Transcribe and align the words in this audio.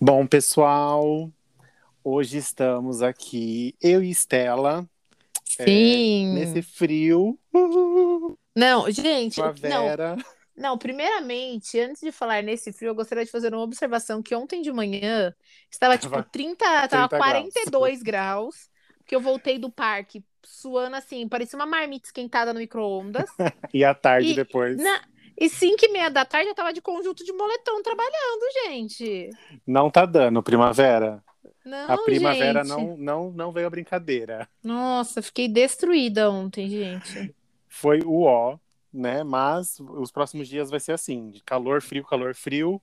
Bom, 0.00 0.26
pessoal, 0.26 1.30
hoje 2.04 2.38
estamos 2.38 3.02
aqui, 3.02 3.76
eu 3.80 4.02
e 4.02 4.10
Estela, 4.10 4.88
Sim. 5.44 6.28
nesse 6.32 6.62
frio. 6.62 7.38
Não, 8.56 8.90
gente, 8.90 9.40
não, 9.40 9.52
Primavera. 9.52 10.16
não, 10.56 10.78
primeiramente, 10.78 11.78
antes 11.80 12.00
de 12.02 12.12
falar 12.12 12.42
nesse 12.42 12.72
frio, 12.72 12.90
eu 12.90 12.94
gostaria 12.94 13.24
de 13.24 13.30
fazer 13.30 13.54
uma 13.54 13.62
observação 13.62 14.22
que 14.22 14.34
ontem 14.34 14.62
de 14.62 14.72
manhã 14.72 15.34
estava 15.70 15.96
tipo 15.98 16.10
Tava 16.12 16.22
30, 16.22 16.64
tava 16.88 17.08
30 17.08 17.18
42 17.18 18.02
graus, 18.02 18.70
que 19.06 19.14
eu 19.14 19.20
voltei 19.20 19.58
do 19.58 19.70
parque 19.70 20.24
suando 20.44 20.96
assim, 20.96 21.28
parecia 21.28 21.58
uma 21.58 21.66
marmita 21.66 22.08
esquentada 22.08 22.52
no 22.52 22.60
micro-ondas. 22.60 23.30
E 23.72 23.84
à 23.84 23.94
tarde 23.94 24.32
E- 24.32 24.34
depois. 24.34 24.76
Na- 24.76 25.02
E 25.40 25.48
5 25.48 25.86
e 25.86 25.88
meia 25.88 26.10
da 26.10 26.24
tarde 26.24 26.50
eu 26.50 26.54
tava 26.54 26.70
de 26.70 26.82
conjunto 26.82 27.24
de 27.24 27.32
moletom 27.32 27.82
trabalhando, 27.82 28.42
gente. 28.66 29.30
Não 29.66 29.90
tá 29.90 30.04
dando 30.04 30.42
primavera. 30.42 31.24
Não, 31.64 31.90
a 31.90 31.98
primavera 31.98 32.62
gente. 32.62 32.76
não, 32.76 32.96
não, 32.98 33.30
não 33.30 33.52
veio 33.52 33.66
a 33.66 33.70
brincadeira. 33.70 34.46
Nossa, 34.62 35.22
fiquei 35.22 35.48
destruída 35.48 36.30
ontem, 36.30 36.68
gente. 36.68 37.34
Foi 37.66 38.00
o 38.04 38.22
ó, 38.24 38.58
né? 38.92 39.24
Mas 39.24 39.80
os 39.80 40.10
próximos 40.10 40.46
dias 40.46 40.70
vai 40.70 40.78
ser 40.78 40.92
assim: 40.92 41.30
de 41.30 41.42
calor, 41.42 41.80
frio, 41.80 42.04
calor, 42.04 42.34
frio 42.34 42.80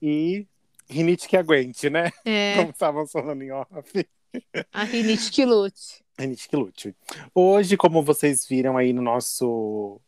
e 0.00 0.46
rinite 0.88 1.28
que 1.28 1.36
aguente, 1.36 1.90
né? 1.90 2.10
É, 2.24 2.54
Como 2.56 2.70
estavam 2.70 3.06
falando 3.06 3.42
em 3.42 3.50
off. 3.52 4.06
a 4.72 4.84
rinite 4.84 5.30
que 5.30 5.44
lute. 5.44 6.02
Rinite 6.18 6.48
que 6.48 6.56
lute. 6.56 6.96
Hoje, 7.34 7.76
como 7.76 8.02
vocês 8.02 8.46
viram 8.46 8.76
aí 8.76 8.92
no 8.92 9.02
nosso, 9.02 10.00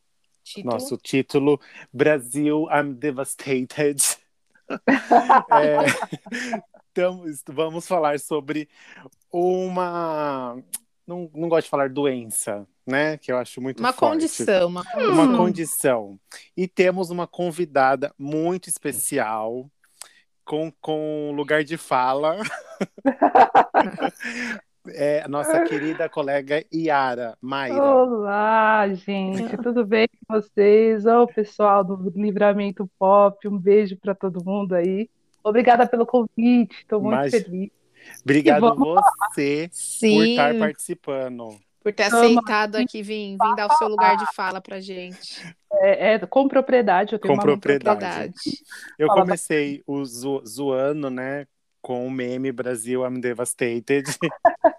Título. 0.55 0.73
nosso 0.75 0.97
título, 0.97 1.61
Brasil, 1.93 2.67
I'm 2.71 2.95
Devastated. 2.95 3.99
É, 5.51 5.85
tamo- 6.95 7.25
vamos 7.49 7.89
falar 7.89 8.21
sobre 8.21 8.69
uma. 9.33 10.57
Não, 11.07 11.29
não 11.35 11.49
gosto 11.49 11.65
de 11.65 11.71
falar 11.71 11.89
doença, 11.91 12.65
né? 12.87 13.17
Que 13.19 13.33
eu 13.33 13.39
acho 13.39 13.61
muito 13.61 13.81
Uma 13.81 13.93
forte. 13.93 14.13
condição, 14.13 14.69
uma 14.69 14.85
condição. 14.85 15.13
Uma 15.13 15.37
condição. 15.37 16.21
E 16.57 16.69
temos 16.69 17.11
uma 17.11 17.27
convidada 17.27 18.15
muito 18.17 18.69
especial, 18.69 19.69
com, 20.45 20.71
com 20.81 21.33
lugar 21.35 21.65
de 21.65 21.77
fala. 21.77 22.37
É 24.95 25.23
a 25.23 25.29
nossa 25.29 25.61
querida 25.65 26.09
colega 26.09 26.65
Yara 26.73 27.37
Mayra. 27.41 27.83
Olá, 27.83 28.89
gente, 28.95 29.57
tudo 29.63 29.85
bem 29.85 30.09
com 30.27 30.41
vocês? 30.41 31.07
Ô, 31.07 31.27
pessoal 31.27 31.85
do 31.85 32.11
Livramento 32.15 32.91
Pop, 32.99 33.47
um 33.49 33.59
beijo 33.59 33.97
para 33.97 34.15
todo 34.15 34.45
mundo 34.45 34.75
aí. 34.75 35.09
Obrigada 35.43 35.87
pelo 35.87 36.07
convite, 36.07 36.77
estou 36.81 37.01
muito 37.01 37.17
Mas- 37.17 37.31
feliz. 37.31 37.71
Obrigado 38.25 38.61
vamos 38.63 39.01
você 39.35 39.69
por 39.69 39.75
Sim, 39.77 40.31
estar 40.31 40.55
participando. 40.59 41.49
por 41.83 41.93
ter 41.93 42.05
aceitado 42.05 42.77
aqui 42.77 43.03
vir, 43.03 43.37
vir 43.39 43.55
dar 43.57 43.67
o 43.71 43.75
seu 43.77 43.89
lugar 43.89 44.17
de 44.17 44.25
fala 44.35 44.59
pra 44.59 44.81
gente. 44.81 45.55
É, 45.75 46.15
é 46.15 46.19
com 46.19 46.49
propriedade, 46.49 47.13
eu 47.13 47.19
tenho 47.19 47.35
Com 47.35 47.41
uma 47.41 47.43
propriedade. 47.43 48.01
Verdade. 48.01 48.35
Eu 48.99 49.07
Fala 49.09 49.21
comecei 49.21 49.83
o 49.87 50.03
zo- 50.05 50.43
zoando, 50.47 51.11
né? 51.11 51.47
Com 51.83 52.07
o 52.07 52.11
meme 52.11 52.51
Brasil 52.53 53.05
I'm 53.07 53.21
Devastated. 53.21 54.05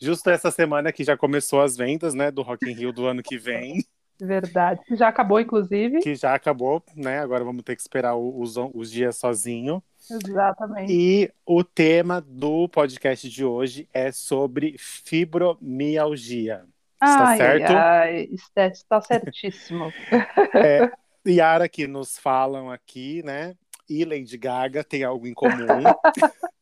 Justo 0.00 0.30
essa 0.30 0.50
semana 0.50 0.92
que 0.92 1.04
já 1.04 1.16
começou 1.16 1.60
as 1.60 1.76
vendas, 1.76 2.14
né? 2.14 2.30
Do 2.30 2.42
Rock 2.42 2.68
in 2.70 2.74
Rio 2.74 2.92
do 2.92 3.06
ano 3.06 3.22
que 3.22 3.38
vem. 3.38 3.84
verdade. 4.20 4.80
Já 4.90 5.08
acabou, 5.08 5.40
inclusive. 5.40 6.00
que 6.00 6.14
já 6.14 6.34
acabou, 6.34 6.82
né? 6.96 7.20
Agora 7.20 7.44
vamos 7.44 7.62
ter 7.62 7.74
que 7.76 7.82
esperar 7.82 8.16
os, 8.16 8.56
os 8.74 8.90
dias 8.90 9.16
sozinho. 9.16 9.82
Exatamente. 10.10 10.92
E 10.92 11.30
o 11.46 11.62
tema 11.62 12.20
do 12.20 12.68
podcast 12.68 13.28
de 13.28 13.44
hoje 13.44 13.88
é 13.92 14.10
sobre 14.10 14.76
fibromialgia. 14.78 16.64
Está 17.02 17.28
Ai, 17.28 17.36
certo? 17.36 17.70
ai, 17.70 17.76
ai, 17.76 18.28
está, 18.32 18.66
está 18.66 19.00
certíssimo. 19.00 19.92
É, 20.54 20.90
Yara 21.26 21.68
que 21.68 21.86
nos 21.86 22.18
falam 22.18 22.70
aqui, 22.70 23.22
né? 23.24 23.54
E 23.88 24.04
Lady 24.04 24.36
Gaga 24.36 24.84
tem 24.84 25.02
algo 25.04 25.26
em 25.26 25.34
comum. 25.34 25.56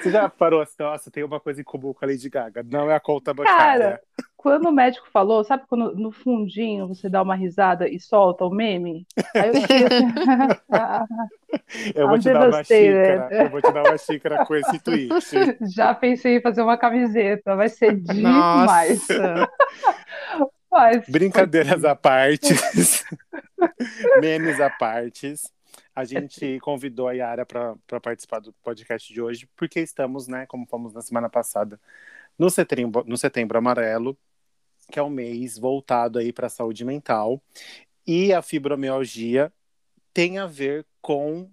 Você 0.00 0.10
já 0.10 0.28
parou 0.28 0.60
assim, 0.60 0.74
nossa, 0.78 1.10
tem 1.10 1.22
uma 1.24 1.40
coisa 1.40 1.60
em 1.60 1.64
comum 1.64 1.92
com 1.92 2.04
a 2.04 2.08
Lady 2.08 2.28
Gaga. 2.28 2.62
Não 2.62 2.90
é 2.90 2.94
a 2.94 3.00
conta 3.00 3.32
bancária. 3.34 3.84
Cara, 3.84 4.00
Quando 4.36 4.68
o 4.68 4.72
médico 4.72 5.06
falou, 5.12 5.44
sabe 5.44 5.64
quando 5.68 5.94
no 5.94 6.10
fundinho 6.10 6.88
você 6.88 7.08
dá 7.08 7.22
uma 7.22 7.34
risada 7.34 7.88
e 7.88 8.00
solta 8.00 8.44
o 8.44 8.50
meme? 8.50 9.06
Aí 9.34 9.48
eu 9.48 9.54
fiquei 9.60 9.84
assim, 9.86 10.12
ah, 10.72 11.04
eu 11.94 12.06
vou 12.08 12.16
I'm 12.16 12.20
te 12.20 12.32
dar 12.32 12.38
uma 12.48 12.62
devastated. 12.62 12.86
xícara. 12.86 13.28
Eu 13.44 13.50
vou 13.50 13.60
te 13.62 13.72
dar 13.72 13.82
uma 13.82 13.98
xícara 13.98 14.44
com 14.46 14.54
esse 14.54 14.78
tweet. 14.80 15.10
Já 15.74 15.94
pensei 15.94 16.36
em 16.36 16.40
fazer 16.40 16.62
uma 16.62 16.76
camiseta, 16.78 17.54
vai 17.56 17.68
ser 17.68 17.96
demais. 17.96 19.06
Mas 20.72 21.04
Brincadeiras 21.08 21.84
à 21.84 21.96
parte, 21.96 22.54
memes 24.20 24.60
à 24.60 24.70
parte. 24.70 25.34
A 25.94 26.04
gente 26.04 26.58
convidou 26.60 27.08
a 27.08 27.12
Yara 27.12 27.44
para 27.46 27.76
participar 28.00 28.40
do 28.40 28.52
podcast 28.62 29.12
de 29.12 29.20
hoje, 29.20 29.48
porque 29.56 29.80
estamos, 29.80 30.28
né, 30.28 30.46
como 30.46 30.66
fomos 30.66 30.92
na 30.92 31.02
semana 31.02 31.28
passada, 31.28 31.80
no 32.38 32.48
setembro, 32.50 33.04
no 33.06 33.16
setembro 33.16 33.58
amarelo, 33.58 34.16
que 34.90 34.98
é 34.98 35.02
um 35.02 35.10
mês 35.10 35.58
voltado 35.58 36.18
aí 36.18 36.32
para 36.32 36.46
a 36.46 36.50
saúde 36.50 36.84
mental. 36.84 37.42
E 38.06 38.32
a 38.32 38.42
fibromialgia 38.42 39.52
tem 40.12 40.38
a 40.38 40.46
ver 40.46 40.86
com 41.00 41.48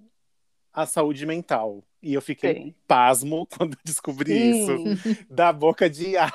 a 0.73 0.85
saúde 0.85 1.25
mental. 1.25 1.83
E 2.01 2.13
eu 2.13 2.21
fiquei 2.21 2.53
Tem. 2.53 2.75
pasmo 2.87 3.47
quando 3.57 3.77
descobri 3.83 4.51
isso 4.51 4.77
sim, 4.77 5.25
da 5.29 5.51
boca 5.51 5.89
de 5.89 6.11
Yara. 6.11 6.33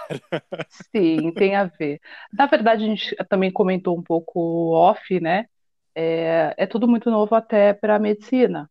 sim, 0.95 1.33
tem 1.33 1.55
a 1.55 1.65
ver. 1.65 2.01
Na 2.33 2.47
verdade, 2.47 2.85
a 2.85 2.87
gente 2.87 3.17
também 3.29 3.51
comentou 3.51 3.97
um 3.97 4.03
pouco 4.03 4.73
off, 4.73 5.21
né? 5.21 5.47
É, 5.95 6.55
é 6.57 6.67
tudo 6.67 6.89
muito 6.89 7.11
novo 7.11 7.35
até 7.35 7.73
para 7.75 7.97
a 7.97 7.99
medicina, 7.99 8.71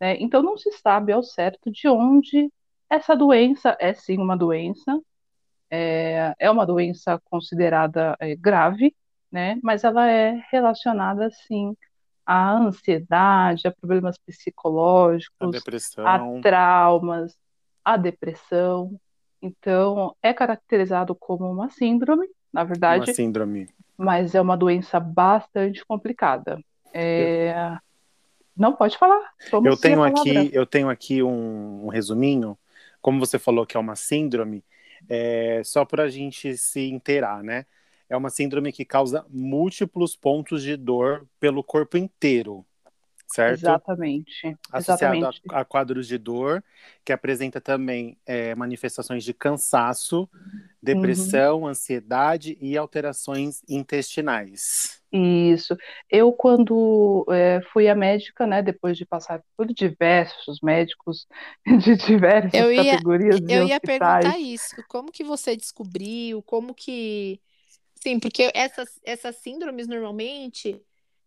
né? 0.00 0.16
Então 0.20 0.42
não 0.42 0.56
se 0.56 0.70
sabe 0.72 1.12
ao 1.12 1.22
certo 1.22 1.70
de 1.70 1.88
onde 1.88 2.52
essa 2.90 3.14
doença 3.16 3.76
é 3.80 3.94
sim 3.94 4.18
uma 4.18 4.36
doença, 4.36 5.00
é, 5.70 6.34
é 6.38 6.50
uma 6.50 6.66
doença 6.66 7.20
considerada 7.24 8.16
é, 8.20 8.34
grave, 8.36 8.94
né? 9.30 9.58
Mas 9.62 9.84
ela 9.84 10.10
é 10.10 10.42
relacionada 10.50 11.30
sim 11.30 11.76
à 12.26 12.52
ansiedade, 12.58 13.66
a 13.68 13.72
problemas 13.72 14.18
A 15.40 15.46
psicológicos, 15.46 15.50
depressão. 15.50 16.06
a 16.06 16.40
traumas, 16.42 17.36
a 17.84 17.96
depressão. 17.96 18.98
Então, 19.40 20.16
é 20.22 20.32
caracterizado 20.34 21.14
como 21.14 21.50
uma 21.50 21.70
síndrome, 21.70 22.28
na 22.52 22.64
Uma 22.64 22.66
verdade, 22.66 23.14
síndrome. 23.14 23.68
mas 23.96 24.34
é 24.34 24.40
uma 24.40 24.56
doença 24.56 24.98
bastante 25.00 25.84
complicada. 25.84 26.62
É, 26.92 27.76
Não 28.56 28.74
pode 28.74 28.98
falar. 28.98 29.32
Toma 29.50 29.68
Eu 29.68 29.76
tenho 29.76 30.02
aqui, 30.02 30.50
eu 30.52 30.66
tenho 30.66 30.88
aqui 30.88 31.22
um, 31.22 31.86
um 31.86 31.88
resuminho. 31.88 32.58
Como 33.00 33.20
você 33.20 33.38
falou 33.38 33.66
que 33.66 33.76
é 33.76 33.80
uma 33.80 33.94
síndrome, 33.96 34.64
é, 35.08 35.62
só 35.64 35.84
para 35.84 36.04
a 36.04 36.08
gente 36.08 36.56
se 36.56 36.88
inteirar, 36.90 37.42
né? 37.42 37.66
É 38.08 38.16
uma 38.16 38.30
síndrome 38.30 38.72
que 38.72 38.84
causa 38.84 39.24
múltiplos 39.28 40.16
pontos 40.16 40.62
de 40.62 40.76
dor 40.76 41.26
pelo 41.38 41.62
corpo 41.62 41.96
inteiro. 41.96 42.66
Certo? 43.28 43.60
Exatamente. 43.60 44.56
Associado 44.72 45.24
Exatamente. 45.24 45.42
a, 45.50 45.60
a 45.60 45.64
quadros 45.64 46.06
de 46.06 46.18
dor, 46.18 46.64
que 47.04 47.12
apresenta 47.12 47.60
também 47.60 48.16
é, 48.26 48.54
manifestações 48.54 49.24
de 49.24 49.34
cansaço, 49.34 50.28
depressão, 50.82 51.66
ansiedade 51.66 52.56
e 52.60 52.76
alterações 52.76 53.62
intestinais. 53.68 55.02
Isso. 55.10 55.74
Eu, 56.10 56.32
quando 56.32 57.24
eh, 57.30 57.60
fui 57.72 57.88
à 57.88 57.94
médica, 57.94 58.46
né, 58.46 58.62
depois 58.62 58.96
de 58.96 59.06
passar 59.06 59.42
por 59.56 59.66
diversos 59.72 60.60
médicos 60.60 61.26
de 61.82 61.96
diversas 61.96 62.52
Eu 62.52 62.70
ia- 62.70 62.92
categorias 62.92 63.40
de 63.40 63.54
Eu 63.54 63.66
ia 63.66 63.80
perguntar 63.80 64.38
isso. 64.38 64.76
Como 64.86 65.10
que 65.10 65.24
você 65.24 65.56
descobriu? 65.56 66.42
Como 66.42 66.74
que. 66.74 67.40
Sim, 67.96 68.20
porque 68.20 68.50
essas, 68.54 69.00
essas 69.04 69.36
síndromes 69.36 69.86
normalmente 69.88 70.80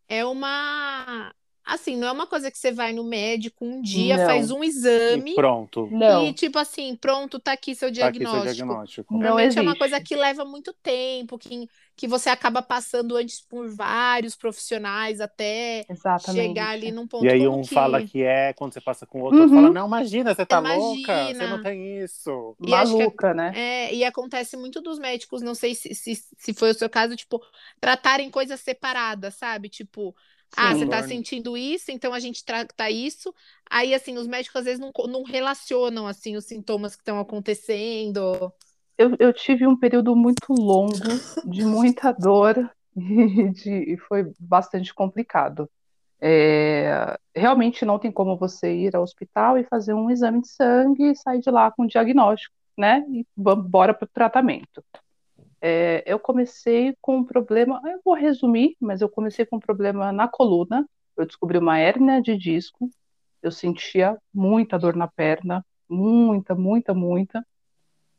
é 0.08 0.26
uma. 0.26 1.34
Assim, 1.66 1.96
não 1.96 2.08
é 2.08 2.12
uma 2.12 2.28
coisa 2.28 2.52
que 2.52 2.58
você 2.58 2.72
vai 2.72 2.94
no 2.94 3.04
médico 3.04 3.66
um 3.66 3.82
dia, 3.82 4.18
Não. 4.18 4.20
faz 4.20 4.52
um 4.52 4.64
exame 4.64 5.22
E 5.22 5.22
pronto, 5.34 5.94
não, 5.94 6.30
e, 6.30 6.34
tipo 6.34 6.58
assim, 6.60 6.96
pronto, 6.96 7.40
tá 7.40 7.52
aqui 7.54 7.76
seu 7.76 7.92
tá 7.98 8.08
aqui 8.08 8.26
seu 8.28 8.42
diagnóstico. 8.42 8.42
diagnóstico. 8.42 9.18
Não 9.18 9.40
Normalmente 9.40 9.60
é 9.60 9.62
uma 9.62 9.76
existe. 9.76 9.78
coisa 9.78 10.00
que 10.02 10.16
leva 10.16 10.46
muito 10.46 10.74
tempo, 10.82 11.38
que, 11.38 11.68
que 11.96 12.08
você 12.08 12.30
acaba 12.30 12.62
passando 12.62 13.16
antes 13.18 13.42
por 13.42 13.70
vários 13.70 14.36
profissionais 14.36 15.20
até 15.22 15.88
exatamente. 15.88 16.20
chegar 16.20 16.70
ali 16.72 16.92
num 16.92 17.08
ponto 17.08 17.28
E 17.30 17.30
aí 17.30 17.48
um 17.48 17.66
que... 17.66 17.68
fala 17.68 18.02
que 18.02 18.24
é, 18.24 18.54
quando 18.54 18.74
você 18.74 18.82
passa 18.82 19.06
com 19.06 19.20
o 19.22 19.24
outro, 19.24 19.48
Uhum. 19.48 19.50
fala, 19.50 19.70
não, 19.70 19.88
imagina, 19.88 20.34
você 20.34 20.46
tá 20.46 20.60
louca, 20.60 21.34
você 21.34 21.46
Imagina. 21.46 21.48
não 21.48 21.60
tem 21.60 22.00
isso. 22.04 22.56
E 22.66 22.74
que 22.86 23.02
é- 23.04 23.12
Maluca, 23.12 23.34
né? 23.34 23.58
É, 23.58 23.94
e 23.94 24.04
acontece 24.06 24.56
muito 24.58 24.82
dos 24.82 24.98
médicos, 25.00 25.42
não 25.42 25.54
sei 25.56 25.76
se, 25.76 25.94
se, 25.94 26.16
se 26.16 26.54
foi 26.54 26.72
o 26.72 26.74
seu 26.74 26.90
caso, 26.90 27.16
tipo, 27.18 27.42
tratarem 27.82 28.32
coisas 28.32 28.62
separadas, 28.62 29.36
sabe? 29.36 29.68
Tipo, 29.70 30.16
ah, 30.58 30.74
você 30.74 30.86
tá 30.86 31.00
Dor- 31.00 31.08
sentindo 31.08 31.58
isso, 31.58 31.92
então 31.92 32.14
a 32.14 32.20
gente 32.20 32.44
trata 32.44 32.90
isso. 32.90 33.34
Aí, 33.70 33.94
assim, 33.94 34.18
os 34.18 34.28
médicos 34.28 34.58
às 34.58 34.66
vezes 34.66 34.80
não, 34.80 34.92
não 35.08 35.24
relacionam, 35.24 36.08
assim, 36.08 36.36
os 36.36 36.46
sintomas 36.46 36.96
que 36.96 37.02
estão 37.02 37.20
acontecendo. 37.20 38.52
Eu, 38.98 39.16
eu 39.20 39.34
tive 39.34 39.66
um 39.66 39.76
período 39.78 40.16
muito 40.16 40.54
longo 40.54 40.94
de 41.46 41.64
muita 41.64 42.12
dor 42.12 42.70
e, 42.96 43.50
de, 43.50 43.94
e 43.94 43.98
foi 43.98 44.32
bastante 44.40 44.94
complicado. 44.94 45.70
É, 46.24 47.18
realmente 47.36 47.84
não 47.84 47.98
tem 47.98 48.12
como 48.12 48.38
você 48.38 48.72
ir 48.72 48.96
ao 48.96 49.02
hospital 49.02 49.58
e 49.58 49.64
fazer 49.64 49.94
um 49.94 50.12
exame 50.12 50.42
de 50.42 50.50
sangue 50.50 51.12
e 51.12 51.16
sair 51.16 51.40
de 51.40 51.50
lá 51.50 51.72
com 51.72 51.84
um 51.84 51.88
diagnóstico, 51.88 52.54
né? 52.78 53.04
E 53.10 53.26
embora 53.36 53.94
para 53.94 54.06
o 54.06 54.10
tratamento. 54.14 54.84
É, 55.62 56.04
eu 56.08 56.20
comecei 56.20 56.98
com 57.00 57.18
um 57.18 57.24
problema, 57.24 57.80
eu 57.86 58.02
vou 58.04 58.16
resumir, 58.16 58.76
mas 58.80 59.00
eu 59.00 59.08
comecei 59.08 59.46
com 59.46 59.58
um 59.58 59.60
problema 59.60 60.12
na 60.12 60.28
coluna. 60.28 60.90
Eu 61.16 61.26
descobri 61.26 61.60
uma 61.60 61.78
hérnia 61.78 62.20
de 62.20 62.36
disco. 62.36 62.90
Eu 63.44 63.52
sentia 63.52 64.18
muita 64.34 64.80
dor 64.80 64.96
na 64.96 65.08
perna, 65.08 65.64
muita, 65.88 66.56
muita, 66.56 66.94
muita. 66.94 67.46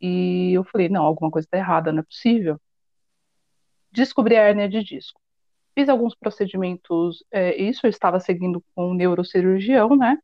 E 0.00 0.52
eu 0.52 0.64
falei, 0.64 0.88
não, 0.88 1.04
alguma 1.04 1.30
coisa 1.30 1.46
está 1.46 1.58
errada, 1.58 1.90
não 1.92 2.00
é 2.00 2.04
possível. 2.04 2.60
Descobri 3.90 4.36
a 4.36 4.42
hérnia 4.42 4.68
de 4.68 4.82
disco. 4.82 5.20
Fiz 5.74 5.88
alguns 5.88 6.14
procedimentos, 6.14 7.24
é, 7.30 7.56
isso 7.56 7.86
eu 7.86 7.90
estava 7.90 8.20
seguindo 8.20 8.62
com 8.74 8.90
um 8.90 8.94
neurocirurgião, 8.94 9.96
né? 9.96 10.18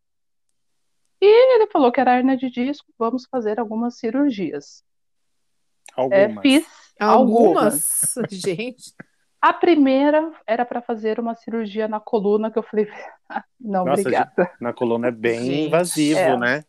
E 1.21 1.55
ele 1.55 1.67
falou 1.69 1.91
que 1.91 2.01
era 2.01 2.17
hérnia 2.17 2.37
de 2.37 2.51
disco, 2.51 2.87
vamos 2.99 3.27
fazer 3.27 3.59
algumas 3.59 3.97
cirurgias. 3.97 4.85
É, 6.11 6.25
Algumas. 6.25 6.43
fiz 6.43 6.88
algumas. 6.99 8.15
Algumas, 8.15 8.15
gente. 8.31 8.93
A 9.41 9.53
primeira 9.53 10.33
era 10.47 10.65
para 10.65 10.83
fazer 10.83 11.21
uma 11.21 11.35
cirurgia 11.35 11.87
na 11.87 12.01
coluna, 12.01 12.51
que 12.51 12.59
eu 12.59 12.63
falei, 12.63 12.89
"Ah, 13.29 13.45
não, 13.61 13.85
Nossa, 13.85 14.01
obrigada. 14.01 14.51
Na 14.61 14.73
coluna 14.73 15.09
é 15.09 15.13
bem 15.13 15.41
Gente. 15.41 15.67
invasivo, 15.69 16.19
É. 16.19 16.37
né? 16.37 16.65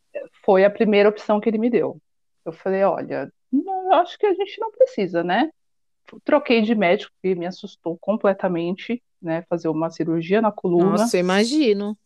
Foi 0.46 0.64
a 0.64 0.70
primeira 0.70 1.10
opção 1.10 1.40
que 1.40 1.50
ele 1.50 1.58
me 1.58 1.70
deu. 1.70 2.00
Eu 2.46 2.52
falei, 2.54 2.84
olha, 2.84 3.32
não, 3.52 3.86
eu 3.86 3.94
acho 3.94 4.18
que 4.20 4.26
a 4.26 4.34
gente 4.34 4.60
não 4.60 4.72
precisa, 4.72 5.24
né? 5.24 5.50
Troquei 6.24 6.62
de 6.62 6.74
médico, 6.76 7.12
porque 7.22 7.36
me 7.36 7.46
assustou 7.48 7.98
completamente, 8.00 9.02
né? 9.22 9.44
Fazer 9.50 9.68
uma 9.70 9.90
cirurgia 9.90 10.42
na 10.42 10.52
coluna. 10.52 10.92
Nossa, 10.92 11.18
eu 11.18 11.22
imagino. 11.22 11.98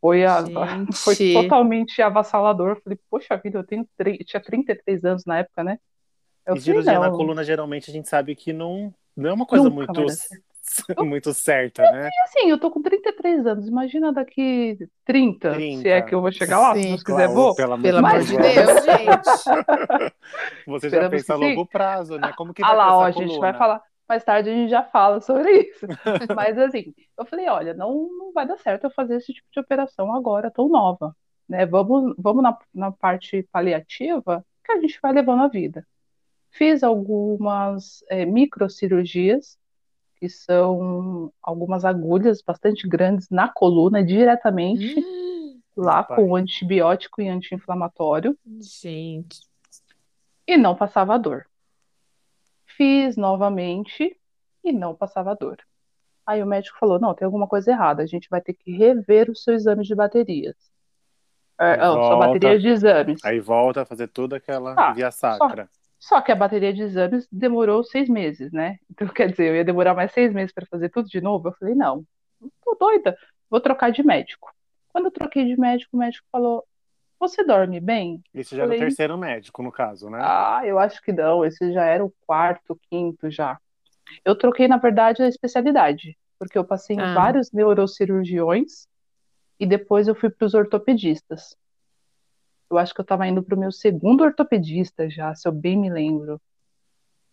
Foi, 0.00 0.24
a- 0.24 0.44
foi 1.04 1.16
totalmente 1.34 2.00
avassalador. 2.00 2.70
Eu 2.70 2.80
falei, 2.82 2.98
poxa 3.10 3.36
vida, 3.36 3.58
eu 3.58 3.64
tenho 3.64 3.86
tinha 4.24 4.42
33 4.42 5.04
anos 5.04 5.24
na 5.26 5.38
época, 5.38 5.62
né? 5.62 5.78
Eu 6.46 6.56
E 6.56 6.60
cirurgia 6.60 6.98
na 6.98 7.08
não, 7.08 7.16
coluna, 7.16 7.44
geralmente, 7.44 7.90
a 7.90 7.92
gente 7.92 8.08
sabe 8.08 8.34
que 8.34 8.52
não, 8.52 8.94
não 9.16 9.30
é 9.30 9.32
uma 9.32 9.46
coisa 9.46 9.68
Nunca 9.68 9.92
muito, 9.92 10.06
muito 11.04 11.34
certa, 11.34 11.86
né? 11.90 12.08
E 12.08 12.22
assim, 12.24 12.50
eu 12.50 12.58
tô 12.58 12.70
com 12.70 12.82
33 12.82 13.46
anos, 13.46 13.68
imagina 13.68 14.12
daqui 14.12 14.78
30, 15.04 15.52
30. 15.52 15.82
se 15.82 15.88
é 15.88 16.02
que 16.02 16.14
eu 16.14 16.20
vou 16.20 16.32
chegar 16.32 16.58
lá, 16.60 16.76
se 16.76 16.82
Sim. 16.82 16.88
Deus 16.88 17.02
quiser, 17.02 17.28
Claro, 17.28 17.34
vou. 17.34 17.54
pelo 17.54 17.74
amor 17.74 17.82
Pelo 17.82 17.98
de 17.98 17.98
amor 17.98 18.02
Mas 18.02 18.26
de 18.26 18.36
Deus. 18.36 18.54
Deus, 18.54 18.84
gente. 18.84 19.30
Você 20.66 20.90
já 20.90 20.98
Esperamos 20.98 21.10
pensa 21.10 21.34
a 21.34 21.36
longo 21.36 21.66
prazo, 21.66 22.18
né? 22.18 22.32
Como 22.32 22.54
que 22.54 22.62
Ah 22.62 22.74
vai 22.74 22.76
lá, 22.76 22.86
ter 22.86 22.94
ó, 22.94 23.04
a 23.04 23.10
gente 23.10 23.38
vai 23.38 23.54
falar, 23.54 23.82
mais 24.08 24.24
tarde 24.24 24.50
a 24.50 24.54
gente 24.54 24.70
já 24.70 24.82
fala 24.84 25.20
sobre 25.20 25.50
isso. 25.62 25.86
Mas 26.36 26.58
assim, 26.58 26.94
eu 27.18 27.24
falei, 27.26 27.48
olha, 27.48 27.74
não, 27.74 28.08
não 28.18 28.32
vai 28.32 28.46
dar 28.46 28.58
certo 28.58 28.84
eu 28.84 28.90
fazer 28.90 29.16
esse 29.16 29.32
tipo 29.32 29.48
de 29.52 29.60
operação 29.60 30.12
agora, 30.14 30.50
tão 30.50 30.68
nova, 30.68 31.16
né? 31.48 31.66
Vamos, 31.66 32.14
vamos 32.18 32.42
na, 32.42 32.58
na 32.74 32.92
parte 32.92 33.42
paliativa 33.52 34.44
que 34.64 34.72
a 34.72 34.80
gente 34.80 34.98
vai 35.02 35.12
levando 35.12 35.42
a 35.42 35.48
vida. 35.48 35.86
Fiz 36.50 36.82
algumas 36.82 38.04
é, 38.08 38.24
microcirurgias, 38.26 39.58
que 40.16 40.28
são 40.28 41.32
algumas 41.42 41.84
agulhas 41.84 42.42
bastante 42.42 42.86
grandes 42.88 43.28
na 43.30 43.48
coluna, 43.48 44.04
diretamente, 44.04 44.98
Hum, 45.00 45.60
lá 45.76 46.02
pai. 46.02 46.16
com 46.16 46.36
antibiótico 46.36 47.22
e 47.22 47.28
anti-inflamatório, 47.28 48.36
gente. 48.60 49.40
e 50.46 50.56
não 50.56 50.74
passava 50.74 51.18
dor. 51.18 51.46
Fiz 52.76 53.16
novamente 53.16 54.16
e 54.64 54.72
não 54.72 54.94
passava 54.94 55.34
dor. 55.34 55.58
Aí 56.26 56.42
o 56.42 56.46
médico 56.46 56.78
falou: 56.78 56.98
não, 57.00 57.14
tem 57.14 57.24
alguma 57.24 57.46
coisa 57.46 57.70
errada, 57.70 58.02
a 58.02 58.06
gente 58.06 58.28
vai 58.28 58.40
ter 58.40 58.54
que 58.54 58.70
rever 58.72 59.30
o 59.30 59.36
seu 59.36 59.54
exame 59.54 59.84
de 59.84 59.94
baterias. 59.94 60.56
É, 61.58 61.76
não, 61.76 61.94
sua 61.94 62.10
Volta. 62.16 62.26
bateria 62.26 62.58
de 62.58 62.68
exames. 62.68 63.24
Aí 63.24 63.38
volta 63.38 63.82
a 63.82 63.84
fazer 63.84 64.08
toda 64.08 64.36
aquela 64.36 64.74
Ah, 64.78 64.92
via 64.92 65.10
sacra. 65.10 65.68
Só 65.72 65.79
que 66.24 66.32
a 66.32 66.36
bateria 66.36 66.72
de 66.72 66.82
exames 66.82 67.28
demorou 67.30 67.84
seis 67.84 68.08
meses, 68.08 68.50
né? 68.52 68.78
Então, 68.90 69.06
quer 69.08 69.30
dizer, 69.30 69.48
eu 69.50 69.56
ia 69.56 69.64
demorar 69.64 69.94
mais 69.94 70.12
seis 70.12 70.32
meses 70.32 70.52
para 70.52 70.66
fazer 70.66 70.88
tudo 70.88 71.08
de 71.08 71.20
novo. 71.20 71.48
Eu 71.48 71.52
falei: 71.52 71.74
não, 71.74 72.04
tô 72.64 72.74
doida, 72.78 73.16
vou 73.50 73.60
trocar 73.60 73.90
de 73.92 74.02
médico. 74.02 74.50
Quando 74.92 75.06
eu 75.06 75.10
troquei 75.10 75.44
de 75.44 75.58
médico, 75.60 75.96
o 75.96 76.00
médico 76.00 76.26
falou: 76.32 76.64
você 77.18 77.44
dorme 77.44 77.78
bem? 77.80 78.22
Isso 78.34 78.56
já 78.56 78.62
era 78.62 78.70
o 78.70 78.74
Falei- 78.74 78.86
terceiro 78.88 79.18
médico, 79.18 79.62
no 79.62 79.70
caso, 79.70 80.08
né? 80.08 80.18
Ah, 80.22 80.62
eu 80.64 80.78
acho 80.78 81.02
que 81.02 81.12
não. 81.12 81.44
Esse 81.44 81.72
já 81.72 81.84
era 81.84 82.04
o 82.04 82.12
quarto, 82.26 82.80
quinto 82.90 83.30
já. 83.30 83.58
Eu 84.24 84.34
troquei, 84.36 84.66
na 84.66 84.78
verdade, 84.78 85.22
a 85.22 85.28
especialidade, 85.28 86.16
porque 86.38 86.56
eu 86.58 86.64
passei 86.64 86.96
em 86.96 87.00
Ah. 87.00 87.14
vários 87.14 87.52
neurocirurgiões 87.52 88.86
e 89.58 89.66
depois 89.66 90.08
eu 90.08 90.14
fui 90.14 90.30
para 90.30 90.46
os 90.46 90.54
ortopedistas. 90.54 91.54
Eu 92.70 92.78
acho 92.78 92.94
que 92.94 93.00
eu 93.00 93.04
estava 93.04 93.26
indo 93.26 93.42
para 93.42 93.56
o 93.56 93.58
meu 93.58 93.72
segundo 93.72 94.22
ortopedista 94.22 95.10
já, 95.10 95.34
se 95.34 95.48
eu 95.48 95.52
bem 95.52 95.76
me 95.76 95.90
lembro, 95.90 96.40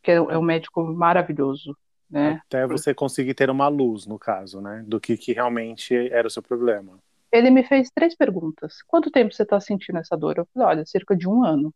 que 0.01 0.11
é 0.11 0.21
um 0.21 0.31
é 0.31 0.37
um 0.37 0.41
médico 0.41 0.83
maravilhoso, 0.83 1.77
né? 2.09 2.41
Até 2.45 2.65
você 2.65 2.93
conseguir 2.93 3.33
ter 3.33 3.49
uma 3.49 3.67
luz, 3.67 4.05
no 4.05 4.17
caso, 4.17 4.61
né? 4.61 4.83
Do 4.87 4.99
que, 4.99 5.15
que 5.15 5.33
realmente 5.33 5.93
era 6.11 6.27
o 6.27 6.31
seu 6.31 6.41
problema. 6.41 6.97
Ele 7.31 7.51
me 7.51 7.63
fez 7.63 7.89
três 7.93 8.15
perguntas. 8.15 8.81
Quanto 8.87 9.11
tempo 9.11 9.33
você 9.33 9.43
está 9.43 9.59
sentindo 9.59 9.99
essa 9.99 10.15
dor? 10.15 10.37
Eu 10.37 10.47
falei, 10.53 10.67
olha, 10.69 10.85
cerca 10.85 11.15
de 11.15 11.27
um 11.27 11.43
ano. 11.43 11.73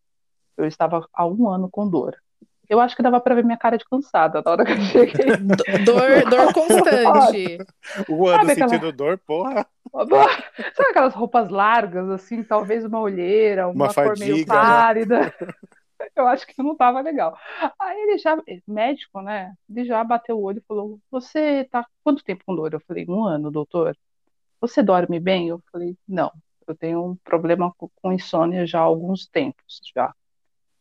Eu 0.58 0.65
estava 0.65 1.08
há 1.13 1.25
um 1.27 1.50
ano 1.50 1.70
com 1.70 1.88
dor. 1.88 2.18
Eu 2.70 2.80
acho 2.80 2.96
que 2.96 3.03
dava 3.03 3.20
para 3.20 3.36
ver 3.36 3.44
minha 3.44 3.58
cara 3.58 3.77
de 3.77 3.84
cansada 3.86 4.41
na 4.46 4.51
hora 4.51 4.63
que 4.65 4.72
eu 4.72 4.82
cheguei. 4.82 5.36
Do- 5.38 5.56
Dor, 5.86 6.30
dor 6.30 6.53
constante. 6.56 7.58
O 8.08 8.27
ano 8.27 8.38
Sabe 8.39 8.51
aquela- 8.53 8.70
sentindo 8.70 8.91
dor, 8.94 9.18
porra. 9.20 9.65
Sabe 10.74 10.89
aquelas 10.89 11.13
roupas 11.13 11.50
largas, 11.50 12.10
assim, 12.10 12.44
talvez 12.44 12.86
uma 12.86 13.00
olheira, 13.00 13.68
uma, 13.68 13.86
Uma 13.86 13.94
cor 13.94 14.18
meio 14.18 14.34
fadiga, 14.38 14.53
né? 14.53 14.60
pálida. 14.60 15.36
Eu 16.15 16.27
acho 16.27 16.48
que 16.48 16.63
não 16.63 16.72
estava 16.72 17.00
legal. 17.01 17.38
Aí 17.80 18.00
ele 18.01 18.18
já, 18.18 18.36
médico, 18.68 19.22
né? 19.22 19.53
Ele 19.70 19.86
já 19.86 20.03
bateu 20.03 20.36
o 20.38 20.41
olho 20.44 20.58
e 20.58 20.65
falou: 20.68 21.00
Você 21.12 21.63
tá 21.65 21.86
quanto 22.03 22.24
tempo 22.24 22.44
com 22.46 22.56
dor? 22.56 22.74
Eu 22.74 22.80
falei: 22.88 23.06
Um 23.08 23.24
ano, 23.24 23.51
doutor. 23.51 23.96
Você 24.60 24.82
dorme 24.82 25.20
bem? 25.20 25.50
Eu 25.50 25.62
falei: 25.72 25.96
Não, 26.08 26.32
eu 26.68 26.74
tenho 26.75 27.06
um 27.06 27.15
problema 27.24 27.72
com 27.77 27.88
com 28.01 28.12
insônia 28.12 28.65
já 28.65 28.80
há 28.80 28.84
alguns 28.84 29.27
tempos 29.27 29.80
já. 29.96 30.12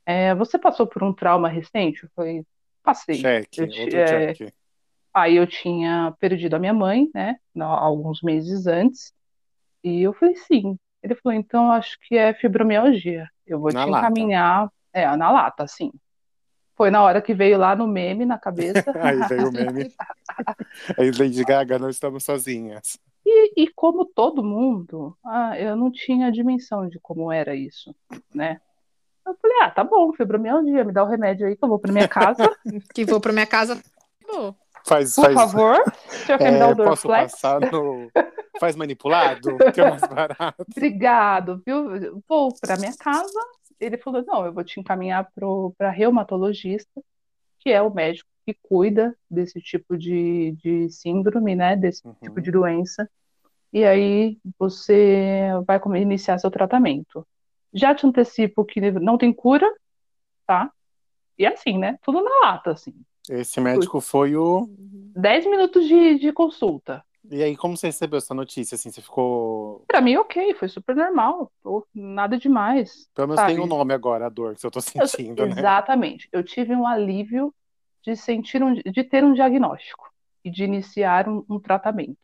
"É, 0.06 0.34
você 0.34 0.58
passou 0.58 0.86
por 0.86 1.02
um 1.02 1.12
trauma 1.12 1.48
recente? 1.48 2.04
Eu 2.04 2.10
falei: 2.14 2.44
Passei. 2.82 3.16
Cheque, 3.20 3.60
Eu 3.60 3.66
outro 3.66 3.84
ti- 3.90 3.96
é, 3.96 4.34
cheque. 4.34 4.54
Aí 5.12 5.36
eu 5.36 5.46
tinha 5.46 6.14
perdido 6.20 6.54
a 6.54 6.58
minha 6.58 6.72
mãe, 6.72 7.08
né, 7.12 7.36
alguns 7.58 8.22
meses 8.22 8.66
antes, 8.66 9.12
e 9.82 10.02
eu 10.02 10.12
falei 10.12 10.36
sim. 10.36 10.78
Ele 11.02 11.14
falou, 11.16 11.36
então 11.38 11.72
acho 11.72 11.98
que 12.02 12.16
é 12.16 12.32
fibromialgia. 12.34 13.26
Eu 13.46 13.58
vou 13.58 13.72
Na 13.72 13.84
te 13.84 13.90
lata. 13.90 14.06
encaminhar, 14.06 14.68
é, 14.92 15.04
na 15.16 15.30
lata, 15.30 15.66
sim. 15.66 15.90
Foi 16.76 16.90
na 16.90 17.02
hora 17.02 17.20
que 17.20 17.34
veio 17.34 17.58
lá 17.58 17.74
no 17.74 17.86
meme 17.88 18.24
na 18.24 18.38
cabeça. 18.38 18.92
Aí 19.02 19.18
veio 19.28 19.48
o 19.48 19.52
meme. 19.52 19.90
Aí 20.98 21.10
Lady 21.10 21.44
Gaga, 21.44 21.78
não 21.78 21.90
estamos 21.90 22.24
sozinhas. 22.24 22.98
E, 23.26 23.64
e 23.64 23.72
como 23.74 24.04
todo 24.06 24.42
mundo, 24.42 25.16
ah, 25.24 25.58
eu 25.58 25.76
não 25.76 25.90
tinha 25.90 26.30
dimensão 26.32 26.88
de 26.88 26.98
como 27.00 27.30
era 27.32 27.54
isso, 27.54 27.94
né? 28.34 28.60
Eu 29.30 29.36
falei, 29.40 29.56
ah, 29.62 29.70
tá 29.70 29.84
bom, 29.84 30.12
fibromialgia, 30.12 30.84
me 30.84 30.92
dá 30.92 31.04
o 31.04 31.06
remédio 31.08 31.46
aí 31.46 31.56
que 31.56 31.64
eu 31.64 31.68
vou 31.68 31.78
pra 31.78 31.92
minha 31.92 32.08
casa. 32.08 32.50
Que 32.94 33.04
vou 33.04 33.20
pra 33.20 33.32
minha 33.32 33.46
casa. 33.46 33.80
Pô, 34.26 34.54
Faz, 34.86 35.14
Por 35.14 35.24
faz, 35.24 35.34
favor, 35.34 35.76
senhor 36.08 36.38
quer 36.38 36.50
me 36.50 36.56
é, 36.56 36.58
dar 36.58 36.68
o 36.70 36.76
posso 36.76 37.06
Dorflex? 37.06 37.32
passar 37.32 37.60
no. 37.60 38.10
Faz 38.58 38.74
manipulado, 38.76 39.56
que 39.74 39.80
é 39.80 39.88
mais 39.88 40.02
barato. 40.02 40.66
Obrigado, 40.68 41.62
viu? 41.64 42.22
Vou 42.28 42.54
para 42.60 42.76
minha 42.76 42.96
casa. 42.96 43.38
Ele 43.78 43.96
falou: 43.98 44.24
não, 44.26 44.44
eu 44.46 44.52
vou 44.52 44.64
te 44.64 44.80
encaminhar 44.80 45.28
para 45.78 45.90
reumatologista, 45.90 47.00
que 47.58 47.70
é 47.70 47.80
o 47.82 47.92
médico 47.92 48.28
que 48.46 48.56
cuida 48.62 49.14
desse 49.30 49.60
tipo 49.60 49.96
de, 49.96 50.52
de 50.52 50.88
síndrome, 50.90 51.54
né? 51.54 51.76
Desse 51.76 52.06
Uhum. 52.06 52.14
tipo 52.22 52.40
de 52.40 52.50
doença. 52.50 53.08
E 53.72 53.84
aí 53.84 54.38
você 54.58 55.48
vai 55.66 55.80
iniciar 56.00 56.38
seu 56.38 56.50
tratamento. 56.50 57.24
Já 57.72 57.94
te 57.94 58.06
antecipo 58.06 58.64
que 58.64 58.80
não 58.92 59.16
tem 59.16 59.32
cura, 59.32 59.70
tá? 60.46 60.70
E 61.38 61.46
assim, 61.46 61.78
né? 61.78 61.98
Tudo 62.02 62.22
na 62.22 62.40
lata, 62.48 62.72
assim. 62.72 62.94
Esse 63.28 63.60
médico 63.60 64.00
foi 64.00 64.36
o. 64.36 64.68
10 64.68 65.46
minutos 65.46 65.86
de, 65.86 66.18
de 66.18 66.32
consulta. 66.32 67.04
E 67.30 67.42
aí, 67.42 67.56
como 67.56 67.76
você 67.76 67.88
recebeu 67.88 68.18
essa 68.18 68.34
notícia? 68.34 68.74
Assim, 68.74 68.90
você 68.90 69.00
ficou. 69.00 69.84
Pra 69.86 70.00
mim, 70.00 70.16
ok, 70.16 70.54
foi 70.54 70.68
super 70.68 70.96
normal. 70.96 71.52
Nada 71.94 72.38
demais. 72.38 73.08
Pelo 73.14 73.28
menos 73.28 73.40
Sabe? 73.40 73.54
tem 73.54 73.62
um 73.62 73.66
nome 73.66 73.92
agora, 73.92 74.26
a 74.26 74.28
dor 74.28 74.56
que 74.56 74.66
eu 74.66 74.70
tô 74.70 74.78
Eu- 74.78 75.06
sentindo, 75.06 75.46
né? 75.46 75.52
Exatamente. 75.52 76.28
Eu 76.32 76.42
tive 76.42 76.74
um 76.74 76.86
alívio 76.86 77.54
de 78.02 78.16
sentir 78.16 78.62
um, 78.62 78.74
de 78.74 79.04
ter 79.04 79.22
um 79.22 79.34
diagnóstico 79.34 80.10
e 80.44 80.50
de 80.50 80.64
iniciar 80.64 81.28
um, 81.28 81.44
um 81.48 81.60
tratamento. 81.60 82.18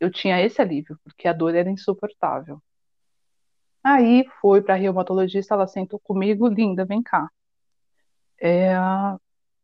Eu 0.00 0.10
tinha 0.10 0.40
esse 0.42 0.60
alívio, 0.60 0.98
porque 1.04 1.28
a 1.28 1.32
dor 1.32 1.54
era 1.54 1.70
insuportável. 1.70 2.60
Aí 3.88 4.24
fui 4.40 4.60
para 4.60 4.74
a 4.74 4.76
reumatologista, 4.76 5.54
ela 5.54 5.68
sentou 5.68 6.00
comigo, 6.00 6.48
linda, 6.48 6.84
vem 6.84 7.00
cá. 7.00 7.30
É, 8.36 8.76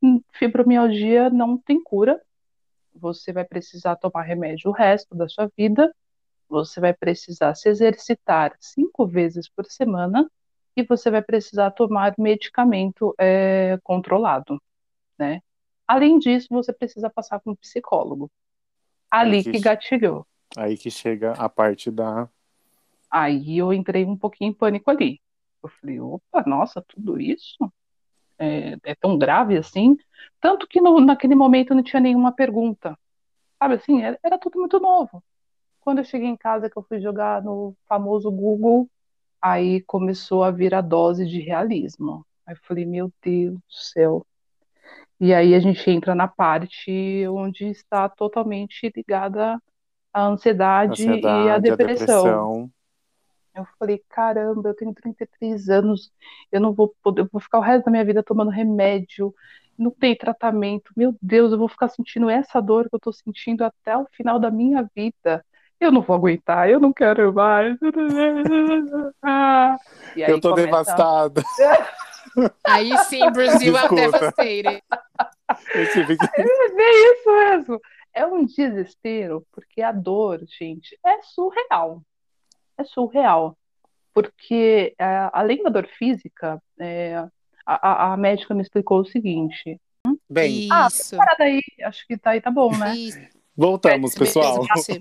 hum, 0.00 0.22
fibromialgia 0.32 1.28
não 1.28 1.58
tem 1.58 1.82
cura. 1.82 2.22
Você 2.94 3.32
vai 3.32 3.44
precisar 3.44 3.96
tomar 3.96 4.22
remédio 4.22 4.70
o 4.70 4.72
resto 4.72 5.12
da 5.16 5.28
sua 5.28 5.50
vida. 5.56 5.92
Você 6.48 6.80
vai 6.80 6.94
precisar 6.94 7.56
se 7.56 7.68
exercitar 7.68 8.54
cinco 8.60 9.04
vezes 9.08 9.48
por 9.48 9.66
semana 9.66 10.30
e 10.76 10.84
você 10.84 11.10
vai 11.10 11.20
precisar 11.20 11.72
tomar 11.72 12.14
medicamento 12.16 13.12
é, 13.18 13.76
controlado, 13.82 14.62
né? 15.18 15.40
Além 15.84 16.20
disso, 16.20 16.46
você 16.48 16.72
precisa 16.72 17.10
passar 17.10 17.40
com 17.40 17.50
um 17.50 17.56
psicólogo. 17.56 18.30
Ali 19.10 19.42
que 19.42 19.50
que 19.50 19.58
gatilhou. 19.58 20.24
Aí 20.56 20.78
que 20.78 20.92
chega 20.92 21.32
a 21.32 21.48
parte 21.48 21.90
da. 21.90 22.28
Aí 23.12 23.58
eu 23.58 23.74
entrei 23.74 24.06
um 24.06 24.16
pouquinho 24.18 24.52
em 24.52 24.54
pânico 24.54 24.90
ali. 24.90 25.20
Eu 25.62 25.70
falei, 25.80 26.00
opa, 26.00 26.44
nossa, 26.46 26.82
tudo 26.88 27.20
isso? 27.20 27.72
É, 28.38 28.76
é 28.84 28.94
tão 28.96 29.18
grave 29.18 29.56
assim? 29.56 29.96
Tanto 30.40 30.66
que 30.68 30.80
no- 30.80 31.00
naquele 31.00 31.34
momento 31.34 31.74
não 31.74 31.82
tinha 31.82 32.00
nenhuma 32.00 32.32
pergunta. 32.32 32.98
Sabe 33.62 33.74
assim, 33.76 34.02
era, 34.02 34.18
era 34.24 34.38
tudo 34.38 34.58
muito 34.60 34.80
novo. 34.80 35.22
Quando 35.80 35.98
eu 35.98 36.04
cheguei 36.04 36.28
em 36.28 36.36
casa, 36.36 36.70
que 36.70 36.78
eu 36.78 36.84
fui 36.84 37.00
jogar 37.00 37.42
no 37.42 37.76
famoso 37.88 38.30
Google, 38.30 38.88
aí 39.42 39.82
começou 39.82 40.44
a 40.44 40.50
vir 40.50 40.74
a 40.74 40.80
dose 40.82 41.26
de 41.26 41.40
realismo. 41.40 42.26
Aí 42.46 42.54
eu 42.54 42.60
falei, 42.64 42.86
meu 42.86 43.12
Deus 43.22 43.54
do 43.54 43.62
céu. 43.68 44.26
E 45.20 45.32
aí 45.32 45.54
a 45.54 45.60
gente 45.60 45.88
entra 45.90 46.14
na 46.14 46.26
parte 46.28 46.90
onde 47.28 47.66
está 47.66 48.08
totalmente 48.08 48.92
ligada 48.94 49.60
à 50.12 50.26
ansiedade, 50.26 51.02
e 51.04 51.08
à 51.08 51.12
Ansiedade, 51.12 51.72
a 51.72 51.76
depressão. 51.76 52.70
Eu 53.54 53.66
falei, 53.78 54.02
caramba, 54.08 54.70
eu 54.70 54.74
tenho 54.74 54.94
33 54.94 55.68
anos, 55.68 56.10
eu 56.50 56.60
não 56.60 56.72
vou 56.72 56.94
poder, 57.02 57.22
eu 57.22 57.28
vou 57.30 57.40
ficar 57.40 57.58
o 57.58 57.62
resto 57.62 57.84
da 57.84 57.90
minha 57.90 58.04
vida 58.04 58.22
tomando 58.22 58.50
remédio, 58.50 59.34
não 59.78 59.90
tem 59.90 60.16
tratamento. 60.16 60.90
Meu 60.96 61.14
Deus, 61.20 61.52
eu 61.52 61.58
vou 61.58 61.68
ficar 61.68 61.88
sentindo 61.88 62.30
essa 62.30 62.60
dor 62.60 62.88
que 62.88 62.94
eu 62.94 63.00
tô 63.00 63.12
sentindo 63.12 63.62
até 63.64 63.96
o 63.96 64.06
final 64.12 64.38
da 64.38 64.50
minha 64.50 64.88
vida. 64.96 65.44
Eu 65.78 65.90
não 65.92 66.00
vou 66.00 66.14
aguentar, 66.16 66.70
eu 66.70 66.78
não 66.80 66.92
quero 66.92 67.32
mais. 67.34 67.76
Aí 69.22 69.76
Eu 70.16 70.40
tô 70.40 70.50
começa- 70.50 70.66
devastada. 70.66 71.42
aí 72.64 72.96
sim, 73.04 73.30
Brasil 73.32 73.76
é 73.76 73.88
devastated. 73.88 74.82
Que- 76.34 76.42
É 76.42 77.12
isso 77.12 77.30
mesmo. 77.30 77.80
É 78.14 78.24
um 78.26 78.44
desespero, 78.44 79.44
porque 79.52 79.82
a 79.82 79.92
dor, 79.92 80.40
gente, 80.58 80.98
é 81.04 81.20
surreal. 81.22 82.02
É 82.82 82.84
surreal. 82.84 83.56
Porque, 84.12 84.94
é, 84.98 85.30
além 85.32 85.62
da 85.62 85.70
dor 85.70 85.86
física, 85.86 86.60
é, 86.78 87.16
a, 87.64 88.10
a- 88.10 88.12
a 88.12 88.16
médica 88.16 88.54
me 88.54 88.60
explicou 88.62 89.00
o 89.00 89.04
seguinte. 89.06 89.80
Bem, 90.28 90.68
Ah, 90.70 90.88
Isso. 90.88 91.16
Para 91.16 91.34
daí, 91.38 91.60
acho 91.84 92.06
que 92.06 92.18
tá 92.18 92.30
aí, 92.30 92.40
tá 92.40 92.50
bom, 92.50 92.76
né? 92.76 92.94
Isso. 92.94 93.18
voltamos, 93.56 94.14
pessoal. 94.14 94.60
Beleza, 94.60 94.74
você. 94.76 95.00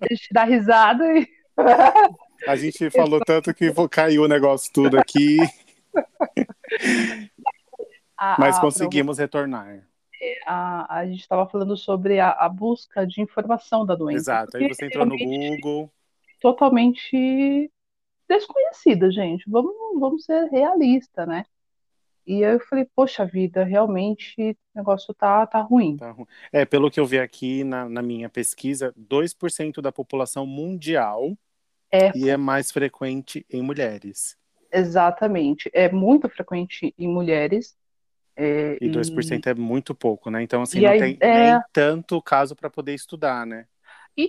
A 0.00 0.14
gente 0.14 0.28
dá 0.32 0.44
risada 0.44 1.04
e. 1.18 1.28
A 2.46 2.56
gente 2.56 2.88
falou 2.90 3.20
tanto 3.20 3.52
que 3.52 3.70
caiu 3.90 4.22
o 4.22 4.28
negócio 4.28 4.72
tudo 4.72 4.98
aqui, 4.98 5.36
A, 8.16 8.36
mas 8.38 8.56
a- 8.56 8.60
conseguimos 8.60 9.18
retornar. 9.18 9.84
A, 10.46 10.98
a 10.98 11.06
gente 11.06 11.20
estava 11.20 11.46
falando 11.48 11.76
sobre 11.76 12.20
a, 12.20 12.30
a 12.30 12.48
busca 12.48 13.06
de 13.06 13.20
informação 13.22 13.84
da 13.86 13.94
doença. 13.94 14.18
Exato. 14.18 14.56
Aí 14.56 14.68
você 14.68 14.86
entrou 14.86 15.06
no 15.06 15.16
Google. 15.16 15.90
Totalmente 16.40 17.72
desconhecida, 18.28 19.10
gente. 19.12 19.48
Vamos, 19.50 19.74
vamos 20.00 20.24
ser 20.24 20.46
realistas, 20.50 21.26
né? 21.28 21.44
E 22.26 22.44
aí 22.44 22.54
eu 22.54 22.60
falei, 22.60 22.86
poxa 22.96 23.26
vida, 23.26 23.64
realmente 23.64 24.34
o 24.52 24.56
negócio 24.78 25.14
tá, 25.14 25.46
tá 25.46 25.60
ruim. 25.62 26.02
Tá 26.02 26.10
ru- 26.12 26.26
É, 26.52 26.64
pelo 26.64 26.90
que 26.90 26.98
eu 26.98 27.06
vi 27.06 27.18
aqui 27.18 27.62
na, 27.64 27.88
na 27.88 28.02
minha 28.02 28.28
pesquisa, 28.28 28.92
2% 28.96 29.82
da 29.82 29.92
população 29.92 30.46
mundial 30.46 31.36
É, 31.92 32.14
e 32.14 32.28
é 32.30 32.36
mais 32.36 32.70
frequente 32.72 33.46
em 33.50 33.62
mulheres. 33.62 34.38
exatamente. 34.72 35.70
É 35.72 35.90
muito 35.90 36.28
frequente 36.28 36.94
em 36.98 37.08
mulheres. 37.08 37.76
é, 38.36 38.78
E 38.80 38.88
2% 38.88 39.46
é 39.48 39.54
muito 39.54 39.94
pouco, 39.94 40.30
né? 40.30 40.42
Então, 40.42 40.62
assim, 40.62 40.80
E 40.80 40.82
não 40.82 40.92
aí, 40.92 40.94
tem 40.94 41.20
é- 41.20 41.26
nem 41.26 41.62
tanto 41.72 42.20
caso 42.22 42.56
para 42.56 42.70
poder 42.70 42.94
estudar, 42.94 43.46
né? 43.46 43.66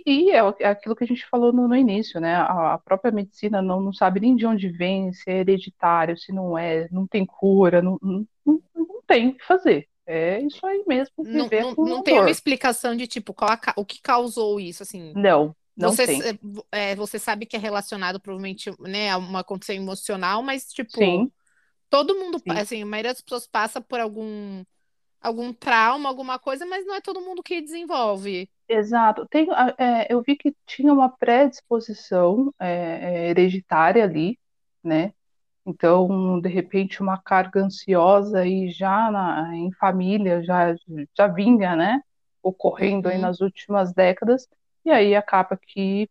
E, 0.06 0.28
e 0.30 0.32
é 0.32 0.40
é 0.60 0.68
aquilo 0.68 0.96
que 0.96 1.04
a 1.04 1.08
gente 1.08 1.26
falou 1.28 1.52
no, 1.54 1.68
no 1.68 1.76
início, 1.76 2.20
né? 2.22 2.36
A, 2.36 2.74
a 2.76 2.78
própria 2.80 3.12
medicina 3.12 3.62
não, 3.62 3.82
não 3.82 3.94
sabe 3.94 4.20
nem 4.20 4.36
de 4.36 4.46
onde 4.46 4.70
vem, 4.70 5.14
se 5.14 5.30
é 5.30 5.40
hereditário, 5.40 6.18
se 6.18 6.32
não 6.34 6.58
é, 6.58 6.88
não 6.92 7.08
tem 7.08 7.26
cura, 7.26 7.82
não, 7.82 7.98
não, 8.02 8.28
não- 8.46 8.62
tem 9.08 9.30
o 9.30 9.36
que 9.38 9.46
fazer. 9.46 9.88
É 10.06 10.40
isso 10.42 10.66
aí 10.66 10.84
mesmo, 10.88 11.14
Não, 11.24 11.52
não, 11.56 11.78
não 11.80 12.02
tem 12.02 12.20
uma 12.20 12.32
explicação 12.32 12.96
de 12.96 13.06
tipo 13.08 13.34
qual 13.34 13.52
a 13.52 13.60
o 13.78 13.86
que 13.86 14.02
causou 14.02 14.60
isso, 14.60 14.82
assim. 14.84 15.16
Não, 15.16 15.56
não 15.78 15.96
você, 15.96 16.04
tem. 16.04 16.30
é, 16.72 16.96
você 16.96 17.20
sabe 17.20 17.46
que 17.46 17.56
é 17.56 17.60
relacionado 17.60 18.20
provavelmente, 18.20 18.72
né, 18.82 19.12
a 19.12 19.18
uma 19.18 19.44
condição 19.44 19.76
emocional, 19.76 20.44
mas 20.44 20.72
tipo, 20.74 21.12
Sim, 21.12 21.32
todo 21.90 22.16
mundo, 22.16 22.44
Sim. 22.48 22.56
assim, 22.56 22.84
a 22.84 22.88
maioria 22.88 23.14
das 23.14 23.22
pessoas 23.22 23.48
passa 23.48 23.82
por 23.82 24.00
algum 24.02 24.66
algum 25.22 25.54
trauma, 25.54 26.10
alguma 26.10 26.40
coisa, 26.40 26.66
mas 26.66 26.86
não 26.86 26.96
é 26.96 27.02
todo 27.02 27.22
mundo 27.22 27.44
que 27.44 27.62
desenvolve. 27.62 28.50
exato. 28.68 29.28
Tem, 29.30 29.48
é, 29.78 30.12
eu 30.14 30.22
vi 30.22 30.36
que 30.38 30.56
tinha 30.66 30.94
uma 30.94 31.10
predisposição 31.10 32.54
é, 32.60 33.26
é, 33.28 33.30
hereditária 33.30 34.04
ali, 34.04 34.40
né? 34.84 35.14
Então, 35.66 36.42
de 36.42 36.50
repente, 36.50 37.02
uma 37.02 37.18
carga 37.22 37.62
ansiosa 37.64 38.46
e 38.48 38.70
já 38.72 39.12
na, 39.12 39.56
em 39.58 39.72
família 39.74 40.44
já, 40.44 40.76
já 41.18 41.28
vinha, 41.28 41.76
né? 41.76 42.02
Ocorrendo 42.44 43.10
aí 43.10 43.18
Uhum. 43.18 43.20
nas 43.20 43.42
últimas 43.42 43.94
décadas, 43.94 44.48
e 44.86 44.92
aí 44.92 45.16
acaba 45.16 45.58
que 45.58 46.10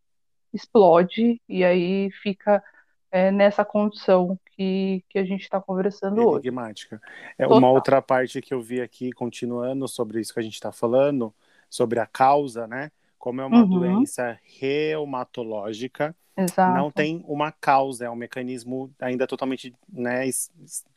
explode, 0.53 1.41
e 1.49 1.65
aí 1.65 2.11
fica 2.23 2.63
é, 3.11 3.31
nessa 3.31 3.65
condição 3.65 4.39
que, 4.61 5.03
que 5.09 5.19
a 5.19 5.25
gente 5.25 5.41
está 5.41 5.59
conversando 5.59 6.21
hoje. 6.21 6.41
Enigmática. 6.49 7.01
É 7.39 7.45
Total. 7.45 7.59
uma 7.59 7.71
outra 7.71 8.03
parte 8.03 8.43
que 8.43 8.53
eu 8.53 8.61
vi 8.61 8.83
aqui, 8.83 9.11
continuando 9.11 9.89
sobre 9.89 10.21
isso 10.21 10.35
que 10.35 10.41
a 10.41 10.43
gente 10.43 10.53
está 10.53 10.71
falando, 10.71 11.35
sobre 11.71 11.99
a 11.99 12.07
causa, 12.07 12.67
né? 12.67 12.91
Como 13.19 13.41
é 13.41 13.45
uma 13.47 13.63
Uhum. 13.63 13.69
doença 13.71 14.39
reumatológica, 14.43 16.15
Exato. 16.37 16.73
não 16.79 16.91
tem 16.91 17.25
uma 17.27 17.51
causa, 17.51 18.05
é 18.05 18.11
um 18.11 18.15
mecanismo 18.15 18.93
ainda 19.01 19.27
totalmente, 19.27 19.75
né, 19.91 20.27
es- 20.27 20.51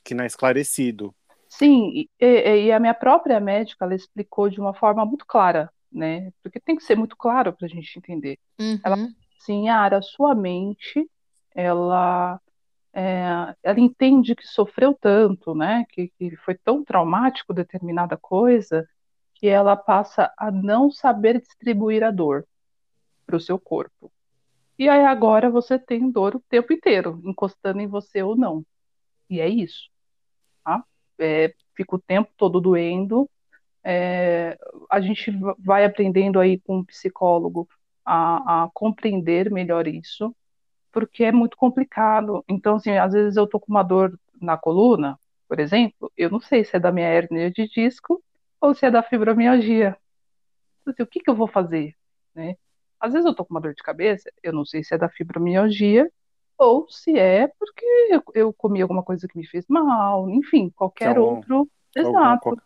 que 0.04 0.14
não 0.14 0.26
é 0.26 0.28
esclarecido. 0.28 1.16
Sim, 1.48 1.90
e, 1.96 2.10
e- 2.20 2.72
a 2.72 2.80
minha 2.80 2.94
própria 2.94 3.40
médica, 3.40 3.86
ela 3.86 3.96
explicou 3.96 4.50
de 4.50 4.60
uma 4.60 4.74
forma 4.74 5.06
muito 5.06 5.26
clara, 5.26 5.72
né? 5.92 6.32
Porque 6.42 6.60
tem 6.60 6.76
que 6.76 6.84
ser 6.84 6.98
muito 6.98 7.16
claro 7.16 7.54
para 7.54 7.66
a 7.66 7.70
gente 7.70 7.98
entender. 7.98 8.38
Ela- 8.84 8.98
Uhum. 8.98 9.14
Sim, 9.40 9.68
Yara, 9.68 10.02
sua 10.02 10.34
mente, 10.34 11.10
ela, 11.54 12.40
é, 12.94 13.56
ela 13.64 13.80
entende 13.80 14.36
que 14.36 14.46
sofreu 14.48 14.94
tanto, 14.94 15.56
né? 15.56 15.86
Que, 15.90 16.10
que 16.10 16.36
foi 16.38 16.56
tão 16.56 16.84
traumático 16.84 17.54
determinada 17.54 18.18
coisa, 18.18 18.88
que 19.36 19.48
ela 19.48 19.76
passa 19.76 20.32
a 20.38 20.52
não 20.52 20.92
saber 20.92 21.42
distribuir 21.42 22.04
a 22.04 22.12
dor. 22.12 22.46
para 23.26 23.38
o 23.38 23.40
seu 23.40 23.60
corpo. 23.60 24.12
E 24.78 24.90
aí 24.90 25.06
agora 25.06 25.50
você 25.50 25.80
tem 25.80 26.10
dor 26.12 26.36
o 26.36 26.44
tempo 26.50 26.74
inteiro, 26.74 27.22
encostando 27.26 27.82
em 27.82 27.88
você 27.88 28.24
ou 28.24 28.36
não. 28.36 28.66
E 29.30 29.40
é 29.40 29.48
isso. 29.48 29.90
Tá? 30.64 30.84
É, 31.20 31.54
fica 31.76 31.96
o 31.96 32.02
tempo 32.02 32.32
todo 32.38 32.62
doendo. 32.62 33.30
É, 33.84 34.58
a 34.90 35.02
gente 35.02 35.32
vai 35.60 35.86
aprendendo 35.86 36.40
aí 36.40 36.60
com 36.60 36.78
um 36.78 36.86
psicólogo 36.86 37.68
a, 38.06 38.64
a, 38.66 38.70
compreender 38.74 39.52
melhor 39.52 39.88
isso, 39.88 40.36
porque 40.94 41.26
é 41.26 41.32
muito 41.32 41.58
complicado. 41.58 42.46
Então, 42.48 42.76
assim, 42.76 42.92
às 42.92 43.12
vezes 43.12 43.36
eu 43.36 43.48
tô 43.48 43.60
com 43.60 43.72
uma 43.72 43.84
dor 43.84 44.18
na 44.40 44.56
coluna, 44.56 45.20
por 45.48 45.60
exemplo, 45.60 46.12
eu 46.16 46.30
não 46.30 46.40
sei 46.40 46.64
se 46.64 46.76
é 46.76 46.80
da 46.80 46.92
minha 46.92 47.10
hernia 47.10 47.52
de 47.52 47.68
disco 47.68 48.24
ou 48.62 48.74
se 48.74 48.86
é 48.86 48.92
da 48.92 49.04
fibromialgia. 49.04 49.98
Assim, 50.86 51.04
o 51.04 51.08
que, 51.08 51.20
que 51.20 51.30
eu 51.30 51.36
vou 51.36 51.48
fazer? 51.48 51.96
Né? 52.34 52.56
Às 53.00 53.14
vezes 53.14 53.26
eu 53.26 53.36
tô 53.36 53.44
com 53.44 53.54
uma 53.54 53.62
dor 53.62 53.74
de 53.74 53.84
cabeça, 53.84 54.32
eu 54.42 54.54
não 54.54 54.64
sei 54.66 54.84
se 54.84 54.94
é 54.94 54.98
da 54.98 55.10
fibromialgia 55.10 56.10
ou 56.58 56.88
se 56.90 57.18
é 57.18 57.48
porque 57.60 57.86
eu, 58.10 58.24
eu 58.34 58.54
comi 58.54 58.82
alguma 58.82 59.04
coisa 59.04 59.28
que 59.28 59.38
me 59.38 59.46
fez 59.46 59.66
mal, 59.68 60.30
enfim, 60.30 60.70
qualquer 60.70 61.12
então, 61.12 61.24
outro. 61.24 61.70
Exato. 61.96 62.58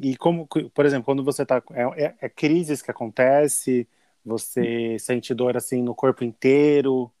E 0.00 0.16
como, 0.16 0.46
por 0.46 0.86
exemplo, 0.86 1.04
quando 1.04 1.22
você 1.22 1.44
tá. 1.44 1.62
É, 1.72 2.04
é, 2.04 2.16
é 2.22 2.28
crises 2.28 2.80
que 2.80 2.90
acontece, 2.90 3.88
você 4.24 4.96
sente 4.98 5.34
dor 5.34 5.56
assim 5.56 5.82
no 5.82 5.94
corpo 5.94 6.24
inteiro? 6.24 7.12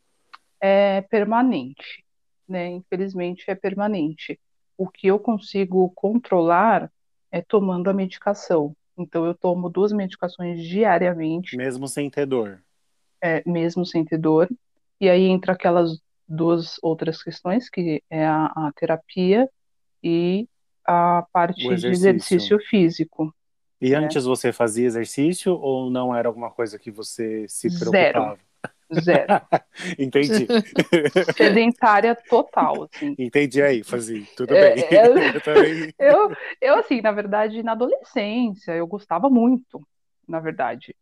É 0.60 1.00
permanente, 1.02 2.04
né? 2.48 2.68
Infelizmente 2.68 3.44
é 3.48 3.54
permanente. 3.54 4.38
O 4.76 4.88
que 4.88 5.06
eu 5.06 5.18
consigo 5.18 5.90
controlar 5.94 6.90
é 7.30 7.40
tomando 7.40 7.88
a 7.88 7.94
medicação. 7.94 8.74
Então 8.96 9.24
eu 9.24 9.34
tomo 9.34 9.70
duas 9.70 9.92
medicações 9.92 10.62
diariamente. 10.62 11.56
Mesmo 11.56 11.88
sem 11.88 12.10
ter 12.10 12.26
dor. 12.26 12.62
É, 13.22 13.42
mesmo 13.46 13.86
sem 13.86 14.04
ter 14.04 14.18
dor. 14.18 14.48
E 15.00 15.08
aí 15.08 15.24
entra 15.24 15.52
aquelas 15.52 15.98
duas 16.28 16.76
outras 16.82 17.22
questões, 17.22 17.68
que 17.68 18.02
é 18.10 18.24
a, 18.26 18.46
a 18.46 18.72
terapia 18.76 19.48
e 20.02 20.46
a 20.84 21.26
parte 21.32 21.66
exercício. 21.66 21.88
de 21.88 21.96
exercício 21.96 22.58
físico. 22.68 23.34
E 23.80 23.90
né? 23.90 23.96
antes 23.96 24.24
você 24.24 24.52
fazia 24.52 24.86
exercício 24.86 25.54
ou 25.54 25.90
não 25.90 26.14
era 26.14 26.28
alguma 26.28 26.50
coisa 26.50 26.78
que 26.78 26.90
você 26.90 27.46
se 27.48 27.68
preocupava? 27.68 28.36
Zero. 28.36 28.49
Zero. 28.94 29.40
Entendi. 29.98 30.46
Sedentária 31.36 32.14
total, 32.28 32.88
assim. 32.92 33.14
Entendi 33.18 33.62
aí, 33.62 33.82
fazia. 33.82 34.24
Tudo 34.36 34.54
é, 34.54 34.74
bem. 34.74 34.84
É, 34.84 35.06
eu, 35.06 35.40
também... 35.42 35.94
eu, 35.98 36.36
eu, 36.60 36.78
assim, 36.78 37.00
na 37.00 37.12
verdade, 37.12 37.62
na 37.62 37.72
adolescência, 37.72 38.72
eu 38.72 38.86
gostava 38.86 39.28
muito, 39.30 39.80
na 40.26 40.40
verdade. 40.40 40.94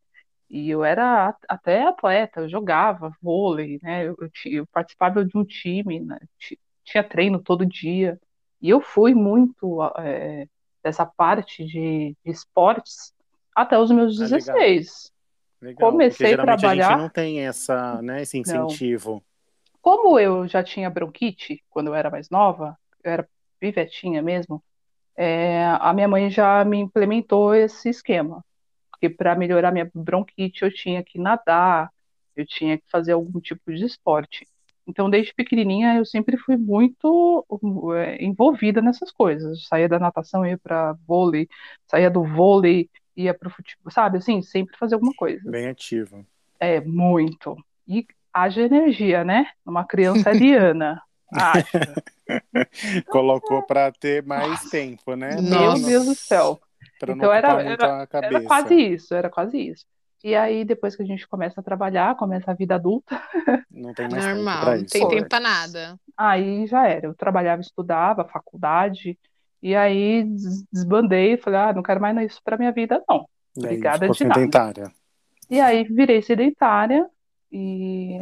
E 0.51 0.71
eu 0.71 0.83
era 0.83 1.35
até 1.49 1.83
atleta, 1.83 2.41
eu 2.41 2.49
jogava 2.49 3.13
vôlei, 3.23 3.79
né? 3.83 4.07
Eu, 4.07 4.17
eu, 4.21 4.31
eu 4.47 4.67
participava 4.67 5.25
de 5.25 5.37
um 5.37 5.45
time, 5.45 6.01
né? 6.01 6.19
tinha 6.89 7.05
treino 7.05 7.41
todo 7.41 7.67
dia. 7.67 8.19
E 8.61 8.71
eu 8.71 8.81
fui 8.81 9.15
muito 9.15 9.83
é, 9.99 10.47
dessa 10.83 11.07
parte 11.07 11.65
de, 11.65 12.17
de, 12.25 12.31
esportes 12.31 13.13
até 13.55 13.79
os 13.79 13.91
meus 13.91 14.19
16. 14.19 15.11
Ah, 15.11 15.18
Legal, 15.61 15.91
Comecei 15.91 16.35
a 16.35 16.43
trabalhar. 16.43 16.87
A 16.87 16.91
gente 16.91 17.01
não 17.01 17.09
tem 17.09 17.47
essa, 17.47 18.01
né, 18.03 18.23
esse 18.23 18.39
incentivo. 18.39 19.15
Não. 19.15 19.23
Como 19.81 20.19
eu 20.19 20.47
já 20.47 20.63
tinha 20.63 20.91
bronquite 20.91 21.63
quando 21.69 21.89
eu 21.89 21.95
era 21.95 22.11
mais 22.11 22.31
nova, 22.31 22.77
eu 23.03 23.11
era 23.11 23.29
pivetinha 23.59 24.23
mesmo, 24.23 24.63
é, 25.17 25.65
a 25.81 25.93
minha 25.93 26.07
mãe 26.07 26.31
já 26.31 26.65
me 26.65 26.79
implementou 26.79 27.55
esse 27.55 27.89
esquema. 27.89 28.45
Porque 28.91 29.09
para 29.09 29.35
melhorar 29.35 29.73
minha 29.73 29.91
bronquite 29.95 30.63
eu 30.63 30.73
tinha 30.73 31.03
que 31.03 31.19
nadar, 31.19 31.91
eu 32.37 32.47
tinha 32.47 32.79
que 32.79 32.85
fazer 32.89 33.13
algum 33.13 33.41
tipo 33.41 33.73
de 33.73 33.85
esporte. 33.85 34.47
Então, 34.87 35.11
desde 35.11 35.35
pequenininha, 35.35 35.97
eu 35.97 36.05
sempre 36.07 36.39
fui 36.39 36.57
muito 36.57 37.45
é, 37.95 38.25
envolvida 38.25 38.81
nessas 38.81 39.13
coisas. 39.13 39.67
Saía 39.67 39.89
da 39.89 39.99
natação, 39.99 40.47
ia 40.47 40.57
para 40.57 40.95
vôlei, 41.07 41.47
saía 41.87 42.11
do 42.11 42.25
vôlei, 42.25 42.89
ia 43.19 43.35
pro 43.35 43.51
futebol, 43.51 43.91
sabe? 43.91 44.19
Assim, 44.19 44.41
sempre 44.41 44.77
fazer 44.79 44.95
alguma 44.95 45.13
coisa. 45.15 45.51
Bem 45.51 45.69
ativo. 45.69 46.25
É, 46.61 46.81
muito. 46.81 47.57
E 47.87 48.07
haja 48.33 48.63
energia, 48.63 49.25
né? 49.25 49.47
Uma 49.67 49.85
criança 49.85 50.31
ariana. 50.31 51.03
Colocou 53.11 53.63
para 53.63 53.91
ter 53.93 54.23
mais 54.23 54.71
tempo, 54.71 55.15
né? 55.15 55.41
Meu 55.41 55.61
Nossa. 55.61 55.87
Deus 55.87 56.07
do 56.07 56.15
céu. 56.15 56.61
Pra 56.99 57.13
então 57.13 57.33
era, 57.33 57.63
era, 57.63 58.09
era 58.13 58.43
quase 58.43 58.75
isso, 58.75 59.15
era 59.15 59.31
quase 59.31 59.59
isso. 59.59 59.85
E 60.23 60.35
aí, 60.35 60.65
depois 60.65 60.97
que 60.97 61.03
a 61.03 61.07
gente 61.07 61.29
começa 61.29 61.61
a 61.61 61.63
trabalhar, 61.65 62.17
começa 62.17 62.51
a 62.51 62.55
vida 62.55 62.75
adulta. 62.75 63.21
Não 63.71 63.95
tem 63.95 64.09
mais 64.09 64.25
Normal, 64.25 64.55
tempo 64.55 64.65
pra 64.65 64.77
não 64.77 64.85
tem 64.85 65.09
tempo 65.09 65.29
pra 65.29 65.41
nada. 65.41 66.01
Aí 66.17 66.67
já 66.67 66.89
era. 66.89 67.07
Eu 67.07 67.15
trabalhava, 67.15 67.61
estudava, 67.61 68.25
faculdade, 68.25 69.17
e 69.63 69.75
aí 69.75 70.25
desbandei, 70.73 71.37
falei, 71.37 71.61
ah, 71.61 71.73
não 71.73 71.83
quero 71.83 72.01
mais 72.01 72.31
isso 72.31 72.41
para 72.43 72.57
minha 72.57 72.73
vida, 72.73 73.03
não. 73.09 73.29
Obrigada 73.57 74.09
de 74.09 74.17
sedentária. 74.17 74.85
nada. 74.85 74.95
E 75.51 75.61
aí 75.61 75.85
virei 75.85 76.23
sedentária 76.23 77.09
e 77.51 78.21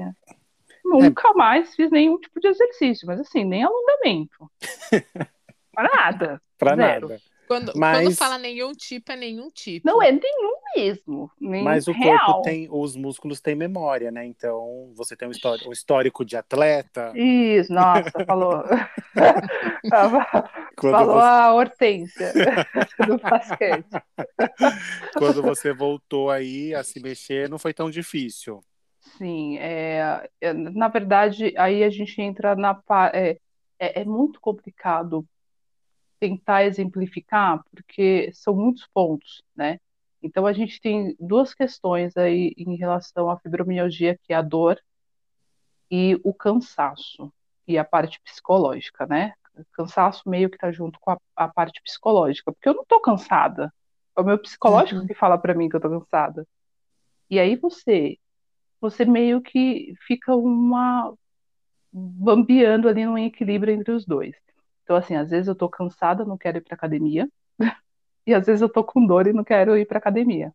nunca 0.84 1.28
é. 1.28 1.34
mais 1.34 1.74
fiz 1.74 1.90
nenhum 1.90 2.18
tipo 2.18 2.40
de 2.40 2.48
exercício, 2.48 3.06
mas 3.06 3.20
assim, 3.20 3.44
nem 3.44 3.64
alongamento. 3.64 4.50
para 5.74 5.94
nada. 5.94 6.42
Para 6.58 6.76
nada. 6.76 7.20
Quando, 7.46 7.72
Mas... 7.76 7.98
quando 7.98 8.16
fala 8.16 8.38
nenhum 8.38 8.72
tipo, 8.72 9.12
é 9.12 9.16
nenhum 9.16 9.50
tipo. 9.50 9.86
Não, 9.86 10.02
é 10.02 10.10
nenhum 10.10 10.54
mesmo. 10.74 11.30
Nenhum 11.40 11.64
Mas 11.64 11.86
o 11.86 11.92
real. 11.92 12.18
corpo 12.26 12.42
tem, 12.42 12.68
os 12.70 12.96
músculos 12.96 13.40
têm 13.40 13.54
memória, 13.54 14.10
né? 14.10 14.26
Então 14.26 14.92
você 14.94 15.16
tem 15.16 15.28
um 15.28 15.30
histórico, 15.30 15.68
um 15.68 15.72
histórico 15.72 16.24
de 16.24 16.36
atleta. 16.36 17.12
Isso, 17.14 17.72
nossa, 17.72 18.10
falou. 18.26 18.64
falou 20.80 21.14
você... 21.14 21.26
a 21.26 21.54
Hortência 21.54 22.32
do 23.06 23.18
basquete. 23.18 24.02
Quando 25.16 25.42
você 25.42 25.72
voltou 25.72 26.30
aí 26.30 26.74
a 26.74 26.82
se 26.82 27.00
mexer, 27.00 27.48
não 27.48 27.58
foi 27.58 27.72
tão 27.72 27.90
difícil. 27.90 28.60
Sim, 29.16 29.56
é, 29.58 30.28
é 30.40 30.52
na 30.52 30.88
verdade, 30.88 31.54
aí 31.56 31.84
a 31.84 31.90
gente 31.90 32.20
entra 32.20 32.56
na. 32.56 32.80
É, 33.12 33.38
é, 33.78 34.00
é 34.00 34.04
muito 34.04 34.40
complicado 34.40 35.24
tentar 36.18 36.64
exemplificar, 36.64 37.62
porque 37.70 38.30
são 38.32 38.54
muitos 38.54 38.86
pontos, 38.92 39.42
né? 39.54 39.78
Então 40.22 40.46
a 40.46 40.52
gente 40.52 40.80
tem 40.80 41.14
duas 41.20 41.54
questões 41.54 42.16
aí 42.16 42.54
em 42.56 42.76
relação 42.76 43.30
à 43.30 43.38
fibromialgia, 43.38 44.18
que 44.22 44.32
é 44.32 44.36
a 44.36 44.42
dor 44.42 44.80
e 45.90 46.20
o 46.24 46.34
cansaço 46.34 47.32
e 47.66 47.78
a 47.78 47.84
parte 47.84 48.20
psicológica, 48.22 49.06
né? 49.06 49.34
O 49.54 49.64
cansaço 49.72 50.28
meio 50.28 50.50
que 50.50 50.58
tá 50.58 50.70
junto 50.72 50.98
com 51.00 51.10
a, 51.10 51.18
a 51.34 51.48
parte 51.48 51.80
psicológica, 51.82 52.52
porque 52.52 52.68
eu 52.68 52.74
não 52.74 52.84
tô 52.84 53.00
cansada. 53.00 53.72
É 54.16 54.20
o 54.20 54.24
meu 54.24 54.38
psicológico 54.38 55.00
uhum. 55.00 55.06
que 55.06 55.14
fala 55.14 55.38
para 55.38 55.54
mim 55.54 55.68
que 55.68 55.76
eu 55.76 55.80
tô 55.80 55.88
cansada. 55.90 56.46
E 57.30 57.38
aí 57.38 57.56
você 57.56 58.18
você 58.80 59.04
meio 59.04 59.40
que 59.40 59.94
fica 60.06 60.34
uma 60.36 61.14
bambeando 61.92 62.88
ali 62.88 63.06
num 63.06 63.18
equilíbrio 63.18 63.74
entre 63.74 63.92
os 63.92 64.04
dois. 64.04 64.34
Então, 64.86 64.94
assim, 64.94 65.16
às 65.16 65.30
vezes 65.30 65.48
eu 65.48 65.54
tô 65.56 65.68
cansada, 65.68 66.24
não 66.24 66.38
quero 66.38 66.58
ir 66.58 66.60
pra 66.60 66.76
academia, 66.76 67.28
e 68.24 68.32
às 68.32 68.46
vezes 68.46 68.62
eu 68.62 68.68
tô 68.68 68.84
com 68.84 69.04
dor 69.04 69.26
e 69.26 69.32
não 69.32 69.42
quero 69.42 69.76
ir 69.76 69.84
pra 69.84 69.98
academia. 69.98 70.54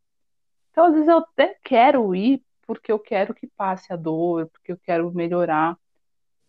Então, 0.72 0.86
às 0.86 0.94
vezes 0.94 1.10
eu 1.10 1.18
até 1.18 1.58
quero 1.62 2.16
ir 2.16 2.42
porque 2.66 2.90
eu 2.90 2.98
quero 2.98 3.34
que 3.34 3.46
passe 3.46 3.92
a 3.92 3.98
dor, 3.98 4.48
porque 4.48 4.72
eu 4.72 4.78
quero 4.78 5.12
melhorar, 5.12 5.78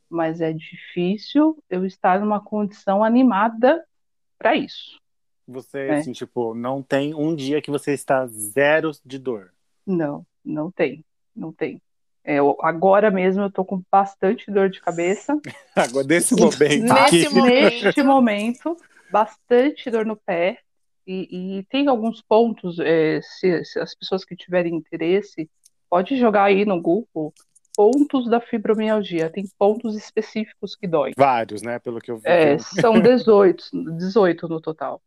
mas 0.08 0.40
é 0.40 0.52
difícil 0.52 1.60
eu 1.68 1.84
estar 1.84 2.20
numa 2.20 2.40
condição 2.40 3.02
animada 3.02 3.84
para 4.38 4.54
isso. 4.54 5.00
Você, 5.48 5.88
né? 5.88 5.98
assim, 5.98 6.12
tipo, 6.12 6.54
não 6.54 6.84
tem 6.84 7.12
um 7.12 7.34
dia 7.34 7.60
que 7.60 7.70
você 7.70 7.92
está 7.92 8.24
zero 8.28 8.92
de 9.04 9.18
dor? 9.18 9.52
Não, 9.84 10.24
não 10.44 10.70
tem, 10.70 11.04
não 11.34 11.52
tem. 11.52 11.82
É, 12.24 12.38
agora 12.60 13.10
mesmo 13.10 13.42
eu 13.42 13.50
tô 13.50 13.64
com 13.64 13.82
bastante 13.90 14.50
dor 14.50 14.70
de 14.70 14.80
cabeça. 14.80 15.38
Agora, 15.74 16.06
nesse 16.06 16.36
momento. 16.36 16.60
Nesse 16.60 17.28
momento. 17.28 17.84
Neste 17.84 18.02
momento, 18.02 18.76
bastante 19.10 19.90
dor 19.90 20.06
no 20.06 20.16
pé. 20.16 20.58
E, 21.04 21.58
e 21.58 21.64
tem 21.64 21.88
alguns 21.88 22.22
pontos, 22.22 22.78
é, 22.78 23.20
se, 23.20 23.64
se, 23.64 23.80
as 23.80 23.92
pessoas 23.92 24.24
que 24.24 24.36
tiverem 24.36 24.76
interesse, 24.76 25.50
pode 25.90 26.16
jogar 26.16 26.44
aí 26.44 26.64
no 26.64 26.80
Google 26.80 27.34
pontos 27.74 28.30
da 28.30 28.40
fibromialgia. 28.40 29.28
Tem 29.28 29.44
pontos 29.58 29.96
específicos 29.96 30.76
que 30.76 30.86
dói. 30.86 31.12
Vários, 31.16 31.60
né? 31.60 31.80
Pelo 31.80 31.98
que 31.98 32.12
eu 32.12 32.18
vi. 32.18 32.28
É, 32.28 32.56
são 32.58 32.94
18, 33.02 33.64
18 33.96 34.46
no 34.46 34.60
total. 34.60 35.02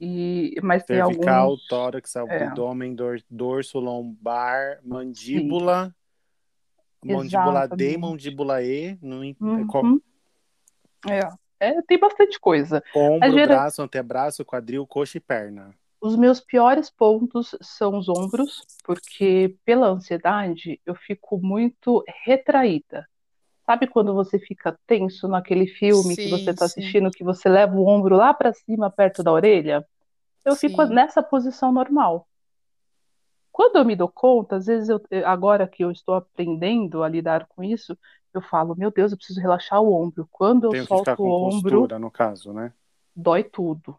E, 0.00 0.56
mas 0.60 0.84
Cervical, 0.84 1.20
tem 1.20 1.28
alguns... 1.28 1.66
tórax, 1.68 2.16
abdômen, 2.16 2.96
é. 2.98 3.22
dorso 3.30 3.78
lombar, 3.78 4.80
mandíbula. 4.82 5.86
Sim 5.86 5.97
Mandíbula 7.04 7.68
D 7.68 7.92
e 7.92 7.98
mandíbula 7.98 8.62
E. 8.62 8.98
No... 9.00 9.20
Uhum. 9.40 10.00
É, 11.08 11.20
é, 11.60 11.82
tem 11.82 11.98
bastante 11.98 12.38
coisa. 12.40 12.82
Ombro, 12.94 13.32
gera... 13.32 13.54
braço, 13.54 13.82
antebraço, 13.82 14.44
quadril, 14.44 14.86
coxa 14.86 15.18
e 15.18 15.20
perna. 15.20 15.74
Os 16.00 16.16
meus 16.16 16.40
piores 16.40 16.88
pontos 16.88 17.56
são 17.60 17.96
os 17.96 18.08
ombros, 18.08 18.64
porque 18.84 19.56
pela 19.64 19.88
ansiedade 19.88 20.80
eu 20.86 20.94
fico 20.94 21.38
muito 21.38 22.04
retraída. 22.24 23.06
Sabe 23.66 23.86
quando 23.86 24.14
você 24.14 24.38
fica 24.38 24.78
tenso 24.86 25.28
naquele 25.28 25.66
filme 25.66 26.16
que 26.16 26.30
você 26.30 26.44
Sim, 26.44 26.50
está 26.50 26.68
sim. 26.68 26.80
assistindo, 26.80 27.10
que 27.10 27.24
você 27.24 27.48
leva 27.48 27.74
o 27.74 27.86
ombro 27.86 28.16
lá 28.16 28.32
para 28.32 28.52
cima, 28.52 28.90
perto 28.90 29.22
da 29.22 29.32
orelha? 29.32 29.84
Eu 30.44 30.54
fico 30.56 30.86
Sim. 30.86 30.94
nessa 30.94 31.22
posição 31.22 31.72
normal. 31.72 32.26
Quando 33.58 33.74
eu 33.74 33.84
me 33.84 33.96
dou 33.96 34.08
conta, 34.08 34.54
às 34.54 34.66
vezes 34.66 34.88
eu, 34.88 35.00
agora 35.26 35.66
que 35.66 35.82
eu 35.82 35.90
estou 35.90 36.14
aprendendo 36.14 37.02
a 37.02 37.08
lidar 37.08 37.44
com 37.48 37.64
isso, 37.64 37.98
eu 38.32 38.40
falo, 38.40 38.76
meu 38.76 38.88
Deus, 38.88 39.10
eu 39.10 39.18
preciso 39.18 39.40
relaxar 39.40 39.82
o 39.82 39.92
ombro. 39.92 40.28
Quando 40.30 40.66
eu 40.66 40.70
que 40.70 40.86
solto 40.86 41.00
ficar 41.00 41.16
com 41.16 41.24
o 41.24 41.48
ombro, 41.48 41.80
postura, 41.80 41.98
no 41.98 42.08
caso, 42.08 42.52
né? 42.52 42.72
dói 43.16 43.42
tudo. 43.42 43.98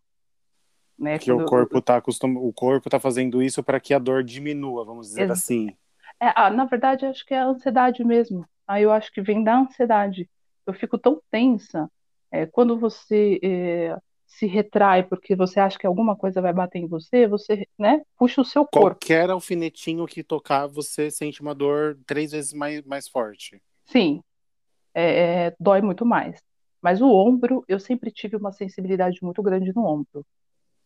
Né? 0.98 1.18
Porque 1.18 1.30
o 1.30 1.36
Quando 1.36 1.50
corpo 1.50 1.82
tá 1.82 1.98
acostum... 1.98 2.38
o 2.38 2.54
corpo 2.54 2.90
tá 2.90 3.02
fazendo 3.02 3.44
isso 3.44 3.62
para 3.62 3.82
que 3.82 3.94
a 3.94 4.00
dor 4.00 4.24
diminua, 4.24 4.86
vamos 4.86 5.10
dizer 5.10 5.24
Ex- 5.24 5.32
assim. 5.32 5.76
É, 6.22 6.32
ah, 6.34 6.50
na 6.50 6.64
verdade, 6.64 7.06
acho 7.06 7.26
que 7.26 7.34
é 7.34 7.40
a 7.40 7.48
ansiedade 7.48 8.02
mesmo. 8.06 8.46
Aí 8.66 8.84
eu 8.84 8.94
acho 8.94 9.12
que 9.12 9.22
vem 9.22 9.44
da 9.44 9.58
ansiedade. 9.58 10.30
Eu 10.66 10.74
fico 10.74 10.98
tão 10.98 11.22
tensa. 11.30 11.92
é, 12.32 12.46
quando 12.46 12.80
você 12.80 13.40
é, 13.44 13.98
se 14.30 14.46
retrai 14.46 15.04
porque 15.04 15.36
você 15.36 15.60
acha 15.60 15.78
que 15.78 15.88
alguma 15.88 16.16
coisa 16.16 16.40
vai 16.42 16.54
bater 16.54 16.78
em 16.80 16.88
você, 16.88 17.28
você, 17.28 17.68
né, 17.78 18.02
puxa 18.16 18.40
o 18.40 18.46
seu 18.46 18.62
corpo. 18.64 19.00
Qualquer 19.00 19.30
alfinetinho 19.32 20.06
que 20.06 20.24
tocar, 20.24 20.68
você 20.68 21.10
sente 21.10 21.42
uma 21.42 21.54
dor 21.56 21.98
três 22.06 22.32
vezes 22.32 22.54
mais, 22.54 22.82
mais 22.86 23.10
forte. 23.10 23.60
Sim, 23.86 24.22
é, 24.94 25.48
é, 25.48 25.56
dói 25.60 25.82
muito 25.82 26.06
mais. 26.06 26.40
Mas 26.82 27.02
o 27.02 27.10
ombro, 27.10 27.66
eu 27.68 27.80
sempre 27.80 28.12
tive 28.12 28.38
uma 28.38 28.52
sensibilidade 28.54 29.18
muito 29.22 29.42
grande 29.42 29.74
no 29.76 29.84
ombro. 29.86 30.24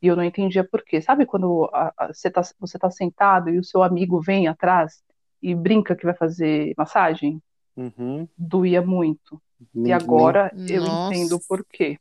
E 0.01 0.07
eu 0.07 0.15
não 0.15 0.23
entendia 0.23 0.63
por 0.63 0.83
quê. 0.83 1.01
Sabe 1.01 1.25
quando 1.25 1.69
a- 1.73 1.93
a- 1.97 2.13
você 2.13 2.29
está 2.29 2.41
você 2.59 2.79
tá 2.79 2.89
sentado 2.89 3.49
e 3.49 3.59
o 3.59 3.63
seu 3.63 3.83
amigo 3.83 4.19
vem 4.21 4.47
atrás 4.47 5.03
e 5.41 5.53
brinca 5.53 5.95
que 5.95 6.05
vai 6.05 6.15
fazer 6.15 6.73
massagem? 6.77 7.41
Uhum. 7.75 8.27
Doía 8.37 8.81
muito. 8.81 9.41
E 9.59 9.65
Nem- 9.75 9.93
agora 9.93 10.51
eu 10.67 10.81
Nossa. 10.81 11.13
entendo 11.13 11.39
por 11.47 11.63
quê. 11.65 11.97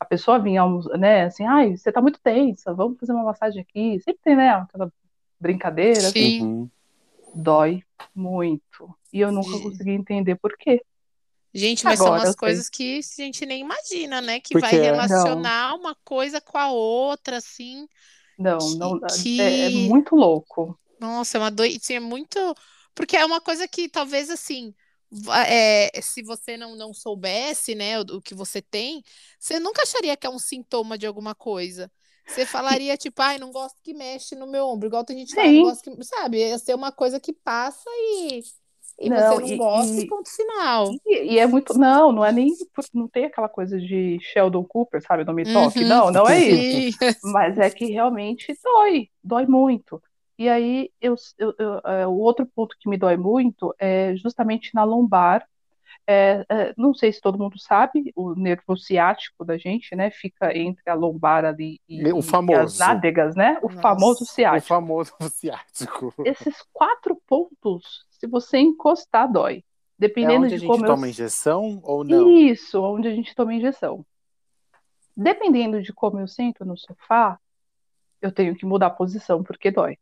A 0.00 0.04
pessoa 0.04 0.38
vinha, 0.38 0.62
né, 0.98 1.24
assim, 1.24 1.44
ai, 1.44 1.76
você 1.76 1.90
tá 1.90 2.00
muito 2.00 2.20
tensa, 2.20 2.72
vamos 2.72 2.98
fazer 2.98 3.12
uma 3.12 3.24
massagem 3.24 3.60
aqui. 3.62 3.98
Sempre 4.00 4.20
tem, 4.22 4.36
né, 4.36 4.50
aquela 4.50 4.92
brincadeira, 5.40 6.08
assim, 6.08 6.20
Sim. 6.20 6.40
Uhum. 6.42 6.70
dói 7.34 7.82
muito. 8.14 8.94
E 9.12 9.20
eu 9.20 9.32
nunca 9.32 9.58
consegui 9.58 9.90
entender 9.90 10.36
por 10.36 10.56
quê. 10.56 10.82
Gente, 11.54 11.84
mas 11.84 11.98
Agora 11.98 12.10
são 12.10 12.18
umas 12.18 12.28
sei. 12.30 12.38
coisas 12.38 12.68
que 12.68 12.98
a 12.98 13.22
gente 13.24 13.46
nem 13.46 13.62
imagina, 13.62 14.20
né? 14.20 14.38
Que 14.38 14.54
Porque 14.54 14.66
vai 14.66 14.76
é- 14.76 14.82
relacionar 14.82 15.74
uma 15.74 15.94
coisa 16.04 16.40
com 16.40 16.58
a 16.58 16.70
outra, 16.70 17.38
assim. 17.38 17.88
Não, 18.38 18.58
Que- 18.58 18.76
não, 18.76 19.00
que- 19.00 19.40
é, 19.40 19.66
é 19.66 19.70
muito 19.70 20.14
louco. 20.14 20.78
Nossa, 21.00 21.38
é 21.38 21.40
uma 21.40 21.50
doiça, 21.50 21.92
é 21.94 22.00
muito. 22.00 22.38
Porque 22.94 23.16
é 23.16 23.24
uma 23.24 23.40
coisa 23.40 23.66
que 23.66 23.88
talvez 23.88 24.30
assim, 24.30 24.74
é, 25.46 25.90
se 26.02 26.22
você 26.22 26.56
não, 26.56 26.76
não 26.76 26.92
soubesse, 26.92 27.74
né, 27.74 27.98
o, 27.98 28.02
o 28.16 28.22
que 28.22 28.34
você 28.34 28.60
tem, 28.62 29.02
você 29.38 29.58
nunca 29.58 29.82
acharia 29.82 30.16
que 30.16 30.26
é 30.26 30.30
um 30.30 30.38
sintoma 30.38 30.98
de 30.98 31.06
alguma 31.06 31.34
coisa. 31.34 31.90
Você 32.26 32.44
falaria, 32.44 32.96
tipo, 32.96 33.22
ai, 33.22 33.38
não 33.38 33.50
gosto 33.50 33.80
que 33.82 33.94
mexe 33.94 34.34
no 34.34 34.46
meu 34.46 34.66
ombro, 34.66 34.88
igual 34.88 35.04
tem 35.04 35.18
gente 35.18 35.34
fala, 35.34 35.52
não 35.52 35.60
gosto 35.62 35.82
que. 35.96 36.04
Sabe, 36.04 36.38
ia 36.38 36.58
ser 36.58 36.74
uma 36.74 36.92
coisa 36.92 37.18
que 37.18 37.32
passa 37.32 37.88
e, 37.88 38.42
e 38.98 39.10
Não, 39.10 39.10
você 39.10 39.38
não 39.40 39.48
e- 39.48 39.56
gosta 39.56 40.00
e 40.00 40.06
ponto 40.06 40.28
final. 40.30 41.00
E, 41.06 41.34
e 41.34 41.38
é 41.38 41.46
muito. 41.46 41.74
Não, 41.78 42.12
não 42.12 42.24
é 42.24 42.32
nem. 42.32 42.48
Não 42.94 43.08
tem 43.08 43.24
aquela 43.26 43.48
coisa 43.48 43.78
de 43.78 44.18
Sheldon 44.20 44.64
Cooper, 44.64 45.02
sabe? 45.02 45.24
Não 45.24 45.34
me 45.34 45.46
toque. 45.46 45.84
Uhum. 45.84 45.88
Não, 45.88 46.10
não 46.10 46.28
é 46.28 46.40
isso. 46.42 46.82
Sim. 46.82 46.90
Mas 47.22 47.58
é 47.58 47.70
que 47.70 47.86
realmente 47.86 48.56
dói, 48.62 49.08
dói 49.22 49.46
muito. 49.46 50.02
E 50.38 50.48
aí, 50.48 50.90
eu, 51.00 51.14
eu- 51.38 51.54
eu- 51.58 51.78
é, 51.84 52.06
o 52.06 52.12
outro 52.12 52.46
ponto 52.46 52.76
que 52.78 52.88
me 52.88 52.96
dói 52.96 53.16
muito 53.16 53.74
é 53.78 54.14
justamente 54.16 54.72
na 54.74 54.84
lombar. 54.84 55.46
É, 56.06 56.44
é, 56.48 56.74
não 56.78 56.94
sei 56.94 57.12
se 57.12 57.20
todo 57.20 57.38
mundo 57.38 57.58
sabe, 57.58 58.12
o 58.16 58.34
nervo 58.34 58.76
ciático 58.76 59.44
da 59.44 59.58
gente, 59.58 59.94
né, 59.96 60.10
fica 60.10 60.56
entre 60.56 60.88
a 60.90 60.94
lombar 60.94 61.44
ali 61.44 61.80
e, 61.88 62.02
O 62.14 62.22
e 62.22 62.22
famoso. 62.22 62.74
as 62.74 62.78
nádegas, 62.78 63.36
né? 63.36 63.58
O 63.62 63.68
Nossa. 63.68 63.80
famoso 63.82 64.24
O 64.24 64.26
ciático. 64.26 64.68
famoso 64.68 65.12
ciático. 65.30 66.14
Esses 66.24 66.62
quatro 66.72 67.16
pontos, 67.26 68.04
se 68.10 68.26
você 68.26 68.58
encostar, 68.58 69.30
dói. 69.30 69.64
É 70.20 70.30
Dependendo 70.30 70.44
onde 70.44 70.54
a 70.54 70.58
de 70.58 70.60
gente 70.60 70.66
como 70.66 70.86
eu 70.86 70.90
toma 70.92 71.08
injeção 71.08 71.80
ou 71.82 72.04
não? 72.04 72.28
isso, 72.38 72.80
onde 72.82 73.08
a 73.08 73.14
gente 73.14 73.34
toma 73.34 73.54
injeção. 73.54 74.04
Dependendo 75.16 75.82
de 75.82 75.92
como 75.92 76.18
eu 76.20 76.26
sento 76.28 76.64
no 76.64 76.76
sofá, 76.76 77.38
eu 78.22 78.32
tenho 78.32 78.56
que 78.56 78.66
mudar 78.66 78.88
a 78.88 78.90
posição 78.90 79.42
porque 79.44 79.70
dói. 79.70 79.98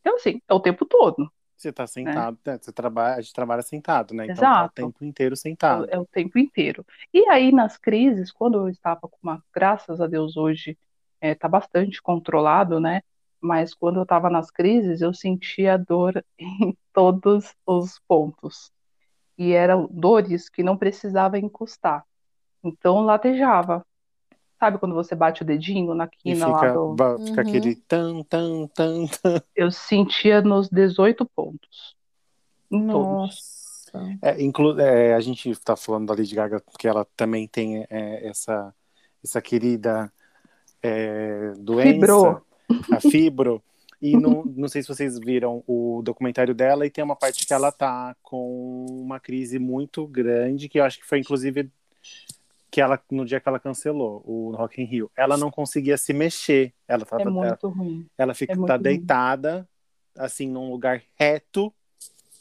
Então, 0.00 0.16
assim, 0.16 0.40
é 0.48 0.54
o 0.54 0.60
tempo 0.60 0.84
todo. 0.84 1.30
Você 1.56 1.72
tá 1.72 1.86
sentado, 1.86 2.38
né? 2.46 2.56
Você 2.60 2.72
trabalha, 2.72 3.16
a 3.16 3.20
gente 3.20 3.32
trabalha 3.34 3.62
sentado, 3.62 4.14
né? 4.14 4.28
Então 4.28 4.36
tá 4.36 4.42
Exato. 4.42 4.66
o 4.82 4.86
tempo 4.86 5.04
inteiro 5.04 5.34
É, 5.34 5.36
sentado. 5.36 5.86
é 5.90 5.98
o 5.98 6.06
tempo 6.06 6.38
inteiro. 6.38 6.86
E 7.12 7.28
aí, 7.28 7.50
nas 7.50 7.76
crises, 7.76 8.30
quando 8.30 8.58
eu 8.58 8.68
estava 8.68 9.00
com 9.00 9.18
uma, 9.22 9.42
graças 9.52 10.00
a 10.00 10.06
Deus, 10.06 10.36
hoje 10.36 10.78
está 11.20 11.48
bastante 11.48 12.00
controlado, 12.00 12.78
né? 12.78 13.02
Mas 13.40 13.74
quando 13.74 13.96
eu 13.96 14.02
estava 14.04 14.30
nas 14.30 14.50
crises, 14.50 15.00
eu 15.00 15.12
sentia 15.12 15.76
dor 15.76 16.24
em 16.38 16.76
todos 16.92 17.52
os 17.66 17.98
pontos. 18.06 18.70
E 19.38 19.52
eram 19.52 19.88
dores 19.90 20.48
que 20.48 20.62
não 20.62 20.76
precisava 20.76 21.38
encostar. 21.38 22.04
Então, 22.62 23.00
latejava. 23.02 23.84
Sabe 24.58 24.78
quando 24.78 24.94
você 24.94 25.14
bate 25.14 25.42
o 25.42 25.44
dedinho 25.44 25.94
na 25.94 26.04
E 26.06 26.08
quina 26.34 26.48
lá 26.48 26.58
fica, 26.58 26.72
do... 26.72 26.96
fica 27.26 27.42
Uhum. 27.42 27.48
aquele 27.48 27.76
tan, 27.76 28.22
tan, 28.24 28.66
tan, 28.68 29.06
tan. 29.06 29.42
Eu 29.54 29.70
sentia 29.70 30.40
nos 30.42 30.68
18 30.68 31.24
pontos. 31.26 31.96
Em 32.70 32.86
todos. 32.86 33.06
Nossa. 33.92 34.18
É, 34.20 34.42
inclu- 34.42 34.78
é, 34.80 35.14
a 35.14 35.20
gente 35.20 35.54
tá 35.60 35.74
falando 35.76 36.06
da 36.08 36.14
Lady 36.14 36.34
Gaga 36.34 36.60
porque 36.60 36.86
ela 36.88 37.06
também 37.16 37.46
tem 37.48 37.86
é, 37.88 38.26
essa, 38.28 38.74
essa 39.24 39.40
querida 39.40 40.12
é, 40.82 41.52
doença, 41.58 41.92
Fibro. 41.92 42.46
a 42.92 43.00
fibro. 43.00 43.62
E 44.00 44.16
não, 44.16 44.44
não 44.44 44.68
sei 44.68 44.82
se 44.82 44.88
vocês 44.88 45.18
viram 45.18 45.64
o 45.66 46.02
documentário 46.04 46.54
dela 46.54 46.84
e 46.86 46.90
tem 46.90 47.02
uma 47.02 47.16
parte 47.16 47.46
que 47.46 47.52
ela 47.52 47.72
tá 47.72 48.14
com 48.22 48.86
uma 48.90 49.18
crise 49.18 49.58
muito 49.58 50.06
grande, 50.06 50.68
que 50.68 50.78
eu 50.78 50.84
acho 50.84 50.98
que 51.00 51.06
foi 51.06 51.18
inclusive 51.20 51.68
que 52.70 52.80
ela 52.80 53.02
no 53.10 53.24
dia 53.24 53.40
que 53.40 53.48
ela 53.48 53.60
cancelou 53.60 54.22
o 54.26 54.52
Rock 54.56 54.80
in 54.82 54.84
Rio, 54.84 55.10
ela 55.16 55.36
não 55.36 55.50
conseguia 55.50 55.96
se 55.98 56.12
mexer. 56.12 56.74
Ela 56.88 57.04
É 57.18 57.26
tava, 57.26 57.30
ela, 57.40 57.58
muito 57.58 57.68
ruim. 57.68 58.08
ela 58.18 58.34
fica 58.34 58.54
é 58.54 58.56
muito 58.56 58.66
tá 58.66 58.76
ruim. 58.76 58.78
deitada 58.78 59.68
assim 60.16 60.48
num 60.48 60.70
lugar 60.70 61.02
reto, 61.18 61.74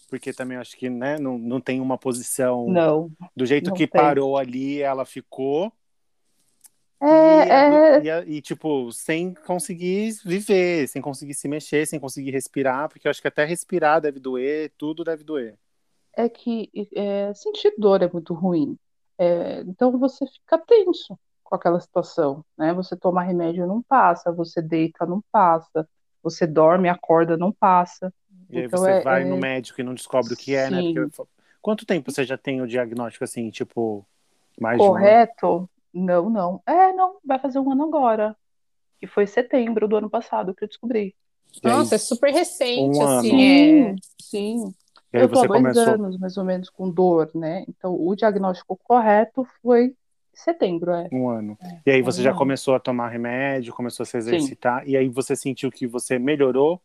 porque 0.10 0.34
também 0.34 0.58
acho 0.58 0.78
que 0.78 0.90
né, 0.90 1.18
não, 1.20 1.38
não 1.40 1.62
tem 1.62 1.82
uma 1.82 1.98
posição 1.98 2.66
Não. 2.66 3.12
do 3.36 3.46
jeito 3.46 3.72
não 3.72 3.74
que 3.74 3.88
tem. 3.88 3.88
parou 3.88 4.38
ali, 4.38 4.82
ela 4.82 5.06
ficou 5.06 5.74
É, 7.02 7.08
e, 7.08 8.10
é, 8.10 8.24
e, 8.26 8.38
e, 8.38 8.42
tipo 8.42 8.92
sem 8.92 9.34
conseguir 9.34 10.14
viver, 10.26 10.88
sem 10.88 11.02
conseguir 11.02 11.34
se 11.34 11.48
mexer, 11.48 11.86
sem 11.88 12.00
conseguir 12.00 12.32
respirar, 12.32 12.90
porque 12.90 13.08
eu 13.08 13.12
acho 13.12 13.22
que 13.22 13.28
até 13.28 13.46
respirar 13.46 14.02
deve 14.02 14.20
doer, 14.20 14.72
tudo 14.78 15.04
deve 15.04 15.24
doer. 15.24 15.58
é 16.14 16.28
que 16.30 16.70
é, 16.96 17.34
sentir 17.34 17.74
dor 17.78 18.02
é 18.02 18.12
muito 18.12 18.34
ruim. 18.34 18.78
É, 19.18 19.62
então 19.62 19.98
você 19.98 20.26
fica 20.28 20.58
tenso 20.58 21.18
com 21.44 21.56
aquela 21.56 21.80
situação, 21.80 22.44
né? 22.58 22.74
Você 22.74 22.96
toma 22.96 23.24
remédio 23.24 23.66
não 23.66 23.82
passa, 23.82 24.32
você 24.32 24.62
deita 24.62 25.06
não 25.06 25.22
passa, 25.32 25.88
você 26.22 26.46
dorme, 26.46 26.90
acorda 26.90 27.38
não 27.38 27.52
passa. 27.52 28.14
E 28.50 28.58
aí 28.60 28.64
Então 28.66 28.80
você 28.80 28.92
é- 28.92 29.02
vai 29.02 29.22
é- 29.24 29.26
no 29.26 29.38
médico 29.38 29.80
e 29.82 29.84
não 29.84 29.94
descobre 29.94 30.34
o 30.34 30.38
que 30.38 30.56
é, 30.56 30.70
né? 30.70 30.84
Porque 30.94 31.24
quanto 31.62 31.86
tempo 31.86 32.12
você 32.12 32.24
já 32.24 32.38
tem 32.38 32.62
o 32.62 32.68
diagnóstico 32.68 33.24
assim, 33.24 33.50
tipo 33.50 34.06
mais 34.60 34.82
de 34.82 34.84
um 34.84 34.92
ano? 34.92 34.96
Correto? 35.00 35.70
Não, 35.94 36.30
não. 36.30 36.62
É, 36.66 36.94
não, 36.94 37.18
vai 37.26 37.40
fazer 37.40 37.60
um 37.60 37.72
ano 37.72 37.84
agora. 37.86 38.36
Que 39.00 39.08
foi 39.08 39.28
setembro 39.28 39.88
do 39.88 39.96
ano 39.98 40.10
passado 40.10 40.54
que 40.56 40.64
eu 40.64 40.68
descobri. 40.68 41.16
Aí- 41.64 41.72
Nossa, 41.72 41.96
é 41.96 41.98
super 41.98 42.32
recente, 42.34 42.98
Um 42.98 43.02
ano. 43.04 43.20
assim, 43.20 43.42
é. 43.44 43.96
Sim, 43.96 43.96
sim. 44.20 44.76
E 45.14 45.18
aí 45.18 45.24
Eu 45.24 45.30
tô 45.30 45.40
há 45.40 45.48
dois 45.48 45.62
começou 45.62 45.94
anos, 45.94 46.18
mais 46.18 46.38
ou 46.38 46.44
menos, 46.44 46.70
com 46.70 46.90
dor, 46.90 47.30
né? 47.34 47.64
Então, 47.68 47.94
o 47.94 48.16
diagnóstico 48.16 48.78
correto 48.84 49.46
foi 49.62 49.94
setembro, 50.34 50.92
é. 50.92 51.08
Um 51.12 51.30
ano. 51.30 51.58
E 51.86 51.92
aí 51.92 52.02
você 52.02 52.22
um 52.22 52.24
já 52.24 52.30
ano. 52.32 52.40
começou 52.40 52.76
a 52.76 52.80
tomar 52.80 53.10
remédio, 53.10 53.74
começou 53.74 54.04
a 54.04 54.06
se 54.06 54.18
exercitar, 54.18 54.88
e 54.88 54.96
aí 54.96 55.10
você 55.10 55.36
sentiu 55.36 55.72
que 55.72 55.88
você 55.88 56.20
melhorou? 56.20 56.82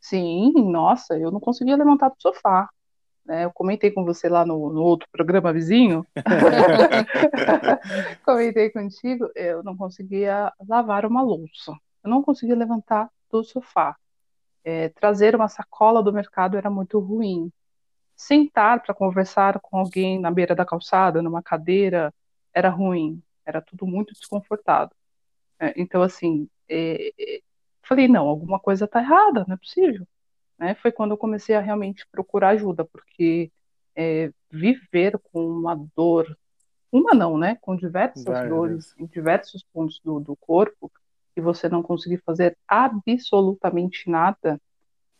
Sim, 0.00 0.52
nossa, 0.70 1.18
eu 1.18 1.30
não 1.30 1.40
conseguia 1.40 1.76
levantar 1.76 2.08
do 2.08 2.16
sofá. 2.18 2.68
Né? 3.24 3.44
Eu 3.44 3.52
comentei 3.52 3.90
com 3.90 4.04
você 4.04 4.28
lá 4.28 4.44
no, 4.44 4.72
no 4.72 4.82
outro 4.82 5.06
programa 5.12 5.52
vizinho. 5.52 6.04
Comentei 8.24 8.70
contigo, 8.70 9.30
eu 9.36 9.62
não 9.62 9.76
conseguia 9.76 10.50
lavar 10.66 11.04
uma 11.04 11.22
louça. 11.22 11.72
Eu 12.02 12.10
não 12.10 12.22
conseguia 12.22 12.56
levantar 12.56 13.10
do 13.30 13.44
sofá. 13.44 13.94
É, 14.64 14.88
trazer 14.90 15.34
uma 15.34 15.48
sacola 15.48 16.02
do 16.02 16.12
mercado 16.12 16.56
era 16.56 16.70
muito 16.70 16.98
ruim. 16.98 17.52
Sentar 18.16 18.82
para 18.82 18.94
conversar 18.94 19.58
com 19.60 19.78
alguém 19.78 20.20
na 20.20 20.30
beira 20.30 20.54
da 20.54 20.64
calçada, 20.64 21.22
numa 21.22 21.42
cadeira, 21.42 22.12
era 22.52 22.68
ruim. 22.68 23.22
Era 23.44 23.60
tudo 23.60 23.86
muito 23.86 24.12
desconfortável. 24.12 24.94
É, 25.58 25.74
então, 25.76 26.02
assim, 26.02 26.48
é, 26.68 27.12
é, 27.18 27.40
falei, 27.82 28.08
não, 28.08 28.26
alguma 28.28 28.58
coisa 28.58 28.84
está 28.84 29.00
errada, 29.00 29.44
não 29.46 29.54
é 29.54 29.58
possível. 29.58 30.06
Né? 30.58 30.74
Foi 30.76 30.92
quando 30.92 31.12
eu 31.12 31.18
comecei 31.18 31.54
a 31.54 31.60
realmente 31.60 32.06
procurar 32.10 32.50
ajuda, 32.50 32.84
porque 32.84 33.50
é, 33.96 34.32
viver 34.50 35.18
com 35.18 35.46
uma 35.46 35.74
dor, 35.96 36.38
uma 36.92 37.14
não, 37.14 37.38
né? 37.38 37.56
Com 37.60 37.76
diversas 37.76 38.24
dores 38.48 38.94
em 38.98 39.06
diversos 39.06 39.62
pontos 39.72 40.00
do, 40.04 40.18
do 40.20 40.36
corpo, 40.36 40.90
e 41.40 41.42
você 41.42 41.68
não 41.68 41.82
conseguir 41.82 42.18
fazer 42.18 42.56
absolutamente 42.68 44.08
nada, 44.08 44.60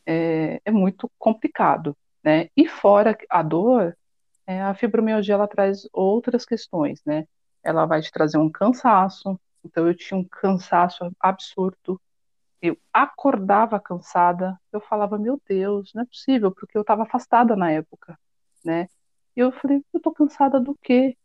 é, 0.06 0.60
é 0.64 0.70
muito 0.70 1.10
complicado, 1.18 1.96
né? 2.22 2.48
E 2.56 2.68
fora 2.68 3.16
a 3.28 3.42
dor, 3.42 3.96
é, 4.46 4.60
a 4.62 4.74
fibromialgia 4.74 5.34
ela 5.34 5.48
traz 5.48 5.88
outras 5.92 6.44
questões, 6.44 7.00
né? 7.06 7.26
Ela 7.62 7.86
vai 7.86 8.02
te 8.02 8.12
trazer 8.12 8.38
um 8.38 8.50
cansaço, 8.50 9.40
então 9.64 9.86
eu 9.86 9.94
tinha 9.94 10.18
um 10.18 10.24
cansaço 10.24 11.10
absurdo, 11.20 12.00
eu 12.62 12.76
acordava 12.92 13.80
cansada, 13.80 14.58
eu 14.72 14.80
falava, 14.80 15.18
meu 15.18 15.40
Deus, 15.48 15.92
não 15.94 16.02
é 16.02 16.06
possível, 16.06 16.52
porque 16.52 16.76
eu 16.76 16.82
estava 16.82 17.04
afastada 17.04 17.56
na 17.56 17.70
época, 17.72 18.18
né? 18.64 18.88
E 19.36 19.40
eu 19.40 19.52
falei, 19.52 19.82
eu 19.92 20.00
tô 20.00 20.12
cansada 20.12 20.60
do 20.60 20.76
quê? 20.82 21.16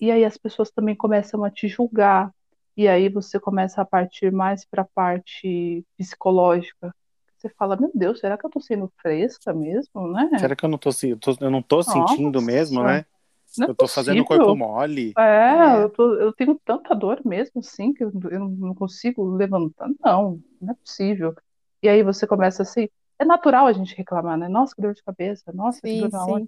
E 0.00 0.10
aí 0.10 0.24
as 0.24 0.36
pessoas 0.36 0.70
também 0.70 0.94
começam 0.94 1.44
a 1.44 1.50
te 1.50 1.68
julgar, 1.68 2.30
e 2.76 2.88
aí 2.88 3.08
você 3.08 3.40
começa 3.40 3.82
a 3.82 3.84
partir 3.86 4.32
mais 4.32 4.64
para 4.64 4.82
a 4.82 4.84
parte 4.86 5.84
psicológica. 5.96 6.94
Você 7.36 7.48
fala, 7.50 7.76
meu 7.76 7.90
Deus, 7.94 8.20
será 8.20 8.38
que 8.38 8.46
eu 8.46 8.50
tô 8.50 8.60
sendo 8.60 8.92
fresca 9.02 9.52
mesmo, 9.54 10.12
né? 10.12 10.28
Será 10.34 10.54
que 10.56 10.64
eu 10.64 10.68
não 10.68 10.78
tô, 10.78 10.92
se- 10.92 11.10
eu 11.10 11.18
tô- 11.18 11.36
eu 11.40 11.50
não 11.50 11.62
tô 11.62 11.82
sentindo 11.82 12.40
Nossa, 12.40 12.42
mesmo, 12.42 12.82
né? 12.84 13.06
Não 13.56 13.66
é 13.66 13.70
eu 13.70 13.76
tô 13.76 13.88
fazendo 13.88 14.22
o 14.22 14.26
corpo 14.26 14.56
mole. 14.56 15.18
É, 15.18 15.22
É. 15.48 15.84
Eu, 15.84 15.90
tô- 15.90 16.14
eu 16.16 16.32
tenho 16.34 16.58
tanta 16.64 16.94
dor 16.94 17.20
mesmo, 17.24 17.60
assim, 17.60 17.92
que 17.94 18.04
eu, 18.04 18.12
eu 18.30 18.40
não 18.50 18.74
consigo 18.74 19.24
levantar. 19.36 19.88
Não, 20.00 20.42
não 20.60 20.72
é 20.72 20.74
possível. 20.76 21.34
E 21.82 21.88
aí 21.88 22.02
você 22.02 22.26
começa 22.26 22.62
assim. 22.62 22.88
É 23.18 23.24
natural 23.24 23.66
a 23.66 23.72
gente 23.72 23.96
reclamar, 23.96 24.38
né? 24.38 24.48
Nossa, 24.48 24.74
que 24.74 24.82
dor 24.82 24.94
de 24.94 25.02
cabeça, 25.02 25.52
nossa, 25.52 25.80
que 25.88 25.88
Sim, 25.88 25.98
dor 25.98 26.10
na 26.10 26.26
hora. 26.26 26.44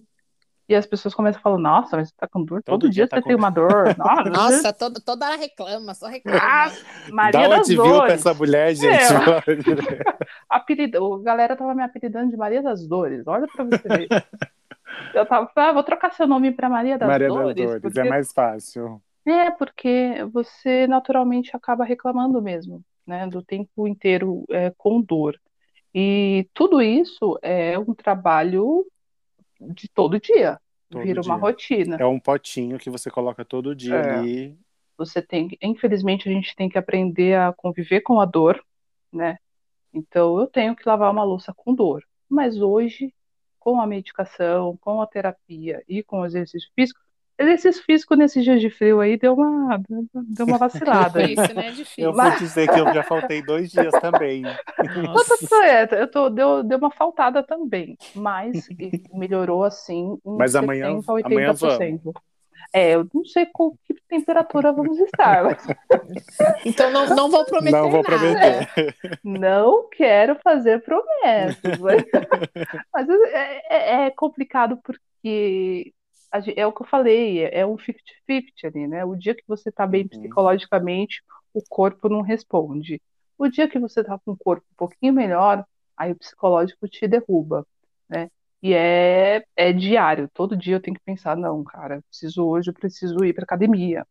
E 0.69 0.75
as 0.75 0.85
pessoas 0.85 1.15
começam 1.15 1.39
a 1.39 1.43
falar, 1.43 1.57
nossa, 1.59 1.97
mas 1.97 2.09
você 2.09 2.15
tá 2.17 2.29
com 2.29 2.45
dor? 2.45 2.63
Todo, 2.63 2.81
Todo 2.81 2.91
dia 2.91 3.05
dia 3.05 3.09
tá 3.09 3.17
você 3.17 3.23
com- 3.23 3.29
tem 3.29 3.37
uma 3.37 3.49
dor. 3.51 3.97
Nossa, 3.97 4.25
Nossa, 4.31 4.73
toda, 4.73 5.01
toda 5.01 5.27
hora 5.27 5.37
reclama, 5.37 5.95
só 5.95 6.07
reclama. 6.13 6.39
Ah, 6.43 6.69
Da 6.69 7.15
Maria 7.15 7.49
das 7.49 7.59
onde 7.61 7.69
viu 7.75 7.83
pra 7.85 7.93
Dores. 7.93 8.13
essa 8.15 8.35
mulher, 8.35 8.75
gente? 8.75 9.05
Apelido, 10.49 11.15
a 11.15 11.19
galera 11.23 11.57
tava 11.57 11.75
me 11.75 11.83
apelidando 11.83 12.31
de 12.31 12.37
Maria 12.37 12.63
das 12.63 12.87
Dores. 12.87 13.27
Olha 13.27 13.47
pra 13.49 13.65
você 13.65 13.89
ver. 13.89 14.09
Eu 15.15 15.25
tava, 15.27 15.51
ah, 15.55 15.73
vou 15.73 15.83
trocar 15.83 16.13
seu 16.13 16.27
nome 16.27 16.51
pra 16.53 16.69
Maria 16.69 16.99
das 16.99 17.09
Maria 17.09 17.29
das 17.29 17.37
Dores, 17.37 17.67
Dores, 17.67 17.83
porque 17.83 18.01
é 18.01 18.05
mais 18.05 18.33
fácil. 18.33 19.01
É, 19.27 19.51
porque 19.51 20.17
você 20.33 20.87
naturalmente 20.87 21.55
acaba 21.55 21.85
reclamando 21.85 22.41
mesmo, 22.41 22.83
né, 23.07 23.27
do 23.27 23.43
tempo 23.43 23.87
inteiro 23.87 24.45
é, 24.51 24.73
com 24.77 25.01
dor. 25.01 25.39
E 25.95 26.47
tudo 26.55 26.81
isso 26.83 27.39
é 27.43 27.79
um 27.79 27.95
trabalho 27.95 28.85
de 29.61 29.89
todo 29.89 30.21
dia, 30.21 30.61
Todo 30.91 31.03
vira 31.03 31.21
uma 31.21 31.35
dia. 31.35 31.43
rotina. 31.43 31.97
É 32.01 32.07
um 32.07 32.19
potinho 32.21 32.79
que 32.79 32.91
você 32.91 33.11
coloca 33.11 33.45
todo 33.45 33.75
dia 33.75 33.95
É. 33.97 34.19
ali. 34.19 34.59
Você 34.97 35.23
tem, 35.23 35.57
infelizmente, 35.63 36.29
a 36.29 36.33
gente 36.33 36.55
tem 36.57 36.69
que 36.69 36.77
aprender 36.79 37.35
a 37.39 37.53
conviver 37.53 38.01
com 38.01 38.21
a 38.21 38.25
dor, 38.25 38.61
né? 39.13 39.39
Então, 39.93 40.39
eu 40.41 40.47
tenho 40.47 40.75
que 40.77 40.89
lavar 40.89 41.11
uma 41.11 41.25
louça 41.25 41.55
com 41.55 41.75
dor. 41.75 42.03
Mas 42.29 42.61
hoje, 42.61 43.15
com 43.59 43.81
a 43.81 43.87
medicação, 43.87 44.77
com 44.79 45.01
a 45.01 45.07
terapia 45.07 45.83
e 45.89 46.03
com 46.03 46.21
o 46.21 46.27
exercício 46.27 46.69
físico, 46.75 47.01
exercício 47.39 47.83
físico 47.85 48.15
nesses 48.15 48.43
dias 48.45 48.61
de 48.61 48.69
frio 48.71 49.01
aí 49.01 49.17
deu 49.17 49.35
uma, 49.35 49.81
deu 49.89 50.47
uma 50.47 50.59
vacilada. 50.59 51.21
aí. 51.21 51.35
Difícil, 51.35 51.55
né? 51.55 51.69
Eu 51.69 51.73
Difícil. 51.73 52.13
vou 52.13 52.31
dizer 52.39 52.69
que 52.69 52.81
eu 52.81 52.93
já 52.93 53.03
faltei 53.03 53.43
dois 53.43 53.71
dias 53.71 53.93
também. 54.01 54.43
Nossa. 54.43 55.35
Eu 55.43 55.49
tô, 55.49 55.63
é, 55.63 55.89
eu 56.03 56.11
tô, 56.11 56.29
deu, 56.31 56.63
deu 56.63 56.79
uma 56.79 56.91
faltada 56.91 57.43
também, 57.43 57.97
mas 58.15 58.69
melhorou 59.13 59.65
assim 59.65 60.19
em 60.27 60.37
Mas 60.37 60.55
amanhã- 60.57 60.97
70% 61.01 61.23
a 61.25 61.27
amanhã 61.27 61.53
80%. 61.55 62.13
É, 62.71 62.91
eu 62.97 63.07
não 63.15 63.25
sei 63.25 63.47
com 63.47 63.71
que 63.87 63.95
temperatura 64.09 64.73
vamos 64.73 64.99
estar, 64.99 65.43
mas 65.45 65.67
Então 66.67 66.91
não, 66.91 67.07
não 67.15 67.31
vou 67.31 67.45
prometer 67.47 67.77
Não 67.77 67.91
vou 67.91 68.03
nada. 68.03 68.17
prometer. 68.19 68.95
não 69.25 69.89
quero 69.89 70.37
fazer 70.43 70.83
promessas. 70.83 71.79
Mas, 71.79 72.05
mas 72.93 73.09
é, 73.09 73.63
é- 73.71 74.07
é 74.07 74.11
complicado 74.11 74.79
porque 74.85 75.93
é 76.57 76.67
o 76.67 76.73
que 76.73 76.83
eu 76.83 76.87
falei, 76.87 77.45
é 77.47 77.67
um 77.67 77.79
50-50 77.79 78.67
ali, 78.67 78.87
né? 78.87 79.05
O 79.05 79.17
dia 79.17 79.35
que 79.35 79.43
você 79.47 79.71
tá 79.73 79.87
bem 79.87 80.03
Uhum. 80.05 80.09
psicologicamente, 80.09 81.23
o 81.55 81.63
corpo 81.69 82.09
não 82.09 82.21
responde. 82.23 83.01
O 83.39 83.49
dia 83.49 83.69
que 83.69 83.79
você 83.79 84.03
tá 84.05 84.19
com 84.19 84.33
o 84.33 84.37
corpo 84.37 84.65
um 84.73 84.77
pouquinho 84.77 85.13
melhor, 85.13 85.65
aí 85.97 86.13
o 86.13 86.17
psicológico 86.17 86.89
te 86.89 87.07
derruba, 87.09 87.67
né? 88.09 88.29
E 88.63 88.75
é, 88.75 89.45
é 89.57 89.73
diário, 89.73 90.29
todo 90.35 90.57
dia 90.57 90.77
eu 90.77 90.81
tenho 90.81 90.97
que 90.97 91.03
pensar, 91.05 91.37
não, 91.37 91.63
cara, 91.63 92.03
preciso 92.09 92.45
hoje, 92.45 92.71
eu 92.71 92.75
preciso 92.75 93.25
ir 93.25 93.33
pra 93.33 93.45
academia. 93.45 94.05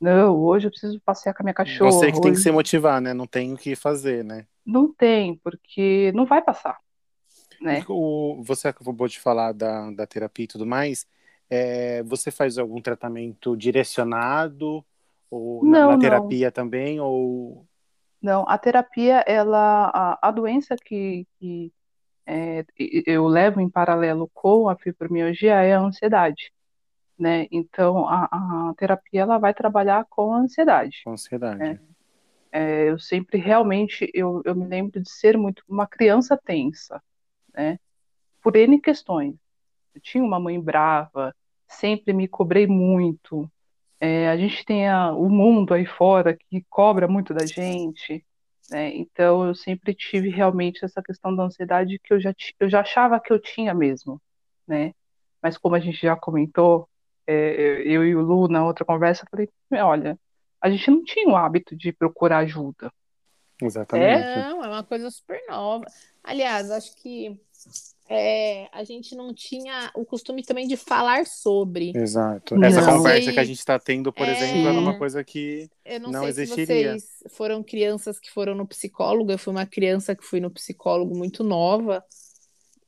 Não, 0.00 0.36
hoje 0.36 0.66
eu 0.66 0.70
preciso 0.70 1.00
passear 1.04 1.34
com 1.34 1.42
a 1.42 1.44
minha 1.44 1.54
cachorra. 1.54 1.90
Você 1.92 2.06
que 2.06 2.12
tem 2.12 2.22
que 2.22 2.28
hoje- 2.28 2.42
se 2.44 2.50
motivar, 2.50 3.00
né? 3.00 3.12
Não 3.12 3.26
tem 3.26 3.52
o 3.52 3.56
que 3.56 3.74
fazer, 3.76 4.24
né? 4.24 4.46
Não 4.64 4.92
tem, 4.92 5.36
porque 5.42 6.12
não 6.12 6.24
vai 6.24 6.42
passar, 6.42 6.78
né? 7.60 7.84
O, 7.88 8.42
você 8.42 8.68
acabou 8.68 9.08
de 9.08 9.18
falar 9.20 9.52
da, 9.52 9.90
da 9.90 10.06
terapia 10.06 10.44
e 10.44 10.48
tudo 10.48 10.66
mais. 10.66 11.06
É, 11.54 12.02
você 12.04 12.30
faz 12.30 12.56
algum 12.56 12.80
tratamento 12.80 13.54
direcionado? 13.54 14.82
Ou 15.30 15.62
na, 15.64 15.70
Não, 15.70 15.86
na 15.88 15.92
não. 15.92 15.98
terapia 15.98 16.50
também? 16.50 16.98
Ou 16.98 17.66
Não, 18.22 18.48
a 18.48 18.56
terapia, 18.56 19.22
ela, 19.26 19.90
a, 19.92 20.28
a 20.28 20.30
doença 20.30 20.74
que, 20.76 21.26
que 21.38 21.70
é, 22.24 22.64
eu 23.06 23.26
levo 23.26 23.60
em 23.60 23.68
paralelo 23.68 24.30
com 24.32 24.68
a 24.68 24.76
fibromialgia 24.76 25.54
é 25.62 25.74
a 25.74 25.80
ansiedade, 25.80 26.52
né? 27.18 27.46
Então, 27.50 28.06
a, 28.08 28.24
a 28.70 28.74
terapia, 28.78 29.22
ela 29.22 29.38
vai 29.38 29.52
trabalhar 29.52 30.06
com 30.08 30.32
a 30.32 30.38
ansiedade. 30.38 31.02
com 31.04 31.12
ansiedade? 31.12 31.62
É. 31.62 31.92
É, 32.54 32.90
eu 32.90 32.98
sempre, 32.98 33.38
realmente, 33.38 34.10
eu, 34.14 34.42
eu 34.44 34.54
me 34.54 34.66
lembro 34.66 35.00
de 35.00 35.10
ser 35.10 35.36
muito 35.38 35.62
uma 35.68 35.86
criança 35.86 36.36
tensa, 36.36 37.02
né? 37.52 37.78
Por 38.42 38.56
N 38.56 38.80
questões. 38.80 39.34
Eu 39.94 40.00
tinha 40.00 40.22
uma 40.22 40.38
mãe 40.40 40.60
brava, 40.60 41.34
sempre 41.72 42.12
me 42.12 42.28
cobrei 42.28 42.66
muito. 42.66 43.50
É, 44.00 44.28
a 44.28 44.36
gente 44.36 44.64
tem 44.64 44.88
a- 44.88 45.12
o 45.12 45.28
mundo 45.30 45.74
aí 45.74 45.86
fora 45.86 46.36
que 46.36 46.64
cobra 46.68 47.08
muito 47.08 47.32
da 47.34 47.46
gente, 47.46 48.24
né? 48.70 48.94
Então 48.96 49.46
eu 49.46 49.54
sempre 49.54 49.94
tive 49.94 50.28
realmente 50.30 50.84
essa 50.84 51.02
questão 51.02 51.34
da 51.34 51.44
ansiedade 51.44 51.98
que 52.02 52.12
eu 52.14 52.20
já, 52.20 52.34
eu 52.60 52.68
já 52.70 52.80
achava 52.80 53.20
que 53.20 53.32
eu 53.32 53.40
tinha 53.40 53.74
mesmo, 53.74 54.20
né? 54.66 54.92
Mas 55.42 55.58
como 55.58 55.74
a 55.76 55.80
gente 55.80 56.00
já 56.00 56.16
comentou, 56.16 56.88
é, 57.26 57.82
eu 57.86 58.04
e 58.04 58.14
o 58.16 58.20
Lu 58.22 58.48
na 58.48 58.64
outra 58.64 58.84
conversa, 58.84 59.24
eu 59.24 59.28
falei, 59.30 59.48
olha, 59.82 60.18
a 60.60 60.70
gente 60.70 60.90
não 60.90 61.04
tinha 61.04 61.28
o 61.28 61.36
hábito 61.36 61.76
de 61.76 61.92
procurar 61.92 62.38
ajuda. 62.38 62.92
Exatamente. 63.60 64.28
Não, 64.36 64.64
é 64.64 64.68
uma 64.68 64.82
coisa 64.84 65.10
super 65.10 65.40
nova. 65.48 65.84
Aliás, 66.24 66.70
acho 66.70 66.94
que 66.96 67.38
é, 68.14 68.68
a 68.72 68.84
gente 68.84 69.14
não 69.16 69.32
tinha 69.34 69.90
o 69.94 70.04
costume 70.04 70.42
também 70.42 70.66
de 70.68 70.76
falar 70.76 71.24
sobre. 71.26 71.92
Exato. 71.96 72.54
Não. 72.56 72.68
Essa 72.68 72.84
conversa 72.84 73.24
sei. 73.24 73.32
que 73.34 73.40
a 73.40 73.44
gente 73.44 73.58
está 73.58 73.78
tendo, 73.78 74.12
por 74.12 74.28
É. 74.28 74.32
exemplo, 74.32 74.68
era 74.68 74.78
uma 74.78 74.98
coisa 74.98 75.24
que 75.24 75.68
Eu 75.84 76.00
não, 76.00 76.10
Não 76.10 76.20
sei 76.20 76.28
existiria. 76.30 76.98
se 76.98 77.06
vocês 77.06 77.32
foram 77.36 77.62
crianças 77.62 78.20
que 78.20 78.30
foram 78.30 78.54
no 78.54 78.66
psicólogo. 78.66 79.32
Eu 79.32 79.38
fui 79.38 79.52
uma 79.52 79.66
criança 79.66 80.14
que 80.14 80.24
fui 80.24 80.40
no 80.40 80.50
psicólogo 80.50 81.16
muito 81.16 81.42
nova. 81.42 82.04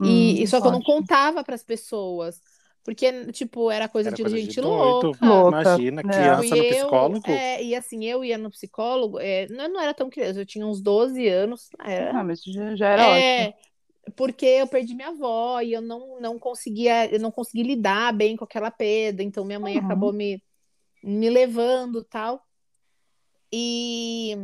E, 0.03 0.07
Hum, 0.07 0.43
e 0.43 0.47
só 0.47 0.61
que 0.61 0.67
eu 0.67 0.73
não 0.73 0.83
contava 0.83 1.43
para 1.45 1.55
as 1.55 1.63
pessoas. 1.63 2.41
Porque, 2.85 3.33
tipo, 3.33 3.71
era 3.71 3.89
coisa 3.89 4.11
era 4.11 4.17
de 4.17 4.23
coisa 4.23 4.37
gente 4.37 4.51
de 4.57 4.61
doido. 4.61 4.77
louca. 4.77 5.27
Louca, 5.27 5.61
Imagina, 5.63 6.03
né? 6.03 6.13
criança 6.13 6.55
no 6.57 6.63
E 6.63 6.67
eu- 6.67 6.75
psicólogo. 6.75 7.31
é, 7.31 7.63
e 7.65 7.75
assim, 7.75 8.05
eu 8.05 8.23
ia 8.23 8.37
no 8.37 8.51
psicólogo, 8.51 9.19
é, 9.19 9.47
não, 9.49 9.69
não 9.73 9.81
era 9.81 9.95
tão 9.95 10.11
criança, 10.11 10.41
eu 10.41 10.45
tinha 10.45 10.67
uns 10.67 10.83
12 10.83 11.27
anos. 11.27 11.71
Era, 11.83 12.21
Ah, 12.21 12.23
mas 12.25 12.43
já, 12.43 12.77
já 12.77 12.89
era 12.89 13.09
ótimo. 13.09 13.55
Porque 14.17 14.47
eu 14.47 14.67
perdi 14.69 14.95
minha 14.95 15.09
avó 15.09 15.61
e 15.61 15.73
eu 15.73 15.81
não, 15.81 16.21
não 16.21 16.39
conseguia, 16.39 17.13
eu 17.13 17.21
não 17.21 17.31
consegui 17.31 17.63
lidar 17.63 18.13
bem 18.15 18.37
com 18.37 18.45
aquela 18.45 18.71
perda, 18.71 19.23
então 19.23 19.45
minha 19.45 19.59
mãe 19.61 19.77
Uhum. 19.77 19.79
acabou 19.79 20.13
me, 20.13 20.43
me 21.03 21.31
levando 21.31 22.05
tal. 22.05 22.45
E, 23.53 24.37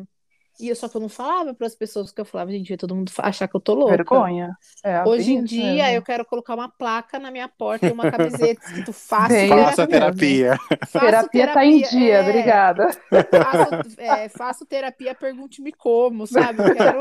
e 0.60 0.68
eu 0.68 0.76
só 0.76 0.88
que 0.88 0.96
eu 0.96 1.00
não 1.00 1.08
falava 1.08 1.54
para 1.54 1.66
as 1.66 1.74
pessoas 1.74 2.06
porque 2.08 2.20
eu 2.20 2.24
falava, 2.24 2.50
gente, 2.50 2.76
todo 2.76 2.94
mundo 2.94 3.10
achar 3.18 3.48
que 3.48 3.56
eu 3.56 3.60
tô 3.60 3.74
louca. 3.74 3.96
Vergonha. 3.96 4.56
É, 4.84 5.02
Hoje 5.04 5.32
em 5.32 5.42
dia 5.44 5.72
mesmo. 5.74 5.96
eu 5.96 6.02
quero 6.02 6.24
colocar 6.24 6.54
uma 6.54 6.68
placa 6.68 7.18
na 7.18 7.30
minha 7.30 7.48
porta 7.48 7.86
e 7.88 7.92
uma 7.92 8.10
camiseta 8.10 8.60
escrito 8.64 8.92
Faça 8.92 9.86
terapia. 9.86 9.86
terapia. 9.86 10.56
Faço 10.86 11.28
Terapia 11.30 11.48
tá 11.48 11.64
em 11.64 11.82
dia, 11.82 12.14
é, 12.16 12.20
obrigada. 12.22 12.88
Faço, 13.30 13.74
é, 13.98 14.28
faço 14.28 14.66
terapia, 14.66 15.14
pergunte-me 15.14 15.72
como, 15.72 16.26
sabe? 16.26 16.62
Eu 16.62 16.70
quero 16.72 16.98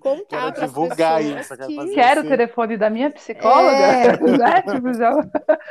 contar 0.00 0.52
Quero 0.52 0.52
para 0.52 0.66
divulgar 0.66 1.18
pessoas 1.22 1.40
isso, 1.42 1.56
quero 1.56 1.68
que 1.68 1.94
Quero 1.94 2.20
o 2.22 2.24
telefone 2.24 2.76
da 2.76 2.90
minha 2.90 3.10
psicóloga, 3.10 3.76
É. 3.76 4.16
né? 4.38 4.62
Tipo, 4.62 4.92
já... 4.94 5.10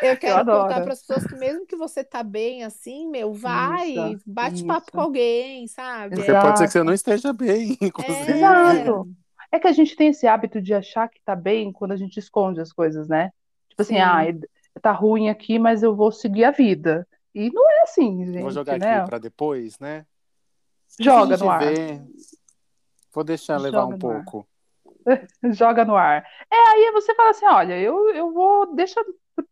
eu 0.01 0.17
quero 0.17 0.37
adoro. 0.37 0.63
contar 0.63 0.81
para 0.81 0.93
as 0.93 0.99
pessoas 0.99 1.25
que 1.25 1.35
mesmo 1.35 1.65
que 1.65 1.75
você 1.75 2.03
tá 2.03 2.23
bem 2.23 2.63
assim, 2.63 3.07
meu, 3.09 3.33
vai, 3.33 3.91
Isso, 3.91 4.23
bate 4.25 4.55
isso. 4.55 4.65
papo 4.65 4.91
com 4.91 5.01
alguém, 5.01 5.67
sabe? 5.67 6.15
Porque 6.15 6.31
É, 6.31 6.35
pode 6.35 6.57
ser 6.59 6.65
que 6.65 6.71
você 6.73 6.83
não 6.83 6.93
esteja 6.93 7.16
veja 7.17 7.33
bem, 7.33 7.77
inclusive. 7.81 8.31
Exato. 8.31 9.09
É 9.51 9.59
que 9.59 9.67
a 9.67 9.71
gente 9.71 9.95
tem 9.95 10.09
esse 10.09 10.27
hábito 10.27 10.61
de 10.61 10.73
achar 10.73 11.07
que 11.09 11.21
tá 11.21 11.35
bem 11.35 11.71
quando 11.71 11.93
a 11.93 11.97
gente 11.97 12.17
esconde 12.17 12.59
as 12.59 12.71
coisas, 12.71 13.07
né? 13.07 13.31
Tipo 13.69 13.81
assim, 13.81 13.95
Sim. 13.95 14.01
ah, 14.01 14.25
tá 14.81 14.91
ruim 14.91 15.29
aqui, 15.29 15.57
mas 15.57 15.83
eu 15.83 15.95
vou 15.95 16.11
seguir 16.11 16.43
a 16.43 16.51
vida. 16.51 17.07
E 17.33 17.51
não 17.51 17.69
é 17.69 17.81
assim, 17.83 18.25
gente, 18.25 18.41
Vou 18.41 18.51
jogar 18.51 18.79
né? 18.79 18.97
aqui 18.97 19.09
pra 19.09 19.17
depois, 19.19 19.77
né? 19.79 20.05
Joga 20.99 21.37
no 21.37 21.49
ar. 21.49 21.59
vê. 21.59 22.01
Vou 23.13 23.23
deixar 23.23 23.57
levar 23.57 23.81
Joga 23.81 23.87
um 23.87 23.93
ar. 23.93 23.99
pouco. 23.99 24.47
Joga 25.53 25.85
no 25.85 25.95
ar. 25.95 26.25
É, 26.51 26.55
aí 26.69 26.91
você 26.91 27.13
fala 27.15 27.29
assim, 27.29 27.45
olha, 27.45 27.79
eu, 27.79 28.09
eu 28.09 28.33
vou, 28.33 28.75
deixa 28.75 28.99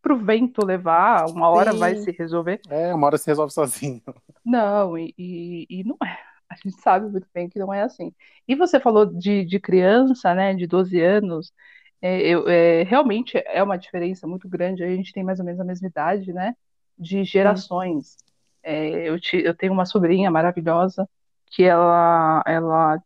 pro 0.02 0.18
vento 0.18 0.66
levar, 0.66 1.30
uma 1.30 1.50
hora 1.50 1.72
Sim. 1.72 1.78
vai 1.78 1.96
se 1.96 2.12
resolver. 2.12 2.60
É, 2.70 2.94
uma 2.94 3.08
hora 3.08 3.18
se 3.18 3.28
resolve 3.28 3.54
sozinho. 3.54 4.02
Não, 4.44 4.98
e, 4.98 5.14
e, 5.18 5.68
e 5.70 5.84
não 5.84 5.98
é. 6.04 6.18
A 6.50 6.56
gente 6.56 6.80
sabe 6.82 7.10
muito 7.10 7.28
bem 7.34 7.50
que 7.50 7.60
não 7.60 7.74
é 7.74 7.82
assim. 7.84 8.14
E 8.48 8.56
você 8.56 8.80
falou 8.80 9.06
de, 9.06 9.46
de 9.46 9.60
criança, 9.60 10.34
né, 10.36 10.54
de 10.54 10.68
12 10.68 11.02
anos, 11.02 11.54
é, 12.02 12.22
eu, 12.28 12.48
é, 12.48 12.84
realmente 12.84 13.38
é 13.48 13.64
uma 13.64 13.78
diferença 13.78 14.28
muito 14.28 14.48
grande. 14.48 14.84
A 14.84 14.88
gente 14.96 15.12
tem 15.14 15.24
mais 15.24 15.40
ou 15.40 15.46
menos 15.46 15.60
a 15.62 15.64
mesma 15.66 15.88
idade, 15.88 16.32
né, 16.34 16.56
de 16.98 17.24
gerações. 17.24 18.18
É, 18.64 19.10
eu, 19.10 19.20
te- 19.20 19.44
eu 19.44 19.56
tenho 19.56 19.74
uma 19.74 19.86
sobrinha 19.86 20.30
maravilhosa 20.32 21.10
que 21.48 21.64
ela, 21.64 22.44
ela 22.46 23.02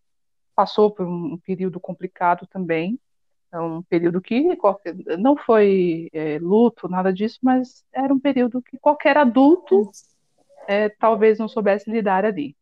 passou 0.56 0.91
por 0.91 1.06
um 1.08 1.38
período 1.39 1.80
complicado 1.80 2.47
também. 2.47 2.99
É 3.52 3.60
um 3.60 3.84
período 3.84 4.21
que 4.21 4.56
qualquer- 4.58 4.95
não 5.19 5.38
foi 5.38 6.10
é, 6.13 6.39
luto, 6.39 6.89
nada 6.89 7.13
disso, 7.13 7.39
mas 7.43 7.86
era 7.93 8.13
um 8.13 8.19
período 8.19 8.62
que 8.62 8.78
qualquer 8.80 9.17
adulto 9.17 9.95
é, 10.67 10.89
talvez 10.89 11.39
não 11.39 11.47
soubesse 11.49 11.89
lidar 11.91 12.25
ali. 12.25 12.56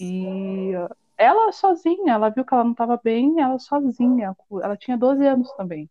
E 0.00 0.72
ela 1.16 1.52
sozinha, 1.52 2.14
ela 2.14 2.30
viu 2.30 2.44
que 2.44 2.54
ela 2.54 2.64
não 2.64 2.72
estava 2.72 2.98
bem, 3.02 3.40
ela 3.40 3.58
sozinha, 3.58 4.34
ela 4.62 4.76
tinha 4.76 4.96
12 4.96 5.26
anos 5.26 5.52
também. 5.52 5.88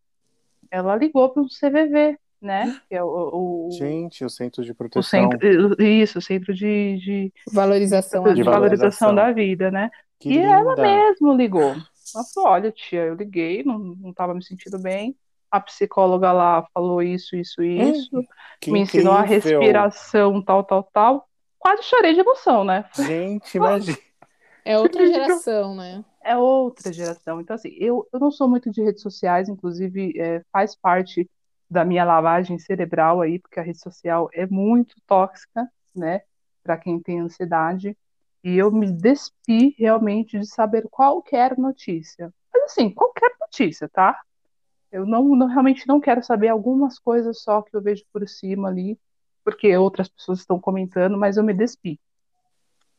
Ela 0.71 0.95
ligou 0.95 1.29
para 1.29 1.41
o 1.43 1.47
CVV, 1.47 2.17
né? 2.41 2.79
Que 2.87 2.95
é 2.95 3.03
o, 3.03 3.07
o, 3.07 3.69
Gente, 3.71 4.23
o 4.25 4.29
centro 4.29 4.63
de 4.63 4.71
o 4.71 4.75
proteção. 4.75 5.29
centro, 5.31 5.81
isso, 5.83 6.19
o 6.19 6.21
centro 6.21 6.53
de, 6.53 6.97
de, 6.97 7.33
Valorização 7.51 8.23
de 8.33 8.43
vida. 8.43 8.51
valorização 8.51 9.09
valorização. 9.09 9.15
da 9.15 9.31
vida, 9.31 9.71
né? 9.71 9.89
Que 10.19 10.33
E 10.33 10.37
ela 10.39 10.75
linda. 10.75 10.81
mesmo 10.81 11.33
ligou. 11.33 11.71
Ela 11.71 12.23
falou: 12.33 12.49
Olha, 12.49 12.71
tia, 12.71 13.05
eu 13.05 13.15
liguei, 13.15 13.63
não, 13.63 13.77
não 13.79 14.09
estava 14.11 14.33
me 14.33 14.43
sentindo 14.43 14.79
bem. 14.79 15.15
A 15.51 15.59
psicóloga 15.59 16.31
lá 16.31 16.67
falou 16.73 17.01
isso, 17.01 17.35
isso, 17.35 17.63
isso. 17.63 18.23
Que 18.59 18.71
me 18.71 18.79
ensinou 18.81 19.13
a 19.13 19.25
incrível. 19.25 19.59
respiração, 19.59 20.43
tal, 20.43 20.63
tal, 20.63 20.83
tal. 20.93 21.28
Quase 21.59 21.83
chorei 21.83 22.13
de 22.13 22.21
emoção, 22.21 22.63
né? 22.63 22.89
Gente, 22.97 23.55
imagina. 23.57 23.97
É 24.65 24.77
outra 24.77 25.05
geração, 25.05 25.75
né? 25.75 26.03
É 26.23 26.37
outra 26.37 26.91
geração. 26.91 27.41
Então, 27.41 27.55
assim, 27.55 27.69
eu, 27.77 28.07
eu 28.11 28.19
não 28.19 28.31
sou 28.31 28.49
muito 28.49 28.69
de 28.71 28.81
redes 28.83 29.01
sociais, 29.01 29.49
inclusive 29.49 30.13
é, 30.19 30.41
faz 30.51 30.75
parte 30.75 31.29
da 31.69 31.85
minha 31.85 32.03
lavagem 32.03 32.57
cerebral 32.59 33.21
aí, 33.21 33.39
porque 33.39 33.59
a 33.59 33.63
rede 33.63 33.79
social 33.79 34.29
é 34.33 34.45
muito 34.47 34.95
tóxica, 35.05 35.67
né, 35.95 36.21
para 36.63 36.77
quem 36.77 36.99
tem 36.99 37.19
ansiedade. 37.19 37.95
E 38.43 38.57
eu 38.57 38.71
me 38.71 38.91
despi 38.91 39.75
realmente 39.77 40.39
de 40.39 40.45
saber 40.47 40.87
qualquer 40.89 41.57
notícia. 41.57 42.33
Mas, 42.53 42.63
assim, 42.63 42.89
qualquer 42.89 43.31
notícia, 43.39 43.87
tá? 43.89 44.19
Eu 44.91 45.05
não, 45.05 45.23
não- 45.35 45.47
realmente 45.47 45.87
não 45.87 45.99
quero 45.99 46.23
saber 46.23 46.47
algumas 46.49 46.99
coisas 46.99 47.41
só 47.41 47.61
que 47.61 47.75
eu 47.75 47.81
vejo 47.81 48.03
por 48.11 48.27
cima 48.27 48.69
ali, 48.69 48.99
porque 49.43 49.75
outras 49.77 50.07
pessoas 50.09 50.39
estão 50.39 50.59
comentando, 50.59 51.17
mas 51.17 51.37
eu 51.37 51.43
me 51.43 51.53
despi. 51.53 51.99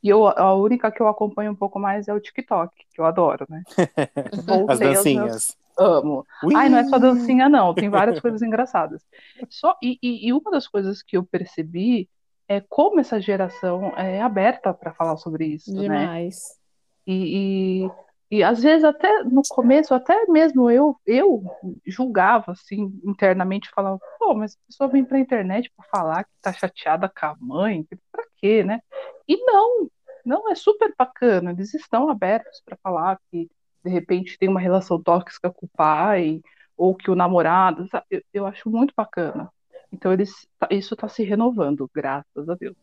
E 0.03 0.09
eu, 0.09 0.27
a 0.27 0.55
única 0.55 0.91
que 0.91 1.01
eu 1.03 1.09
acompanho 1.09 1.53
um 1.53 1.57
pouco 1.57 1.79
mais 1.79 2.09
é 2.09 2.15
o 2.15 2.21
TikTok, 2.21 2.75
que 2.91 3.01
eu 3.01 3.05
adoro, 3.05 3.47
né? 3.49 3.63
As 4.33 4.45
Voltei 4.47 4.79
meus- 4.79 4.97
dancinhas. 4.97 5.57
Amo. 5.79 6.27
Ui! 6.45 6.55
Ai, 6.57 6.69
não 6.69 6.79
é 6.79 6.85
só 6.85 6.99
dancinha, 6.99 7.49
não. 7.49 7.75
Tem 7.75 7.89
várias 7.89 8.21
coisas 8.21 8.43
engraçadas. 8.43 9.03
Só, 9.49 9.77
e, 9.83 9.99
e- 10.03 10.29
e 10.29 10.33
uma 10.33 10.51
das 10.51 10.67
coisas 10.67 11.03
que 11.03 11.17
eu 11.17 11.25
percebi 11.25 12.09
é 12.49 12.61
como 12.61 13.01
essa 13.01 13.21
geração 13.21 13.93
é 13.97 14.21
aberta 14.21 14.75
para 14.75 14.93
falar 14.93 15.17
sobre 15.17 15.47
isso, 15.47 15.73
né? 15.75 15.83
Demais. 15.83 16.59
E, 17.07 17.85
e, 17.87 17.91
e 18.31 18.43
às 18.45 18.63
vezes 18.63 18.85
até 18.85 19.25
no 19.25 19.43
começo, 19.49 19.93
até 19.93 20.27
mesmo 20.27 20.71
eu, 20.71 20.97
eu 21.05 21.43
julgava 21.87 22.53
assim 22.53 22.99
internamente, 23.05 23.71
falava, 23.75 23.99
pô, 24.19 24.35
mas 24.35 24.55
a 24.55 24.67
pessoa 24.69 24.89
vem 24.89 25.05
pra 25.05 25.19
internet 25.19 25.71
para 25.77 25.87
falar 25.89 26.25
que 26.25 26.31
tá 26.41 26.53
chateada 26.53 27.09
com 27.09 27.27
a 27.27 27.37
mãe, 27.41 27.87
pra 28.13 28.25
quê, 28.37 28.63
né? 28.63 28.81
E 29.27 29.37
não, 29.45 29.89
não 30.25 30.51
é 30.51 30.55
super 30.55 30.95
bacana, 30.97 31.51
eles 31.51 31.75
estão 31.75 32.09
abertos 32.09 32.63
para 32.65 32.77
falar 32.83 33.19
que 33.31 33.51
de 33.85 33.91
repente 33.91 34.39
tem 34.39 34.49
uma 34.49 34.61
relação 34.61 35.03
tóxica 35.03 35.51
com 35.51 35.67
o 35.67 35.71
pai, 35.77 36.41
ou 36.77 36.95
que 36.95 37.11
o 37.11 37.15
namorado, 37.15 37.87
sabe? 37.89 38.07
Eu, 38.11 38.23
eu 38.33 38.47
acho 38.47 38.71
muito 38.71 38.95
bacana. 38.97 39.51
Então 39.93 40.13
eles, 40.13 40.47
isso 40.71 40.95
está 40.95 41.09
se 41.09 41.23
renovando, 41.25 41.91
graças 41.93 42.49
a 42.49 42.55
Deus. 42.55 42.77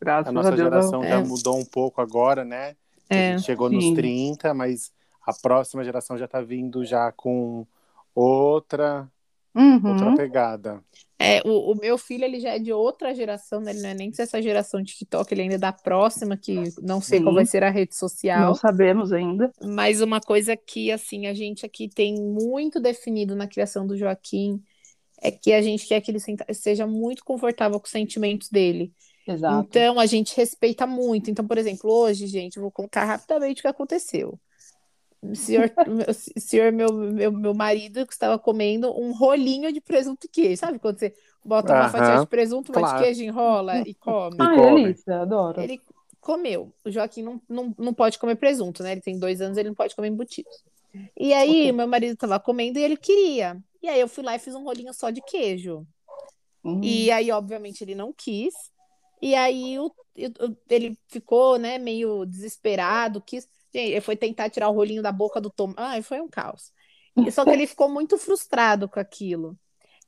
Graças 0.00 0.28
A 0.28 0.32
nossa 0.32 0.50
Deus. 0.50 0.62
geração 0.62 1.02
já 1.02 1.16
É. 1.16 1.18
mudou 1.18 1.58
um 1.58 1.64
pouco 1.64 2.00
agora, 2.00 2.44
né? 2.44 2.74
A 3.10 3.14
É. 3.14 3.32
gente 3.32 3.46
chegou 3.46 3.68
Sim. 3.68 3.76
nos 3.76 3.90
30, 3.94 4.54
mas 4.54 4.92
a 5.26 5.32
próxima 5.32 5.84
geração 5.84 6.16
já 6.18 6.28
tá 6.28 6.40
vindo 6.40 6.84
já 6.84 7.10
com 7.12 7.66
outra, 8.14 9.10
Uhum. 9.54 9.90
outra 9.90 10.14
pegada. 10.16 10.82
É, 11.18 11.42
o, 11.44 11.72
o 11.72 11.74
meu 11.74 11.98
filho, 11.98 12.24
ele 12.24 12.38
já 12.38 12.50
é 12.50 12.58
de 12.58 12.72
outra 12.72 13.12
geração, 13.14 13.60
né? 13.60 13.72
Ele 13.72 13.82
não 13.82 13.88
é 13.90 13.94
nem 13.94 14.10
dessa 14.10 14.40
geração 14.40 14.82
TikTok, 14.84 15.34
ele 15.34 15.42
ainda 15.42 15.56
é 15.56 15.58
da 15.58 15.72
próxima, 15.72 16.36
que 16.36 16.54
não 16.80 17.00
sei 17.00 17.18
qual 17.18 17.30
Sim. 17.30 17.34
vai 17.36 17.46
ser 17.46 17.64
a 17.64 17.70
rede 17.70 17.96
social. 17.96 18.46
Não 18.46 18.54
sabemos 18.54 19.12
ainda. 19.12 19.50
Mas 19.64 20.00
uma 20.00 20.20
coisa 20.20 20.56
que, 20.56 20.92
assim, 20.92 21.26
a 21.26 21.34
gente 21.34 21.66
aqui 21.66 21.88
tem 21.88 22.14
muito 22.14 22.80
definido 22.80 23.34
na 23.34 23.48
criação 23.48 23.86
do 23.86 23.96
Joaquim 23.96 24.62
é 25.20 25.32
que 25.32 25.52
a 25.52 25.60
gente 25.60 25.86
quer 25.86 26.00
que 26.00 26.10
ele 26.12 26.20
seja 26.52 26.86
muito 26.86 27.24
confortável 27.24 27.80
com 27.80 27.86
os 27.86 27.90
sentimentos 27.90 28.48
dele. 28.48 28.92
Exato. 29.28 29.68
Então, 29.68 30.00
a 30.00 30.06
gente 30.06 30.36
respeita 30.36 30.86
muito. 30.86 31.30
Então, 31.30 31.46
por 31.46 31.58
exemplo, 31.58 31.90
hoje, 31.90 32.26
gente, 32.26 32.58
vou 32.58 32.70
contar 32.70 33.04
rapidamente 33.04 33.60
o 33.60 33.62
que 33.62 33.68
aconteceu. 33.68 34.38
O 35.20 35.34
senhor, 35.34 35.70
o 36.36 36.40
senhor 36.40 36.72
meu, 36.72 36.92
meu, 36.92 37.32
meu 37.32 37.54
marido, 37.54 38.06
que 38.06 38.12
estava 38.12 38.38
comendo 38.38 38.90
um 38.98 39.12
rolinho 39.12 39.72
de 39.72 39.80
presunto 39.80 40.26
e 40.26 40.28
queijo. 40.28 40.60
Sabe 40.60 40.78
quando 40.78 40.98
você 40.98 41.12
bota 41.44 41.72
uma 41.74 41.88
fatia 41.88 42.18
de 42.18 42.26
presunto, 42.26 42.72
uma 42.72 42.82
de 42.82 43.04
queijo, 43.04 43.22
enrola 43.22 43.82
e 43.86 43.94
come? 44.00 44.36
Ai, 44.38 44.56
come. 44.56 44.82
delícia, 44.82 45.20
adoro. 45.20 45.60
Ele 45.60 45.80
comeu. 46.20 46.72
O 46.84 46.90
Joaquim 46.90 47.22
não, 47.22 47.42
não, 47.48 47.74
não 47.78 47.94
pode 47.94 48.18
comer 48.18 48.36
presunto, 48.36 48.82
né? 48.82 48.92
Ele 48.92 49.00
tem 49.00 49.18
dois 49.18 49.40
anos, 49.40 49.58
ele 49.58 49.68
não 49.70 49.76
pode 49.76 49.94
comer 49.96 50.08
embutidos. 50.08 50.64
E 51.18 51.32
aí, 51.32 51.68
Ok. 51.68 51.72
meu 51.72 51.86
marido 51.88 52.14
estava 52.14 52.38
comendo 52.38 52.78
e 52.78 52.82
ele 52.82 52.96
queria. 52.96 53.56
E 53.82 53.88
aí, 53.88 54.00
eu 54.00 54.08
fui 54.08 54.22
lá 54.24 54.36
e 54.36 54.38
fiz 54.38 54.54
um 54.54 54.62
rolinho 54.64 54.92
só 54.94 55.10
de 55.10 55.20
queijo. 55.22 55.86
Hum, 56.64 56.80
E 56.82 57.10
aí, 57.10 57.30
obviamente, 57.30 57.82
ele 57.82 57.94
não 57.94 58.12
quis. 58.12 58.54
E 59.20 59.34
aí, 59.34 59.78
o- 59.78 59.94
ele 60.68 60.98
ficou, 61.08 61.58
né, 61.58 61.78
meio 61.78 62.24
desesperado. 62.24 63.20
Quis... 63.22 63.48
Ele 63.72 64.00
foi 64.00 64.16
tentar 64.16 64.50
tirar 64.50 64.68
o 64.68 64.72
rolinho 64.74 65.02
da 65.02 65.12
boca 65.12 65.40
do 65.40 65.50
Tom. 65.50 65.74
Ai, 65.76 66.02
foi 66.02 66.20
um 66.20 66.28
caos. 66.28 66.72
Só 67.30 67.44
que 67.44 67.52
ele 67.52 67.66
ficou 67.66 67.88
muito 67.88 68.16
frustrado 68.18 68.88
com 68.88 68.98
aquilo. 69.00 69.58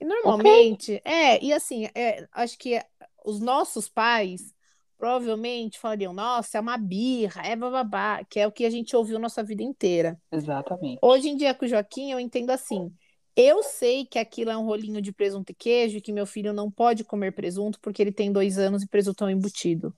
E 0.00 0.04
normalmente, 0.04 1.00
é, 1.04 1.42
e 1.44 1.52
assim, 1.52 1.86
é, 1.94 2.26
acho 2.32 2.58
que 2.58 2.80
os 3.24 3.38
nossos 3.40 3.88
pais 3.88 4.54
provavelmente 4.96 5.78
falariam: 5.78 6.12
nossa, 6.12 6.56
é 6.58 6.60
uma 6.60 6.78
birra, 6.78 7.42
é 7.42 7.54
bababá, 7.54 8.24
que 8.24 8.40
é 8.40 8.46
o 8.46 8.52
que 8.52 8.64
a 8.64 8.70
gente 8.70 8.96
ouviu 8.96 9.18
nossa 9.18 9.42
vida 9.42 9.62
inteira. 9.62 10.18
Exatamente. 10.32 10.98
Hoje 11.02 11.28
em 11.28 11.36
dia, 11.36 11.54
com 11.54 11.64
o 11.64 11.68
Joaquim, 11.68 12.12
eu 12.12 12.20
entendo 12.20 12.50
assim. 12.50 12.92
Eu 13.36 13.62
sei 13.62 14.04
que 14.04 14.18
aquilo 14.18 14.50
é 14.50 14.56
um 14.56 14.64
rolinho 14.64 15.00
de 15.00 15.12
presunto 15.12 15.52
e 15.52 15.54
queijo 15.54 15.98
e 15.98 16.00
que 16.00 16.12
meu 16.12 16.26
filho 16.26 16.52
não 16.52 16.70
pode 16.70 17.04
comer 17.04 17.32
presunto 17.32 17.78
porque 17.80 18.02
ele 18.02 18.12
tem 18.12 18.32
dois 18.32 18.58
anos 18.58 18.82
e 18.82 18.88
presunto 18.88 19.24
é 19.24 19.28
um 19.28 19.30
embutido. 19.30 19.94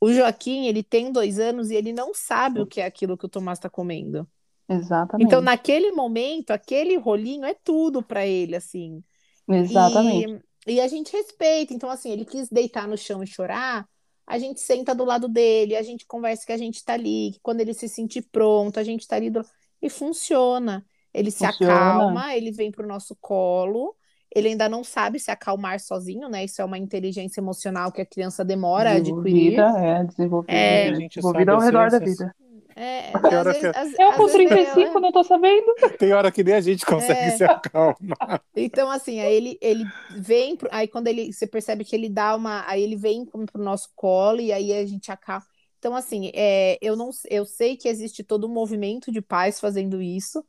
O 0.00 0.12
Joaquim, 0.12 0.66
ele 0.66 0.82
tem 0.82 1.10
dois 1.10 1.38
anos 1.38 1.70
e 1.70 1.74
ele 1.74 1.92
não 1.92 2.14
sabe 2.14 2.60
o 2.60 2.66
que 2.66 2.80
é 2.80 2.86
aquilo 2.86 3.16
que 3.16 3.26
o 3.26 3.28
Tomás 3.28 3.58
está 3.58 3.68
comendo. 3.68 4.28
Exatamente. 4.68 5.26
Então, 5.26 5.40
naquele 5.40 5.92
momento, 5.92 6.50
aquele 6.50 6.96
rolinho 6.96 7.44
é 7.44 7.54
tudo 7.54 8.02
para 8.02 8.26
ele, 8.26 8.54
assim. 8.54 9.02
Exatamente. 9.48 10.44
E, 10.66 10.74
e 10.74 10.80
a 10.80 10.86
gente 10.86 11.10
respeita. 11.10 11.72
Então, 11.72 11.90
assim, 11.90 12.10
ele 12.10 12.24
quis 12.24 12.48
deitar 12.48 12.86
no 12.86 12.96
chão 12.96 13.22
e 13.22 13.26
chorar, 13.26 13.88
a 14.26 14.38
gente 14.38 14.60
senta 14.60 14.94
do 14.94 15.04
lado 15.04 15.26
dele, 15.26 15.74
a 15.74 15.82
gente 15.82 16.06
conversa 16.06 16.44
que 16.44 16.52
a 16.52 16.58
gente 16.58 16.84
tá 16.84 16.92
ali, 16.92 17.32
que 17.32 17.40
quando 17.40 17.60
ele 17.60 17.72
se 17.72 17.88
sentir 17.88 18.22
pronto, 18.30 18.78
a 18.78 18.84
gente 18.84 19.08
tá 19.08 19.16
ali 19.16 19.30
do... 19.30 19.42
e 19.80 19.88
funciona. 19.88 20.84
Ele 21.18 21.30
se 21.30 21.44
Funciona. 21.46 21.72
acalma, 21.74 22.36
ele 22.36 22.52
vem 22.52 22.70
pro 22.70 22.86
nosso 22.86 23.16
colo. 23.20 23.94
Ele 24.34 24.48
ainda 24.48 24.68
não 24.68 24.84
sabe 24.84 25.18
se 25.18 25.30
acalmar 25.30 25.80
sozinho, 25.80 26.28
né? 26.28 26.44
Isso 26.44 26.60
é 26.60 26.64
uma 26.64 26.76
inteligência 26.78 27.40
emocional 27.40 27.90
que 27.90 28.02
a 28.02 28.06
criança 28.06 28.44
demora 28.44 28.90
a 28.90 28.94
adquirir. 28.96 29.58
É, 29.58 30.04
desenvolvida, 30.04 30.52
É, 30.52 30.88
a 30.90 30.94
gente 30.94 31.14
desenvolvida 31.14 31.52
ao 31.52 31.60
sabe, 31.60 31.72
redor 31.76 31.90
da 31.90 31.98
vida. 31.98 32.34
É, 32.76 33.10
a 33.12 33.18
às 33.18 33.24
hora 33.24 33.44
vezes- 33.44 33.60
que- 33.60 33.66
às- 33.78 33.98
Eu 33.98 34.08
às 34.10 34.16
com 34.16 34.26
vezes 34.26 34.36
35 34.36 34.80
ela- 34.90 35.00
não 35.00 35.10
tô 35.12 35.24
sabendo. 35.24 35.74
Tem 35.98 36.12
hora 36.12 36.30
que 36.30 36.44
nem 36.44 36.54
a 36.54 36.60
gente 36.60 36.86
consegue 36.86 37.18
É. 37.20 37.30
se 37.30 37.42
acalmar. 37.44 38.40
Então, 38.54 38.88
assim, 38.90 39.18
aí 39.18 39.34
ele, 39.34 39.58
ele 39.60 39.84
vem, 40.16 40.56
pro- 40.56 40.68
aí 40.70 40.86
quando 40.86 41.08
ele, 41.08 41.32
você 41.32 41.46
percebe 41.46 41.84
que 41.84 41.96
ele 41.96 42.08
dá 42.08 42.36
uma, 42.36 42.64
aí 42.68 42.82
ele 42.82 42.94
vem 42.96 43.24
pro 43.24 43.62
nosso 43.64 43.88
colo 43.96 44.40
e 44.40 44.52
aí 44.52 44.72
a 44.72 44.86
gente 44.86 45.10
acalma. 45.10 45.44
Então, 45.78 45.96
assim, 45.96 46.30
é, 46.34 46.76
eu 46.82 46.94
não 46.96 47.10
eu 47.30 47.44
sei 47.46 47.76
que 47.76 47.88
existe 47.88 48.22
todo 48.22 48.46
um 48.46 48.52
movimento 48.52 49.10
de 49.10 49.22
pais 49.22 49.58
fazendo 49.58 50.02
isso. 50.02 50.44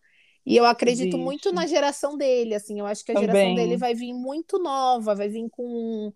E 0.49 0.57
eu 0.57 0.65
acredito 0.65 1.15
Existe. 1.15 1.17
muito 1.17 1.51
na 1.53 1.67
geração 1.67 2.17
dele, 2.17 2.55
assim, 2.55 2.79
eu 2.79 2.85
acho 2.87 3.05
que 3.05 3.11
a 3.11 3.15
Também. 3.15 3.29
geração 3.29 3.55
dele 3.55 3.77
vai 3.77 3.93
vir 3.93 4.13
muito 4.13 4.57
nova, 4.59 5.13
vai 5.15 5.29
vir 5.29 5.47
com, 5.51 6.11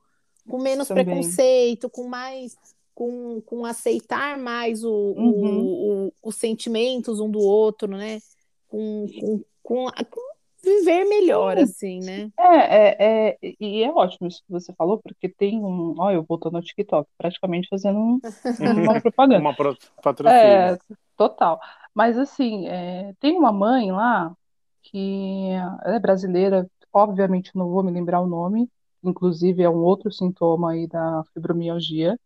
com 0.49 0.57
menos 0.59 0.87
Também. 0.87 1.05
preconceito, 1.05 1.89
com 1.89 2.07
mais, 2.07 2.57
com, 2.95 3.41
com 3.41 3.65
aceitar 3.65 4.37
mais 4.37 4.83
o, 4.83 4.89
Uhum. 4.91 6.07
o- 6.07 6.13
os 6.23 6.35
sentimentos 6.35 7.19
um 7.19 7.29
do 7.29 7.39
outro, 7.39 7.87
né? 7.95 8.19
Com, 8.67 9.05
com, 9.19 9.43
com, 9.61 9.85
com 10.09 10.21
viver 10.63 11.05
melhor, 11.05 11.57
Sim. 11.57 11.63
assim, 11.63 11.99
né? 11.99 12.31
É, 12.39 12.47
é, 12.47 13.29
é, 13.31 13.55
e 13.59 13.83
é 13.83 13.91
ótimo 13.91 14.27
isso 14.27 14.41
que 14.45 14.51
você 14.51 14.73
falou, 14.73 14.99
porque 14.99 15.29
tem 15.29 15.59
um. 15.63 15.93
Olha, 15.99 16.15
eu 16.15 16.23
voltando 16.23 16.55
ao 16.57 16.63
TikTok, 16.63 17.07
praticamente 17.17 17.67
fazendo 17.69 17.99
um- 17.99 18.19
uma 18.59 18.99
propaganda. 19.01 19.39
Uma 19.41 19.55
pro- 19.55 19.77
patrocínio. 20.01 20.41
É, 20.41 20.77
total. 21.17 21.59
Mas 21.93 22.17
assim, 22.17 22.67
é, 22.67 23.13
tem 23.19 23.37
uma 23.37 23.51
mãe 23.51 23.91
lá 23.91 24.35
que 24.83 25.51
ela 25.83 25.95
é 25.95 25.99
brasileira, 25.99 26.69
obviamente 26.91 27.51
não 27.55 27.69
vou 27.69 27.83
me 27.83 27.91
lembrar 27.91 28.21
o 28.21 28.27
nome, 28.27 28.69
inclusive 29.03 29.63
é 29.63 29.69
um 29.69 29.77
outro 29.83 30.11
sintoma 30.11 30.71
aí 30.71 30.87
da 30.87 31.23
fibromialgia. 31.33 32.19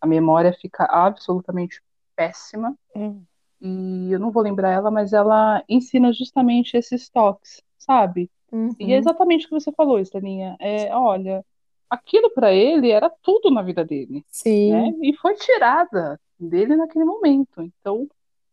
A 0.00 0.06
memória 0.06 0.52
fica 0.52 0.84
absolutamente 0.84 1.82
péssima. 2.16 2.76
Hum. 2.94 3.26
E 3.60 4.12
eu 4.12 4.18
não 4.20 4.30
vou 4.30 4.42
lembrar 4.42 4.70
ela, 4.70 4.90
mas 4.90 5.12
ela 5.12 5.64
ensina 5.68 6.12
justamente 6.12 6.76
esses 6.76 7.08
toques, 7.08 7.62
sabe? 7.76 8.30
E 8.78 8.92
é 8.92 8.94
Uhum. 8.94 8.98
exatamente 9.00 9.46
o 9.46 9.48
que 9.48 9.54
você 9.60 9.72
falou, 9.72 9.98
Estelinha. 9.98 10.56
É, 10.60 10.94
olha, 10.94 11.44
aquilo 11.90 12.30
para 12.30 12.52
ele 12.52 12.90
era 12.90 13.10
tudo 13.22 13.50
na 13.50 13.62
vida 13.62 13.84
dele, 13.84 14.24
Sim, 14.30 14.70
né? 14.70 14.92
E 15.02 15.16
foi 15.16 15.34
tirada 15.34 16.20
dele 16.38 16.76
naquele 16.76 17.04
momento. 17.04 17.60
Então, 17.62 18.08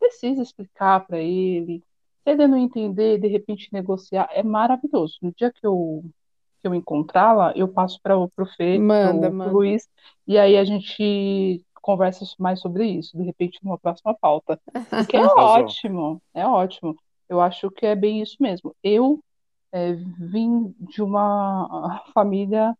precisa 0.06 0.42
explicar 0.42 1.06
para 1.06 1.20
ele. 1.20 1.84
Se 2.24 2.32
ele 2.32 2.48
não 2.48 2.58
entender, 2.58 3.20
de 3.20 3.28
repente 3.28 3.70
negociar, 3.72 4.30
é 4.32 4.44
maravilhoso. 4.44 5.18
No 5.22 5.34
dia 5.34 5.52
que 5.52 5.66
eu 5.66 6.04
que 6.62 6.68
eu 6.68 6.74
encontrá-la, 6.74 7.54
eu 7.56 7.68
passo 7.68 8.00
para 8.02 8.18
o 8.18 8.28
pro 8.28 8.46
Fê, 8.48 8.80
Manda, 8.80 9.28
pro, 9.28 9.30
pro 9.30 9.38
manda. 9.38 9.52
Luiz, 9.52 9.88
e 10.26 10.36
aí 10.36 10.58
a 10.58 10.64
gente 10.64 11.64
conversa 11.76 12.26
mais 12.40 12.60
sobre 12.60 12.88
isso, 12.88 13.16
de 13.16 13.24
repente 13.24 13.60
numa 13.64 13.78
próxima 13.78 14.16
pauta. 14.16 14.60
Porque 14.90 15.16
é 15.16 15.26
ótimo, 15.28 16.20
é 16.34 16.48
ótimo. 16.48 16.98
Eu 17.30 17.40
acho 17.40 17.70
que 17.70 17.86
é 17.86 17.96
bem 17.96 18.20
isso 18.20 18.38
mesmo. 18.40 18.76
Eu 18.84 19.24
é, 19.72 19.94
vim 19.94 20.74
de 20.80 21.04
uma 21.04 22.04
família 22.14 22.76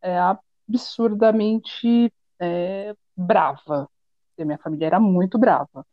é, 0.00 0.18
absurdamente 0.18 2.10
é, 2.40 2.94
brava. 3.14 3.86
E 4.38 4.44
minha 4.46 4.58
família 4.58 4.86
era 4.86 5.00
muito 5.00 5.38
brava. 5.38 5.84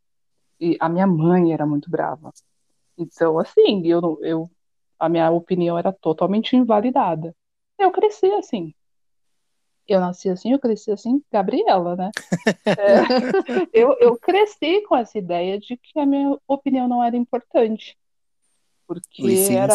E 0.63 0.77
a 0.79 0.87
minha 0.87 1.05
mãe 1.05 1.51
era 1.51 1.65
muito 1.65 1.91
brava. 1.91 2.31
Então, 2.97 3.37
assim, 3.37 3.85
eu, 3.85 4.17
eu, 4.21 4.49
a 4.97 5.09
minha 5.09 5.29
opinião 5.29 5.77
era 5.77 5.91
totalmente 5.91 6.55
invalidada. 6.55 7.35
Eu 7.77 7.91
cresci 7.91 8.27
assim. 8.27 8.73
Eu 9.85 9.99
nasci 9.99 10.29
assim, 10.29 10.53
eu 10.53 10.59
cresci 10.59 10.89
assim, 10.89 11.21
Gabriela, 11.29 11.97
né? 11.97 12.11
É, 12.65 12.69
eu, 13.73 13.97
eu 13.99 14.17
cresci 14.17 14.79
com 14.87 14.95
essa 14.95 15.17
ideia 15.17 15.59
de 15.59 15.75
que 15.75 15.99
a 15.99 16.05
minha 16.05 16.37
opinião 16.47 16.87
não 16.87 17.03
era 17.03 17.17
importante. 17.17 17.97
Porque 18.87 19.35
sim, 19.35 19.55
era. 19.55 19.67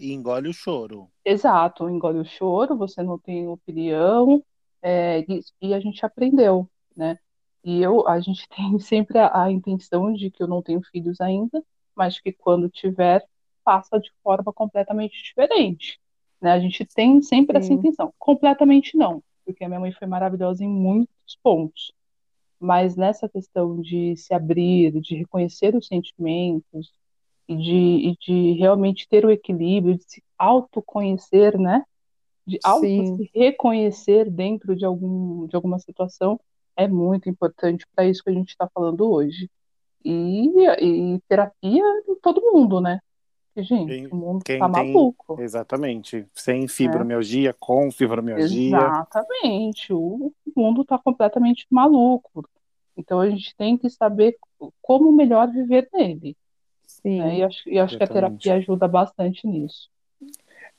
e 0.00 0.12
engole 0.12 0.48
o 0.48 0.52
choro. 0.52 1.10
Exato, 1.24 1.88
engole 1.88 2.20
o 2.20 2.24
choro, 2.24 2.76
você 2.76 3.02
não 3.02 3.18
tem 3.18 3.48
opinião, 3.48 4.40
é, 4.80 5.24
e, 5.28 5.40
e 5.60 5.74
a 5.74 5.80
gente 5.80 6.06
aprendeu, 6.06 6.70
né? 6.96 7.18
E 7.64 7.80
eu, 7.82 8.06
a 8.08 8.20
gente 8.20 8.48
tem 8.50 8.78
sempre 8.78 9.18
a, 9.18 9.44
a 9.44 9.50
intenção 9.50 10.12
de 10.12 10.30
que 10.30 10.42
eu 10.42 10.48
não 10.48 10.62
tenho 10.62 10.82
filhos 10.82 11.20
ainda, 11.20 11.64
mas 11.94 12.20
que 12.20 12.32
quando 12.32 12.68
tiver, 12.68 13.24
faça 13.64 13.98
de 14.00 14.10
forma 14.22 14.52
completamente 14.52 15.22
diferente, 15.22 16.00
né? 16.40 16.52
A 16.52 16.60
gente 16.60 16.84
tem 16.84 17.20
sempre 17.22 17.58
essa 17.58 17.68
Sim. 17.68 17.74
intenção. 17.74 18.12
Completamente 18.18 18.96
não, 18.96 19.22
porque 19.44 19.64
a 19.64 19.68
minha 19.68 19.80
mãe 19.80 19.92
foi 19.92 20.06
maravilhosa 20.08 20.64
em 20.64 20.68
muitos 20.68 21.36
pontos, 21.42 21.92
mas 22.60 22.96
nessa 22.96 23.28
questão 23.28 23.80
de 23.80 24.16
se 24.16 24.34
abrir, 24.34 25.00
de 25.00 25.16
reconhecer 25.16 25.74
os 25.76 25.86
sentimentos, 25.86 26.92
e 27.48 27.56
de, 27.56 27.72
e 28.10 28.16
de 28.18 28.52
realmente 28.58 29.08
ter 29.08 29.24
o 29.24 29.30
equilíbrio, 29.30 29.96
de 29.98 30.04
se 30.06 30.22
autoconhecer, 30.38 31.58
né? 31.58 31.84
De 32.46 32.58
auto 32.64 32.88
Sim. 32.88 33.16
se 33.16 33.30
reconhecer 33.34 34.30
dentro 34.30 34.76
de 34.76 34.84
algum, 34.84 35.46
de 35.46 35.56
alguma 35.56 35.78
situação 35.78 36.40
é 36.76 36.88
muito 36.88 37.28
importante 37.28 37.86
para 37.94 38.06
isso 38.06 38.22
que 38.22 38.30
a 38.30 38.34
gente 38.34 38.50
está 38.50 38.68
falando 38.72 39.10
hoje. 39.10 39.50
E, 40.04 40.48
e 40.80 41.20
terapia 41.28 41.82
em 42.08 42.14
todo 42.20 42.40
mundo, 42.52 42.80
né? 42.80 43.00
Porque, 43.54 43.62
gente, 43.68 43.88
Quem- 43.88 44.06
o 44.08 44.16
mundo 44.16 44.42
quem 44.44 44.58
tá 44.58 44.68
tem- 44.70 44.92
maluco. 44.92 45.40
Exatamente. 45.40 46.26
Sem 46.34 46.66
fibromialgia, 46.66 47.54
com 47.58 47.90
fibromialgia. 47.90 48.76
Exatamente. 48.76 49.92
O 49.92 50.32
mundo 50.56 50.84
tá 50.84 50.98
completamente 50.98 51.66
maluco. 51.70 52.48
Então 52.96 53.20
a 53.20 53.28
gente 53.30 53.54
tem 53.56 53.76
que 53.78 53.88
saber 53.90 54.36
como 54.80 55.12
melhor 55.12 55.50
viver 55.50 55.88
nele. 55.92 56.36
Sim. 56.86 57.18
né? 57.20 57.38
E 57.38 57.42
acho, 57.42 57.68
e 57.68 57.78
acho 57.78 57.96
que 57.96 58.04
a 58.04 58.06
terapia 58.06 58.54
ajuda 58.54 58.86
bastante 58.86 59.46
nisso. 59.46 59.88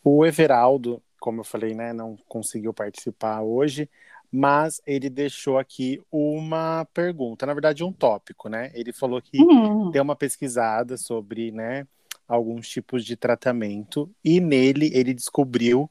O 0.04 0.26
Everaldo, 0.26 1.02
como 1.20 1.40
eu 1.40 1.44
falei, 1.44 1.74
né, 1.74 1.92
não 1.94 2.18
conseguiu 2.28 2.74
participar 2.74 3.42
hoje, 3.42 3.90
mas 4.34 4.82
ele 4.86 5.10
deixou 5.12 5.60
aqui 5.60 6.02
uma 6.12 6.86
pergunta, 6.94 7.46
na 7.46 7.54
verdade 7.54 7.84
um 7.84 7.94
tópico, 7.94 8.50
né? 8.50 8.72
Ele 8.74 8.92
falou 8.92 9.22
que 9.22 9.38
Hum, 9.38 9.92
deu 9.92 10.02
uma 10.04 10.16
pesquisada 10.16 10.98
sobre, 10.98 11.52
né, 11.52 11.88
alguns 12.28 12.68
tipos 12.68 13.06
de 13.06 13.16
tratamento 13.16 14.10
e 14.26 14.40
nele 14.40 14.90
ele 14.94 15.14
descobriu 15.14 15.90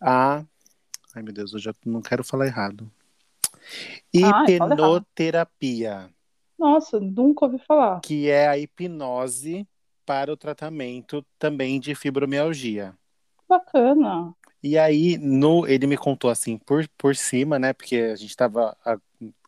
a 0.00 0.44
Ai, 1.14 1.22
meu 1.22 1.32
Deus, 1.32 1.52
eu 1.52 1.60
já 1.60 1.72
não 1.86 2.02
quero 2.02 2.24
falar 2.24 2.46
errado. 2.46 2.90
Hipnoterapia, 4.12 6.10
nossa, 6.58 6.98
nunca 7.00 7.44
ouvi 7.44 7.58
falar. 7.58 8.00
que 8.00 8.28
é 8.30 8.48
a 8.48 8.58
hipnose 8.58 9.66
para 10.06 10.32
o 10.32 10.36
tratamento 10.36 11.24
também 11.38 11.80
de 11.80 11.94
fibromialgia. 11.94 12.94
Bacana. 13.48 14.34
E 14.66 14.78
aí, 14.78 15.18
no, 15.18 15.66
ele 15.66 15.86
me 15.86 15.96
contou 15.98 16.30
assim 16.30 16.56
por, 16.56 16.88
por 16.96 17.14
cima, 17.14 17.58
né? 17.58 17.74
Porque 17.74 17.96
a 17.96 18.16
gente 18.16 18.30
estava 18.30 18.74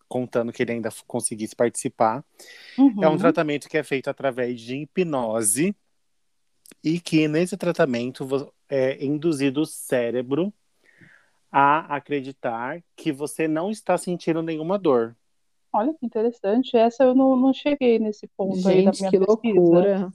contando 0.08 0.52
que 0.52 0.62
ele 0.62 0.72
ainda 0.72 0.90
conseguisse 1.06 1.56
participar. 1.56 2.22
É 3.00 3.08
um 3.08 3.12
Uhum. 3.12 3.18
tratamento 3.18 3.68
que 3.68 3.78
é 3.78 3.82
feito 3.82 4.10
através 4.10 4.60
de 4.60 4.76
hipnose 4.76 5.74
e 6.82 7.00
que 7.00 7.28
nesse 7.28 7.56
tratamento 7.56 8.26
é 8.68 9.04
induzido 9.04 9.60
o 9.62 9.66
cérebro 9.66 10.52
a 11.50 11.96
acreditar 11.96 12.82
que 12.96 13.12
você 13.12 13.48
não 13.48 13.70
está 13.70 13.96
sentindo 13.98 14.42
nenhuma 14.42 14.78
dor. 14.78 15.16
Olha 15.72 15.92
que 15.94 16.04
interessante. 16.06 16.76
Essa 16.76 17.04
eu 17.04 17.14
não, 17.14 17.36
não 17.36 17.52
cheguei 17.52 17.98
nesse 17.98 18.26
ponto 18.28 18.66
aí 18.68 18.82
da 18.82 18.92
Gente, 18.92 18.98
minha 18.98 19.10
que 19.10 19.18
pesquisa. 19.18 19.28
loucura. 19.28 20.12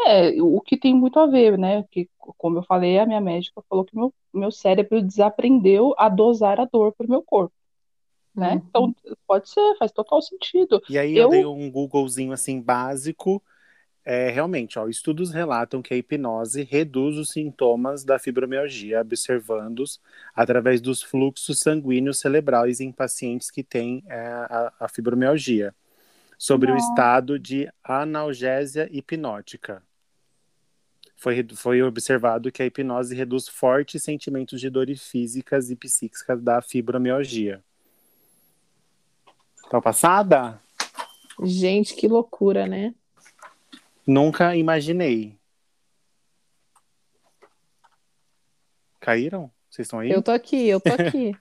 É, 0.00 0.42
o 0.42 0.60
que 0.60 0.76
tem 0.76 0.94
muito 0.94 1.18
a 1.18 1.26
ver, 1.26 1.56
né? 1.58 1.84
Que, 1.90 2.08
como 2.18 2.58
eu 2.58 2.62
falei, 2.64 2.98
a 2.98 3.06
minha 3.06 3.20
médica 3.20 3.62
falou 3.68 3.84
que 3.84 3.94
meu, 3.96 4.12
meu 4.32 4.50
cérebro 4.50 5.00
desaprendeu 5.02 5.94
a 5.96 6.08
dosar 6.08 6.58
a 6.60 6.64
dor 6.64 6.92
pro 6.92 7.08
meu 7.08 7.22
corpo, 7.22 7.54
né? 8.34 8.54
Uhum. 8.54 8.62
Então, 8.68 8.96
pode 9.26 9.50
ser, 9.50 9.76
faz 9.78 9.92
total 9.92 10.22
sentido. 10.22 10.82
E 10.88 10.98
aí 10.98 11.16
eu, 11.16 11.24
Eu- 11.24 11.30
dei 11.30 11.44
um 11.44 11.70
Googlezinho 11.70 12.32
assim 12.32 12.60
básico. 12.60 13.42
É, 14.04 14.30
realmente, 14.30 14.78
ó, 14.78 14.88
estudos 14.88 15.30
relatam 15.32 15.82
que 15.82 15.94
a 15.94 15.96
hipnose 15.96 16.64
reduz 16.64 17.16
os 17.18 17.30
sintomas 17.30 18.04
da 18.04 18.18
fibromialgia, 18.18 19.00
observando-os 19.00 20.00
através 20.34 20.80
dos 20.80 21.02
fluxos 21.02 21.60
sanguíneos 21.60 22.20
cerebrais 22.20 22.80
em 22.80 22.92
pacientes 22.92 23.50
que 23.50 23.64
têm 23.64 24.02
é, 24.08 24.16
a, 24.18 24.72
a 24.80 24.88
fibromialgia, 24.88 25.74
sobre 26.42 26.72
o 26.72 26.74
Nossa. 26.74 26.88
estado 26.88 27.38
de 27.38 27.72
analgésia 27.84 28.88
hipnótica. 28.90 29.80
Foi, 31.14 31.46
foi 31.54 31.80
observado 31.84 32.50
que 32.50 32.60
a 32.60 32.66
hipnose 32.66 33.14
reduz 33.14 33.46
fortes 33.46 34.02
sentimentos 34.02 34.60
de 34.60 34.68
dores 34.68 35.06
físicas 35.06 35.70
e 35.70 35.76
psíquicas 35.76 36.42
da 36.42 36.60
fibromialgia. 36.60 37.62
Tá 39.70 39.80
passada? 39.80 40.60
Gente, 41.44 41.94
que 41.94 42.08
loucura, 42.08 42.66
né? 42.66 42.92
Nunca 44.04 44.56
imaginei. 44.56 45.38
Caíram? 48.98 49.48
Vocês 49.70 49.86
estão 49.86 50.00
aí? 50.00 50.10
Eu 50.10 50.20
tô 50.20 50.32
aqui, 50.32 50.66
eu 50.66 50.80
tô 50.80 50.92
aqui. 50.92 51.36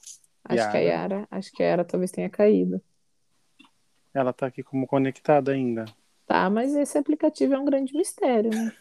Acho 0.48 0.70
que 0.70 0.76
a 0.78 0.80
Yara. 0.80 1.14
Yara, 1.16 1.28
acho 1.28 1.52
que 1.52 1.62
a 1.62 1.66
Yara 1.66 1.84
talvez 1.84 2.10
tenha 2.12 2.30
caído. 2.30 2.80
Ela 4.16 4.32
tá 4.32 4.46
aqui 4.46 4.62
como 4.62 4.86
conectada 4.86 5.52
ainda. 5.52 5.84
Tá, 6.26 6.48
mas 6.48 6.74
esse 6.74 6.96
aplicativo 6.96 7.52
é 7.54 7.58
um 7.58 7.64
grande 7.66 7.92
mistério, 7.94 8.50
né? 8.50 8.72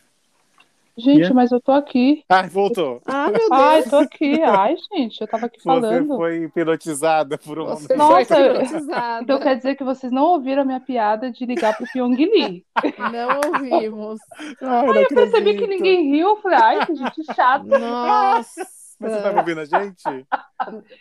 Gente, 0.97 1.17
Yeah. 1.17 1.35
mas 1.35 1.51
eu 1.51 1.59
tô 1.59 1.73
aqui. 1.73 2.23
Ai, 2.29 2.47
voltou. 2.47 3.01
Ah, 3.05 3.25
meu 3.29 3.37
Deus. 3.37 3.51
Ai, 3.51 3.83
tô 3.83 3.97
aqui. 3.97 4.41
Ai, 4.41 4.77
gente, 4.93 5.19
eu 5.19 5.27
tava 5.27 5.47
aqui 5.47 5.57
Você 5.57 5.63
falando. 5.63 6.15
foi 6.15 6.43
hipnotizada 6.45 7.37
por 7.37 7.59
um 7.59 7.65
Você. 7.65 7.93
Nossa, 7.97 8.39
hipnotizada. 8.39 9.21
Então 9.21 9.37
quer 9.41 9.57
dizer 9.57 9.75
que 9.75 9.83
vocês 9.83 10.09
não 10.09 10.23
ouviram 10.23 10.61
a 10.61 10.65
minha 10.65 10.79
piada 10.79 11.29
de 11.29 11.45
ligar 11.45 11.75
pro 11.75 11.85
Pyong 11.91 12.15
Lee. 12.15 12.65
Não 13.11 13.41
ouvimos. 13.53 14.21
Ai, 14.61 14.85
não 14.87 14.95
Eu 14.95 15.07
percebi 15.09 15.49
acredito. 15.49 15.59
que 15.59 15.67
ninguém 15.67 16.11
riu. 16.11 16.29
Eu 16.29 16.37
falei, 16.37 16.57
ai, 16.59 16.85
que 16.85 16.95
gente 16.95 17.23
chata. 17.35 17.77
Nossa. 17.77 18.65
Mas 18.99 19.11
você 19.11 19.21
tava 19.21 19.39
ouvindo 19.39 19.59
a 19.61 19.65
gente? 19.65 20.03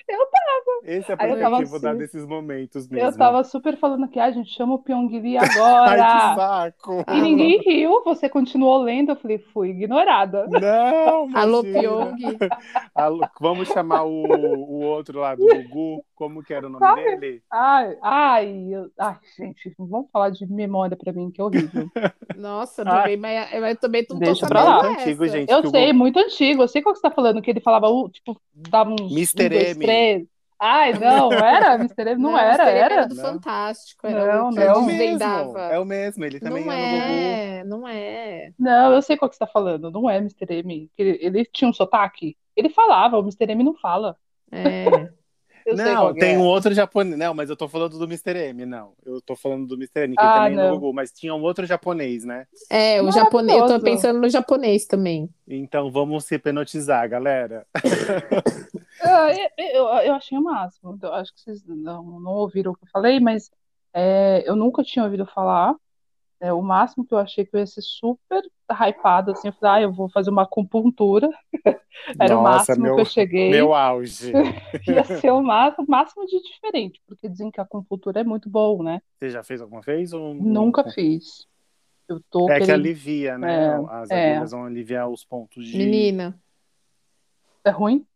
Eu 0.08 0.26
tava. 0.26 0.80
Esse 0.82 1.12
é 1.12 1.16
tava 1.16 1.32
aplicativo 1.32 1.80
dá 1.80 1.90
assim. 1.90 1.98
desses 1.98 2.26
momentos 2.26 2.88
mesmo. 2.88 3.06
Eu 3.06 3.16
tava 3.16 3.44
super 3.44 3.76
falando 3.76 4.08
que 4.08 4.18
a 4.18 4.30
gente 4.30 4.50
chama 4.50 4.74
o 4.74 4.78
Pyong 4.78 5.08
Lee 5.08 5.36
Ai, 5.38 5.48
que 5.48 5.58
agora. 5.58 6.34
saco. 6.34 7.04
E 7.08 7.20
ninguém 7.20 7.60
riu, 7.60 8.02
você 8.04 8.28
continuou 8.28 8.82
lendo. 8.82 9.12
Eu 9.12 9.16
falei, 9.16 9.38
fui 9.38 9.70
ignorada. 9.70 10.46
Não, 10.48 11.28
Alô. 11.36 11.62
Pyong. 11.62 12.16
Alô, 12.94 13.26
Vamos 13.40 13.68
chamar 13.68 14.02
o, 14.04 14.24
o 14.24 14.80
outro 14.82 15.20
lá 15.20 15.34
do 15.34 15.46
Gugu. 15.46 16.04
Como 16.14 16.42
que 16.44 16.54
era 16.54 16.66
o 16.66 16.70
nome 16.70 17.16
dele? 17.18 17.42
Ai, 17.52 17.96
ai, 18.02 18.68
eu- 18.70 18.90
ai, 18.98 19.16
gente, 19.36 19.74
não 19.78 19.86
vamos 19.86 20.10
falar 20.12 20.30
de 20.30 20.46
memória 20.46 20.96
pra 20.96 21.12
mim, 21.12 21.30
que 21.30 21.40
é 21.40 21.44
horrível. 21.44 21.90
Nossa, 22.36 22.84
também, 22.84 23.16
mas 23.16 23.52
eu 23.52 23.76
também 23.78 24.06
não 24.08 24.18
tô 24.18 24.24
Deixa 24.24 24.46
pra 24.46 24.62
sabendo 24.62 24.76
lá. 24.76 24.82
Muito 24.84 25.00
antigo, 25.00 25.28
gente. 25.28 25.50
Eu 25.50 25.58
o 25.60 25.70
sei, 25.70 25.92
muito 25.92 26.18
antigo. 26.18 26.62
Eu 26.62 26.68
sei 26.68 26.82
qual 26.82 26.92
que 26.94 27.00
você 27.00 27.08
tá 27.08 27.14
falando, 27.14 27.42
que 27.42 27.50
ele 27.50 27.60
falava, 27.60 27.86
tipo, 28.10 28.40
dava 28.54 28.90
uns. 28.90 29.10
Mr. 29.12 29.46
um, 29.46 29.48
dois, 29.48 29.68
M. 29.76 29.84
três. 29.84 30.26
Ai, 30.60 30.92
não, 30.98 31.32
era? 31.32 31.74
Mr. 31.82 32.10
M 32.12 32.22
não, 32.22 32.38
era, 32.38 32.62
Mr. 32.62 32.70
M 32.70 32.78
era. 32.94 33.06
do 33.08 33.14
Não. 33.16 33.24
Fantástico, 33.24 34.06
era 34.06 34.36
Não, 34.36 34.48
o 34.50 34.52
que 34.52 34.60
É 34.60 34.72
o 34.72 34.74
não. 34.74 34.86
mesmo. 34.86 34.98
desvendava. 34.98 35.60
É 35.62 35.78
o 35.80 35.84
mesmo. 35.84 36.24
Ele 36.24 36.38
também 36.40 36.64
não 36.64 36.72
é 36.72 37.00
Gugu. 37.00 37.02
é, 37.02 37.64
não 37.64 37.88
é. 37.88 38.52
Não, 38.58 38.92
eu 38.94 39.02
sei 39.02 39.16
qual 39.16 39.28
que 39.28 39.34
você 39.34 39.40
tá 39.44 39.48
falando. 39.48 39.90
Não 39.90 40.08
é 40.08 40.18
Mr. 40.18 40.46
M. 40.60 40.90
Ele, 40.96 41.18
ele 41.20 41.44
tinha 41.46 41.68
um 41.68 41.72
sotaque. 41.72 42.36
Ele 42.56 42.68
falava, 42.70 43.18
o 43.18 43.22
Mr. 43.22 43.50
M 43.50 43.64
não 43.64 43.74
fala. 43.74 44.16
É. 44.52 45.10
Eu 45.64 45.76
Não, 45.76 46.12
tem 46.12 46.34
é. 46.34 46.38
um 46.38 46.42
outro 46.42 46.74
japonês. 46.74 47.16
Não, 47.18 47.32
mas 47.32 47.48
eu 47.48 47.56
tô 47.56 47.66
falando 47.68 47.98
do 47.98 48.04
Mr. 48.04 48.36
M, 48.50 48.66
não. 48.66 48.92
Eu 49.04 49.20
tô 49.20 49.34
falando 49.34 49.66
do 49.66 49.74
Mr. 49.76 50.02
M, 50.04 50.16
que 50.16 50.22
Ah, 50.22 50.34
também 50.34 50.52
é 50.52 50.56
no 50.56 50.62
não. 50.62 50.74
Gugu, 50.78 50.92
mas 50.92 51.10
tinha 51.10 51.34
um 51.34 51.42
outro 51.42 51.64
japonês, 51.64 52.24
né? 52.24 52.46
É, 52.68 53.00
o 53.00 53.10
japonês. 53.10 53.58
Eu 53.58 53.66
tô 53.66 53.80
pensando 53.80 54.20
no 54.20 54.28
japonês 54.28 54.86
também. 54.86 55.28
Então 55.48 55.90
vamos 55.90 56.24
se 56.24 56.34
hipnotizar, 56.34 57.08
galera. 57.08 57.66
Ah, 59.06 59.28
eu, 59.32 59.50
eu, 59.58 59.84
eu 59.98 60.14
achei 60.14 60.38
o 60.38 60.42
máximo. 60.42 60.98
Eu 61.02 61.12
acho 61.12 61.34
que 61.34 61.40
vocês 61.40 61.62
não, 61.66 62.20
não 62.20 62.32
ouviram 62.32 62.72
o 62.72 62.74
que 62.74 62.84
eu 62.84 62.88
falei, 62.90 63.20
mas 63.20 63.50
é, 63.92 64.42
eu 64.46 64.56
nunca 64.56 64.82
tinha 64.82 65.04
ouvido 65.04 65.26
falar. 65.26 65.74
É, 66.40 66.52
o 66.52 66.60
máximo 66.60 67.06
que 67.06 67.14
eu 67.14 67.18
achei 67.18 67.44
que 67.46 67.54
eu 67.56 67.60
ia 67.60 67.66
ser 67.66 67.80
super 67.82 68.42
hypada, 68.70 69.32
assim, 69.32 69.48
eu 69.48 69.52
falei, 69.54 69.82
ah, 69.82 69.86
eu 69.86 69.92
vou 69.92 70.08
fazer 70.10 70.30
uma 70.30 70.42
acupuntura. 70.42 71.28
Era 72.20 72.36
o 72.38 72.42
Nossa, 72.42 72.72
máximo 72.72 72.82
meu- 72.82 72.94
que 72.96 73.00
eu 73.00 73.04
cheguei. 73.06 73.50
Meu 73.50 73.72
auge. 73.72 74.32
Ia 74.88 75.04
ser 75.04 75.30
o 75.30 75.40
máximo, 75.42 75.86
máximo 75.88 76.26
de 76.26 76.42
diferente, 76.42 77.00
porque 77.06 77.28
dizem 77.28 77.50
que 77.50 77.60
a 77.60 77.62
acupuntura 77.62 78.20
é 78.20 78.24
muito 78.24 78.50
bom, 78.50 78.82
né? 78.82 79.00
Você 79.18 79.30
já 79.30 79.42
fez 79.42 79.60
alguma 79.62 79.80
vez? 79.80 80.12
Ou... 80.12 80.34
Nunca 80.34 80.84
fiz. 80.90 81.46
Eu 82.08 82.20
tô 82.28 82.50
É 82.50 82.54
que 82.58 82.66
querendo- 82.66 82.80
alivia, 82.80 83.38
né? 83.38 83.54
É, 83.66 83.84
As 83.90 84.10
é. 84.10 84.32
agulhas 84.32 84.50
vão 84.50 84.64
aliviar 84.66 85.08
os 85.08 85.24
pontos 85.24 85.64
de. 85.66 85.78
Menina, 85.78 86.38
É 87.64 87.70
ruim? 87.70 88.06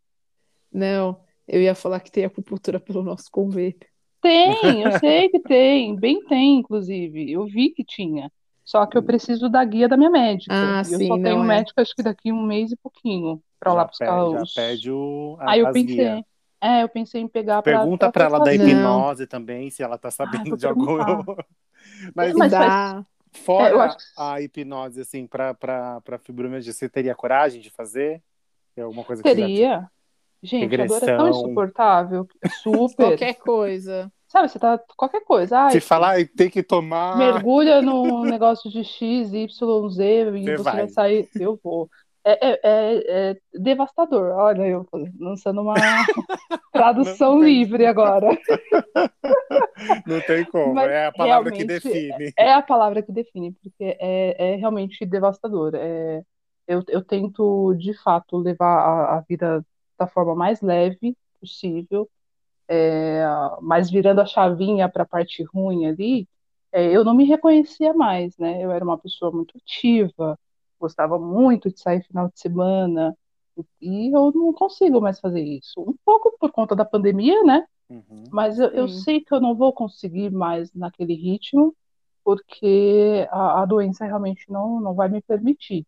não. 0.70 1.20
Eu 1.46 1.62
ia 1.62 1.74
falar 1.74 2.00
que 2.00 2.12
tem 2.12 2.26
acupuntura 2.26 2.78
pelo 2.78 3.02
nosso 3.02 3.30
convênio. 3.30 3.78
Tem, 4.20 4.82
eu 4.82 4.92
sei 4.98 5.28
que 5.28 5.40
tem, 5.40 5.94
bem 5.96 6.24
tem, 6.26 6.58
inclusive. 6.58 7.30
Eu 7.30 7.46
vi 7.46 7.70
que 7.70 7.84
tinha. 7.84 8.30
Só 8.64 8.84
que 8.84 8.98
eu 8.98 9.02
preciso 9.02 9.48
da 9.48 9.64
guia 9.64 9.88
da 9.88 9.96
minha 9.96 10.10
médica. 10.10 10.52
Ah, 10.54 10.80
eu 10.80 10.98
sim, 10.98 11.06
só 11.06 11.16
tenho 11.16 11.42
é. 11.42 11.46
médica, 11.46 11.80
acho 11.80 11.94
que 11.96 12.02
daqui 12.02 12.30
um 12.30 12.42
mês 12.42 12.70
e 12.70 12.76
pouquinho, 12.76 13.42
pra 13.58 13.72
lá 13.72 13.84
buscar 13.84 14.14
pede, 14.22 14.36
os. 14.42 14.52
já 14.52 14.62
pede 14.62 14.90
o, 14.90 15.36
a, 15.40 15.52
Aí 15.52 15.60
eu 15.60 15.72
pensei, 15.72 15.96
guias. 15.96 16.22
é, 16.60 16.82
eu 16.82 16.88
pensei 16.88 17.20
em 17.22 17.28
pegar. 17.28 17.62
Pergunta 17.62 18.12
pra 18.12 18.24
ela 18.24 18.38
da 18.38 18.44
fazer. 18.44 18.58
Não. 18.58 18.66
hipnose 18.68 19.26
também, 19.26 19.70
se 19.70 19.82
ela 19.82 19.96
tá 19.96 20.10
sabendo 20.10 20.50
vou 20.50 20.56
de 20.58 20.66
algum. 20.66 20.98
Mas, 22.14 22.34
Mas 22.34 22.50
Dá. 22.52 23.06
fora 23.32 23.68
É, 23.70 23.72
eu 23.72 23.80
acho 23.80 23.96
que- 23.96 24.04
a 24.18 24.40
hipnose, 24.42 25.00
assim, 25.00 25.26
pra 25.26 25.56
fibromialgia, 26.22 26.72
você 26.72 26.88
teria 26.90 27.14
coragem 27.14 27.62
de 27.62 27.70
fazer? 27.70 28.22
É 28.76 28.82
alguma 28.82 29.02
coisa 29.02 29.22
que 29.22 29.28
você 29.30 29.34
já- 29.34 29.46
Teria. 29.46 29.90
Gente, 30.42 30.80
a 30.80 30.86
dor 30.86 30.96
é 30.98 31.00
tão 31.00 31.26
Regressão. 31.26 31.28
insuportável. 31.28 32.26
Super. 32.62 32.94
Qualquer 32.96 33.34
coisa. 33.34 34.12
Sabe, 34.28 34.48
você 34.48 34.58
tá. 34.58 34.78
Qualquer 34.96 35.24
coisa. 35.24 35.58
Ai, 35.58 35.72
Se 35.72 35.80
falar, 35.80 36.10
"Ai, 36.10 36.26
tem 36.26 36.50
que 36.50 36.62
tomar. 36.62 37.16
mergulha 37.16 37.80
num 37.82 38.22
negócio 38.24 38.70
de 38.70 38.84
X, 38.84 39.32
Y, 39.32 39.88
Z 39.90 40.04
e 40.36 40.44
Você 40.44 40.56
você 40.56 40.62
vai. 40.62 40.76
vai 40.76 40.88
sair. 40.88 41.28
Eu 41.34 41.58
vou. 41.62 41.88
É, 42.24 42.50
é, 42.50 42.60
é, 42.62 43.30
é 43.30 43.36
devastador. 43.58 44.32
Olha, 44.36 44.66
eu 44.66 44.86
lançando 45.18 45.62
uma 45.62 45.74
tradução 46.72 47.36
Não 47.36 47.42
livre 47.44 47.86
agora. 47.86 48.28
Não 50.06 50.20
tem 50.20 50.44
como. 50.44 50.74
Mas 50.74 50.90
é 50.90 51.06
a 51.06 51.12
palavra 51.12 51.52
que 51.52 51.64
define. 51.64 52.32
É 52.36 52.52
a 52.52 52.62
palavra 52.62 53.02
que 53.02 53.12
define, 53.12 53.52
porque 53.62 53.96
é, 54.00 54.52
é 54.52 54.56
realmente 54.56 55.04
devastador. 55.06 55.72
É, 55.74 56.22
eu, 56.66 56.82
eu 56.88 57.02
tento, 57.02 57.74
de 57.74 57.94
fato, 58.02 58.36
levar 58.36 58.66
a, 58.66 59.18
a 59.18 59.20
vida 59.28 59.64
da 59.98 60.06
forma 60.06 60.34
mais 60.34 60.60
leve 60.60 61.16
possível, 61.40 62.08
é, 62.68 63.22
mas 63.62 63.90
virando 63.90 64.20
a 64.20 64.26
chavinha 64.26 64.88
para 64.88 65.02
a 65.04 65.06
parte 65.06 65.42
ruim 65.44 65.86
ali, 65.86 66.28
é, 66.72 66.90
eu 66.94 67.04
não 67.04 67.14
me 67.14 67.24
reconhecia 67.24 67.94
mais, 67.94 68.36
né? 68.38 68.62
Eu 68.64 68.70
era 68.72 68.84
uma 68.84 68.98
pessoa 68.98 69.30
muito 69.32 69.56
ativa, 69.58 70.38
gostava 70.80 71.18
muito 71.18 71.70
de 71.72 71.80
sair 71.80 72.02
final 72.04 72.28
de 72.28 72.38
semana, 72.40 73.16
e 73.80 74.14
eu 74.14 74.32
não 74.32 74.52
consigo 74.52 75.00
mais 75.00 75.18
fazer 75.20 75.42
isso. 75.42 75.80
Um 75.80 75.94
pouco 76.04 76.36
por 76.38 76.52
conta 76.52 76.76
da 76.76 76.84
pandemia, 76.84 77.42
né? 77.42 77.66
Uhum. 77.90 78.24
Mas 78.30 78.58
eu, 78.58 78.68
eu 78.70 78.88
sei 78.88 79.20
que 79.20 79.32
eu 79.34 79.40
não 79.40 79.54
vou 79.54 79.72
conseguir 79.72 80.30
mais 80.30 80.72
naquele 80.74 81.14
ritmo, 81.14 81.74
porque 82.22 83.26
a, 83.30 83.62
a 83.62 83.66
doença 83.66 84.04
realmente 84.04 84.50
não, 84.50 84.80
não 84.80 84.94
vai 84.94 85.08
me 85.08 85.22
permitir, 85.22 85.86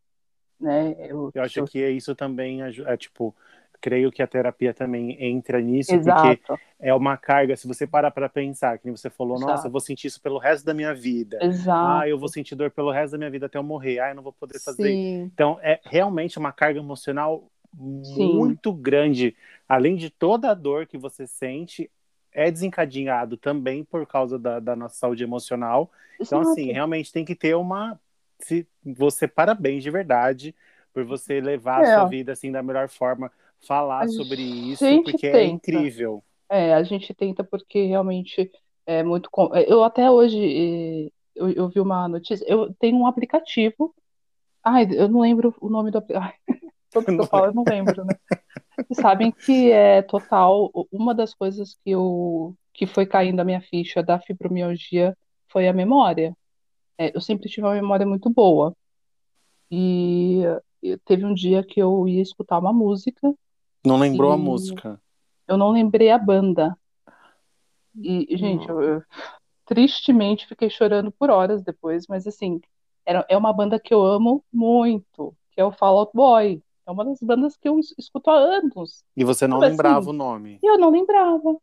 né? 0.58 0.92
Eu, 1.10 1.30
Eu 1.34 1.42
acho 1.42 1.60
eu- 1.60 1.66
que 1.66 1.88
isso 1.90 2.14
também 2.14 2.62
é 2.62 2.96
tipo, 2.96 3.34
creio 3.80 4.12
que 4.12 4.22
a 4.22 4.26
terapia 4.26 4.72
também 4.74 5.16
entra 5.22 5.60
nisso, 5.60 5.92
porque 5.92 6.28
Exato, 6.28 6.60
é 6.78 6.94
uma 6.94 7.16
carga. 7.16 7.56
Se 7.56 7.66
você 7.66 7.86
parar 7.86 8.10
para 8.10 8.28
pensar, 8.28 8.78
que 8.78 8.90
você 8.90 9.08
falou, 9.10 9.36
Exato. 9.36 9.50
nossa, 9.52 9.66
eu 9.68 9.72
vou 9.72 9.80
sentir 9.80 10.06
isso 10.08 10.20
pelo 10.20 10.38
resto 10.38 10.64
da 10.64 10.74
minha 10.74 10.94
vida. 10.94 11.38
exato. 11.42 11.86
Ah, 11.86 12.08
eu 12.08 12.18
vou 12.18 12.28
sentir 12.28 12.54
dor 12.54 12.70
pelo 12.70 12.90
resto 12.90 13.12
da 13.12 13.18
minha 13.18 13.30
vida 13.30 13.46
até 13.46 13.58
eu 13.58 13.62
morrer. 13.62 13.98
Ah, 14.00 14.10
eu 14.10 14.14
não 14.14 14.22
vou 14.22 14.32
poder 14.32 14.58
fazer. 14.60 14.94
Sim. 14.94 15.30
Então, 15.34 15.58
é 15.62 15.80
realmente 15.84 16.38
uma 16.38 16.52
carga 16.52 16.78
emocional 16.78 17.44
Sim. 18.02 18.34
muito 18.36 18.72
grande. 18.72 19.34
Além 19.68 19.96
de 19.96 20.10
toda 20.10 20.50
a 20.50 20.54
dor 20.54 20.86
que 20.86 20.98
você 20.98 21.26
sente, 21.26 21.90
é 22.32 22.50
desencadeado 22.50 23.36
também 23.36 23.84
por 23.84 24.06
causa 24.06 24.38
da, 24.38 24.60
da 24.60 24.76
nossa 24.76 24.96
saúde 24.96 25.22
emocional. 25.22 25.90
Então, 26.20 26.40
Exato. 26.40 26.52
assim, 26.52 26.72
realmente 26.72 27.12
tem 27.12 27.24
que 27.24 27.34
ter 27.34 27.54
uma. 27.54 27.98
Se 28.40 28.66
você, 28.84 29.28
parabéns 29.28 29.82
de 29.82 29.90
verdade 29.90 30.54
por 30.92 31.04
você 31.04 31.40
levar 31.40 31.84
É. 31.84 31.92
a 31.92 31.94
sua 32.00 32.08
vida 32.08 32.32
assim 32.32 32.50
da 32.50 32.62
melhor 32.62 32.88
forma, 32.88 33.30
falar 33.66 34.08
sobre 34.08 34.42
isso, 34.42 34.84
porque 35.04 35.26
é 35.26 35.44
tenta. 35.44 35.54
incrível. 35.54 36.22
É, 36.48 36.74
a 36.74 36.82
gente 36.82 37.14
tenta 37.14 37.44
porque 37.44 37.84
realmente 37.86 38.50
é 38.86 39.02
muito. 39.02 39.30
com- 39.30 39.54
Eu 39.54 39.84
até 39.84 40.10
hoje 40.10 40.38
eh, 41.06 41.10
eu, 41.34 41.50
eu 41.50 41.68
vi 41.68 41.80
uma 41.80 42.08
notícia. 42.08 42.44
Eu 42.48 42.74
tenho 42.74 42.96
um 42.98 43.06
aplicativo. 43.06 43.94
Ai, 44.64 44.86
eu 44.92 45.08
não 45.08 45.20
lembro 45.20 45.54
o 45.60 45.68
nome 45.70 45.90
do 45.90 45.98
aplicativo. 45.98 46.36
Tudo 46.92 47.12
que 47.12 47.20
eu 47.20 47.26
falo, 47.26 47.46
eu 47.46 47.54
não 47.54 47.66
lembro, 47.66 48.04
né? 48.04 48.16
Sabem 48.92 49.32
que 49.32 49.70
é 49.72 50.02
total. 50.02 50.70
Uma 50.92 51.14
das 51.14 51.34
coisas 51.34 51.74
que 51.84 51.90
eu 51.90 52.54
que 52.74 52.86
foi 52.86 53.06
caindo 53.06 53.40
a 53.40 53.44
minha 53.44 53.60
ficha 53.60 54.02
da 54.02 54.18
fibromialgia 54.20 55.16
foi 55.50 55.68
a 55.68 55.72
memória. 55.72 56.36
É, 56.98 57.16
eu 57.16 57.20
sempre 57.20 57.48
tive 57.50 57.66
uma 57.66 57.74
memória 57.74 58.06
muito 58.06 58.30
boa. 58.30 58.74
E 59.70 60.42
teve 61.04 61.24
um 61.24 61.34
dia 61.34 61.62
que 61.64 61.80
eu 61.80 62.06
ia 62.08 62.22
escutar 62.22 62.58
uma 62.58 62.72
música. 62.72 63.32
Não 63.84 63.98
lembrou 63.98 64.32
a 64.32 64.36
E- 64.36 64.40
música. 64.40 65.00
Eu 65.48 65.56
não 65.56 65.70
lembrei 65.72 66.10
a 66.10 66.18
banda. 66.18 66.76
E, 67.96 68.36
gente, 68.36 68.68
eu, 68.68 68.80
eu 68.82 69.02
tristemente 69.66 70.46
fiquei 70.46 70.70
chorando 70.70 71.10
por 71.12 71.30
horas 71.30 71.62
depois, 71.62 72.06
mas 72.08 72.26
assim, 72.26 72.60
era, 73.04 73.24
é 73.28 73.36
uma 73.36 73.52
banda 73.52 73.80
que 73.80 73.92
eu 73.92 74.04
amo 74.04 74.44
muito, 74.52 75.34
que 75.52 75.60
é 75.60 75.64
o 75.64 75.72
Fall 75.72 75.98
Out 75.98 76.12
Boy. 76.14 76.62
É 76.86 76.90
uma 76.90 77.04
das 77.04 77.20
bandas 77.20 77.56
que 77.56 77.68
eu 77.68 77.78
es- 77.78 77.94
escuto 77.98 78.30
há 78.30 78.36
anos. 78.36 79.04
E 79.16 79.24
você 79.24 79.46
não 79.46 79.58
Sabe 79.58 79.66
assim? 79.72 79.72
lembrava 79.72 80.10
o 80.10 80.12
nome. 80.12 80.58
Eu 80.62 80.78
não 80.78 80.90
lembrava. 80.90 81.56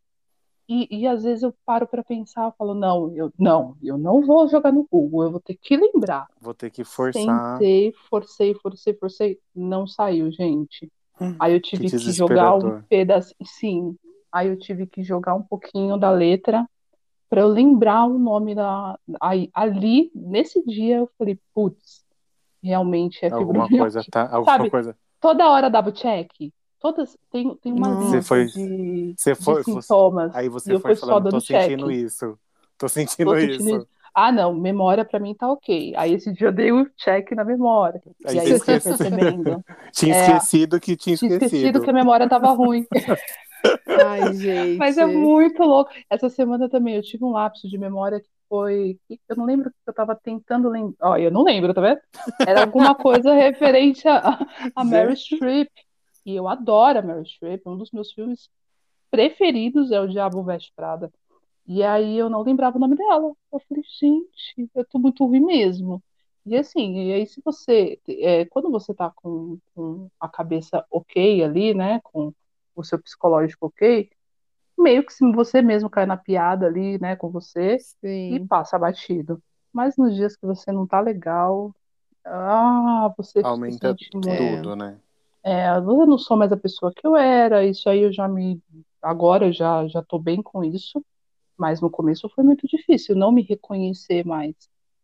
E, 0.70 0.88
e 1.02 1.08
às 1.08 1.24
vezes 1.24 1.44
eu 1.44 1.54
paro 1.66 1.88
para 1.88 2.04
pensar, 2.04 2.46
eu 2.46 2.54
falo, 2.58 2.74
não, 2.74 3.16
eu 3.16 3.32
não, 3.40 3.78
eu 3.82 3.98
não 3.98 4.22
vou 4.22 4.48
jogar 4.50 4.72
no 4.74 4.86
Google, 4.92 5.24
eu 5.24 5.32
vou 5.32 5.40
ter 5.40 5.56
que 5.56 5.78
lembrar. 5.78 6.28
Vou 6.42 6.54
ter 6.54 6.70
que 6.70 6.84
forçar. 6.84 7.58
Tentei, 7.58 7.94
forcei, 8.10 8.54
forcei, 8.56 8.94
forcei, 8.96 9.40
não 9.56 9.88
saiu, 9.88 10.30
gente. 10.32 10.92
Hum, 11.20 11.36
Aí 11.40 11.54
eu 11.54 11.62
tive 11.62 11.86
que 11.90 11.98
que 11.98 12.12
jogar 12.12 12.56
um 12.56 12.82
pedacinho, 12.84 13.36
sim. 13.44 13.96
Aí 14.32 14.48
eu 14.50 14.58
tive 14.58 14.86
que 14.86 15.04
jogar 15.04 15.34
um 15.36 15.42
pouquinho 15.42 15.98
da 15.98 16.12
letra 16.12 16.68
para 17.30 17.42
eu 17.42 17.48
lembrar 17.48 18.06
o 18.06 18.18
nome 18.18 18.54
da. 18.56 18.98
Aí, 19.22 19.50
ali, 19.54 20.12
nesse 20.16 20.64
dia, 20.66 20.98
eu 20.98 21.10
falei, 21.18 21.40
putz, 21.54 22.04
realmente 22.64 23.26
é 23.26 23.32
Alguma 23.32 23.68
coisa 23.70 24.02
tá. 24.10 24.28
Alguma 24.32 24.58
Sabe? 24.58 24.70
coisa. 24.70 24.98
Toda 25.20 25.50
hora 25.50 25.70
dava 25.70 25.92
check. 25.92 26.30
Todas 26.80 27.18
tem, 27.32 27.56
tem 27.56 27.74
uma 27.74 27.90
lista 27.90 28.22
Você 28.22 28.22
foi- 28.22 28.46
de, 28.46 29.14
Você 29.18 29.34
de 29.34 29.44
foi. 29.44 29.64
você- 29.64 29.82
sintomas. 29.82 30.36
aí 30.36 30.48
você 30.48 30.80
foi 30.80 30.96
falando, 30.96 31.24
tô 31.24 31.30
dando 31.32 31.42
check. 31.42 31.62
sentindo 31.64 31.92
isso. 31.92 32.38
Tô 32.78 32.88
sentindo 32.88 33.32
Tô 33.32 33.38
isso. 33.38 33.64
sentindo 33.64 33.88
Ah, 34.20 34.32
não, 34.32 34.52
memória 34.52 35.06
pra 35.06 35.20
mim 35.20 35.36
tá 35.36 35.48
ok. 35.52 35.94
Aí 35.96 36.14
esse 36.16 36.34
dia 36.34 36.48
eu 36.48 36.52
dei 36.52 36.72
o 36.72 36.90
check 36.98 37.32
na 37.34 37.44
memória. 37.46 38.02
Aí 38.26 38.36
e 38.36 38.40
aí 38.40 38.48
você 38.48 38.72
eu 38.78 38.82
percebendo. 38.82 39.64
Tinha 39.94 40.16
É. 40.16 40.22
esquecido 40.22 40.80
que 40.80 40.96
tinha 40.98 41.16
Tinha 41.16 41.34
esquecido. 41.34 41.46
esquecido 41.56 41.82
que 41.84 41.90
a 41.92 41.94
memória 41.94 42.28
tava 42.28 42.50
ruim. 42.52 42.84
Ai, 44.08 44.34
gente. 44.34 44.78
Mas 44.80 44.98
é 44.98 45.06
muito 45.06 45.62
louco. 45.62 45.92
Essa 46.10 46.30
semana 46.30 46.68
também 46.68 46.96
eu 46.96 47.04
tive 47.04 47.24
um 47.26 47.30
lapso 47.32 47.68
de 47.70 47.78
memória 47.78 48.20
que 48.20 48.28
foi. 48.50 48.98
Eu 49.30 49.36
não 49.36 49.46
lembro 49.46 49.70
o 49.70 49.72
que 49.72 49.78
eu 49.88 49.94
tava 49.94 50.16
tentando 50.16 50.68
lembrar. 50.68 50.96
Ó, 51.12 51.18
eu 51.18 51.30
não 51.30 51.44
lembro, 51.44 51.72
tá 51.72 51.82
vendo? 51.82 52.00
Era 52.48 52.62
alguma 52.62 52.96
coisa 52.96 53.34
referente 53.36 54.08
a, 54.08 54.40
a 54.76 54.84
Mary 54.84 55.16
Streep. 55.16 55.70
E 56.26 56.36
eu 56.36 56.48
adoro 56.48 56.98
a 56.98 57.02
Mary 57.04 57.26
Streep. 57.28 57.62
Um 57.68 57.78
dos 57.78 57.92
meus 57.92 58.12
filmes 58.14 58.50
preferidos 59.12 59.92
é 59.92 60.00
O 60.02 60.08
Diabo 60.08 60.44
Veste 60.44 60.72
Prada. 60.76 61.12
E 61.68 61.84
aí 61.84 62.18
eu 62.18 62.30
não 62.30 62.42
lembrava 62.44 62.78
o 62.78 62.80
nome 62.80 62.96
dela. 62.96 63.34
Eu 63.52 63.60
falei, 63.68 63.84
gente, 64.00 64.70
eu 64.74 64.86
tô 64.86 65.00
muito 65.00 65.26
ruim 65.26 65.42
mesmo. 65.42 66.02
E 66.46 66.56
assim, 66.56 67.10
e 67.10 67.14
aí 67.14 67.28
se 67.28 67.42
você. 67.44 68.00
é, 68.08 68.46
quando 68.46 68.72
você 68.72 68.94
tá 68.94 69.12
com, 69.16 69.60
com 69.76 70.10
a 70.20 70.30
cabeça 70.30 70.86
ok 70.90 71.44
ali, 71.44 71.74
né? 71.74 72.00
Com 72.04 72.34
o 72.76 72.84
seu 72.84 73.02
psicológico 73.02 73.68
ok, 73.68 74.10
meio 74.78 75.04
que 75.04 75.12
se 75.12 75.30
você 75.32 75.62
mesmo 75.62 75.90
cai 75.90 76.06
na 76.06 76.16
piada 76.16 76.68
ali, 76.68 77.00
né, 77.02 77.16
com 77.16 77.30
você 77.30 77.78
e 78.04 78.40
Sim. 78.40 78.48
passa 78.48 78.78
batido. 78.78 79.42
Mas 79.74 79.98
nos 79.98 80.16
dias 80.16 80.36
que 80.36 80.46
você 80.46 80.72
não 80.72 80.86
tá 80.86 81.00
legal, 81.00 81.74
ah, 82.24 83.12
você 83.18 83.40
se 83.40 83.46
Aumenta 83.46 83.90
muito. 84.14 84.30
É. 84.30 84.58
tudo, 84.58 84.76
né? 84.76 85.00
É, 85.44 85.70
eu 85.78 86.06
não 86.06 86.18
sou 86.18 86.38
mais 86.38 86.52
a 86.52 86.58
pessoa 86.58 86.92
que 86.94 87.06
eu 87.06 87.16
era, 87.16 87.66
isso 87.66 87.90
aí 87.90 88.02
eu 88.02 88.12
já 88.12 88.28
me. 88.28 88.62
Agora 89.02 89.48
eu 89.48 89.54
já, 89.54 89.88
já 89.88 90.04
tô 90.04 90.20
bem 90.20 90.42
com 90.42 90.64
isso, 90.64 91.04
mas 91.58 91.82
no 91.82 91.90
começo 91.90 92.30
foi 92.30 92.44
muito 92.44 92.68
difícil 92.68 93.16
não 93.16 93.32
me 93.32 93.42
reconhecer 93.42 94.26
mais, 94.26 94.56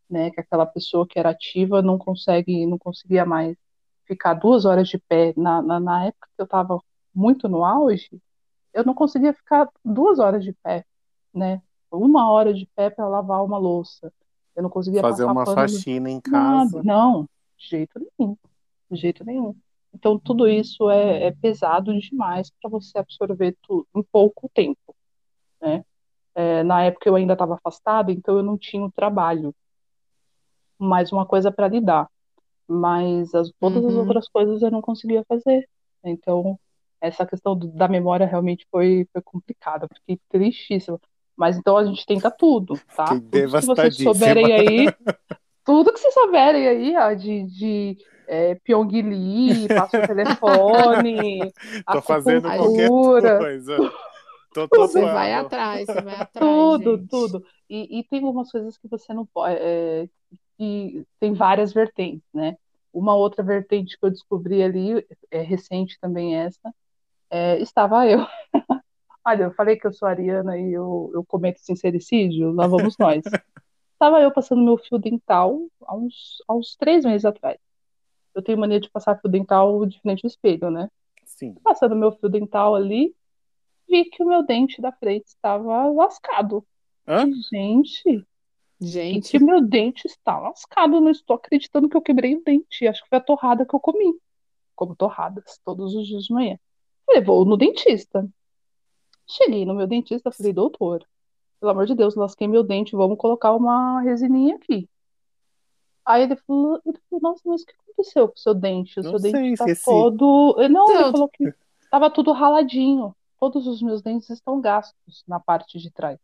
né? 0.09 0.31
Que 0.31 0.39
aquela 0.39 0.65
pessoa 0.65 1.07
que 1.07 1.17
era 1.17 1.29
ativa 1.31 1.81
não 1.81 1.97
consegue, 1.97 2.65
não 2.65 2.77
conseguia 2.77 3.25
mais 3.25 3.57
ficar 4.05 4.33
duas 4.35 4.65
horas 4.65 4.87
de 4.87 4.97
pé. 4.97 5.33
Na, 5.35 5.61
na, 5.61 5.79
na 5.79 6.05
época 6.05 6.27
que 6.35 6.41
eu 6.41 6.47
tava 6.47 6.79
muito 7.13 7.47
no 7.49 7.63
auge, 7.65 8.21
eu 8.73 8.85
não 8.85 8.93
conseguia 8.93 9.33
ficar 9.33 9.69
duas 9.83 10.19
horas 10.19 10.43
de 10.43 10.53
pé, 10.53 10.85
né? 11.33 11.61
Uma 11.91 12.31
hora 12.31 12.53
de 12.53 12.67
pé 12.75 12.89
para 12.89 13.07
lavar 13.07 13.43
uma 13.43 13.57
louça. 13.57 14.11
Eu 14.55 14.63
não 14.63 14.69
conseguia 14.69 15.01
Fazer 15.01 15.25
uma 15.25 15.45
faxina 15.45 16.09
em 16.09 16.21
Nada, 16.27 16.71
casa. 16.71 16.83
não, 16.83 17.23
de 17.57 17.67
jeito 17.69 17.99
nenhum, 17.99 18.37
de 18.89 18.99
jeito 18.99 19.23
nenhum. 19.23 19.55
Então, 19.93 20.17
tudo 20.17 20.47
isso 20.47 20.89
é, 20.89 21.25
é 21.25 21.31
pesado 21.31 21.97
demais 21.99 22.51
para 22.59 22.69
você 22.69 22.97
absorver 22.97 23.55
tudo 23.61 23.87
em 23.95 24.03
pouco 24.03 24.49
tempo, 24.53 24.95
né? 25.61 25.85
É, 26.35 26.63
na 26.63 26.83
época 26.83 27.07
eu 27.07 27.15
ainda 27.15 27.33
estava 27.33 27.55
afastada, 27.55 28.11
então 28.11 28.37
eu 28.37 28.43
não 28.43 28.57
tinha 28.57 28.83
o 28.83 28.91
trabalho, 28.91 29.53
mais 30.77 31.11
uma 31.11 31.25
coisa 31.25 31.51
para 31.51 31.67
lidar. 31.67 32.07
Mas 32.67 33.33
as, 33.35 33.51
todas 33.59 33.83
as 33.83 33.91
Uhum. 33.91 33.99
outras 33.99 34.27
coisas 34.27 34.61
eu 34.61 34.71
não 34.71 34.81
conseguia 34.81 35.23
fazer. 35.27 35.67
Então, 36.03 36.57
essa 37.01 37.25
questão 37.25 37.55
do- 37.55 37.67
da 37.67 37.87
memória 37.87 38.25
realmente 38.25 38.65
foi, 38.71 39.07
foi 39.11 39.21
complicada, 39.21 39.87
fiquei 39.93 40.19
tristíssima. 40.29 40.99
Mas 41.35 41.57
então 41.57 41.77
a 41.77 41.83
gente 41.85 42.05
tenta 42.05 42.31
tudo, 42.31 42.79
tá? 42.95 43.07
Tudo 43.07 43.31
que 43.31 43.61
vocês 43.65 43.97
souberem 44.03 44.53
aí, 44.53 44.89
tudo 45.65 45.91
que 45.93 45.99
vocês 45.99 46.13
souberem 46.13 46.67
aí, 46.67 46.95
ó, 46.97 47.13
de, 47.13 47.43
de 47.47 47.97
é, 48.27 48.55
Pyongyi, 48.55 49.67
passa 49.69 49.97
o 49.97 50.07
telefone, 50.07 51.51
Tô 51.91 52.01
fazendo 52.01 52.43
qualquer 52.43 52.87
acupuntura, 52.87 53.37
coisa. 53.37 53.91
Tô 54.53 54.67
Você 54.67 54.99
topando. 54.99 55.13
vai 55.13 55.33
atrás, 55.33 55.85
você 55.85 56.01
vai 56.01 56.15
atrás, 56.21 56.31
tudo, 56.39 56.97
gente. 56.97 57.09
tudo. 57.09 57.45
E, 57.69 57.99
e 57.99 58.03
tem 58.03 58.23
algumas 58.23 58.51
coisas 58.51 58.77
que 58.77 58.87
você 58.87 59.13
não 59.13 59.25
pode, 59.25 59.55
é, 59.59 60.07
que 60.57 61.05
tem 61.19 61.33
várias 61.33 61.73
vertentes, 61.73 62.27
né? 62.33 62.57
Uma 62.93 63.15
outra 63.15 63.43
vertente 63.43 63.97
que 63.97 64.05
eu 64.05 64.11
descobri 64.11 64.61
ali, 64.61 65.05
é 65.31 65.41
recente 65.41 65.97
também 65.99 66.35
essa, 66.35 66.73
é, 67.29 67.59
estava 67.59 68.05
eu. 68.07 68.19
Olha, 69.25 69.43
eu 69.45 69.53
falei 69.53 69.77
que 69.77 69.87
eu 69.87 69.93
sou 69.93 70.07
ariana 70.07 70.57
e 70.57 70.73
eu, 70.73 71.09
eu 71.13 71.23
cometo 71.25 71.57
sincericídio, 71.59 72.51
lá 72.51 72.67
vamos 72.67 72.97
nós. 72.97 73.23
Estava 73.93 74.19
eu 74.21 74.31
passando 74.31 74.61
meu 74.61 74.77
fio 74.77 74.99
dental 74.99 75.61
há 75.85 75.95
uns, 75.95 76.43
há 76.45 76.53
uns 76.53 76.75
três 76.75 77.05
meses 77.05 77.23
atrás. 77.23 77.57
Eu 78.35 78.41
tenho 78.41 78.57
mania 78.57 78.79
de 78.79 78.89
passar 78.89 79.17
fio 79.19 79.29
dental 79.29 79.85
de 79.85 79.99
frente 80.01 80.25
ao 80.25 80.27
espelho, 80.27 80.69
né? 80.69 80.89
Sim. 81.23 81.55
Passando 81.63 81.95
meu 81.95 82.11
fio 82.11 82.27
dental 82.27 82.75
ali, 82.75 83.15
vi 83.89 84.05
que 84.05 84.23
o 84.23 84.27
meu 84.27 84.43
dente 84.45 84.81
da 84.81 84.91
frente 84.91 85.27
estava 85.27 85.87
lascado. 85.87 86.65
Hã? 87.07 87.25
Gente, 87.51 88.25
e 88.81 88.85
Gente, 88.85 89.31
que 89.31 89.39
meu 89.39 89.61
dente 89.61 90.07
está 90.07 90.39
lascado. 90.39 90.95
Eu 90.95 91.01
não 91.01 91.11
estou 91.11 91.35
acreditando 91.35 91.87
que 91.89 91.95
eu 91.97 92.01
quebrei 92.01 92.35
o 92.35 92.43
dente. 92.43 92.87
Acho 92.87 93.03
que 93.03 93.09
foi 93.09 93.17
a 93.17 93.21
torrada 93.21 93.65
que 93.65 93.73
eu 93.75 93.79
comi. 93.79 94.13
Como 94.75 94.95
torradas, 94.95 95.59
todos 95.63 95.93
os 95.95 96.07
dias 96.07 96.23
de 96.25 96.33
manhã. 96.33 96.57
Falei, 97.05 97.21
vou 97.21 97.45
no 97.45 97.55
dentista. 97.57 98.27
Cheguei 99.27 99.65
no 99.65 99.73
meu 99.75 99.87
dentista, 99.87 100.31
falei, 100.31 100.51
doutor, 100.51 101.05
pelo 101.59 101.71
amor 101.71 101.85
de 101.85 101.95
Deus, 101.95 102.15
lasquei 102.15 102.47
meu 102.47 102.61
dente, 102.63 102.95
vamos 102.95 103.17
colocar 103.17 103.53
uma 103.53 104.01
resininha 104.01 104.55
aqui. 104.55 104.89
Aí 106.05 106.23
ele 106.23 106.35
falou, 106.35 106.81
ele 106.85 106.97
falou, 107.09 107.21
nossa, 107.21 107.41
mas 107.45 107.61
o 107.61 107.65
que 107.65 107.73
aconteceu 107.73 108.27
com 108.27 108.33
o 108.35 108.37
seu 108.37 108.53
dente? 108.53 108.99
O 108.99 109.03
Não 109.03 109.11
seu 109.11 109.19
sei, 109.19 109.31
dente 109.31 109.53
está 109.53 109.65
esqueci. 109.65 109.85
todo. 109.85 110.55
Não, 110.69 110.89
ele 110.89 110.97
Então- 110.99 111.11
falou 111.13 111.29
que 111.29 111.53
estava 111.81 112.09
tudo 112.09 112.33
raladinho. 112.33 113.15
Todos 113.43 113.67
os 113.67 113.81
meus 113.81 114.01
dentes 114.01 114.29
estão 114.29 114.61
gastos 114.61 115.21
na 115.27 115.37
parte 115.37 115.77
de 115.77 115.91
trás. 115.91 116.17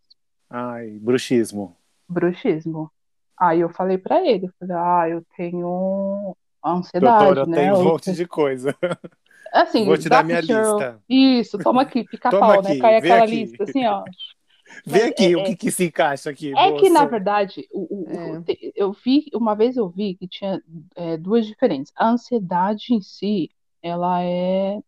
Ai, 0.50 0.92
bruxismo. 1.02 1.76
bruxismo. 2.08 2.90
Aí 3.38 3.60
eu 3.60 3.68
falei 3.68 3.98
pra 3.98 4.26
ele, 4.26 4.46
eu 4.46 4.54
falei, 4.58 4.76
ah, 4.78 5.10
eu 5.10 5.22
tenho 5.36 6.34
ansiedade, 6.66 7.18
Doutora, 7.26 7.42
eu 7.42 7.46
né? 7.48 7.58
tenho 7.58 7.78
um 7.78 7.84
monte 7.84 8.14
de 8.14 8.26
coisa. 8.26 8.74
Assim, 9.52 9.84
Vou 9.84 9.98
te 9.98 10.08
dar 10.08 10.24
minha 10.24 10.40
lista. 10.40 11.02
Isso, 11.10 11.58
toma 11.58 11.82
aqui, 11.82 12.06
pica-pau, 12.06 12.40
Toma 12.40 12.62
né? 12.62 12.70
aqui, 12.70 12.80
Cai 12.80 13.02
vê 13.02 13.12
aquela 13.12 13.24
aqui. 13.26 13.36
lista, 13.36 13.64
assim, 13.66 13.86
ó. 13.86 14.04
Vê 14.86 15.02
Mas 15.02 15.12
aqui 15.12 15.34
é- 15.34 15.36
o 15.38 15.44
que, 15.44 15.56
que 15.58 15.72
se 15.72 15.86
encaixa 15.88 16.30
aqui. 16.30 16.54
É 16.58 16.72
que, 16.74 16.90
na 16.90 17.00
moça. 17.02 17.12
verdade, 17.12 17.68
o, 17.72 18.04
o- 18.04 18.08
É. 18.48 18.72
eu 18.76 18.94
vi, 18.94 19.26
uma 19.34 19.56
vez 19.56 19.76
eu 19.76 19.90
vi 19.90 20.14
que 20.16 20.26
tinha 20.28 20.62
é, 20.96 21.18
duas 21.18 21.46
diferentes. 21.46 21.92
A 21.98 22.08
ansiedade 22.10 22.94
em 22.94 23.02
si, 23.02 23.50
ela 23.82 24.22
é 24.24 24.80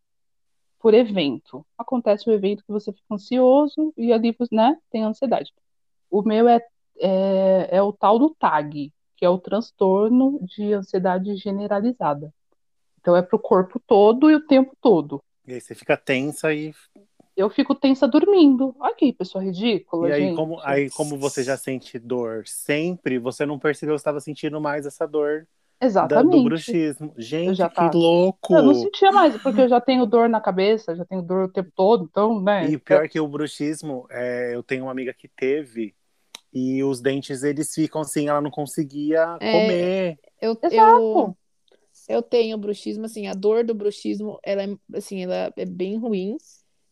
por 0.82 0.93
evento. 0.93 1.65
Acontece 1.77 2.29
o 2.29 2.34
evento 2.34 2.63
que 2.65 2.71
você 2.71 2.91
fica 2.91 3.13
ansioso 3.13 3.93
e 3.95 4.11
ali, 4.11 4.36
né, 4.51 4.77
tem 4.89 5.03
ansiedade. 5.03 5.53
O 6.09 6.23
meu 6.23 6.49
é, 6.49 6.59
é, 6.99 7.77
é 7.77 7.82
o 7.82 7.93
tal 7.93 8.17
do 8.17 8.32
TAG, 8.32 8.91
que 9.15 9.23
é 9.23 9.29
o 9.29 9.38
transtorno 9.38 10.39
de 10.41 10.73
ansiedade 10.73 11.36
generalizada. 11.38 12.34
Então 12.99 13.15
é 13.15 13.21
pro 13.21 13.39
corpo 13.39 13.79
todo 13.86 14.29
e 14.29 14.36
o 14.36 14.45
tempo 14.45 14.75
todo. 14.82 15.21
E 15.47 15.53
aí 15.53 15.61
você 15.61 15.75
fica 15.75 15.95
tensa 15.95 16.53
e, 16.53 16.73
Eu 17.36 17.49
fico 17.49 17.75
tensa 17.75 18.07
dormindo. 18.07 18.75
Olha 18.79 18.95
que 18.95 19.13
pessoa 19.13 19.43
ridícula, 19.43 20.09
e 20.09 20.13
aí, 20.13 20.21
gente. 20.21 20.36
como, 20.36 20.59
aí, 20.63 20.89
como 20.89 21.17
você 21.17 21.43
já 21.43 21.57
sente 21.57 21.97
dor 21.99 22.43
sempre, 22.47 23.19
você 23.19 23.45
não 23.45 23.59
percebeu 23.59 23.95
que 23.95 23.99
estava 23.99 24.19
sentindo 24.19 24.59
mais 24.59 24.86
essa 24.86 25.07
dor 25.07 25.47
da- 26.01 26.23
do 26.23 26.39
Exatamente. 26.39 26.41
bruxismo. 26.41 27.13
Gente, 27.17 27.57
já 27.57 27.69
que 27.69 27.69
tava. 27.69 27.93
louco! 27.93 28.53
Eu 28.53 28.61
não 28.63 28.73
sentia 28.73 29.11
mais, 29.11 29.38
porque 29.38 29.61
eu 29.61 29.69
já 29.69 29.79
tenho 29.82 30.05
dor 30.05 30.27
na 30.29 30.41
cabeça, 30.41 30.95
já 30.95 31.05
tenho 31.05 31.21
dor 31.21 31.45
o 31.45 31.51
tempo 31.51 31.71
todo, 31.75 32.05
então, 32.05 32.41
né? 32.41 32.73
E 32.73 32.77
pior 32.77 33.09
que 33.09 33.19
o 33.19 33.27
bruxismo, 33.27 34.05
é, 34.09 34.53
eu 34.55 34.61
tenho 34.63 34.84
uma 34.86 34.91
amiga 34.91 35.13
que 35.13 35.27
teve 35.27 35.95
e 36.53 36.84
os 36.84 37.01
dentes 37.01 37.43
eles 37.43 37.73
ficam 37.73 38.01
assim, 38.01 38.29
ela 38.29 38.41
não 38.41 38.51
conseguia 38.51 39.39
É, 39.39 39.51
comer. 39.51 40.19
eu, 40.41 40.59
eu, 40.69 41.34
Exato. 41.34 41.38
eu 42.09 42.23
tenho 42.23 42.57
bruxismo, 42.57 43.05
assim, 43.05 43.27
a 43.27 43.34
dor 43.34 43.63
do 43.65 43.75
bruxismo, 43.75 44.39
ela 44.43 44.63
é, 44.63 44.67
assim, 44.95 45.23
ela 45.23 45.53
é 45.57 45.65
bem 45.65 45.97
ruim. 45.97 46.38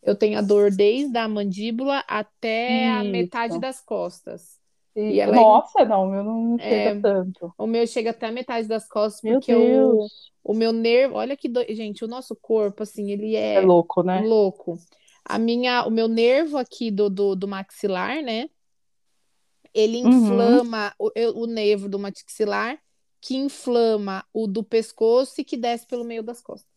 Eu 0.04 0.16
tenho 0.16 0.40
a 0.40 0.42
dor 0.42 0.72
desde 0.72 1.18
a 1.18 1.28
mandíbula 1.28 2.00
até 2.08 2.90
a 2.90 3.04
Isso. 3.04 3.06
metade 3.06 3.60
das 3.60 3.82
costas. 3.82 4.59
E- 5.00 5.20
ela 5.20 5.36
é- 5.38 5.40
Nossa, 5.42 5.86
não, 5.86 6.14
eu 6.14 6.24
não 6.24 6.58
chega 6.60 6.92
É, 6.92 7.02
tanto. 7.02 7.54
O 7.58 7.68
meu 7.68 7.86
chega 7.88 8.12
até 8.12 8.28
a 8.28 8.32
metade 8.32 8.68
das 8.68 8.88
costas, 8.88 9.22
Meu 9.24 9.40
porque 9.40 9.54
o, 9.56 9.62
Deus. 9.64 10.32
o 10.44 10.54
meu 10.54 10.72
nervo, 10.74 11.16
olha 11.16 11.36
que 11.38 11.48
do... 11.50 11.62
gente, 11.74 12.04
o 12.04 12.08
nosso 12.08 12.36
corpo, 12.36 12.84
assim, 12.84 13.12
ele 13.12 13.36
É 13.36 13.60
é 13.60 13.62
louco, 13.62 14.04
né? 14.04 14.22
louco. 14.22 14.78
A 15.26 15.38
minha, 15.40 15.86
o 15.86 15.92
meu 15.92 16.08
nervo 16.08 16.58
aqui 16.58 16.90
do, 16.92 17.10
do, 17.10 17.36
do 17.36 17.48
maxilar, 17.48 18.22
né? 18.24 18.50
Ele 19.74 19.98
Uhum. 20.04 20.10
inflama 20.10 20.94
o, 20.98 21.12
eu- 21.16 21.36
o 21.38 21.46
nervo 21.46 21.88
do 21.90 22.00
maxilar, 22.00 22.80
que 23.22 23.36
inflama 23.36 24.26
o 24.34 24.48
do 24.48 24.64
pescoço 24.64 25.42
e 25.42 25.44
que 25.44 25.58
desce 25.58 25.86
pelo 25.86 26.04
meio 26.04 26.24
das 26.24 26.42
costas. 26.42 26.68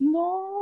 Nossa, 0.00 0.55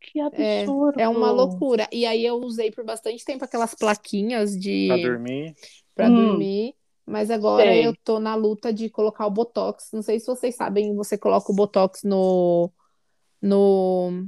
que 0.00 0.20
absurdo. 0.20 0.98
É 1.00 1.08
uma 1.08 1.30
loucura. 1.30 1.88
E 1.92 2.04
aí 2.06 2.24
eu 2.24 2.36
usei 2.36 2.70
por 2.70 2.84
bastante 2.84 3.24
tempo 3.24 3.44
aquelas 3.44 3.74
plaquinhas 3.74 4.58
de 4.58 4.88
Pra 4.88 4.96
dormir. 4.96 5.54
para 5.94 6.08
Hum. 6.08 6.26
dormir. 6.28 6.74
Mas 7.06 7.30
agora 7.30 7.64
Sei. 7.64 7.86
eu 7.86 7.94
tô 8.02 8.18
na 8.18 8.34
luta 8.34 8.72
de 8.72 8.88
colocar 8.88 9.26
o 9.26 9.30
Botox. 9.30 9.90
Não 9.92 10.00
sei 10.00 10.18
se 10.18 10.26
vocês 10.26 10.54
sabem, 10.56 10.94
você 10.94 11.18
coloca 11.18 11.52
o 11.52 11.54
Botox 11.54 12.02
no, 12.02 12.70
no, 13.42 14.26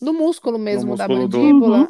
no 0.00 0.12
músculo 0.12 0.58
mesmo 0.58 0.96
da 0.96 1.06
músculo 1.08 1.28
do- 1.28 1.38
mandíbula. 1.38 1.78
Uhum. 1.80 1.86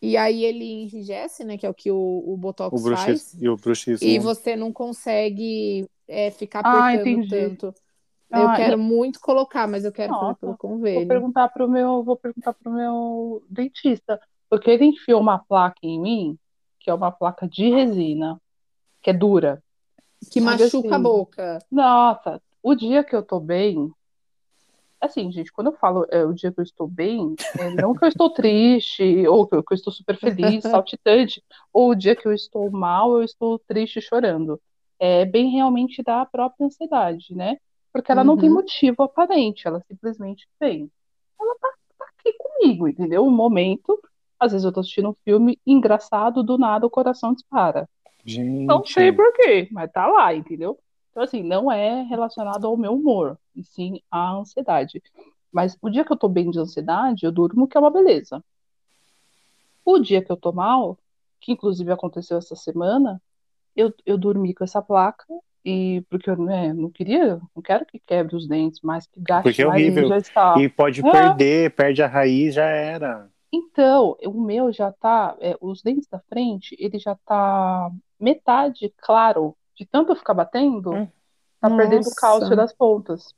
E 0.00 0.16
aí 0.16 0.44
ele 0.44 0.64
enrijece, 0.64 1.44
né? 1.44 1.58
Que 1.58 1.66
é 1.66 1.68
o 1.70 1.74
que 1.74 1.90
o, 1.90 1.96
o 2.26 2.36
Botox 2.36 2.80
O 2.80 2.96
faz. 2.96 3.34
e 3.40 3.48
o 3.48 3.56
bruxismo. 3.56 4.06
E 4.06 4.18
você 4.18 4.54
não 4.54 4.72
consegue 4.72 5.86
é, 6.06 6.30
ficar 6.30 6.60
Ah, 6.64 6.88
apertando 6.90 7.08
entendi. 7.24 7.28
tanto. 7.56 7.74
Eu 8.30 8.46
Ah, 8.46 8.56
quero 8.56 8.78
muito 8.78 9.20
colocar, 9.20 9.66
mas 9.66 9.84
eu 9.84 9.92
quero 9.92 10.12
fazer 10.12 10.26
Nossa, 10.26 10.40
pelo 10.40 10.56
Vou 10.56 10.58
convênio. 10.58 11.08
perguntar 11.08 11.48
pro 11.48 11.68
meu, 11.68 12.02
vou 12.04 12.16
perguntar 12.16 12.52
pro 12.54 12.72
meu 12.72 13.42
dentista, 13.48 14.20
porque 14.48 14.70
ele 14.70 14.86
enfiou 14.86 15.20
uma 15.20 15.38
placa 15.38 15.78
em 15.82 16.00
mim, 16.00 16.38
que 16.80 16.90
é 16.90 16.94
uma 16.94 17.10
placa 17.10 17.48
de 17.48 17.70
resina, 17.70 18.40
que 19.02 19.10
é 19.10 19.12
dura. 19.12 19.62
Que 20.30 20.40
machuca 20.40 20.94
a 20.96 20.98
assim, 20.98 21.02
boca. 21.02 21.58
Nossa, 21.70 22.42
o 22.62 22.74
dia 22.74 23.04
que 23.04 23.14
eu 23.14 23.22
tô 23.22 23.40
bem, 23.40 23.90
assim, 25.00 25.30
gente, 25.30 25.52
quando 25.52 25.68
eu 25.68 25.76
falo 25.78 26.06
é, 26.10 26.24
o 26.24 26.32
dia 26.32 26.52
que 26.52 26.60
eu 26.60 26.64
estou 26.64 26.88
bem, 26.88 27.34
é 27.58 27.70
não 27.70 27.94
que 27.94 28.04
eu 28.04 28.08
estou 28.08 28.30
triste, 28.30 29.02
ou 29.28 29.46
que 29.46 29.54
eu, 29.56 29.62
que 29.62 29.72
eu 29.72 29.76
estou 29.76 29.92
super 29.92 30.18
feliz, 30.18 30.64
saltitante, 30.68 31.42
ou 31.72 31.90
o 31.90 31.94
dia 31.94 32.16
que 32.16 32.26
eu 32.26 32.32
estou 32.32 32.70
mal, 32.70 33.16
eu 33.16 33.22
estou 33.22 33.58
triste, 33.60 34.00
chorando. 34.00 34.60
É 34.98 35.24
bem 35.24 35.50
realmente 35.50 36.02
da 36.02 36.26
própria 36.26 36.66
ansiedade, 36.66 37.34
né? 37.34 37.56
Porque 37.92 38.12
ela 38.12 38.24
não 38.24 38.36
tem 38.36 38.48
Uhum. 38.48 38.56
motivo 38.56 39.02
aparente, 39.02 39.66
ela 39.66 39.80
simplesmente 39.88 40.46
vem. 40.60 40.90
Ela 41.40 41.54
tá, 41.60 41.68
tá 41.98 42.04
aqui 42.18 42.32
comigo, 42.38 42.88
entendeu? 42.88 43.24
Um 43.24 43.30
momento, 43.30 43.98
às 44.38 44.52
vezes 44.52 44.64
eu 44.64 44.72
tô 44.72 44.80
assistindo 44.80 45.10
um 45.10 45.16
filme 45.24 45.58
engraçado, 45.66 46.42
do 46.42 46.58
nada 46.58 46.86
o 46.86 46.90
coração 46.90 47.32
dispara. 47.34 47.88
Não 48.24 48.84
sei 48.84 49.06
Gente, 49.06 49.16
por 49.16 49.32
quê, 49.34 49.68
mas 49.72 49.90
tá 49.90 50.06
lá, 50.06 50.34
entendeu? 50.34 50.78
Então, 51.10 51.22
assim, 51.22 51.42
não 51.42 51.72
é 51.72 52.02
relacionado 52.02 52.66
ao 52.66 52.76
meu 52.76 52.94
humor, 52.94 53.38
e 53.56 53.64
sim 53.64 54.00
à 54.10 54.32
ansiedade. 54.32 55.02
Mas 55.50 55.76
o 55.80 55.88
dia 55.90 56.04
que 56.04 56.12
eu 56.12 56.16
tô 56.16 56.28
bem 56.28 56.50
de 56.50 56.58
ansiedade, 56.58 57.24
eu 57.24 57.32
durmo, 57.32 57.66
que 57.66 57.76
é 57.76 57.80
uma 57.80 57.90
beleza. 57.90 58.44
O 59.84 59.98
dia 59.98 60.22
que 60.22 60.30
eu 60.30 60.36
tô 60.36 60.52
mal, 60.52 60.98
que 61.40 61.52
inclusive 61.52 61.90
aconteceu 61.90 62.38
essa 62.38 62.54
semana, 62.54 63.20
eu, 63.74 63.92
eu 64.04 64.18
dormi 64.18 64.54
com 64.54 64.64
essa 64.64 64.82
placa, 64.82 65.24
e 65.68 66.00
porque 66.08 66.30
eu 66.30 66.36
né, 66.36 66.72
não 66.72 66.90
queria, 66.90 67.40
não 67.54 67.62
quero 67.62 67.84
que 67.84 67.98
quebre 67.98 68.34
os 68.34 68.46
dentes, 68.48 68.80
mas 68.82 69.06
que 69.06 69.20
gaste 69.20 69.42
Porque 69.42 69.62
é 69.62 69.66
horrível. 69.66 70.08
já 70.08 70.16
está. 70.18 70.54
e 70.58 70.68
pode 70.68 71.06
É. 71.06 71.10
perder, 71.10 71.74
perde 71.74 72.02
a 72.02 72.06
raiz, 72.06 72.54
já 72.54 72.64
era. 72.64 73.28
Então, 73.52 74.16
o 74.24 74.40
meu 74.40 74.72
já 74.72 74.92
tá, 74.92 75.36
é, 75.40 75.56
os 75.60 75.82
dentes 75.82 76.08
da 76.08 76.18
frente, 76.20 76.76
ele 76.78 76.98
já 76.98 77.16
tá 77.26 77.90
metade 78.20 78.92
claro, 78.98 79.54
de 79.74 79.84
tanto 79.86 80.12
eu 80.12 80.16
ficar 80.16 80.34
batendo, 80.34 80.92
Hum. 80.94 81.08
tá 81.60 81.68
perdendo 81.70 82.02
o 82.02 82.04
Nossa. 82.04 82.14
cálcio 82.16 82.56
das 82.56 82.72
pontas. 82.74 83.34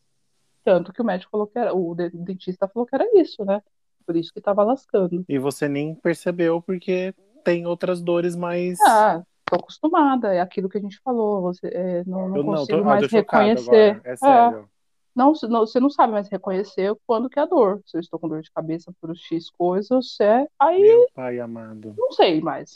Tanto 0.64 0.92
que 0.92 1.00
o 1.00 1.04
médico 1.04 1.30
falou 1.30 1.46
que 1.46 1.58
era, 1.58 1.74
o 1.74 1.94
de- 1.94 2.10
dentista 2.10 2.68
falou 2.68 2.86
que 2.86 2.94
era 2.94 3.06
isso, 3.20 3.44
né? 3.44 3.62
Por 4.06 4.16
isso 4.16 4.32
que 4.32 4.40
tava 4.40 4.62
lascando. 4.64 5.24
E 5.28 5.38
você 5.38 5.68
nem 5.68 5.94
percebeu 5.94 6.60
porque 6.60 7.14
tem 7.44 7.66
outras 7.66 8.02
dores 8.02 8.36
mais. 8.36 8.78
Ah, 8.82 9.22
tô 9.50 9.56
acostumada, 9.56 10.32
é 10.34 10.40
aquilo 10.40 10.68
que 10.68 10.78
a 10.78 10.80
gente 10.80 10.98
falou, 11.02 11.42
você, 11.42 11.66
é, 11.68 12.04
não, 12.04 12.28
não 12.28 12.38
não, 12.38 12.44
consigo 12.44 12.78
tô, 12.78 12.84
mais 12.84 13.10
reconhecer. 13.10 13.90
agora. 13.90 14.00
É 14.04 14.12
É, 14.12 14.16
sério. 14.16 14.70
não, 15.14 15.34
você 15.34 15.46
não, 15.48 15.60
você 15.60 15.80
não 15.80 15.90
sabe 15.90 16.12
mais 16.12 16.28
reconhecer 16.28 16.94
quando 17.06 17.28
que 17.28 17.38
é 17.38 17.42
a 17.42 17.46
dor. 17.46 17.82
Se 17.86 17.96
eu 17.96 18.00
estou 18.00 18.18
com 18.18 18.28
dor 18.28 18.42
de 18.42 18.50
cabeça 18.52 18.92
por 19.00 19.14
X 19.16 19.50
coisas, 19.50 20.18
é, 20.20 20.46
aí 20.58 20.80
Meu 20.80 21.06
pai 21.14 21.40
amado. 21.40 21.94
Não 21.98 22.12
sei 22.12 22.40
mais. 22.40 22.72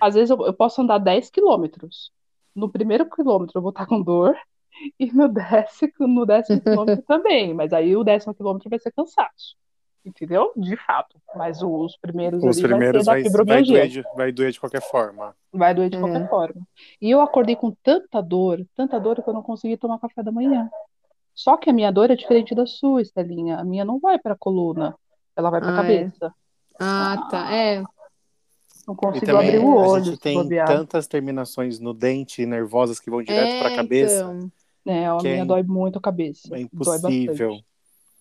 Às 0.00 0.14
vezes 0.14 0.30
eu, 0.30 0.46
eu 0.46 0.54
posso 0.54 0.80
andar 0.80 0.98
10 0.98 1.30
quilômetros. 1.30 2.12
No 2.54 2.70
primeiro 2.70 3.08
quilômetro 3.10 3.58
eu 3.58 3.62
vou 3.62 3.70
estar 3.70 3.86
com 3.86 4.00
dor 4.02 4.36
e 4.98 5.12
no 5.12 5.28
décimo, 5.28 5.92
no 6.00 6.26
décimo 6.26 6.60
quilômetro 6.60 7.04
também. 7.04 7.52
Mas 7.54 7.72
aí 7.72 7.96
o 7.96 8.04
décimo 8.04 8.34
quilômetro 8.34 8.70
vai 8.70 8.78
ser 8.78 8.92
cansaço. 8.92 9.56
Entendeu? 10.04 10.52
De 10.56 10.76
fato. 10.76 11.16
Mas 11.36 11.62
os 11.62 11.96
primeiros 11.96 12.42
Os 12.42 12.56
ali 12.58 12.66
primeiros 12.68 13.04
vai 13.04 13.22
vai, 13.22 13.44
vai, 13.44 13.62
doer 13.62 13.88
de, 13.88 14.02
vai 14.16 14.32
doer 14.32 14.50
de 14.50 14.58
qualquer 14.58 14.82
forma. 14.82 15.34
Vai 15.52 15.72
doer 15.74 15.88
de 15.90 15.96
É. 15.96 16.00
qualquer 16.00 16.28
forma. 16.28 16.60
E 17.00 17.08
eu 17.10 17.20
acordei 17.20 17.54
com 17.54 17.70
tanta 17.82 18.20
dor, 18.20 18.66
tanta 18.74 18.98
dor 18.98 19.22
que 19.22 19.28
eu 19.28 19.34
não 19.34 19.42
consegui 19.42 19.76
tomar 19.76 19.98
café 20.00 20.22
da 20.22 20.32
manhã. 20.32 20.68
Só 21.34 21.56
que 21.56 21.70
a 21.70 21.72
minha 21.72 21.90
dor 21.92 22.10
é 22.10 22.16
diferente 22.16 22.54
da 22.54 22.66
sua, 22.66 23.00
Estelinha. 23.00 23.58
A 23.58 23.64
minha 23.64 23.84
não 23.84 24.00
vai 24.00 24.18
para 24.18 24.34
a 24.34 24.36
coluna, 24.36 24.94
ela 25.36 25.50
vai 25.50 25.60
para 25.60 25.70
a 25.70 25.72
Ah, 25.72 25.78
é. 25.78 25.82
cabeça. 25.82 26.34
Ah, 26.80 27.28
tá. 27.30 27.54
É. 27.54 27.82
Não 28.88 28.96
consigo 28.96 29.24
também 29.24 29.48
abrir 29.50 29.58
o 29.64 29.78
a 29.78 29.86
olho 29.88 30.04
gente 30.04 30.14
se 30.16 30.20
tem 30.20 30.34
bobear. 30.42 30.66
tantas 30.66 31.06
terminações 31.06 31.78
no 31.78 31.94
dente 31.94 32.44
nervosas 32.44 32.98
que 32.98 33.08
vão 33.08 33.22
direto 33.22 33.60
para 33.60 33.68
a 33.68 33.72
É, 33.72 33.76
cabeça. 33.76 34.14
então. 34.24 34.50
É, 34.84 35.06
a 35.06 35.16
é 35.16 35.22
minha 35.22 35.44
im- 35.44 35.46
dói 35.46 35.62
muito 35.62 35.96
a 35.98 36.02
cabeça. 36.02 36.48
É 36.56 36.60
impossível. 36.62 37.60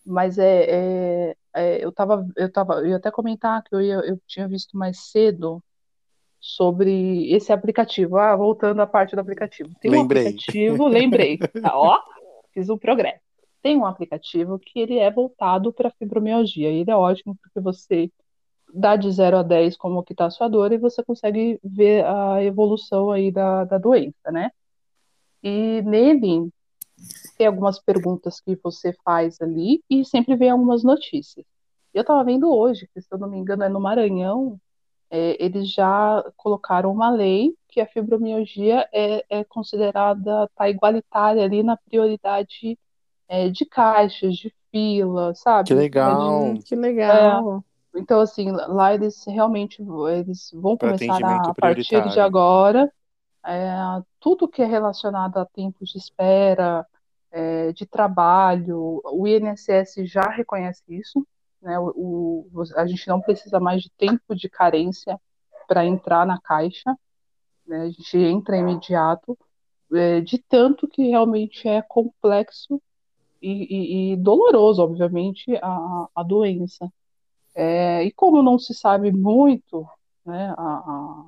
Mas 0.05 0.37
é, 0.37 0.65
é- 0.69 1.35
é, 1.53 1.83
eu 1.83 1.91
tava, 1.91 2.27
eu 2.35 2.51
tava, 2.51 2.75
eu 2.75 2.87
ia 2.87 2.95
até 2.97 3.11
comentar 3.11 3.63
que 3.63 3.73
eu, 3.73 3.81
ia, 3.81 3.95
eu 3.95 4.19
tinha 4.27 4.47
visto 4.47 4.77
mais 4.77 4.99
cedo 5.11 5.63
sobre 6.39 7.31
esse 7.31 7.53
aplicativo. 7.53 8.17
Ah, 8.17 8.35
voltando 8.35 8.81
à 8.81 8.87
parte 8.87 9.15
do 9.15 9.21
aplicativo. 9.21 9.71
Tem 9.79 9.91
um 9.91 10.01
Lembrei. 10.01 10.27
aplicativo, 10.27 10.87
lembrei. 10.87 11.37
Tá, 11.37 11.77
ó, 11.77 11.99
fiz 12.53 12.69
um 12.69 12.77
progresso. 12.77 13.21
Tem 13.61 13.77
um 13.77 13.85
aplicativo 13.85 14.57
que 14.57 14.79
ele 14.79 14.97
é 14.97 15.11
voltado 15.11 15.71
para 15.71 15.91
fibromialgia. 15.91 16.69
Ele 16.69 16.89
é 16.89 16.95
ótimo 16.95 17.37
porque 17.41 17.59
você 17.59 18.11
dá 18.73 18.95
de 18.95 19.11
0 19.11 19.37
a 19.37 19.43
10 19.43 19.77
como 19.77 20.01
que 20.03 20.15
tá 20.15 20.25
a 20.25 20.29
sua 20.31 20.47
dor 20.47 20.71
e 20.71 20.77
você 20.77 21.03
consegue 21.03 21.59
ver 21.63 22.05
a 22.05 22.43
evolução 22.43 23.11
aí 23.11 23.31
da, 23.31 23.65
da 23.65 23.77
doença, 23.77 24.31
né? 24.31 24.49
E 25.43 25.81
nele 25.83 26.49
tem 27.37 27.47
algumas 27.47 27.79
perguntas 27.79 28.39
que 28.39 28.57
você 28.63 28.93
faz 29.03 29.41
ali 29.41 29.83
e 29.89 30.05
sempre 30.05 30.35
vem 30.35 30.49
algumas 30.49 30.83
notícias. 30.83 31.45
Eu 31.93 32.01
estava 32.01 32.23
vendo 32.23 32.53
hoje, 32.53 32.87
que 32.93 33.01
se 33.01 33.07
eu 33.11 33.17
não 33.17 33.29
me 33.29 33.37
engano 33.37 33.63
é 33.63 33.69
no 33.69 33.79
Maranhão, 33.79 34.59
é, 35.09 35.43
eles 35.43 35.71
já 35.71 36.23
colocaram 36.37 36.91
uma 36.91 37.09
lei 37.09 37.53
que 37.67 37.81
a 37.81 37.85
fibromialgia 37.85 38.87
é, 38.93 39.25
é 39.29 39.43
considerada, 39.43 40.49
tá 40.55 40.69
igualitária 40.69 41.43
ali 41.43 41.63
na 41.63 41.75
prioridade 41.75 42.77
é, 43.27 43.49
de 43.49 43.65
caixas, 43.65 44.35
de 44.37 44.53
fila, 44.71 45.33
sabe? 45.35 45.67
Que 45.67 45.73
legal. 45.73 46.43
Hum, 46.43 46.61
que 46.61 46.75
legal. 46.75 47.63
Então, 47.93 48.21
assim, 48.21 48.51
lá 48.51 48.93
eles 48.93 49.25
realmente 49.25 49.83
eles 50.09 50.49
vão 50.53 50.77
Para 50.77 50.97
começar 50.97 51.25
a, 51.25 51.49
a 51.49 51.53
partir 51.53 52.09
de 52.09 52.19
agora, 52.19 52.91
é, 53.45 53.71
tudo 54.19 54.47
que 54.47 54.61
é 54.61 54.65
relacionado 54.65 55.37
a 55.37 55.45
tempos 55.45 55.89
de 55.89 55.97
espera, 55.97 56.85
é, 57.31 57.71
de 57.73 57.85
trabalho, 57.85 59.01
o 59.05 59.27
INSS 59.27 60.05
já 60.05 60.23
reconhece 60.29 60.83
isso, 60.89 61.25
né? 61.61 61.79
O, 61.79 62.47
o- 62.53 62.63
a 62.75 62.85
gente 62.87 63.07
não 63.07 63.21
precisa 63.21 63.59
mais 63.59 63.81
de 63.83 63.89
tempo 63.91 64.35
de 64.35 64.49
carência 64.49 65.19
para 65.67 65.85
entrar 65.85 66.25
na 66.25 66.39
caixa, 66.41 66.95
né? 67.67 67.83
A 67.83 67.89
gente 67.89 68.17
entra 68.17 68.57
imediato, 68.57 69.37
é, 69.93 70.21
de 70.21 70.37
tanto 70.39 70.87
que 70.87 71.09
realmente 71.09 71.67
é 71.67 71.81
complexo 71.81 72.81
e, 73.41 74.11
e- 74.11 74.13
e 74.13 74.17
doloroso, 74.17 74.83
obviamente, 74.83 75.55
a, 75.61 76.07
a 76.15 76.23
doença. 76.23 76.91
É, 77.55 78.03
e 78.03 78.11
como 78.13 78.41
não 78.43 78.57
se 78.59 78.73
sabe 78.73 79.11
muito, 79.11 79.87
né, 80.25 80.53
a, 80.57 80.63
a, 80.63 81.25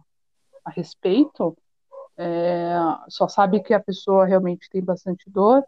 a 0.65 0.71
respeito, 0.71 1.57
é, 2.17 2.73
só 3.09 3.27
sabe 3.27 3.61
que 3.61 3.73
a 3.73 3.79
pessoa 3.79 4.25
realmente 4.25 4.69
tem 4.69 4.83
bastante 4.83 5.29
dor, 5.29 5.63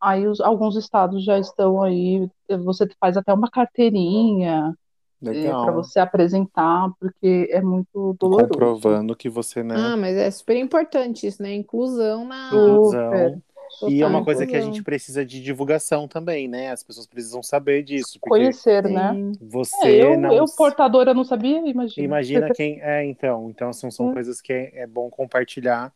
aí 0.00 0.26
os- 0.26 0.40
alguns 0.40 0.76
estados 0.76 1.24
já 1.24 1.38
estão 1.38 1.82
aí, 1.82 2.28
você 2.64 2.88
faz 3.00 3.16
até 3.16 3.32
uma 3.32 3.50
carteirinha 3.50 4.74
para 5.22 5.32
Legal. 5.32 5.74
você 5.74 5.98
apresentar, 6.00 6.90
porque 7.00 7.48
é 7.50 7.62
muito 7.62 8.14
doloroso. 8.20 8.50
Comprovando 8.50 9.16
que 9.16 9.28
você, 9.28 9.62
né? 9.62 9.74
Ah, 9.76 9.96
mas 9.96 10.16
é 10.16 10.30
super 10.30 10.56
importante 10.56 11.26
isso, 11.26 11.42
né? 11.42 11.54
Inclusão 11.54 12.24
na. 12.26 12.50
Super. 12.50 13.40
E 13.86 14.02
é 14.02 14.06
uma 14.06 14.22
coisa 14.22 14.46
que 14.46 14.56
a 14.56 14.60
gente 14.60 14.82
precisa 14.82 15.24
de 15.24 15.42
divulgação 15.42 16.08
também, 16.08 16.48
né? 16.48 16.70
As 16.70 16.82
pessoas 16.82 17.06
precisam 17.06 17.42
saber 17.42 17.82
disso, 17.82 18.18
Conhecer, 18.20 18.82
né? 18.88 19.16
Você 19.40 19.88
É, 19.88 20.02
eu, 20.02 20.16
não 20.16 20.36
eu 20.36 20.48
portadora 20.48 21.14
não 21.14 21.24
sabia, 21.24 21.58
imagina. 21.68 22.16
imagina 22.20 22.50
quem 22.50 22.80
é, 22.80 23.04
então. 23.04 23.50
Então 23.50 23.72
são, 23.72 23.90
são 23.90 24.06
Hum. 24.06 24.12
coisas 24.12 24.40
que 24.40 24.52
é, 24.52 24.80
é 24.80 24.86
bom 24.86 25.10
compartilhar, 25.10 25.92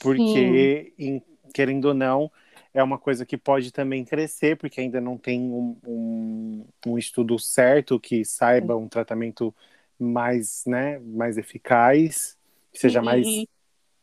porque 0.00 0.94
em- 0.98 1.22
querendo 1.54 1.86
ou 1.86 1.94
não, 1.94 2.30
é 2.74 2.82
uma 2.82 2.98
coisa 2.98 3.26
que 3.26 3.36
pode 3.38 3.72
também 3.72 4.04
crescer, 4.04 4.56
porque 4.58 4.80
ainda 4.80 5.00
não 5.00 5.18
tem 5.18 5.40
um, 5.42 5.76
um, 5.86 6.66
um 6.86 6.98
estudo 6.98 7.38
certo 7.38 8.00
que 8.00 8.24
saiba 8.24 8.76
um 8.76 8.88
tratamento 8.88 9.54
mais, 9.98 10.64
né, 10.66 10.98
mais 11.00 11.38
eficaz, 11.38 12.38
que 12.72 12.80
seja 12.80 13.02
E- 13.02 13.02
mais 13.02 13.44
E, 13.44 13.48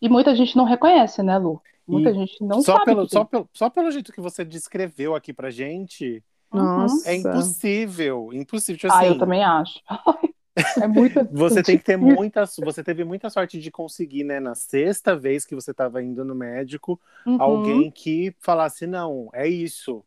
e 0.01 0.09
muita 0.09 0.35
gente 0.35 0.55
não 0.57 0.65
reconhece, 0.65 1.23
né, 1.23 1.37
Lu? 1.39 1.61
Muita 1.91 2.09
E 2.09 2.13
gente 2.13 2.43
não 2.43 2.61
só 2.61 2.73
sabe 2.73 2.85
pelo, 2.85 3.07
que 3.07 3.13
só, 3.13 3.23
pelo, 3.25 3.49
só 3.53 3.69
pelo 3.69 3.91
jeito 3.91 4.11
que 4.11 4.21
você 4.21 4.43
descreveu 4.45 5.15
aqui 5.15 5.33
pra 5.33 5.49
gente, 5.51 6.23
Uhum. 6.53 6.63
Nossa. 6.67 7.09
é 7.09 7.15
impossível. 7.15 8.33
Impossível. 8.33 8.77
Tipo 8.79 8.93
Ah, 8.93 8.97
assim, 8.97 9.05
eu 9.07 9.17
também 9.17 9.43
acho. 9.43 9.79
É 10.79 10.87
muito. 10.87 11.19
Você 11.31 11.63
tem 11.63 11.77
que 11.77 11.83
ter 11.83 11.97
muita. 11.97 12.45
Você 12.59 12.83
teve 12.83 13.03
muita 13.03 13.29
sorte 13.29 13.59
de 13.59 13.71
conseguir, 13.71 14.23
né? 14.23 14.39
Na 14.39 14.53
sexta 14.55 15.15
vez 15.15 15.45
que 15.45 15.55
você 15.55 15.71
estava 15.71 16.03
indo 16.03 16.25
no 16.25 16.35
médico, 16.35 16.99
Uhum, 17.25 17.37
alguém 17.37 17.91
que 17.91 18.35
falasse, 18.39 18.85
não, 18.85 19.29
é 19.33 19.47
isso. 19.47 20.03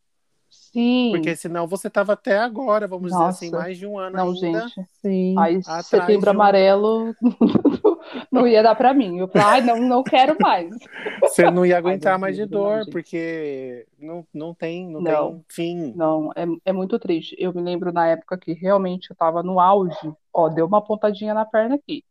Sim. 0.75 1.11
Porque 1.13 1.33
senão 1.37 1.65
você 1.65 1.87
estava 1.87 2.11
até 2.11 2.37
agora, 2.37 2.85
vamos 2.85 3.09
dizer 3.09 3.23
assim, 3.23 3.49
Nossa. 3.49 3.63
mais 3.63 3.77
de 3.77 3.87
um 3.87 3.97
ano 3.97 4.17
Não, 4.17 4.31
ainda. 4.31 4.67
gente. 4.67 4.85
Sim. 5.01 5.33
Aí 5.39 5.61
setembro 5.83 6.27
um- 6.29 6.33
amarelo 6.33 7.15
não 8.29 8.45
ia 8.45 8.61
dar 8.61 8.75
pra 8.75 8.93
mim. 8.93 9.17
Eu 9.19 9.27
falei, 9.29 9.47
ai, 9.47 9.61
não, 9.61 9.77
não 9.79 10.03
quero 10.03 10.35
mais. 10.37 10.69
Você 11.23 11.49
não 11.49 11.65
ia 11.65 11.77
aguentar 11.77 12.13
meu 12.13 12.19
mais 12.19 12.35
de 12.35 12.41
não, 12.41 12.49
dor, 12.49 12.79
gente. 12.83 12.91
porque 12.91 13.87
não, 13.97 14.27
não 14.33 14.53
tem, 14.53 14.85
não, 14.89 14.99
Não. 15.01 15.31
tem 15.31 15.45
fim. 15.49 15.93
Não, 15.95 16.31
é, 16.35 16.45
é 16.65 16.73
muito 16.73 16.99
triste. 16.99 17.35
Eu 17.39 17.53
me 17.53 17.61
lembro 17.61 17.93
na 17.93 18.07
época 18.07 18.37
que 18.37 18.51
realmente 18.51 19.09
eu 19.11 19.15
tava 19.15 19.41
no 19.41 19.59
auge. 19.61 19.95
Ó, 20.33 20.49
deu 20.49 20.65
uma 20.65 20.81
pontadinha 20.81 21.33
na 21.33 21.45
perna 21.45 21.75
aqui. 21.75 22.03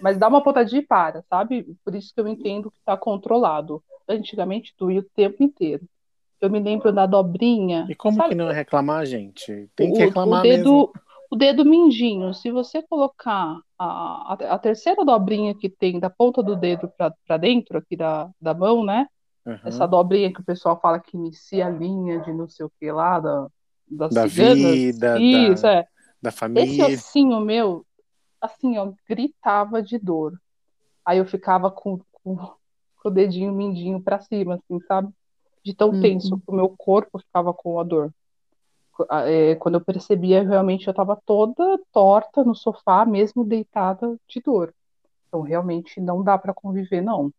Mas 0.00 0.18
dá 0.18 0.26
uma 0.26 0.42
pontadinha 0.42 0.82
e 0.82 0.86
para, 0.86 1.22
sabe? 1.30 1.64
Por 1.84 1.94
isso 1.94 2.12
que 2.12 2.20
eu 2.20 2.26
entendo 2.26 2.68
que 2.70 2.80
tá 2.84 2.96
controlado. 2.96 3.80
Antigamente 4.08 4.74
doía 4.76 5.00
o 5.00 5.04
tempo 5.04 5.42
inteiro. 5.42 5.84
Eu 6.40 6.50
me 6.50 6.60
lembro 6.60 6.92
da 6.92 7.04
dobrinha. 7.06 7.86
E 7.88 7.94
como 7.94 8.16
sabe? 8.16 8.30
que 8.30 8.34
não 8.34 8.48
reclamar, 8.52 9.04
gente? 9.06 9.68
Tem 9.74 9.92
que 9.92 9.98
reclamar 9.98 10.40
o 10.40 10.42
dedo, 10.42 10.72
mesmo. 10.72 10.92
o 11.30 11.36
dedo 11.36 11.64
mindinho, 11.64 12.32
se 12.32 12.50
você 12.50 12.80
colocar 12.82 13.60
a, 13.78 14.32
a, 14.34 14.36
a 14.54 14.58
terceira 14.58 15.04
dobrinha 15.04 15.54
que 15.54 15.68
tem 15.68 15.98
da 15.98 16.08
ponta 16.08 16.42
do 16.42 16.54
dedo 16.56 16.90
para 17.26 17.36
dentro 17.36 17.78
aqui 17.78 17.96
da, 17.96 18.30
da 18.40 18.54
mão, 18.54 18.84
né? 18.84 19.08
Uhum. 19.44 19.58
Essa 19.64 19.86
dobrinha 19.86 20.32
que 20.32 20.40
o 20.40 20.44
pessoal 20.44 20.78
fala 20.80 21.00
que 21.00 21.16
inicia 21.16 21.66
a 21.66 21.70
linha 21.70 22.20
de 22.20 22.32
não 22.32 22.48
sei 22.48 22.66
o 22.66 22.72
que 22.78 22.90
lá, 22.92 23.18
da, 23.18 23.46
das 23.90 24.14
Da 24.14 24.28
ciganas. 24.28 24.72
vida, 24.74 25.18
Isso, 25.18 25.62
da, 25.62 25.72
é. 25.72 25.86
da 26.22 26.28
Esse 26.28 26.38
família. 26.38 26.86
ossinho 26.86 27.40
meu, 27.40 27.84
assim, 28.40 28.76
ó, 28.78 28.92
gritava 29.08 29.82
de 29.82 29.98
dor. 29.98 30.38
Aí 31.04 31.18
eu 31.18 31.24
ficava 31.26 31.70
com, 31.70 31.98
com, 32.12 32.36
com 33.02 33.08
o 33.08 33.10
dedinho 33.10 33.52
mindinho 33.52 34.00
pra 34.00 34.20
cima, 34.20 34.56
assim, 34.56 34.80
sabe? 34.86 35.08
De 35.62 35.74
tão 35.74 35.90
Uhum. 35.90 36.00
tenso 36.00 36.38
que 36.38 36.50
o 36.50 36.54
meu 36.54 36.74
corpo 36.76 37.18
ficava 37.18 37.52
com 37.52 37.78
a 37.78 37.84
dor. 37.84 38.12
É, 39.10 39.54
quando 39.56 39.76
eu 39.76 39.80
percebia, 39.84 40.42
realmente 40.42 40.86
eu 40.86 40.90
estava 40.90 41.16
toda 41.24 41.78
torta 41.92 42.42
no 42.42 42.54
sofá, 42.54 43.06
mesmo 43.06 43.44
deitada 43.44 44.16
de 44.28 44.40
dor. 44.40 44.74
Então, 45.28 45.40
realmente 45.42 46.00
não 46.00 46.22
dá 46.22 46.36
para 46.36 46.52
conviver, 46.54 47.00
não. 47.00 47.32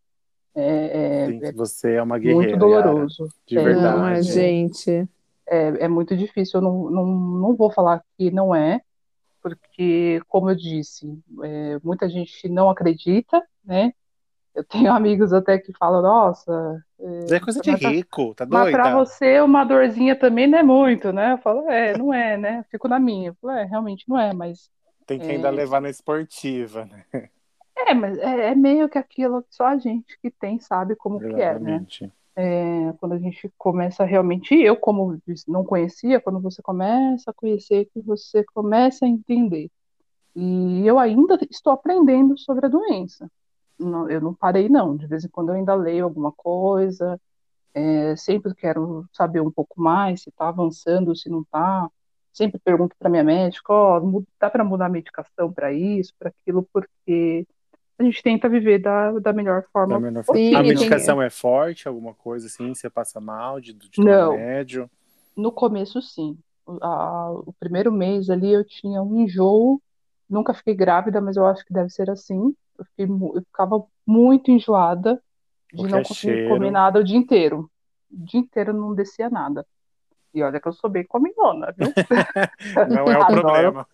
É, 0.54 1.24
é- 1.24 1.26
Gente, 1.28 1.44
é 1.44 1.52
você 1.52 1.94
é 1.94 2.02
uma 2.02 2.18
muito 2.18 2.24
guerreira, 2.24 2.52
Yara. 2.52 2.88
doloroso. 2.88 3.28
De 3.46 3.58
É, 3.58 3.62
verdade. 3.62 3.98
Não, 3.98 4.06
é, 4.08 4.22
gente. 4.22 5.08
é, 5.46 5.84
é 5.84 5.88
muito 5.88 6.16
difícil. 6.16 6.58
Eu 6.58 6.62
não, 6.62 6.90
não, 6.90 7.06
não 7.06 7.56
vou 7.56 7.70
falar 7.70 8.02
que 8.16 8.30
não 8.30 8.54
é, 8.54 8.80
porque, 9.42 10.20
como 10.28 10.50
eu 10.50 10.54
disse, 10.56 11.18
é, 11.42 11.78
muita 11.82 12.08
gente 12.08 12.48
não 12.48 12.70
acredita, 12.70 13.42
né? 13.64 13.92
Eu 14.54 14.64
tenho 14.64 14.92
amigos 14.92 15.32
até 15.32 15.58
que 15.58 15.72
falam, 15.78 16.02
nossa, 16.02 16.84
É 17.30 17.40
coisa 17.40 17.60
de 17.62 17.70
mas 17.70 17.80
pra- 17.80 17.96
rico, 17.96 18.34
tá 18.34 18.44
mas 18.48 18.70
para 18.70 18.88
doida? 18.88 18.90
você 18.90 19.40
uma 19.40 19.64
dorzinha 19.64 20.18
também 20.18 20.46
não 20.48 20.58
é 20.58 20.62
muito, 20.62 21.12
né? 21.12 21.32
Eu 21.34 21.38
falo, 21.38 21.68
é, 21.70 21.96
não 21.96 22.12
é, 22.12 22.36
né? 22.36 22.64
Fico 22.70 22.88
na 22.88 22.98
minha. 23.00 23.30
Eu 23.30 23.34
falo, 23.40 23.52
é, 23.54 23.64
realmente 23.64 24.08
não 24.08 24.18
é, 24.18 24.32
mas 24.34 24.70
Tem 25.06 25.18
que 25.18 25.30
É. 25.30 25.34
ainda 25.36 25.50
levar 25.50 25.80
na 25.80 25.90
esportiva, 25.90 26.84
né? 26.86 27.04
é, 27.76 27.94
mas 27.94 28.18
é, 28.18 28.50
é 28.50 28.54
meio 28.54 28.88
que 28.88 28.98
aquilo 28.98 29.42
que 29.42 29.54
só 29.54 29.66
a 29.66 29.78
gente 29.78 30.18
que 30.20 30.30
tem 30.30 30.58
sabe 30.60 30.94
como 30.96 31.20
que 31.20 31.40
é, 31.40 31.58
né? 31.58 31.72
Exatamente. 31.78 32.12
É, 32.36 32.92
quando 33.00 33.14
a 33.14 33.18
gente 33.18 33.52
começa 33.58 34.04
realmente, 34.04 34.54
eu 34.54 34.76
como 34.76 35.18
não 35.48 35.64
conhecia, 35.64 36.20
quando 36.20 36.40
você 36.40 36.62
começa 36.62 37.30
a 37.30 37.34
conhecer, 37.34 37.86
que 37.92 38.00
você 38.02 38.44
começa 38.54 39.04
a 39.06 39.08
entender. 39.08 39.70
E 40.36 40.86
eu 40.86 40.98
ainda 40.98 41.38
estou 41.50 41.72
aprendendo 41.72 42.38
sobre 42.38 42.66
a 42.66 42.68
doença. 42.68 43.30
Não- 43.80 44.08
eu 44.10 44.20
não 44.20 44.34
parei, 44.34 44.68
não. 44.68 44.96
De 44.96 45.06
vez 45.06 45.24
em 45.24 45.28
quando 45.28 45.50
eu 45.50 45.54
ainda 45.56 45.74
leio 45.74 46.04
alguma 46.04 46.32
coisa, 46.32 47.20
é, 47.74 48.16
sempre 48.16 48.54
quero 48.54 49.06
saber 49.12 49.40
um 49.40 49.50
pouco 49.50 49.80
mais, 49.80 50.22
se 50.22 50.30
está 50.30 50.48
avançando, 50.48 51.16
se 51.16 51.28
não 51.30 51.42
está. 51.42 51.90
Sempre 52.32 52.60
pergunto 52.60 52.96
para 52.98 53.10
minha 53.10 53.24
médica, 53.24 53.72
ó, 53.72 54.00
mu- 54.00 54.26
dá 54.40 54.50
para 54.50 54.64
mudar 54.64 54.86
a 54.86 54.90
medicação 54.90 55.52
para 55.52 55.72
isso, 55.72 56.14
para 56.18 56.30
aquilo, 56.30 56.68
porque 56.72 57.46
a 57.98 58.04
gente 58.04 58.22
tenta 58.22 58.48
viver 58.48 58.78
da, 58.80 59.12
da 59.18 59.32
melhor 59.32 59.64
forma 59.72 59.94
Da 59.94 60.00
menor- 60.00 60.24
Sim, 60.24 60.54
A 60.54 60.62
medicação 60.62 61.20
é 61.20 61.30
forte, 61.30 61.88
alguma 61.88 62.14
coisa 62.14 62.46
assim? 62.46 62.74
Você 62.74 62.88
passa 62.90 63.20
mal 63.20 63.60
de, 63.60 63.72
de 63.74 63.90
Não. 63.98 64.32
remédio? 64.32 64.90
No 65.36 65.50
começo, 65.52 66.00
sim. 66.02 66.38
O, 66.66 66.78
a- 66.84 67.30
o 67.32 67.52
primeiro 67.58 67.90
mês 67.90 68.30
ali 68.30 68.52
eu 68.52 68.64
tinha 68.64 69.02
um 69.02 69.20
enjoo, 69.22 69.82
nunca 70.28 70.54
fiquei 70.54 70.74
grávida, 70.74 71.20
mas 71.20 71.36
eu 71.36 71.46
acho 71.46 71.64
que 71.64 71.72
deve 71.72 71.90
ser 71.90 72.08
assim. 72.10 72.54
Eu, 72.80 72.84
fiquei 72.86 73.06
eu 73.06 73.42
ficava 73.42 73.84
muito 74.06 74.50
enjoada 74.50 75.22
de 75.72 75.82
não 75.84 76.02
conseguir 76.02 76.14
cheiro. 76.34 76.48
comer 76.48 76.70
nada 76.70 76.98
o 77.00 77.04
dia 77.04 77.16
inteiro. 77.16 77.70
O 78.10 78.24
dia 78.24 78.40
inteiro 78.40 78.72
não 78.72 78.94
descia 78.94 79.30
nada. 79.30 79.64
E 80.32 80.42
olha 80.42 80.60
que 80.60 80.66
eu 80.68 80.72
sou 80.72 80.88
bem 80.88 81.04
comilona, 81.06 81.72
viu? 81.76 81.92
Não 82.88 83.10
é 83.10 83.18
o 83.18 83.22
Adoro. 83.22 83.40
problema. 83.42 83.86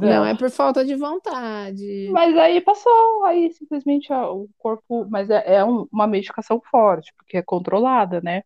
Não, 0.00 0.24
é 0.24 0.34
por 0.34 0.50
falta 0.50 0.84
de 0.84 0.94
vontade. 0.96 2.08
Mas 2.10 2.36
aí 2.36 2.60
passou, 2.60 3.24
aí 3.24 3.52
simplesmente 3.52 4.12
ó, 4.12 4.34
o 4.34 4.48
corpo. 4.58 5.06
Mas 5.08 5.30
é, 5.30 5.56
é 5.56 5.64
um- 5.64 5.86
uma 5.92 6.06
medicação 6.06 6.60
forte, 6.70 7.12
porque 7.16 7.36
é 7.36 7.42
controlada, 7.42 8.20
né? 8.20 8.42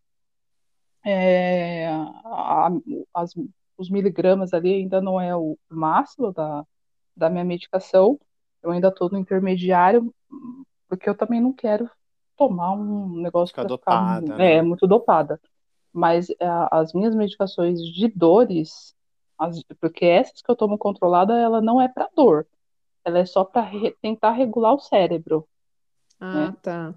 É, 1.03 1.87
a- 1.87 2.69
as- 3.15 3.33
os 3.77 3.89
miligramas 3.89 4.53
ali 4.53 4.73
ainda 4.75 5.01
não 5.01 5.19
é 5.19 5.35
o 5.35 5.57
máximo 5.69 6.31
da, 6.33 6.63
da 7.15 7.29
minha 7.29 7.43
medicação. 7.45 8.19
Eu 8.63 8.71
ainda 8.71 8.89
estou 8.89 9.09
no 9.11 9.17
intermediário, 9.19 10.13
porque 10.89 11.09
eu 11.09 11.17
também 11.17 11.41
não 11.41 11.53
quero 11.53 11.89
tomar 12.37 12.73
um 12.73 13.21
negócio 13.21 13.55
Ficar 13.55 13.61
para 13.61 13.71
ficar 13.71 14.21
dopada, 14.21 14.37
é, 14.37 14.61
né? 14.61 14.61
muito 14.61 14.87
dopada. 14.87 15.39
Mas 15.93 16.29
é, 16.31 16.35
as 16.71 16.93
minhas 16.93 17.15
medicações 17.15 17.79
de 17.81 18.07
dores, 18.09 18.95
as- 19.39 19.63
porque 19.81 20.05
essas 20.05 20.41
que 20.41 20.51
eu 20.51 20.55
tomo 20.55 20.77
controlada, 20.77 21.37
ela 21.37 21.61
não 21.61 21.81
é 21.81 21.87
para 21.89 22.09
dor. 22.15 22.47
Ela 23.05 23.19
é 23.19 23.25
só 23.27 23.43
para 23.45 23.69
tentar 24.01 24.31
regular 24.33 24.73
o 24.75 24.79
cérebro. 24.79 25.47
Ah, 26.19 26.55
tá. 26.61 26.93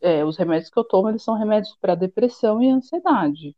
É, 0.00 0.24
os 0.24 0.36
remédios 0.36 0.70
que 0.70 0.78
eu 0.78 0.84
tomo, 0.84 1.08
eles 1.08 1.22
são 1.22 1.34
remédios 1.34 1.74
para 1.80 1.94
depressão 1.94 2.62
e 2.62 2.68
ansiedade. 2.70 3.56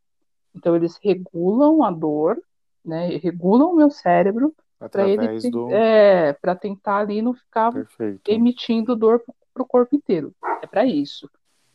Então, 0.55 0.77
eles 0.77 0.99
regulam 1.03 1.85
a 1.85 1.91
dor, 1.91 2.43
né? 2.85 3.09
Regulam 3.19 3.73
o 3.73 3.77
meu 3.77 3.91
cérebro 3.91 4.55
para 4.91 5.09
ele 5.09 5.19
Através 5.19 5.43
te- 5.43 5.51
do. 5.51 5.69
é, 5.71 6.33
para 6.35 6.55
tentar 6.55 6.99
ali 6.99 7.21
não 7.23 7.35
ficar 7.35 7.73
Perfeito. 7.73 8.31
emitindo 8.31 8.95
dor 8.97 9.23
para 9.53 9.63
o 9.63 9.67
corpo 9.67 9.95
inteiro. 9.97 10.35
É 10.63 10.67
para 10.67 10.85
isso. 10.87 11.29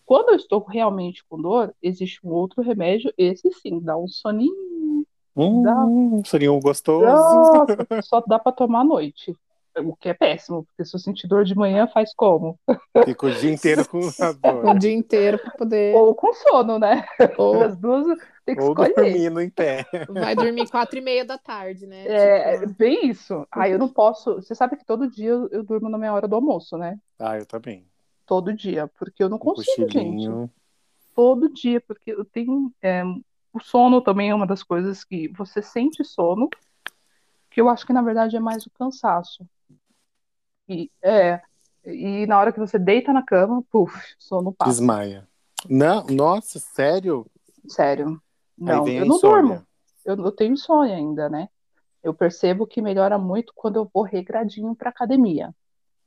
Quando 0.05 0.29
eu 0.29 0.35
estou 0.35 0.63
realmente 0.63 1.23
com 1.25 1.41
dor, 1.41 1.73
existe 1.81 2.19
um 2.25 2.31
outro 2.31 2.61
remédio, 2.61 3.13
esse 3.17 3.51
sim, 3.53 3.79
dá 3.79 3.97
um 3.97 4.07
soninho. 4.07 5.05
Hum, 5.35 6.21
soninho 6.25 6.59
gostoso. 6.59 7.03
Nossa, 7.03 7.75
só 8.03 8.21
dá 8.21 8.37
para 8.37 8.51
tomar 8.51 8.81
à 8.81 8.83
noite. 8.83 9.35
O 9.79 9.95
que 9.95 10.09
é 10.09 10.13
péssimo, 10.13 10.63
porque 10.65 10.85
se 10.85 10.95
eu 10.95 10.99
sentir 10.99 11.27
dor 11.27 11.43
de 11.43 11.55
manhã, 11.55 11.87
faz 11.87 12.13
como? 12.13 12.59
Fica 13.05 13.25
o 13.25 13.31
dia 13.31 13.51
inteiro 13.51 13.87
com 13.87 13.99
a 14.19 14.29
O 14.29 14.33
dor. 14.63 14.77
dia 14.77 14.93
inteiro 14.93 15.39
para 15.39 15.51
poder. 15.51 15.95
Ou 15.95 16.13
com 16.13 16.31
sono, 16.33 16.77
né? 16.77 17.03
Ou 17.37 17.61
As 17.63 17.75
duas 17.77 18.05
tem 18.45 18.55
que 18.55 18.61
Ou 18.61 18.69
escolher. 18.69 18.93
dormindo 18.93 19.41
em 19.41 19.49
pé. 19.49 19.85
vai 20.09 20.35
dormir 20.35 20.69
quatro 20.69 20.97
e 20.99 21.01
meia 21.01 21.25
da 21.25 21.37
tarde, 21.39 21.87
né? 21.87 22.05
É, 22.07 22.59
Tipo, 22.59 22.73
bem 22.75 23.07
isso. 23.07 23.47
Aí 23.51 23.71
eu 23.71 23.79
não 23.79 23.89
posso. 23.89 24.35
Você 24.35 24.53
sabe 24.53 24.75
que 24.77 24.85
todo 24.85 25.09
dia 25.09 25.29
eu, 25.29 25.47
eu 25.49 25.63
durmo 25.63 25.89
na 25.89 25.97
minha 25.97 26.13
hora 26.13 26.27
do 26.27 26.35
almoço, 26.35 26.77
né? 26.77 26.99
Ah, 27.17 27.37
eu 27.37 27.45
também. 27.45 27.85
Todo 28.27 28.53
dia, 28.53 28.87
porque 28.99 29.23
eu 29.23 29.29
não 29.29 29.37
Um 29.37 29.39
consigo, 29.39 29.89
gente. 29.89 29.93
cochilinho. 29.93 30.49
Todo 31.15 31.51
dia, 31.51 31.81
porque 31.81 32.11
eu 32.11 32.23
tenho. 32.25 32.71
é, 32.81 33.03
o 33.51 33.59
sono 33.59 34.01
também 34.01 34.29
é 34.29 34.35
uma 34.35 34.47
das 34.47 34.61
coisas 34.63 35.03
que 35.03 35.27
você 35.29 35.61
sente 35.61 36.03
sono, 36.03 36.49
que 37.51 37.61
eu 37.61 37.69
acho 37.69 37.85
que 37.85 37.93
na 37.93 38.01
verdade 38.01 38.35
é 38.35 38.39
mais 38.39 38.65
o 38.65 38.71
cansaço. 38.71 39.45
E, 40.67 40.89
é, 41.01 41.41
e 41.85 42.25
na 42.27 42.39
hora 42.39 42.53
que 42.53 42.59
você 42.59 42.79
deita 42.79 43.11
na 43.11 43.23
cama, 43.23 43.63
puf, 43.69 43.93
sono 44.17 44.53
passa. 44.53 44.71
Desmaia. 44.71 45.27
Não, 45.69 46.05
nossa, 46.07 46.59
sério? 46.59 47.25
Sério. 47.67 48.21
Não, 48.57 48.87
eu 48.87 49.05
não 49.05 49.19
durmo. 49.19 49.65
Eu, 50.05 50.15
eu 50.17 50.31
tenho 50.31 50.53
insônia 50.53 50.95
ainda, 50.95 51.29
né? 51.29 51.49
Eu 52.03 52.13
percebo 52.13 52.67
que 52.67 52.81
melhora 52.81 53.17
muito 53.17 53.53
quando 53.55 53.77
eu 53.77 53.89
vou 53.93 54.03
regradinho 54.03 54.75
pra 54.75 54.89
academia. 54.89 55.53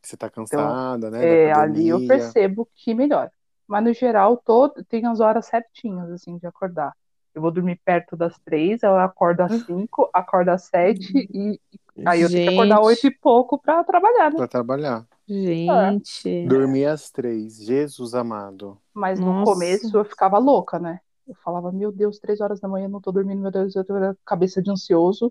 Você 0.03 0.17
tá 0.17 0.29
cansada, 0.31 1.11
né? 1.11 1.25
É, 1.25 1.53
ali 1.53 1.89
eu 1.89 2.07
percebo 2.07 2.69
que 2.75 2.95
melhora. 2.95 3.33
Mas 3.67 3.83
no 3.83 3.93
geral, 3.93 4.37
todo, 4.37 4.85
tem 4.85 5.07
as 5.07 5.21
horas 5.21 5.47
certinhas, 5.47 6.11
assim, 6.11 6.39
de 6.39 6.47
acordar. 6.47 6.95
Eu 7.37 7.43
vou 7.43 7.51
dormir 7.51 7.79
perto 7.85 8.17
das 8.17 8.39
três, 8.39 8.83
eu 8.83 8.97
acordo 8.99 9.43
às 9.43 9.53
cinco, 9.53 10.09
acordo 10.11 10.49
às 10.49 10.63
sete 10.63 11.29
e 11.35 11.61
aí 12.07 12.23
eu 12.23 12.31
tenho 12.31 12.45
que 12.45 12.49
acordar 12.49 12.81
oito 12.81 13.07
e 13.07 13.11
pouco 13.11 13.59
pra 13.59 13.85
trabalhar, 13.85 14.31
né? 14.31 14.39
Pra 14.39 14.49
trabalhar. 14.49 15.07
Gente. 15.29 16.49
Dormir 16.49 16.87
às 16.87 17.11
três. 17.11 17.63
Jesus 17.63 18.15
amado. 18.15 18.79
Mas 18.95 19.21
no 19.21 19.27
Nossa. 19.27 19.53
começo 19.53 19.99
eu 19.99 20.05
ficava 20.07 20.39
louca, 20.39 20.79
né? 20.79 21.01
Eu 21.29 21.35
falava, 21.35 21.71
meu 21.71 21.93
Deus, 21.93 22.19
três 22.19 22.41
horas 22.41 22.59
da 22.59 22.69
manhã 22.69 22.87
eu 22.87 22.91
não 22.91 23.03
tô 23.03 23.13
dormindo, 23.13 23.43
meu 23.43 23.51
Deus, 23.51 23.77
eu 23.77 23.85
tô 23.85 23.95
a 23.95 24.17
cabeça 24.25 24.63
de 24.63 24.71
ansioso. 24.71 25.31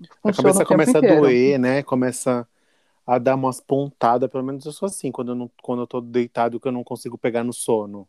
A 0.00 0.32
Funciona 0.32 0.32
cabeça 0.32 0.62
o 0.62 0.66
tempo 0.66 0.68
começa 0.68 0.96
a 0.96 1.00
inteiro. 1.00 1.20
doer, 1.20 1.58
né? 1.58 1.82
Começa. 1.82 2.48
a 3.06 3.18
dar 3.18 3.34
umas 3.34 3.60
pontadas, 3.60 4.30
pelo 4.30 4.44
menos 4.44 4.64
eu 4.64 4.72
sou 4.72 4.86
assim, 4.86 5.12
quando 5.12 5.32
eu, 5.32 5.34
não, 5.34 5.50
quando 5.62 5.82
eu 5.82 5.86
tô 5.86 6.00
deitado, 6.00 6.58
que 6.58 6.68
eu 6.68 6.72
não 6.72 6.84
consigo 6.84 7.18
pegar 7.18 7.44
no 7.44 7.52
sono. 7.52 8.08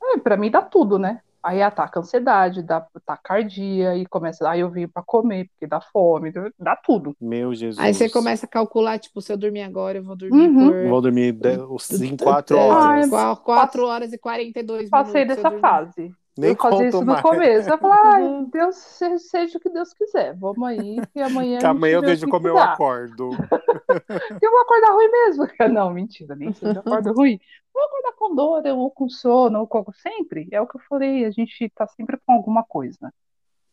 É, 0.00 0.18
pra 0.18 0.36
mim 0.36 0.50
dá 0.50 0.62
tudo, 0.62 0.98
né? 0.98 1.22
Aí 1.42 1.62
ataca 1.62 1.98
a 1.98 2.02
ansiedade, 2.02 2.62
dá 2.62 2.86
tacardia, 3.06 3.96
e 3.96 4.04
começa. 4.06 4.48
Aí 4.48 4.60
eu 4.60 4.68
vim 4.70 4.86
pra 4.86 5.02
comer, 5.02 5.48
porque 5.48 5.66
dá 5.66 5.80
fome, 5.80 6.32
dá 6.58 6.76
tudo. 6.76 7.16
Meu 7.20 7.54
Jesus. 7.54 7.78
Aí 7.78 7.94
você 7.94 8.08
começa 8.10 8.44
a 8.46 8.48
calcular, 8.48 8.98
tipo, 8.98 9.20
se 9.22 9.32
eu 9.32 9.36
dormir 9.38 9.62
agora, 9.62 9.98
eu 9.98 10.04
vou 10.04 10.16
dormir 10.16 10.48
Uhum. 10.48 10.68
por 10.70 10.88
Vou 10.88 11.00
dormir 11.00 11.32
de- 11.32 11.58
os- 11.68 11.90
em 12.02 12.16
quatro 12.16 12.56
É, 12.56 12.60
horas. 12.60 13.12
Ai, 13.12 13.36
4 13.36 13.86
horas 13.86 14.12
e 14.12 14.18
42 14.18 14.90
Passei 14.90 15.24
minutos. 15.24 15.42
eu 15.44 15.50
dessa 15.50 15.58
fase. 15.60 16.12
Nem 16.38 16.50
eu 16.50 16.56
fazia 16.56 16.76
conto 16.78 16.88
isso 16.88 17.00
no 17.00 17.06
mais. 17.06 17.20
começo. 17.22 17.68
Eu 17.70 17.78
falava, 17.78 18.18
Uhum. 18.20 18.38
ai, 18.40 18.46
Deus, 18.52 18.76
se- 18.76 19.18
seja 19.18 19.58
o 19.58 19.60
que 19.60 19.68
Deus 19.70 19.92
quiser. 19.94 20.34
Vamos 20.36 20.62
aí, 20.68 21.00
que 21.12 21.20
amanhã. 21.20 21.58
Que 21.58 21.66
amanhã 21.66 21.94
eu 21.96 22.00
vejo 22.02 22.24
que 22.26 22.30
como 22.30 22.48
eu 22.48 22.58
acordo. 22.58 23.30
Eu 24.42 24.50
vou 24.50 24.60
acordar 24.60 24.92
ruim 24.92 25.10
mesmo. 25.10 25.46
Não, 25.72 25.90
mentira, 25.92 26.34
nem 26.36 26.52
sempre 26.52 26.76
eu 26.76 26.80
acordo 26.80 27.12
ruim. 27.12 27.40
Vou 27.80 27.86
acordar 27.86 28.12
com 28.12 28.34
dor, 28.34 28.66
ou 28.66 28.90
com 28.90 29.08
sono, 29.08 29.60
ou 29.60 29.66
com 29.66 29.90
sempre. 29.92 30.46
É 30.52 30.60
o 30.60 30.66
que 30.66 30.76
eu 30.76 30.82
falei, 30.82 31.24
a 31.24 31.30
gente 31.30 31.66
tá 31.70 31.86
sempre 31.86 32.18
com 32.18 32.32
alguma 32.32 32.62
coisa. 32.62 33.10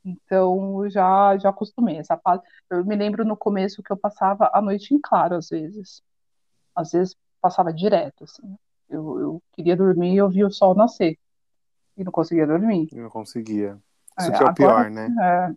Então, 0.05 0.81
eu 0.85 0.89
já, 0.89 1.37
já 1.37 1.49
acostumei 1.49 1.97
essa 1.97 2.15
fase. 2.17 2.41
Eu 2.69 2.85
me 2.85 2.95
lembro 2.95 3.25
no 3.25 3.35
começo 3.35 3.83
que 3.83 3.91
eu 3.91 3.97
passava 3.97 4.49
a 4.53 4.61
noite 4.61 4.93
em 4.93 4.99
claro, 4.99 5.35
às 5.35 5.49
vezes. 5.49 6.01
Às 6.73 6.93
vezes 6.93 7.17
passava 7.41 7.73
direto, 7.73 8.23
assim. 8.23 8.57
Eu, 8.89 9.19
eu 9.19 9.43
queria 9.51 9.75
dormir 9.75 10.13
e 10.13 10.17
eu 10.17 10.29
via 10.29 10.47
o 10.47 10.51
sol 10.51 10.73
nascer. 10.73 11.17
E 11.97 12.03
não 12.05 12.11
conseguia 12.11 12.47
dormir. 12.47 12.87
Eu 12.93 13.03
não 13.03 13.09
conseguia. 13.09 13.77
Isso 14.17 14.31
É, 14.31 14.37
que 14.37 14.43
é 14.43 14.47
o 14.47 14.53
pior, 14.53 14.89
né? 14.89 15.09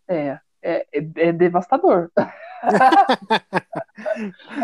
É, 0.09 0.17
é, 0.17 0.41
é, 0.63 0.87
é 1.17 1.33
devastador. 1.33 2.11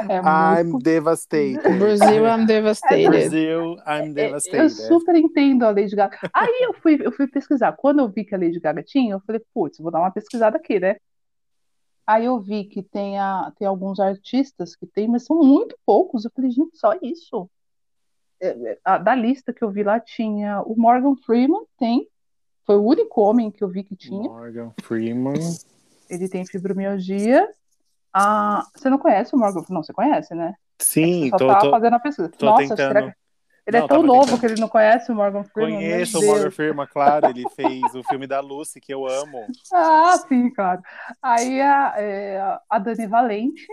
É 0.08 0.18
I'm 0.18 0.64
muito 0.70 0.84
devastated. 0.84 1.78
Brasil, 1.78 2.26
I'm 2.26 2.46
devastated. 2.46 3.08
Brasil, 3.10 3.76
I'm 3.86 3.86
É, 3.86 4.08
Eu 4.08 4.12
devastated. 4.14 4.70
super 4.70 5.14
entendo 5.16 5.64
a 5.64 5.70
Lady 5.70 5.96
Gaga. 5.96 6.18
Aí 6.32 6.64
eu 6.64 6.74
fui, 6.74 6.98
eu 7.02 7.10
fui 7.12 7.26
pesquisar. 7.26 7.72
Quando 7.72 8.00
eu 8.00 8.08
vi 8.08 8.24
que 8.24 8.34
a 8.34 8.38
Lady 8.38 8.60
Gaga 8.60 8.82
tinha, 8.82 9.14
eu 9.14 9.20
falei, 9.20 9.40
putz, 9.54 9.78
vou 9.78 9.90
dar 9.90 10.00
uma 10.00 10.10
pesquisada 10.10 10.56
aqui, 10.58 10.78
né? 10.78 10.96
Aí 12.06 12.24
eu 12.26 12.38
vi 12.40 12.64
que 12.64 12.82
tem, 12.82 13.18
a, 13.18 13.52
tem 13.58 13.66
alguns 13.66 13.98
artistas 13.98 14.76
que 14.76 14.86
tem, 14.86 15.08
mas 15.08 15.24
são 15.24 15.38
muito 15.38 15.74
poucos. 15.84 16.24
Eu 16.24 16.30
falei, 16.34 16.50
gente, 16.50 16.76
só 16.78 16.94
isso. 17.02 17.48
É, 18.40 18.48
é, 18.48 18.78
a- 18.84 18.98
da 18.98 19.14
lista 19.14 19.52
que 19.52 19.64
eu 19.64 19.70
vi 19.70 19.82
lá 19.82 19.98
tinha 19.98 20.60
o 20.62 20.74
Morgan 20.76 21.16
Freeman, 21.16 21.64
tem. 21.78 22.06
Foi 22.66 22.76
o 22.76 22.82
único 22.84 23.20
homem 23.22 23.50
que 23.50 23.62
eu 23.64 23.68
vi 23.68 23.82
que 23.82 23.96
tinha. 23.96 24.22
Morgan 24.28 24.72
Freeman. 24.82 25.34
Ele 26.08 26.28
tem 26.28 26.46
fibromialgia. 26.46 27.48
Ah, 28.12 28.64
você 28.74 28.88
não 28.88 28.98
conhece 28.98 29.34
o 29.34 29.38
Morgan? 29.38 29.62
Não, 29.68 29.82
você 29.82 29.92
conhece, 29.92 30.34
né? 30.34 30.54
Sim, 30.78 31.28
Só 31.30 31.36
tô, 31.36 31.46
tá 31.48 31.58
tô- 31.60 31.70
fazendo 31.70 31.94
a 31.94 32.00
pesquisa. 32.00 32.28
tô 32.28 32.46
Nossa, 32.46 32.62
tentando. 32.62 32.76
será 32.76 33.02
que... 33.10 33.16
Ele 33.66 33.78
Não, 33.78 33.84
é 33.84 33.88
tão 33.88 34.02
novo 34.02 34.20
tentando. 34.22 34.40
que 34.40 34.46
ele 34.46 34.60
não 34.60 34.68
conhece 34.68 35.10
o 35.10 35.14
Morgan 35.14 35.42
Freeman. 35.42 35.74
conheço 35.74 36.20
o. 36.20 36.24
Morgan 36.24 36.50
Freeman, 36.52 36.86
claro. 36.86 37.28
Ele 37.28 37.44
fez 37.50 37.94
o 37.96 38.02
filme 38.04 38.24
da 38.26 38.38
Lucy, 38.40 38.80
que 38.80 38.94
eu 38.94 39.06
amo. 39.08 39.44
Ah, 39.72 40.16
sim, 40.28 40.50
claro. 40.50 40.80
Aí 41.20 41.60
a, 41.60 41.94
é, 41.96 42.58
a 42.70 42.78
Dani 42.78 43.06
Valente, 43.08 43.66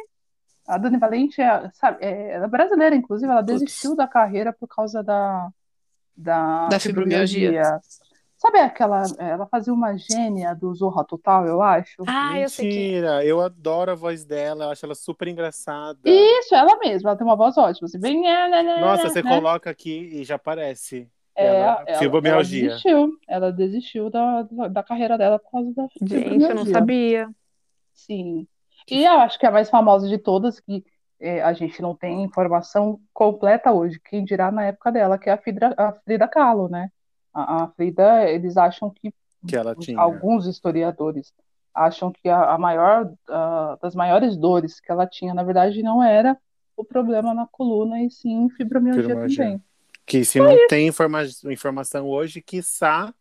a 0.68 0.80
Dani 0.80 0.98
Valente 0.98 1.40
é, 1.42 1.70
sabe, 1.76 2.04
é, 2.04 2.32
ela 2.32 2.46
é 2.46 2.48
brasileira, 2.48 2.96
inclusive, 2.96 3.32
ela 3.32 3.44
desistiu 3.44 3.96
da 3.96 4.08
carreira 4.08 4.52
por 4.52 4.68
causa 4.68 5.04
da, 5.04 5.50
da, 6.18 6.70
Da 6.70 6.80
fibromialgia. 6.80 7.80
Sabe 8.44 8.60
aquela, 8.60 9.06
ela 9.20 9.48
fazia 9.48 9.74
uma 9.74 9.98
gênia 9.98 10.54
do 10.54 10.76
Zorra 10.76 11.06
Total, 11.06 11.48
eu 11.48 11.62
acho? 11.62 12.04
Ah, 12.06 12.38
eu 12.42 12.50
sei 12.50 12.66
que 12.68 12.78
Mentira, 12.78 13.26
eu 13.26 13.40
adoro 13.40 13.90
a 13.92 13.96
voz 13.96 14.26
dela, 14.26 14.66
eu 14.66 14.70
acho 14.72 14.86
ela 14.86 14.96
super 14.96 15.30
engraçada. 15.30 15.98
Isso, 16.10 16.54
ela 16.54 16.78
mesma, 16.78 17.12
ela 17.12 17.18
tem 17.18 17.26
uma 17.26 17.38
voz 17.38 17.58
ótima, 17.58 17.86
assim, 17.86 17.98
bem... 18.02 18.20
né, 18.22 18.50
né, 18.50 18.64
né, 18.64 18.82
Nossa, 18.82 19.08
você 19.08 19.24
né? 19.24 19.30
coloca 19.30 19.70
aqui 19.70 20.10
e 20.12 20.26
já 20.26 20.36
aparece. 20.36 21.10
É, 21.36 21.46
ela- 21.46 21.84
ela, 21.88 22.00
fibromialgia. 22.00 22.60
ela 22.60 22.70
desistiu, 22.74 23.18
ela 23.30 23.52
desistiu 23.54 24.10
da, 24.10 24.42
da, 24.70 24.84
carreira 24.84 25.18
dela 25.18 25.40
por 25.40 25.50
causa 25.50 25.74
da 25.74 25.88
Gente, 26.06 26.10
eu 26.10 26.56
não 26.56 26.66
fibromialgia. 26.66 26.74
sabia. 26.74 27.30
Sim. 27.94 28.46
E 28.92 29.06
eu 29.06 29.14
acho 29.22 29.40
que 29.40 29.46
a 29.46 29.52
mais 29.52 29.70
famosa 29.70 30.10
de 30.10 30.18
todas, 30.18 30.60
que 30.60 30.84
eh, 31.22 31.42
a 31.42 31.54
gente 31.54 31.82
não 31.82 31.96
tem 31.96 32.24
informação 32.24 33.00
completa 33.14 33.72
hoje, 33.72 34.02
quem 34.04 34.26
dirá 34.26 34.52
na 34.52 34.66
época 34.66 34.92
dela, 34.92 35.18
que 35.18 35.30
é 35.30 35.34
a 35.34 35.38
Frida, 35.38 35.74
a 35.78 35.94
Frida 35.94 36.28
Kahlo, 36.28 36.68
né? 36.68 36.90
A, 37.34 37.64
a 37.64 37.68
Frida, 37.70 38.30
eles 38.30 38.58
acham 38.58 38.90
que, 38.90 39.14
Que 39.48 39.56
ela 39.56 39.76
tinha. 39.76 40.00
alguns 40.00 40.46
historiadores 40.46 41.34
acham 41.74 42.12
que 42.12 42.30
a, 42.30 42.54
a 42.54 42.58
maior, 42.58 43.12
a- 43.28 43.78
das 43.82 43.96
maiores 43.96 44.38
dores 44.38 44.80
que 44.80 44.92
ela 44.92 45.08
tinha, 45.08 45.34
na 45.34 45.42
verdade, 45.44 45.82
não 45.82 46.04
era 46.04 46.38
o 46.78 46.84
problema 46.84 47.34
na 47.34 47.48
coluna, 47.48 48.02
e 48.02 48.10
sim 48.12 48.48
fibromialgia 48.50 49.04
Fibromialgia. 49.04 49.44
também. 49.46 49.64
Que 50.06 50.24
se 50.26 50.38
não 50.40 50.68
tem 50.68 50.88
informa 50.88 51.22
informação 51.52 52.08
hoje, 52.08 52.42
quiçá 52.42 53.14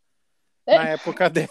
É. 0.67 0.77
na 0.79 0.89
época 0.91 1.31
dela. 1.31 1.49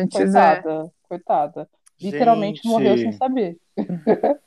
Antes, 0.00 0.34
é. 0.34 0.62
Coitada, 0.62 0.92
coitada. 1.08 1.68
Literalmente 2.00 2.62
Gente, 2.62 2.68
morreu 2.72 2.96
sem 2.98 3.12
saber. 3.12 3.58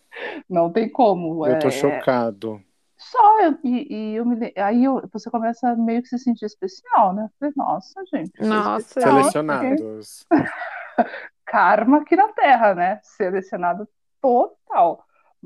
Não 0.50 0.72
tem 0.72 0.90
como. 0.90 1.46
Eu 1.48 1.60
tô 1.60 1.68
é- 1.68 1.72
chocado. 1.72 2.62
Só, 3.04 3.42
eu- 3.42 3.58
e, 3.64 3.94
e 3.94 4.16
eu 4.16 4.26
me, 4.26 4.54
aí 4.56 4.84
eu- 4.84 5.02
você 5.12 5.30
começa 5.32 5.70
a 5.70 5.76
meio 5.76 6.04
que 6.04 6.08
se 6.10 6.20
sentir 6.20 6.46
especial, 6.46 7.14
né? 7.14 7.28
Falei, 7.40 7.54
nossa, 7.58 8.00
gente, 8.14 8.32
Nossa. 8.40 8.80
especial, 8.80 9.14
porque 9.16 9.22
Selecionados. 9.34 10.28
karma 11.46 11.98
aqui 12.02 12.16
na 12.16 12.28
Terra, 12.30 12.76
né? 12.76 13.00
Selecionado 13.04 13.88
total. 14.22 15.04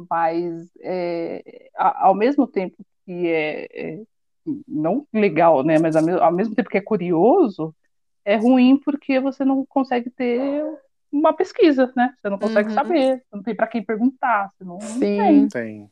Mas 0.09 0.69
é, 0.81 1.69
ao 1.77 2.13
mesmo 2.13 2.45
tempo 2.45 2.75
que 3.05 3.27
é, 3.27 3.67
é 3.71 4.03
não 4.67 5.07
legal, 5.13 5.63
né? 5.63 5.79
Mas 5.79 5.95
ao, 5.95 6.03
me- 6.03 6.19
ao 6.19 6.31
mesmo 6.33 6.53
tempo 6.53 6.69
que 6.69 6.77
é 6.77 6.81
curioso, 6.81 7.73
é 8.25 8.35
ruim 8.35 8.77
porque 8.77 9.19
você 9.19 9.45
não 9.45 9.65
consegue 9.65 10.09
ter 10.09 10.61
uma 11.09 11.31
pesquisa, 11.31 11.91
né? 11.95 12.13
Você 12.21 12.29
não 12.29 12.37
consegue 12.37 12.67
Uhum. 12.69 12.75
saber, 12.75 13.23
não 13.31 13.41
tem 13.41 13.55
para 13.55 13.67
quem 13.67 13.81
perguntar, 13.83 14.51
você 14.57 14.65
não, 14.65 14.77
não 14.77 14.99
Sim. 14.99 14.99
tem. 14.99 15.47
Tem. 15.47 15.91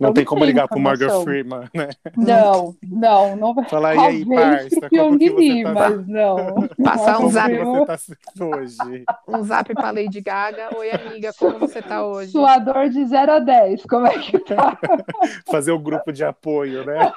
Não 0.00 0.12
tem 0.12 0.24
como 0.24 0.44
ligar 0.44 0.68
pro 0.68 0.78
Morgan 0.78 1.06
informação. 1.06 1.24
Freeman, 1.24 1.68
né? 1.74 1.88
Não, 2.16 2.74
não, 2.82 3.36
não 3.36 3.54
vai. 3.54 3.64
Falar, 3.68 3.94
e 3.94 3.98
aí, 4.04 4.24
parça, 4.26 4.88
como 4.90 5.18
que 5.18 5.30
você 5.30 5.62
tá? 5.62 5.72
mas 5.72 6.06
não. 6.08 6.68
Passar 6.82 7.14
um 7.14 7.16
Como 7.18 7.30
zap. 7.30 7.50
que 7.50 7.64
você 7.64 8.16
tá 8.16 8.44
hoje? 8.46 9.04
Um 9.28 9.42
zap 9.44 9.74
pra 9.74 9.90
Lady 9.90 10.20
Gaga. 10.20 10.76
Oi, 10.76 10.90
amiga, 10.90 11.32
como 11.38 11.58
você 11.58 11.80
tá 11.82 12.04
hoje? 12.06 12.30
Sua 12.32 12.58
dor 12.58 12.88
de 12.88 13.04
0 13.04 13.32
a 13.32 13.38
10, 13.38 13.82
como 13.84 14.06
é 14.06 14.18
que 14.18 14.38
tá? 14.38 14.78
Fazer 15.50 15.72
o 15.72 15.78
grupo 15.78 16.12
de 16.12 16.24
apoio, 16.24 16.84
né? 16.84 17.12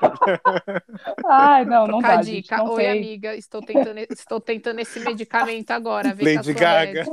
Ai, 1.25 1.65
não, 1.65 1.87
não 1.87 1.99
Trocar 1.99 2.15
dá, 2.15 2.19
a 2.19 2.23
gente, 2.23 2.43
dica. 2.43 2.57
não 2.57 2.71
Oi, 2.73 2.83
tem. 2.83 2.91
amiga, 2.91 3.35
estou 3.35 3.61
tentando, 3.61 3.97
estou 3.99 4.39
tentando 4.39 4.79
esse 4.79 4.99
medicamento 4.99 5.71
agora. 5.71 6.13
Vê 6.13 6.35
Lady 6.35 6.53
Gaga. 6.53 7.05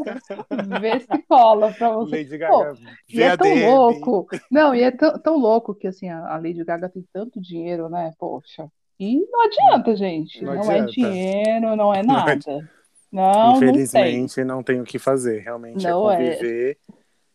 Vê 0.80 1.00
se 1.00 1.22
cola 1.28 1.72
pra 1.72 1.90
você. 1.90 2.16
Lady 2.18 2.38
Pô, 2.46 2.58
Gaga. 2.60 2.78
E 3.08 3.22
é 3.22 3.36
tão 3.36 3.54
louco. 3.54 4.26
Não, 4.50 4.74
e 4.74 4.82
é 4.82 4.90
tão, 4.90 5.18
tão 5.18 5.36
louco 5.36 5.53
que 5.74 5.86
assim, 5.86 6.09
a 6.09 6.36
Lady 6.36 6.64
Gaga 6.64 6.88
tem 6.88 7.05
tanto 7.12 7.40
dinheiro, 7.40 7.88
né? 7.88 8.12
Poxa. 8.18 8.68
E 8.98 9.18
não 9.30 9.42
adianta, 9.42 9.96
gente. 9.96 10.42
Não 10.44 10.55
Não, 10.55 10.62
é 10.70 10.80
adianta. 10.80 10.92
dinheiro, 10.92 11.76
não 11.76 11.92
é 11.94 12.02
Não 12.05 12.14
nada. 12.14 12.70
Não, 13.11 13.52
não 13.52 13.61
tem. 13.61 13.68
Infelizmente, 13.70 14.44
não 14.44 14.62
tem 14.62 14.80
o 14.80 14.84
que 14.84 14.98
fazer. 14.98 15.40
Realmente 15.40 15.84
Não 15.84 16.11
é 16.11 16.14
é. 16.14 16.34
conviver. 16.36 16.78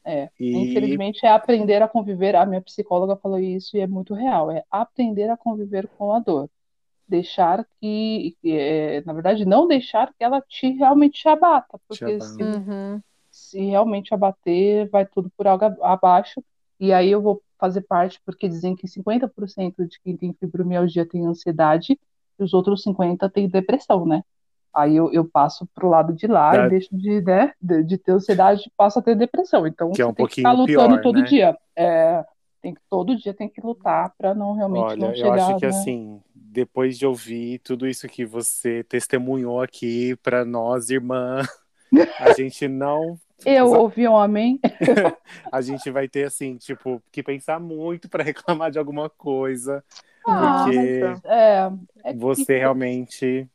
É, 0.05 0.29
E 0.39 0.55
Infelizmente, 0.57 1.25
é 1.25 1.29
aprender 1.29 1.81
a 1.81 1.87
conviver. 1.87 2.35
A 2.35 2.45
minha 2.45 2.61
psicóloga 2.61 3.15
falou 3.17 3.37
isso 3.39 3.77
e 3.77 3.79
é 3.81 3.87
muito 3.87 4.13
real. 4.13 4.49
É 4.51 4.63
aprender 4.71 5.29
a 5.29 5.37
conviver 5.37 5.87
com 5.97 6.13
a 6.13 6.19
dor. 6.19 6.49
Deixar 7.07 7.65
que, 7.81 8.35
é, 8.45 9.01
na 9.05 9.13
verdade, 9.13 9.45
não 9.45 9.67
deixar 9.67 10.13
que 10.13 10.23
ela 10.23 10.41
te 10.41 10.69
realmente 10.71 11.21
te 11.21 11.27
abata, 11.27 11.79
porque 11.87 12.03
abata. 12.05 12.25
se, 12.25 12.43
Uhum. 12.43 13.01
se 13.31 13.59
realmente 13.61 14.13
abater, 14.13 14.89
vai 14.89 15.05
tudo 15.05 15.29
por 15.35 15.47
água 15.47 15.75
abaixo. 15.81 16.43
E 16.79 16.93
aí 16.93 17.09
eu 17.11 17.21
vou 17.21 17.41
fazer 17.59 17.81
parte, 17.81 18.21
porque 18.25 18.47
dizem 18.47 18.75
que 18.75 18.87
50% 18.87 19.85
de 19.87 19.99
quem 20.01 20.15
tem 20.17 20.33
fibromialgia 20.33 21.05
tem 21.07 21.25
ansiedade 21.25 21.99
e 22.39 22.43
os 22.43 22.53
outros 22.53 22.83
50% 22.83 23.33
têm 23.33 23.61
depressão, 23.61 24.05
né? 24.05 24.23
Aí 24.73 24.95
eu, 24.95 25.11
eu 25.13 25.27
passo 25.29 25.67
pro 25.73 25.89
lado 25.89 26.13
de 26.13 26.27
lá 26.27 26.57
Da- 26.57 26.59
e 26.59 26.63
deixo 26.63 26.95
de, 26.95 27.21
né, 27.21 27.53
de, 27.61 27.83
de 27.83 27.97
ter 27.97 28.11
ansiedade 28.13 28.63
e 28.67 28.71
passo 28.77 28.99
a 28.99 29.01
ter 29.01 29.15
depressão. 29.15 29.65
Então 29.67 29.91
Que 29.93 30.01
é 30.01 30.05
um 30.05 30.13
tem 30.15 30.27
que 30.27 30.37
pouquinho 30.37 30.57
lutando 30.57 30.97
pior, 30.97 30.99
todo 30.99 31.21
né? 31.21 31.23
dia. 31.23 31.57
É, 31.75 32.23
tem 32.61 32.73
que, 32.75 32.81
todo 32.89 33.15
dia 33.17 33.33
tem 33.33 33.49
que 33.49 33.61
lutar 33.61 34.13
para 34.17 34.33
não 34.35 34.53
realmente 34.53 34.93
Olha, 34.93 34.99
não 34.99 35.13
eu 35.15 35.31
chegar, 35.31 35.31
acho 35.31 35.55
que 35.55 35.65
né? 35.65 35.65
assim, 35.65 36.21
depois 36.33 36.97
de 36.97 37.05
ouvir 37.05 37.59
tudo 37.59 37.87
isso 37.87 38.07
que 38.07 38.23
você 38.25 38.83
testemunhou 38.83 39.61
aqui 39.61 40.15
para 40.17 40.45
nós, 40.45 40.89
irmã, 40.91 41.41
a 42.17 42.31
gente 42.31 42.67
não. 42.67 43.19
Eu 43.45 43.71
ouvi 43.73 44.07
um 44.07 44.17
amém. 44.17 44.59
A 45.51 45.61
gente 45.61 45.89
vai 45.91 46.07
ter, 46.07 46.25
assim, 46.25 46.57
tipo, 46.57 47.01
que 47.11 47.23
pensar 47.23 47.59
muito 47.59 48.09
para 48.09 48.23
reclamar 48.23 48.71
de 48.71 48.79
alguma 48.79 49.09
coisa, 49.09 49.83
Ah, 50.27 50.65
porque 50.65 50.99
mas 50.99 51.25
É, 51.25 51.71
é 52.03 52.13
que 52.13 52.19
você 52.19 52.57
realmente. 52.57 53.47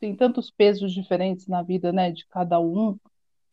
tem 0.00 0.14
tantos 0.14 0.50
pesos 0.50 0.92
diferentes 0.92 1.46
na 1.46 1.62
vida, 1.62 1.92
né, 1.92 2.10
de 2.10 2.26
cada 2.28 2.60
um. 2.60 2.96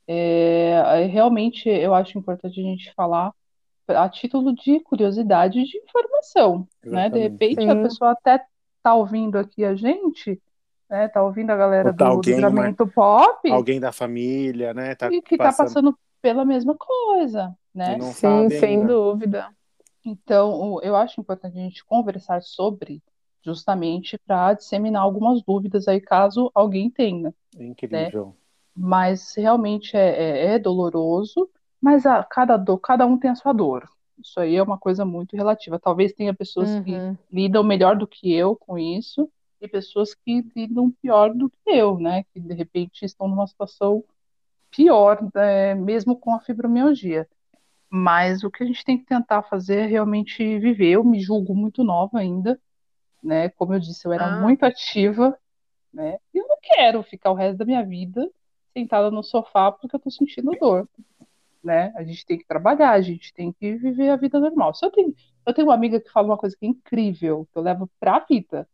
É, 0.07 0.71
é, 1.01 1.05
realmente 1.05 1.67
eu 1.67 1.93
acho 1.93 2.17
importante 2.17 2.59
a 2.59 2.63
gente 2.63 2.93
falar 2.93 3.33
a 3.87 4.09
título 4.09 4.53
de 4.53 4.79
curiosidade 4.81 5.63
de 5.63 5.77
informação, 5.77 6.67
né? 6.83 7.09
De 7.09 7.19
Exatamente. 7.19 7.31
repente 7.31 7.69
a 7.69 7.75
Sim. 7.75 7.83
pessoa 7.83 8.11
até 8.11 8.43
tá 8.81 8.93
ouvindo 8.95 9.37
aqui 9.37 9.63
a 9.63 9.75
gente, 9.75 10.39
né? 10.89 11.07
Tá 11.07 11.23
ouvindo 11.23 11.49
a 11.51 11.55
galera 11.55 11.93
tá 11.93 12.05
do 12.05 12.11
alguém, 12.11 12.35
livramento 12.35 12.87
pop 12.87 13.49
Alguém 13.51 13.79
da 13.79 13.91
família, 13.91 14.73
né? 14.73 14.95
Tá 14.95 15.09
e 15.09 15.21
que 15.21 15.37
tá 15.37 15.45
passando, 15.45 15.67
passando 15.67 15.99
pela 16.21 16.45
mesma 16.45 16.75
coisa, 16.75 17.55
né? 17.73 17.97
não 17.97 18.11
Sim, 18.13 18.13
sabe 18.13 18.59
sem 18.59 18.79
ainda. 18.79 18.87
dúvida. 18.87 19.49
Então, 20.03 20.79
eu 20.83 20.95
acho 20.95 21.19
importante 21.19 21.57
a 21.57 21.61
gente 21.61 21.83
conversar 21.85 22.41
sobre, 22.41 23.01
justamente 23.43 24.17
para 24.25 24.53
disseminar 24.53 25.01
algumas 25.01 25.41
dúvidas 25.43 25.87
aí, 25.87 25.99
caso 25.99 26.51
alguém 26.53 26.89
tenha. 26.89 27.33
Incrível. 27.59 28.35
Mas 28.75 29.33
realmente 29.35 29.95
é, 29.95 30.51
é- 30.51 30.55
é 30.55 30.59
doloroso, 30.59 31.49
mas 31.81 32.05
a, 32.05 32.23
cada 32.23 32.57
dor, 32.57 32.77
cada 32.79 33.05
um 33.05 33.17
tem 33.17 33.31
a 33.31 33.35
sua 33.35 33.53
dor. 33.53 33.87
Isso 34.19 34.39
aí 34.39 34.55
é 34.55 34.63
uma 34.63 34.77
coisa 34.77 35.05
muito 35.05 35.35
relativa. 35.35 35.79
Talvez 35.79 36.13
tenha 36.13 36.33
pessoas 36.33 36.69
que 36.79 36.91
Uhum. 36.91 37.17
lidam 37.31 37.63
melhor 37.63 37.95
do 37.97 38.07
que 38.07 38.33
eu 38.33 38.55
com 38.55 38.77
isso, 38.77 39.29
e 39.61 39.67
pessoas 39.67 40.13
que 40.13 40.43
lidam 40.55 40.91
pior 41.01 41.33
do 41.33 41.49
que 41.49 41.57
eu, 41.69 41.99
né? 41.99 42.23
Que 42.33 42.39
de 42.39 42.53
repente 42.53 43.03
estão 43.05 43.27
numa 43.27 43.47
situação 43.47 44.03
pior, 44.69 45.19
né, 45.33 45.73
mesmo 45.73 46.17
com 46.17 46.35
a 46.35 46.39
fibromialgia. 46.41 47.27
Mas 47.89 48.43
o 48.43 48.51
que 48.51 48.63
a 48.63 48.67
gente 48.67 48.83
tem 48.83 48.97
que 48.97 49.05
tentar 49.05 49.43
fazer 49.43 49.79
é 49.79 49.85
realmente 49.85 50.59
viver. 50.59 50.91
Eu 50.91 51.03
me 51.03 51.19
julgo 51.21 51.55
muito 51.55 51.83
nova 51.83 52.19
ainda, 52.19 52.59
né? 53.23 53.49
Como 53.49 53.73
eu 53.73 53.79
disse, 53.79 54.05
eu 54.05 54.11
era 54.11 54.25
Ah. 54.25 54.41
muito 54.41 54.63
ativa, 54.65 55.37
né? 55.93 56.17
E 56.33 56.37
eu 56.37 56.47
não 56.47 56.57
quero 56.61 57.01
ficar 57.03 57.31
o 57.31 57.35
resto 57.35 57.57
da 57.57 57.65
minha 57.65 57.83
vida 57.83 58.29
sentada 58.73 59.09
no 59.09 59.23
sofá 59.23 59.71
porque 59.71 59.95
eu 59.95 59.99
tô 59.99 60.11
sentindo 60.11 60.51
dor, 60.59 60.89
né? 61.63 61.93
A 61.95 62.03
gente 62.03 62.25
tem 62.25 62.37
que 62.37 62.45
trabalhar, 62.45 62.91
a 62.91 63.01
gente 63.01 63.33
tem 63.33 63.53
que 63.53 63.75
viver 63.75 64.09
a 64.09 64.17
vida 64.17 64.39
normal. 64.39 64.73
Se 64.73 64.85
eu 64.85 64.91
tenho, 64.91 65.15
eu 65.45 65.53
tenho 65.53 65.67
uma 65.69 65.73
amiga 65.73 66.01
que 66.01 66.11
fala 66.11 66.27
uma 66.27 66.37
coisa 66.37 66.55
que 66.57 66.65
é 66.65 66.69
incrível, 66.69 67.47
que 67.51 67.57
eu 67.57 67.63
levo 67.63 67.89
pra 67.97 68.19
vida. 68.29 68.67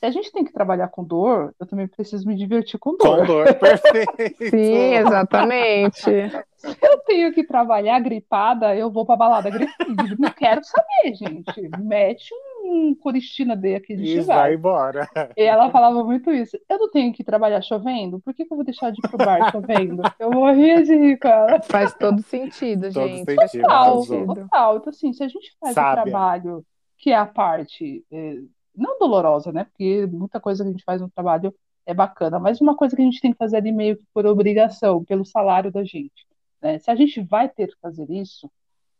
Se 0.00 0.06
a 0.06 0.10
gente 0.10 0.32
tem 0.32 0.42
que 0.44 0.52
trabalhar 0.52 0.88
com 0.88 1.04
dor, 1.04 1.54
eu 1.60 1.66
também 1.66 1.86
preciso 1.86 2.26
me 2.26 2.34
divertir 2.34 2.80
com 2.80 2.96
dor. 2.96 3.18
Com 3.18 3.24
dor, 3.26 3.54
perfeito. 3.54 4.34
Sim, 4.48 4.94
exatamente. 4.94 6.00
Se 6.56 6.76
eu 6.82 6.98
tenho 7.06 7.32
que 7.34 7.44
trabalhar 7.44 8.00
gripada, 8.00 8.74
eu 8.74 8.90
vou 8.90 9.04
pra 9.04 9.14
balada 9.16 9.50
gripada. 9.50 10.16
Não 10.18 10.30
quero 10.30 10.62
saber, 10.64 11.14
gente. 11.14 11.68
Mete 11.78 12.30
um 12.64 12.94
Coristina 12.94 13.54
D 13.54 13.74
aqui 13.76 13.94
de 13.94 14.04
E 14.04 14.06
chegar. 14.22 14.36
vai 14.36 14.54
embora. 14.54 15.08
E 15.36 15.42
ela 15.42 15.70
falava 15.70 16.02
muito 16.02 16.30
isso. 16.30 16.58
Eu 16.68 16.78
não 16.78 16.90
tenho 16.90 17.12
que 17.12 17.22
trabalhar 17.22 17.60
chovendo? 17.60 18.20
Por 18.20 18.32
que, 18.32 18.44
que 18.46 18.52
eu 18.52 18.56
vou 18.56 18.64
deixar 18.64 18.90
de 18.90 18.98
ir 19.04 19.08
pro 19.08 19.18
bar 19.18 19.50
chovendo? 19.52 20.02
Eu 20.18 20.30
morria 20.30 20.82
de 20.82 20.94
rir, 20.96 21.18
cara. 21.18 21.60
Faz 21.62 21.92
todo 21.94 22.22
sentido, 22.22 22.90
Todo 22.92 23.06
gente. 23.06 23.18
sentido, 23.30 23.36
Faz 23.36 23.52
todo 23.52 23.62
Total, 23.62 24.34
total. 24.34 24.76
Então, 24.78 24.90
assim, 24.90 25.12
se 25.12 25.22
a 25.24 25.28
gente 25.28 25.54
faz 25.60 25.72
o 25.72 25.74
Sábia. 25.74 26.02
trabalho 26.04 26.64
que 26.98 27.10
é 27.10 27.16
a 27.16 27.24
parte, 27.26 28.04
eh, 28.12 28.40
não 28.74 28.98
dolorosa, 28.98 29.52
né? 29.52 29.64
Porque 29.64 30.06
muita 30.06 30.40
coisa 30.40 30.62
que 30.62 30.68
a 30.68 30.72
gente 30.72 30.84
faz 30.84 31.00
no 31.00 31.10
trabalho 31.10 31.54
é 31.86 31.94
bacana, 31.94 32.38
mas 32.38 32.60
uma 32.60 32.76
coisa 32.76 32.94
que 32.94 33.02
a 33.02 33.04
gente 33.04 33.20
tem 33.20 33.32
que 33.32 33.38
fazer 33.38 33.56
ali 33.56 33.72
meio 33.72 33.96
que 33.96 34.04
por 34.12 34.26
obrigação, 34.26 35.04
pelo 35.04 35.24
salário 35.24 35.72
da 35.72 35.82
gente, 35.82 36.26
né? 36.60 36.78
Se 36.78 36.90
a 36.90 36.94
gente 36.94 37.20
vai 37.20 37.48
ter 37.48 37.68
que 37.68 37.80
fazer 37.80 38.08
isso, 38.10 38.50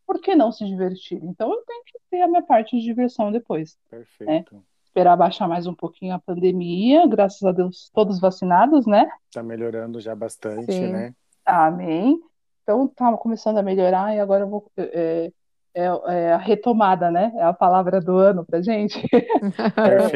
por 0.07 0.21
que 0.21 0.35
não 0.35 0.51
se 0.51 0.67
divertir? 0.67 1.23
Então, 1.23 1.53
eu 1.53 1.63
tenho 1.65 1.85
que 1.85 1.99
ter 2.11 2.23
a 2.23 2.29
minha 2.29 2.43
parte 2.43 2.77
de 2.77 2.83
diversão 2.83 3.31
depois. 3.31 3.79
Perfeito. 3.89 4.61
Esperar 4.85 5.17
baixar 5.17 5.47
mais 5.47 5.69
um 5.69 5.75
pouquinho 5.75 6.15
a 6.15 6.19
pandemia, 6.19 7.07
graças 7.07 7.43
a 7.45 7.53
Deus, 7.53 7.91
todos 7.95 8.19
vacinados, 8.19 8.87
né? 8.87 9.09
Tá 9.33 9.41
melhorando 9.41 10.01
já 10.01 10.17
bastante, 10.17 10.73
Sim. 10.73 10.91
né? 10.91 11.15
Amém. 11.47 12.21
Então 12.65 12.89
tá 12.89 13.17
começando 13.17 13.59
a 13.59 13.63
melhorar 13.63 14.13
e 14.15 14.19
agora 14.19 14.43
eu 14.43 14.49
vou 14.49 14.71
é, 14.77 15.33
é, 15.75 15.85
é 15.85 16.33
a 16.33 16.37
retomada, 16.37 17.11
né? 17.11 17.33
É 17.37 17.43
a 17.43 17.53
palavra 17.53 18.01
do 18.01 18.17
ano 18.17 18.45
pra 18.45 18.63
gente. 18.63 18.99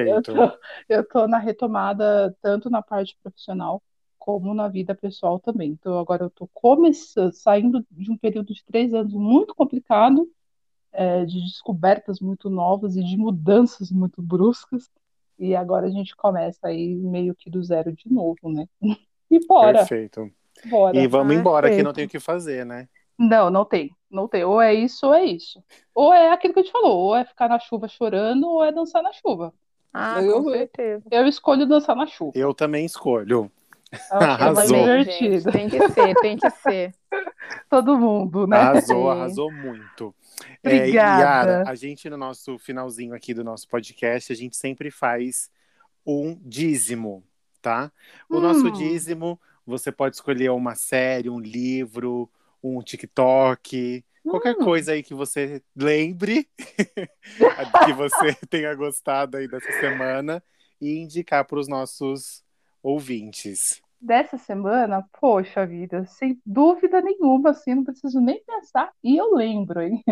Eu 0.07 0.23
Perfeito. 0.25 0.35
tô, 0.35 0.59
eu 0.89 1.09
tô 1.09 1.27
na 1.27 1.39
retomada 1.39 2.37
tanto 2.43 2.69
na 2.69 2.83
parte 2.83 3.17
profissional 3.23 3.83
como 4.19 4.55
na 4.55 4.69
vida 4.69 4.95
pessoal 4.95 5.39
também. 5.41 5.71
Então 5.71 5.99
agora 5.99 6.25
eu 6.25 6.31
tô 6.31 6.49
começando, 6.53 7.33
saindo 7.33 7.85
de 7.91 8.11
um 8.11 8.17
período 8.17 8.55
de 8.55 8.65
três 8.65 8.93
anos 8.95 9.13
muito 9.15 9.55
complicado, 9.55 10.29
é, 10.93 11.25
de 11.25 11.41
descobertas 11.43 12.21
muito 12.21 12.49
novas 12.51 12.97
e 12.97 13.03
de 13.05 13.17
mudanças 13.17 13.91
muito 13.91 14.23
bruscas. 14.23 14.91
E 15.39 15.55
agora 15.57 15.87
a 15.87 15.91
gente 15.91 16.15
começa 16.17 16.69
aí 16.69 16.95
meio 16.95 17.35
que 17.35 17.51
do 17.51 17.63
zero 17.63 17.93
de 17.93 18.11
novo, 18.13 18.51
né? 18.51 18.67
E 19.31 19.45
bora, 19.47 19.79
Perfeito. 19.79 20.31
bora. 20.65 21.03
E 21.03 21.07
vamos 21.09 21.35
embora, 21.35 21.69
que 21.69 21.83
não 21.83 21.93
Perfeito. 21.93 21.95
tem 21.95 22.05
o 22.05 22.09
que 22.09 22.21
fazer, 22.21 22.65
né? 22.65 22.89
Não, 23.19 23.51
não 23.51 23.65
tem. 23.65 23.91
Não 24.15 24.29
tem. 24.29 24.45
Ou 24.45 24.61
é 24.61 24.73
isso 24.73 25.07
ou 25.07 25.15
é 25.15 25.25
isso. 25.25 25.63
Ou 25.95 26.13
é 26.13 26.31
aquilo 26.33 26.55
que 26.55 26.61
a 26.61 26.63
gente 26.63 26.73
falou, 26.73 26.97
ou 26.99 27.17
é 27.17 27.25
ficar 27.25 27.49
na 27.49 27.59
chuva 27.59 27.89
chorando, 27.89 28.47
ou 28.49 28.65
é 28.65 28.71
dançar 28.73 29.03
na 29.03 29.13
chuva. 29.13 29.53
Ah, 29.93 30.23
Eu- 30.23 30.43
com 30.43 30.51
certeza. 30.51 31.05
Eu 31.11 31.27
escolho 31.27 31.67
dançar 31.67 31.95
na 31.97 32.07
chuva. 32.07 32.33
Eu 32.35 32.55
também 32.55 32.85
escolho. 32.85 33.51
É 33.93 33.97
mais 34.19 34.23
Arrasou. 34.41 34.77
divertido. 34.79 35.39
Gente, 35.39 35.53
tem 35.53 35.69
que 35.69 35.89
ser, 35.91 36.15
tem 36.17 36.37
que 36.37 36.51
ser. 36.51 36.95
Todo 37.71 37.97
mundo, 37.99 38.47
né? 38.47 38.57
Arrasou, 38.57 39.05
Sim. 39.05 39.19
arrasou 39.19 39.53
muito. 39.53 40.15
É, 40.65 40.69
Obrigada. 40.79 41.23
Yara, 41.23 41.65
a 41.71 41.75
gente 41.77 42.11
no 42.11 42.17
nosso 42.17 42.59
finalzinho 42.59 43.15
aqui 43.15 43.33
do 43.33 43.45
nosso 43.45 43.69
podcast, 43.69 44.33
a 44.33 44.37
gente 44.37 44.57
sempre 44.57 44.91
faz 44.91 45.49
um 46.05 46.37
dízimo, 46.43 47.23
tá? 47.63 47.93
O 48.29 48.39
Hum. 48.39 48.41
nosso 48.41 48.71
dízimo, 48.73 49.39
você 49.65 49.93
pode 49.93 50.17
escolher 50.17 50.51
uma 50.51 50.75
série, 50.75 51.31
um 51.31 51.39
livro, 51.39 52.29
um 52.65 52.83
TikTok, 52.83 54.05
qualquer 54.25 54.57
Hum. 54.57 54.65
coisa 54.65 54.93
aí 54.93 55.03
que 55.03 55.15
você 55.15 55.63
lembre, 55.77 56.49
que 57.87 57.93
você 57.93 58.35
tenha 58.49 58.75
gostado 58.75 59.37
aí 59.37 59.47
dessa 59.47 59.71
semana 59.81 60.43
e 60.81 60.97
indicar 60.99 61.45
para 61.47 61.59
os 61.61 61.69
nossos 61.69 62.43
ouvintes. 62.83 63.83
Dessa 64.01 64.37
semana, 64.37 65.03
poxa 65.19 65.67
vida, 65.67 66.05
sem 66.07 66.39
dúvida 66.45 67.01
nenhuma, 67.01 67.51
assim, 67.51 67.75
não 67.75 67.85
preciso 67.85 68.21
nem 68.21 68.43
pensar. 68.45 68.91
E 69.03 69.17
eu 69.17 69.35
lembro, 69.35 69.81
hein? 69.81 70.03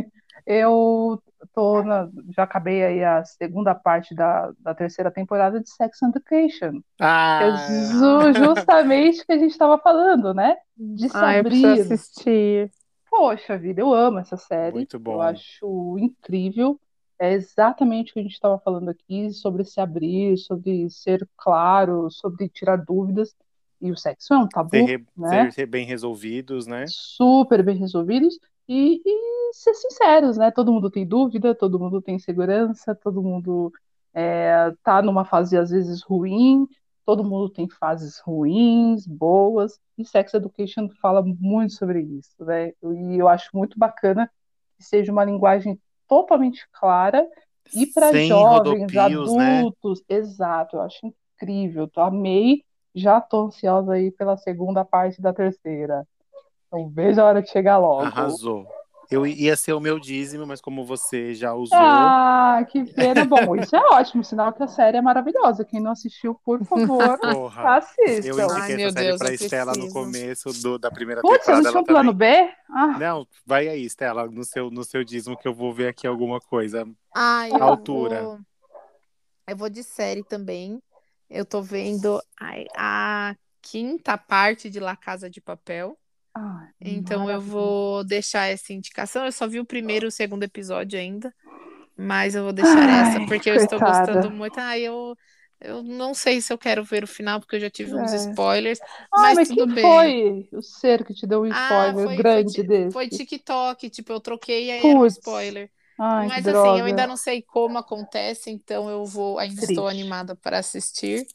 Eu 0.47 1.23
tô 1.55 1.83
na- 1.83 2.09
já 2.35 2.43
acabei 2.45 2.85
aí 2.85 3.05
a 3.05 3.25
segunda 3.25 3.75
parte 3.75 4.15
da, 4.15 4.53
da 4.61 4.75
terceira 4.75 5.11
temporada 5.11 5.61
de 5.61 5.69
Sex 5.71 6.01
Education. 6.03 6.81
Ah, 7.01 7.41
É 7.43 7.51
ju- 7.93 8.33
justamente 8.35 9.23
o 9.23 9.27
que 9.27 9.33
a 9.33 9.39
gente 9.39 9.51
estava 9.53 9.79
falando, 9.79 10.33
né? 10.35 10.57
De 10.77 11.09
se 11.09 11.17
Ah, 11.17 11.37
eu 11.37 11.45
preciso 11.45 11.67
abrir. 11.69 11.81
assistir. 11.93 12.71
Poxa 13.11 13.59
vida, 13.59 13.81
eu 13.81 13.93
amo 13.93 14.19
essa 14.19 14.37
série. 14.37 14.77
Muito 14.77 14.99
bom. 14.99 15.15
Eu 15.15 15.21
acho 15.21 15.97
incrível. 15.99 16.81
É 17.19 17.33
exatamente 17.33 18.11
o 18.11 18.15
que 18.15 18.21
a 18.21 18.23
gente 18.23 18.33
estava 18.33 18.59
falando 18.59 18.89
aqui 18.89 19.31
sobre 19.33 19.65
se 19.65 19.81
abrir, 19.81 20.37
sobre 20.39 20.89
ser 20.91 21.29
claro, 21.37 22.11
sobre 22.11 22.49
tirar 22.49 22.77
dúvidas. 22.77 23.35
E 23.81 23.91
o 23.91 23.97
sexo 23.97 24.33
é 24.35 24.39
um 24.39 24.49
tabu, 24.49 24.71
ser, 24.71 24.83
re- 24.85 25.07
né? 25.17 25.51
ser 25.51 25.67
bem 25.67 25.85
resolvidos, 25.85 26.67
né? 26.67 26.85
Super 26.89 27.63
bem 27.65 27.77
resolvidos 27.77 28.39
e, 28.73 29.03
e 29.05 29.55
ser 29.55 29.75
sinceros, 29.75 30.37
né? 30.39 30.51
Todo 30.51 30.73
mundo 30.73 30.91
tem 30.91 31.07
dúvida, 31.07 31.55
todo 31.55 31.79
mundo 31.79 32.01
tem 32.01 32.17
insegurança, 32.17 32.95
todo 32.95 33.23
mundo 33.23 33.73
é, 34.15 34.73
tá 34.83 35.03
numa 35.03 35.25
fase 35.25 35.57
às 35.59 35.71
vezes 35.71 36.03
ruim, 36.03 36.67
todo 37.05 37.25
mundo 37.25 37.51
tem 37.51 37.69
fases 37.69 38.19
ruins, 38.21 39.07
boas, 39.07 39.79
e 39.99 40.05
Sex 40.05 40.33
Education 40.35 40.89
fala 41.01 41.23
muito 41.23 41.75
sobre 41.75 42.01
isso, 42.01 42.45
né? 42.45 42.69
E 42.83 43.19
eu 43.19 43.29
acho 43.29 43.51
muito 43.55 43.79
bacana 43.79 44.31
que 44.79 44.85
seja 44.85 45.13
uma 45.13 45.25
linguagem 45.25 45.79
totalmente 46.09 46.67
clara 46.73 47.29
e 47.75 47.87
para 47.87 48.13
jovens, 48.27 48.93
rodopios, 48.93 49.37
né? 49.37 49.61
adultos, 49.61 50.03
exato, 50.09 50.77
eu 50.77 50.83
acho 50.83 51.07
incrível, 51.07 51.91
eu 51.95 52.03
amei, 52.03 52.65
já 52.95 53.21
tô 53.21 53.47
ansiosa 53.47 53.93
aí 53.93 54.11
pela 54.11 54.37
segunda 54.37 54.85
parte 54.85 55.21
da 55.21 55.33
terceira. 55.33 56.07
Então 56.73 56.89
veja 56.89 57.21
a 57.23 57.27
hora 57.27 57.43
de 57.43 57.51
chegar 57.51 57.77
logo. 57.77 58.03
Arrasou. 58.07 58.67
Eu 59.11 59.27
ia 59.27 59.55
ser 59.57 59.75
o 59.75 59.81
meu 59.81 60.01
dízimo, 60.01 60.47
mas 60.47 60.59
como 60.59 60.87
você 60.87 61.35
já 61.35 61.53
usou, 61.53 61.77
Ah, 61.77 62.65
que 62.71 62.83
pena. 62.95 63.27
Bom, 63.27 63.55
isso 63.57 63.77
é 63.77 63.81
ótimo, 63.91 64.25
sinal 64.25 64.55
que 64.55 64.63
a 64.63 64.67
série 64.67 64.97
é 64.97 65.03
maravilhosa. 65.03 65.67
Quem 65.67 65.81
não 65.81 65.91
assistiu, 65.91 66.35
por 66.43 66.65
favor, 66.65 67.19
porra. 67.21 67.63
Eu 67.63 67.69
assistam. 67.77 68.31
indiquei 68.45 68.55
Ai, 68.55 68.77
meu 68.77 68.87
essa 68.87 68.95
série 68.95 69.07
Deus, 69.09 69.19
pra 69.19 69.29
eu 69.29 69.35
Estela 69.35 69.73
no 69.73 69.77
preciso. 69.81 69.93
começo 69.93 70.63
do- 70.63 70.79
da 70.79 70.91
primeira 70.91 71.21
Putz, 71.21 71.45
você 71.45 71.51
temporada. 71.53 71.69
assistiu 71.69 71.71
Ela 71.79 71.83
o 71.83 71.85
plano 71.85 72.13
também... 72.15 72.49
B? 72.49 72.55
Ah, 72.71 72.99
Não, 72.99 73.27
vai 73.45 73.69
aí, 73.69 73.85
Estela, 73.85 74.27
no 74.27 74.45
seu, 74.45 74.71
no 74.71 74.83
seu 74.83 75.05
dízimo 75.05 75.37
que 75.37 75.47
eu 75.47 75.53
vou 75.53 75.75
ver 75.75 75.89
aqui 75.89 76.07
alguma 76.07 76.41
coisa. 76.41 76.89
Ah, 77.15 77.47
eu 77.51 77.63
Altura. 77.63 78.23
vou. 78.23 78.39
Eu 79.47 79.57
vou 79.59 79.69
de 79.69 79.83
série 79.83 80.25
também. 80.25 80.81
Eu 81.29 81.45
tô 81.45 81.61
vendo 81.61 82.19
a, 82.41 83.31
a 83.31 83.35
quinta 83.61 84.17
parte 84.17 84.71
de 84.71 84.81
La 84.81 84.97
Casa 84.97 85.29
de 85.29 85.41
Papel. 85.41 85.99
Ai, 86.35 86.73
Então 86.81 87.31
eu 87.31 87.41
vou 87.41 88.05
deixar 88.05 88.47
essa 88.49 88.73
indicação. 88.73 89.25
Eu 89.27 89.33
só 89.33 89.47
vi 89.49 89.61
o 89.61 89.67
primeiro 89.67 90.07
e 90.07 90.09
o 90.09 90.11
segundo 90.13 90.43
episódio 90.45 90.99
ainda. 90.99 91.35
Mas 91.97 92.35
eu 92.35 92.45
vou 92.45 92.53
deixar 92.53 92.89
Ai, 92.89 92.91
essa, 92.91 93.21
porque 93.21 93.51
eu 93.51 93.57
estou 93.57 93.81
gostando 93.83 94.31
muito. 94.31 94.59
Ah, 94.59 94.79
eu, 94.79 95.17
Eu 95.61 95.83
não 95.83 96.15
sei 96.15 96.41
se 96.43 96.53
eu 96.53 96.59
quero 96.59 96.85
ver 96.85 97.05
o 97.05 97.07
final, 97.09 97.41
porque 97.41 97.57
eu 97.57 97.61
já 97.61 97.71
tive 97.71 97.95
uns 97.97 98.13
É. 98.13 98.15
spoilers. 98.15 98.81
Ah, 99.13 99.33
Mas 99.33 99.37
mas 99.37 99.51
tudo 99.51 99.67
quem 99.67 99.69
bem. 99.69 100.17
foi 100.21 100.49
o 100.53 100.63
ser 100.63 101.05
que 101.05 101.15
te 101.15 101.27
deu 101.27 101.43
um 101.43 101.47
Ah, 101.49 101.95
spoiler 101.97 102.09
foi- 102.15 102.15
grande 102.15 102.63
foi, 102.63 102.63
desse? 102.63 102.89
Foi 102.89 103.09
TikTok, 103.09 103.91
tipo, 103.91 104.13
eu 104.13 104.21
troquei 104.21 104.67
e 104.67 104.71
aí 104.71 104.87
era 104.87 105.01
um 105.01 105.07
spoiler. 105.07 105.71
Ai, 105.99 106.29
Mas 106.29 106.47
assim, 106.47 106.79
eu 106.79 106.85
ainda 106.87 107.07
não 107.07 107.17
sei 107.17 107.43
como 107.43 107.79
acontece, 107.79 108.51
então 108.51 108.89
eu 108.91 109.07
vou, 109.07 109.39
ainda 109.39 109.61
estou 109.61 109.89
Triste. 109.89 109.89
animada 109.89 110.37
para 110.37 110.59
assistir. 110.59 111.27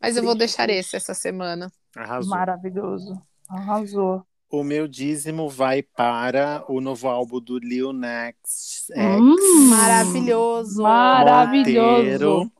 Mas 0.00 0.16
eu 0.16 0.24
vou 0.24 0.34
Triste, 0.34 0.36
deixar 0.36 0.68
triste. 0.68 0.70
esse 0.70 0.96
essa 0.96 1.14
semana. 1.14 1.72
Arrasou. 1.96 2.48
Maravilhoso. 2.58 3.26
Arrasou. 3.48 4.26
O 4.48 4.62
meu 4.62 4.86
dízimo 4.86 5.48
vai 5.48 5.82
para 5.82 6.64
o 6.68 6.80
novo 6.80 7.08
álbum 7.08 7.40
do 7.40 7.58
Lil 7.58 7.92
Nas 7.92 8.34
X. 8.44 8.86
Hum, 8.96 9.68
Maravilhoso. 9.70 10.82
Maravilhoso. 10.82 11.96
Monteiro. 11.98 12.52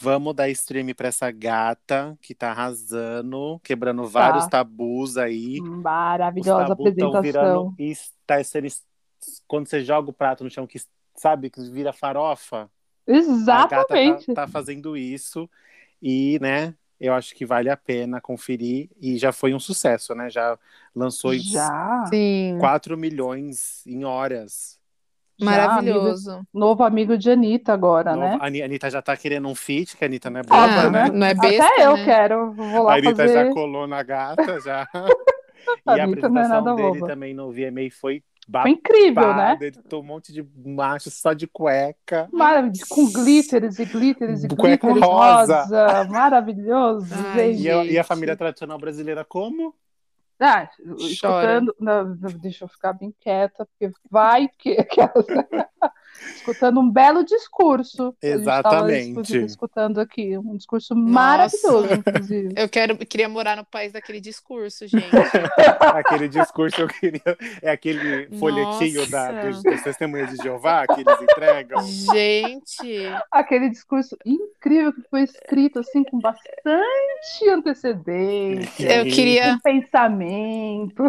Vamos 0.00 0.34
dar 0.34 0.48
stream 0.50 0.94
pra 0.94 1.08
essa 1.08 1.30
gata 1.30 2.16
que 2.22 2.34
tá 2.34 2.50
arrasando, 2.50 3.60
quebrando 3.64 4.06
vários 4.06 4.46
tabus 4.46 5.16
aí. 5.16 5.60
Os 5.60 5.68
Maravilhosa 5.68 6.66
tabus 6.68 6.86
estão 6.86 7.08
apresentação. 7.08 7.22
virando. 7.22 7.74
Está 7.78 8.42
sendo, 8.44 8.68
quando 9.46 9.68
você 9.68 9.84
joga 9.84 10.10
o 10.10 10.12
prato 10.12 10.44
no 10.44 10.50
chão, 10.50 10.66
que 10.66 10.80
sabe, 11.16 11.50
que 11.50 11.60
vira 11.70 11.92
farofa. 11.92 12.62
A 13.08 13.12
gata 13.12 13.18
Exatamente. 13.18 14.26
tá, 14.26 14.34
tá 14.34 14.48
fazendo 14.48 14.96
isso. 14.96 15.48
E, 16.00 16.38
né, 16.40 16.74
eu 17.00 17.14
acho 17.14 17.34
que 17.34 17.46
vale 17.46 17.70
a 17.70 17.76
pena 17.76 18.20
conferir. 18.20 18.88
E 19.00 19.16
já 19.18 19.32
foi 19.32 19.54
um 19.54 19.60
sucesso, 19.60 20.14
né? 20.14 20.28
Já 20.30 20.58
lançou 20.94 21.34
Já. 21.34 22.04
Sim. 22.08 22.56
4 22.60 22.96
milhões 22.96 23.86
em 23.86 24.04
horas. 24.04 24.78
Maravilhoso. 25.40 26.44
Novo 26.52 26.82
amigo 26.82 27.16
de 27.16 27.30
Anitta 27.30 27.72
agora, 27.72 28.14
Nova- 28.16 28.28
né? 28.30 28.38
A 28.40 28.46
Ani- 28.46 28.60
a 28.62 28.64
Anitta 28.64 28.90
já 28.90 29.00
tá 29.00 29.16
querendo 29.16 29.46
um 29.48 29.54
feat, 29.54 29.96
que 29.96 30.04
a 30.04 30.08
Anitta 30.08 30.28
não 30.30 30.40
é 30.40 30.42
boba, 30.42 30.56
Ah, 30.56 30.90
né? 30.90 31.10
não 31.12 31.26
é 31.26 31.34
besta, 31.34 31.64
Até 31.64 31.86
eu 31.86 31.96
né? 31.96 32.04
quero. 32.04 32.52
Vou 32.52 32.80
A 32.80 32.82
lá 32.82 32.94
Anitta 32.94 33.16
fazer. 33.16 33.32
já 33.46 33.52
colou 33.52 33.86
na 33.86 34.02
gata, 34.02 34.60
já. 34.60 34.86
e 35.86 35.90
A 35.90 35.92
a 35.94 35.98
é 35.98 36.00
apresentação 36.02 36.74
dele 36.76 36.98
boba. 36.98 37.06
também 37.06 37.32
no 37.34 37.52
VMA 37.52 37.88
foi 37.92 38.22
Foi 38.50 38.70
incrível, 38.70 39.34
né? 39.34 39.58
Ele 39.60 39.72
tomou 39.72 40.04
um 40.04 40.06
monte 40.06 40.32
de 40.32 40.46
macho 40.64 41.10
só 41.10 41.34
de 41.34 41.46
cueca. 41.46 42.28
Maravilhoso. 42.32 42.86
Com 42.88 43.12
glitters 43.12 43.78
e 43.78 43.84
glitters 43.84 44.44
e 44.44 44.48
Cueca 44.48 44.86
glitters 44.86 45.06
rosa. 45.06 45.62
rosa. 45.62 46.04
Maravilhoso, 46.10 47.14
Ai, 47.14 47.54
gente. 47.54 47.62
E 47.62 47.70
a, 47.70 47.84
e 47.84 47.98
a 47.98 48.04
família 48.04 48.36
tradicional 48.36 48.78
brasileira 48.78 49.24
como? 49.24 49.74
Ah, 50.40 50.68
escutando. 50.98 51.74
Não, 51.80 52.14
deixa 52.14 52.64
eu 52.64 52.68
ficar 52.68 52.92
bem 52.92 53.12
quieta, 53.20 53.66
porque 53.66 53.92
vai 54.10 54.48
que. 54.56 54.76
escutando 56.36 56.80
um 56.80 56.90
belo 56.90 57.24
discurso. 57.24 58.14
Tava 58.20 58.34
Exatamente. 58.34 59.20
escu- 59.32 59.44
escutando 59.46 60.00
aqui. 60.00 60.36
Um 60.38 60.56
discurso 60.56 60.94
maravilhoso, 60.96 61.88
inclusive. 61.94 62.54
Eu 62.56 62.68
quero, 62.68 62.96
queria 62.98 63.28
morar 63.28 63.56
no 63.56 63.64
país 63.64 63.92
daquele 63.92 64.20
discurso, 64.20 64.86
gente. 64.88 65.04
Aquele 65.80 66.28
discurso 66.28 66.80
eu 66.80 66.88
queria. 66.88 67.20
É 67.62 67.70
aquele 67.70 68.28
folhetinho 68.38 69.06
da, 69.10 69.32
Nossa. 69.32 69.48
dos, 69.48 69.62
dos 69.62 69.82
testemunhos 69.82 70.30
de 70.30 70.42
Jeová 70.42 70.86
que 70.86 71.00
eles 71.00 71.22
entregam. 71.22 71.82
gente, 71.86 72.98
Aquele 73.30 73.68
discurso 73.70 74.16
incrível 74.24 74.92
que 74.92 75.02
foi 75.10 75.22
escrito 75.22 75.78
assim 75.80 76.02
com 76.04 76.18
bastante 76.18 77.48
antecedência, 77.48 78.96
eu 78.98 79.04
queria, 79.04 79.52
com 79.54 79.58
pensamento. 79.60 81.04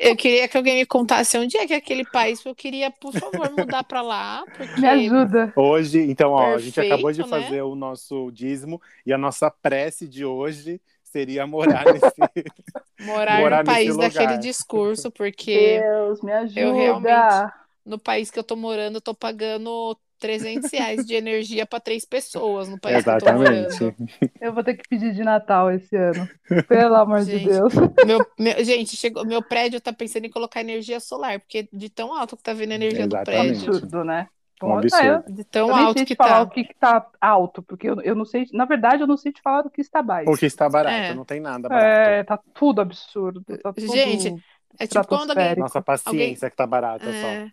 eu 0.00 0.16
queria 0.16 0.48
que 0.48 0.56
alguém 0.56 0.76
me 0.76 0.86
contasse 0.86 1.36
onde 1.38 1.56
é 1.56 1.66
que 1.66 1.72
é 1.72 1.76
aquele 1.76 2.04
país, 2.04 2.44
eu 2.44 2.54
queria, 2.54 2.90
por 2.90 3.12
favor, 3.12 3.50
mudar 3.56 3.84
pra 3.84 4.02
lá, 4.02 4.44
porque 4.50 4.80
Me 4.80 4.88
ajuda. 4.88 5.52
Hoje, 5.56 6.00
então, 6.00 6.32
ó, 6.32 6.54
a 6.54 6.58
gente 6.58 6.74
Perfeito, 6.74 6.92
acabou 6.94 7.12
de 7.12 7.20
né? 7.20 7.26
fazer 7.28 7.62
o 7.62 7.74
nosso 7.74 8.30
dízimo 8.30 8.80
e 9.04 9.12
a 9.12 9.18
nossa 9.18 9.50
prece 9.50 10.06
de 10.08 10.24
hoje 10.24 10.80
seria 11.02 11.46
morar 11.46 11.84
nesse. 11.92 12.06
morar, 13.00 13.40
Morar 13.40 13.64
no 13.64 13.64
país 13.64 13.96
nesse 13.96 14.08
lugar. 14.08 14.10
daquele 14.12 14.38
discurso, 14.38 15.10
porque 15.10 15.80
Deus, 15.80 16.22
me 16.22 16.32
ajuda. 16.32 16.72
realmente- 16.72 17.52
no 17.84 17.98
país 17.98 18.30
que 18.30 18.38
eu 18.38 18.44
tô 18.44 18.56
morando, 18.56 18.96
eu 18.96 19.00
tô 19.00 19.14
pagando 19.14 19.96
300 20.18 20.70
reais 20.70 21.06
de 21.06 21.14
energia 21.14 21.64
para 21.66 21.80
três 21.80 22.04
pessoas 22.04 22.68
no 22.68 22.78
país 22.78 23.02
que 23.02 23.10
eu 23.10 23.16
tô 23.16 23.26
morando. 23.32 23.66
Exatamente. 23.66 23.96
Eu 24.40 24.52
vou 24.52 24.62
ter 24.62 24.74
que 24.74 24.86
pedir 24.88 25.14
de 25.14 25.22
Natal 25.24 25.70
esse 25.72 25.96
ano. 25.96 26.28
Pelo 26.68 26.94
amor 26.96 27.24
de 27.24 27.38
Gente. 27.38 27.44
Deus. 27.48 27.72
Meu, 28.02 28.26
meu- 28.38 28.62
gente, 28.64 28.96
chegou, 28.96 29.24
meu 29.24 29.42
prédio 29.42 29.80
tá 29.80 29.92
pensando 29.92 30.26
em 30.26 30.30
colocar 30.30 30.60
energia 30.60 31.00
solar, 31.00 31.40
porque 31.40 31.68
de 31.72 31.88
tão 31.90 32.14
alto 32.14 32.36
que 32.36 32.42
tá 32.42 32.52
vindo 32.52 32.72
a 32.72 32.74
energia 32.74 33.06
do 33.08 33.16
Exatamente. 33.16 33.24
prédio. 33.64 33.68
Absurdo, 33.70 34.04
né? 34.04 34.28
Um 34.62 34.76
Ah, 34.76 34.78
absurdo. 34.78 35.24
eu, 35.28 35.34
De 35.34 35.44
eu 35.54 35.66
tão 35.66 35.68
nem 35.74 35.86
alto 35.86 35.92
sei 35.92 36.04
que 36.04 36.14
te 36.14 36.16
falar 36.16 36.40
tá. 36.40 36.42
o 36.42 36.50
que, 36.50 36.64
que 36.64 36.74
tá 36.74 37.06
alto, 37.20 37.62
porque 37.62 37.88
eu, 37.88 38.00
eu 38.02 38.14
não 38.14 38.24
sei. 38.24 38.46
Na 38.52 38.64
verdade, 38.64 39.02
eu 39.02 39.06
não 39.06 39.16
sei 39.16 39.32
te 39.32 39.40
falar 39.42 39.62
do 39.62 39.70
que 39.70 39.80
está 39.80 40.02
baixo. 40.02 40.26
Porque 40.26 40.46
está 40.46 40.68
barato, 40.68 40.94
É. 40.96 41.14
não 41.14 41.24
tem 41.24 41.40
nada 41.40 41.68
barato. 41.68 41.86
É, 41.86 42.24
tá 42.24 42.38
tudo 42.54 42.80
absurdo. 42.80 43.42
Tá 43.62 43.72
tudo 43.72 43.92
Gente, 43.92 44.28
É 44.78 44.86
tipo 44.86 45.06
quando 45.06 45.30
alguém. 45.30 45.56
Nossa 45.56 45.82
paciência 45.82 46.50
que 46.50 46.56
tá 46.56 46.66
barata 46.66 47.04
só. 47.12 47.26
É, 47.26 47.44
a 47.44 47.50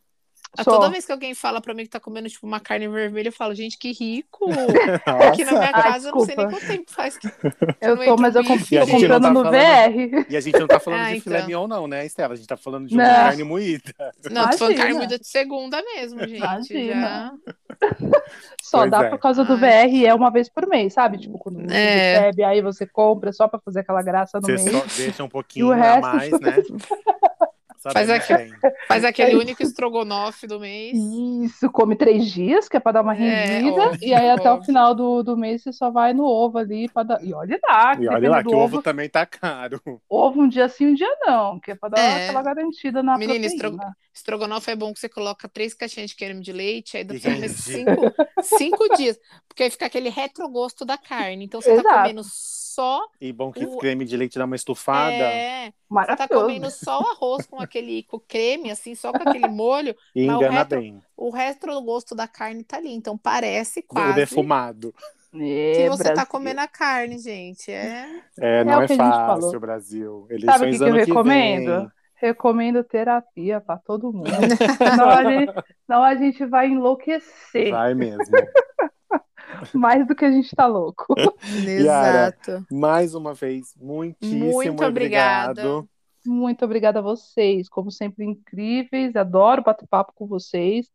Só. 0.64 0.72
toda 0.72 0.90
vez 0.90 1.06
que 1.06 1.12
alguém 1.12 1.34
fala 1.34 1.60
pra 1.62 1.74
mim 1.74 1.84
que 1.84 1.90
tá 1.90 2.00
comendo 2.00 2.30
tipo 2.30 2.46
uma 2.48 2.60
carne 2.60 2.88
vermelha, 2.88 3.30
eu 3.30 3.32
falo, 3.34 3.54
gente, 3.56 3.78
que 3.78 3.92
rico! 3.92 4.46
Nossa. 5.08 5.28
Aqui 5.30 5.44
na 5.46 5.52
minha 5.54 5.72
Ai, 5.74 5.84
casa 5.84 6.10
eu 6.10 6.16
não 6.16 6.26
sei 6.26 6.36
nem 6.36 6.50
quanto 6.50 6.68
tempo 6.68 6.92
faz 6.92 7.18
que 7.18 7.28
Eu 7.82 7.96
não 7.96 8.06
tô, 8.06 8.16
mas 8.18 8.36
eu 8.36 8.42
a 8.42 8.44
tô 8.44 8.58
gente 8.58 8.76
não 8.76 8.88
comprando 8.88 9.22
tá 9.22 9.30
no 9.32 9.44
falando- 9.44 9.54
VR. 9.54 10.26
E 10.30 10.38
a 10.38 10.42
gente 10.42 10.60
não 10.60 10.68
tá 10.68 10.80
falando 10.80 11.02
Ah, 11.02 11.14
de 11.14 11.22
filé 11.22 11.36
então. 11.38 11.48
mignon, 11.48 11.68
não, 11.68 11.88
né, 11.88 12.06
Estela? 12.06 12.34
A 12.34 12.38
gente 12.38 12.48
tá 12.48 12.58
falando 12.58 12.88
de 12.88 12.96
Não. 12.96 13.04
carne 13.06 13.44
moída. 13.44 13.94
Não, 14.32 14.50
tô 14.50 14.58
falando 14.58 14.76
carne 14.76 14.92
Imagina. 14.92 14.98
moída 15.00 15.20
de 15.20 15.28
segunda 15.28 15.82
mesmo, 15.82 16.20
gente. 16.22 16.38
Imagina. 16.38 16.94
Já... 17.02 17.34
Só 18.64 18.80
Pois 18.80 18.92
dá 18.92 19.04
é. 19.06 19.10
por 19.10 19.20
causa 19.20 19.44
do 19.46 19.54
Ai. 19.54 19.88
VR 19.88 19.94
e 19.94 20.06
é 20.06 20.14
uma 20.14 20.30
vez 20.32 20.50
por 20.50 20.68
mês, 20.68 20.94
sabe? 20.94 21.18
Tipo, 21.20 21.38
quando 21.38 21.62
você 21.62 21.76
É. 21.76 22.20
recebe, 22.20 22.44
aí 22.44 22.62
você 22.62 22.86
compra 22.86 23.32
só 23.32 23.48
pra 23.48 23.60
fazer 23.60 23.80
aquela 23.82 24.02
graça 24.02 24.40
no 24.40 24.46
Você 24.48 24.54
mês. 24.54 24.72
só 24.72 25.02
deixa 25.04 25.24
um 25.24 25.30
pouquinho 25.30 25.68
E 25.68 25.70
o 25.70 25.72
a 25.72 25.76
resto- 25.76 26.02
mais, 26.02 26.32
né? 26.32 26.56
Sabe 27.92 28.08
Faz 28.08 28.10
aqui- 28.10 28.34
bem. 28.36 28.54
Faz 28.88 29.04
aquele 29.06 29.32
É 29.34 29.36
único 29.38 29.62
estrogonofe 29.64 30.48
do 30.48 30.60
mês. 30.60 30.98
Isso, 30.98 31.70
come 31.72 31.96
três 31.96 32.26
dias, 32.32 32.68
que 32.68 32.78
é 32.78 32.80
pra 32.80 32.92
dar 32.92 33.02
uma 33.02 33.16
É, 33.16 33.46
rendida, 33.60 33.82
óbvio, 33.84 34.08
e 34.08 34.14
aí 34.14 34.30
até 34.30 34.50
o 34.50 34.54
óbvio. 34.54 34.66
final 34.66 34.94
do, 34.96 35.24
do 35.24 35.38
mês 35.38 35.64
você 35.64 35.72
só 35.74 35.90
vai 35.92 36.14
no 36.14 36.24
ovo 36.26 36.58
ali 36.58 36.90
pra 36.90 37.04
dar. 37.04 37.24
E 37.24 37.34
olha 37.34 37.60
lá, 37.64 37.96
que 37.96 38.04
E 38.04 38.08
olha 38.08 38.30
lá, 38.30 38.44
que 38.44 38.50
o 38.50 38.58
ovo, 38.58 38.76
ovo 38.78 38.82
também 38.82 39.10
tá 39.10 39.26
caro. 39.26 39.82
ovo 40.10 40.42
um 40.42 40.48
dia 40.48 40.68
sim, 40.70 40.88
um 40.88 40.94
dia 40.94 41.10
não, 41.26 41.60
que 41.60 41.72
é 41.72 41.76
pra 41.76 41.90
dar 41.90 42.00
É. 42.00 42.26
aquela 42.26 42.42
garantida 42.44 43.02
na 43.04 43.18
Menina, 43.18 43.40
proteína. 43.50 43.98
Estrogonofe 44.18 44.72
é 44.72 44.76
bom 44.76 44.94
que 44.94 45.00
você 45.00 45.08
coloca 45.10 45.48
três 45.48 45.74
caixinhas 45.74 46.10
de 46.12 46.16
creme 46.16 46.42
de 46.42 46.52
leite, 46.52 46.98
aí 46.98 47.04
dá 47.04 47.14
E 47.16 47.20
pra 47.20 47.34
comer 47.34 47.50
cinco, 47.50 48.14
cinco 48.44 48.90
dias. 48.98 49.20
Porque 49.48 49.64
aí 49.64 49.70
fica 49.70 49.86
aquele 49.86 50.10
retrogosto 50.10 50.84
da 50.86 50.98
carne. 50.98 51.46
Então 51.46 51.62
você 51.62 51.70
tá 51.76 51.80
Exato. 51.82 51.96
comendo 52.02 52.22
só. 52.24 53.02
E 53.22 53.32
bom 53.34 53.52
que 53.52 53.64
O- 53.66 53.78
creme 53.78 54.06
de 54.06 54.16
leite 54.18 54.38
dá 54.38 54.46
uma 54.46 54.56
estufada. 54.56 55.12
É, 55.14 55.72
você 55.90 56.16
tá 56.16 56.28
comendo 56.28 56.70
só 56.70 57.02
o 57.02 57.08
arroz 57.08 57.46
com 57.46 57.60
aquele 57.60 58.04
com 58.04 58.20
creme, 58.20 58.70
assim, 58.72 58.94
só 58.96 59.12
com 59.12 59.28
aquele 59.28 59.48
molho. 59.48 59.96
E 60.16 60.26
Mas 60.26 60.36
o 60.36 60.40
engana 60.40 60.58
retro- 60.60 60.80
bem. 60.80 61.02
O 61.16 61.30
retrogosto 61.32 62.14
da 62.16 62.28
carne 62.28 62.64
tá 62.64 62.78
ali. 62.78 62.94
Então 62.94 63.18
parece 63.18 63.80
O 63.80 63.84
quase 63.84 64.14
defumado. 64.16 64.94
É, 65.34 65.74
que 65.74 65.90
você 65.90 66.04
tá 66.06 66.14
Brasil. 66.14 66.32
comendo 66.32 66.62
a 66.62 66.68
carne, 66.68 67.20
gente. 67.20 67.70
É. 67.72 68.08
É, 68.40 68.60
É 68.62 68.64
não 68.64 68.80
o 68.80 68.82
é 68.84 68.88
gente 68.88 68.98
fácil. 68.98 69.60
Brasil. 69.60 70.28
Sabe 70.46 70.68
o 70.68 70.72
que, 70.72 70.78
que 70.78 70.84
eu 70.84 70.94
recomendo? 70.94 71.80
vem. 71.82 71.92
Recomendo 72.20 72.84
terapia 72.84 73.62
pra 73.62 73.78
todo 73.78 74.12
mundo. 74.12 74.30
Senão 74.78 75.10
a 75.10 75.24
gente, 75.24 75.54
senão 75.86 76.04
a 76.04 76.16
gente 76.16 76.46
vai 76.46 76.68
enlouquecer 76.68 77.72
Vai 77.72 77.94
mesmo. 77.94 78.24
mais 79.74 80.06
do 80.08 80.16
que 80.16 80.26
a 80.26 80.32
gente 80.32 80.56
tá 80.56 80.66
louco. 80.66 81.14
Yara, 81.66 82.36
Exato. 82.36 82.66
Mais 82.72 83.14
uma 83.14 83.34
vez, 83.34 83.74
muitíssimo 83.80 84.54
Muito 84.54 84.84
obrigado. 84.84 85.60
obrigada. 85.60 85.88
Muito 86.26 86.66
obrigada 86.66 87.00
a 87.00 87.02
vocês, 87.02 87.70
como 87.70 87.90
sempre 87.90 88.26
incríveis. 88.26 89.16
Adoro 89.16 89.64
bater 89.64 89.88
papo 89.88 90.12
com 90.14 90.28
vocês. 90.28 90.88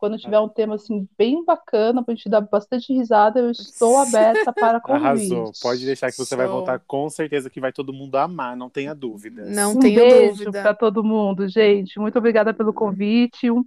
Quando 0.00 0.16
tiver 0.16 0.40
um 0.40 0.48
tema 0.48 0.76
assim 0.76 1.06
bem 1.18 1.44
bacana 1.44 2.02
pra 2.02 2.14
gente 2.14 2.26
dar 2.28 2.40
bastante 2.40 2.90
risada, 2.92 3.38
eu 3.38 3.50
estou 3.50 3.98
aberta 4.00 4.50
para 4.52 4.80
convites. 4.80 5.30
Arrasou. 5.30 5.52
Pode 5.60 5.84
deixar 5.84 6.10
que 6.10 6.16
você 6.16 6.34
vai 6.34 6.46
Show. 6.46 6.56
voltar 6.56 6.80
com 6.86 7.08
certeza 7.10 7.50
que 7.50 7.60
vai 7.60 7.70
todo 7.70 7.92
mundo 7.92 8.16
amar, 8.16 8.56
não 8.56 8.70
tenha 8.70 8.94
dúvidas. 8.94 9.54
Não 9.54 9.72
Um 9.72 9.78
tenho 9.78 10.00
beijo 10.00 10.38
dúvida. 10.44 10.62
para 10.62 10.74
todo 10.74 11.04
mundo, 11.04 11.46
gente. 11.46 12.00
Muito 12.00 12.18
obrigada 12.18 12.54
pelo 12.54 12.72
convite. 12.72 13.50
Um 13.50 13.62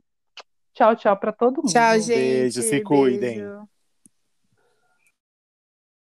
tchau, 0.74 0.96
tchau 0.96 1.16
para 1.16 1.32
todo 1.32 1.58
mundo. 1.58 1.72
Tchau, 1.72 2.00
gente. 2.00 2.18
Beijo, 2.18 2.62
se 2.64 2.82
cuidem. 2.82 3.36
Beijo. 3.38 3.73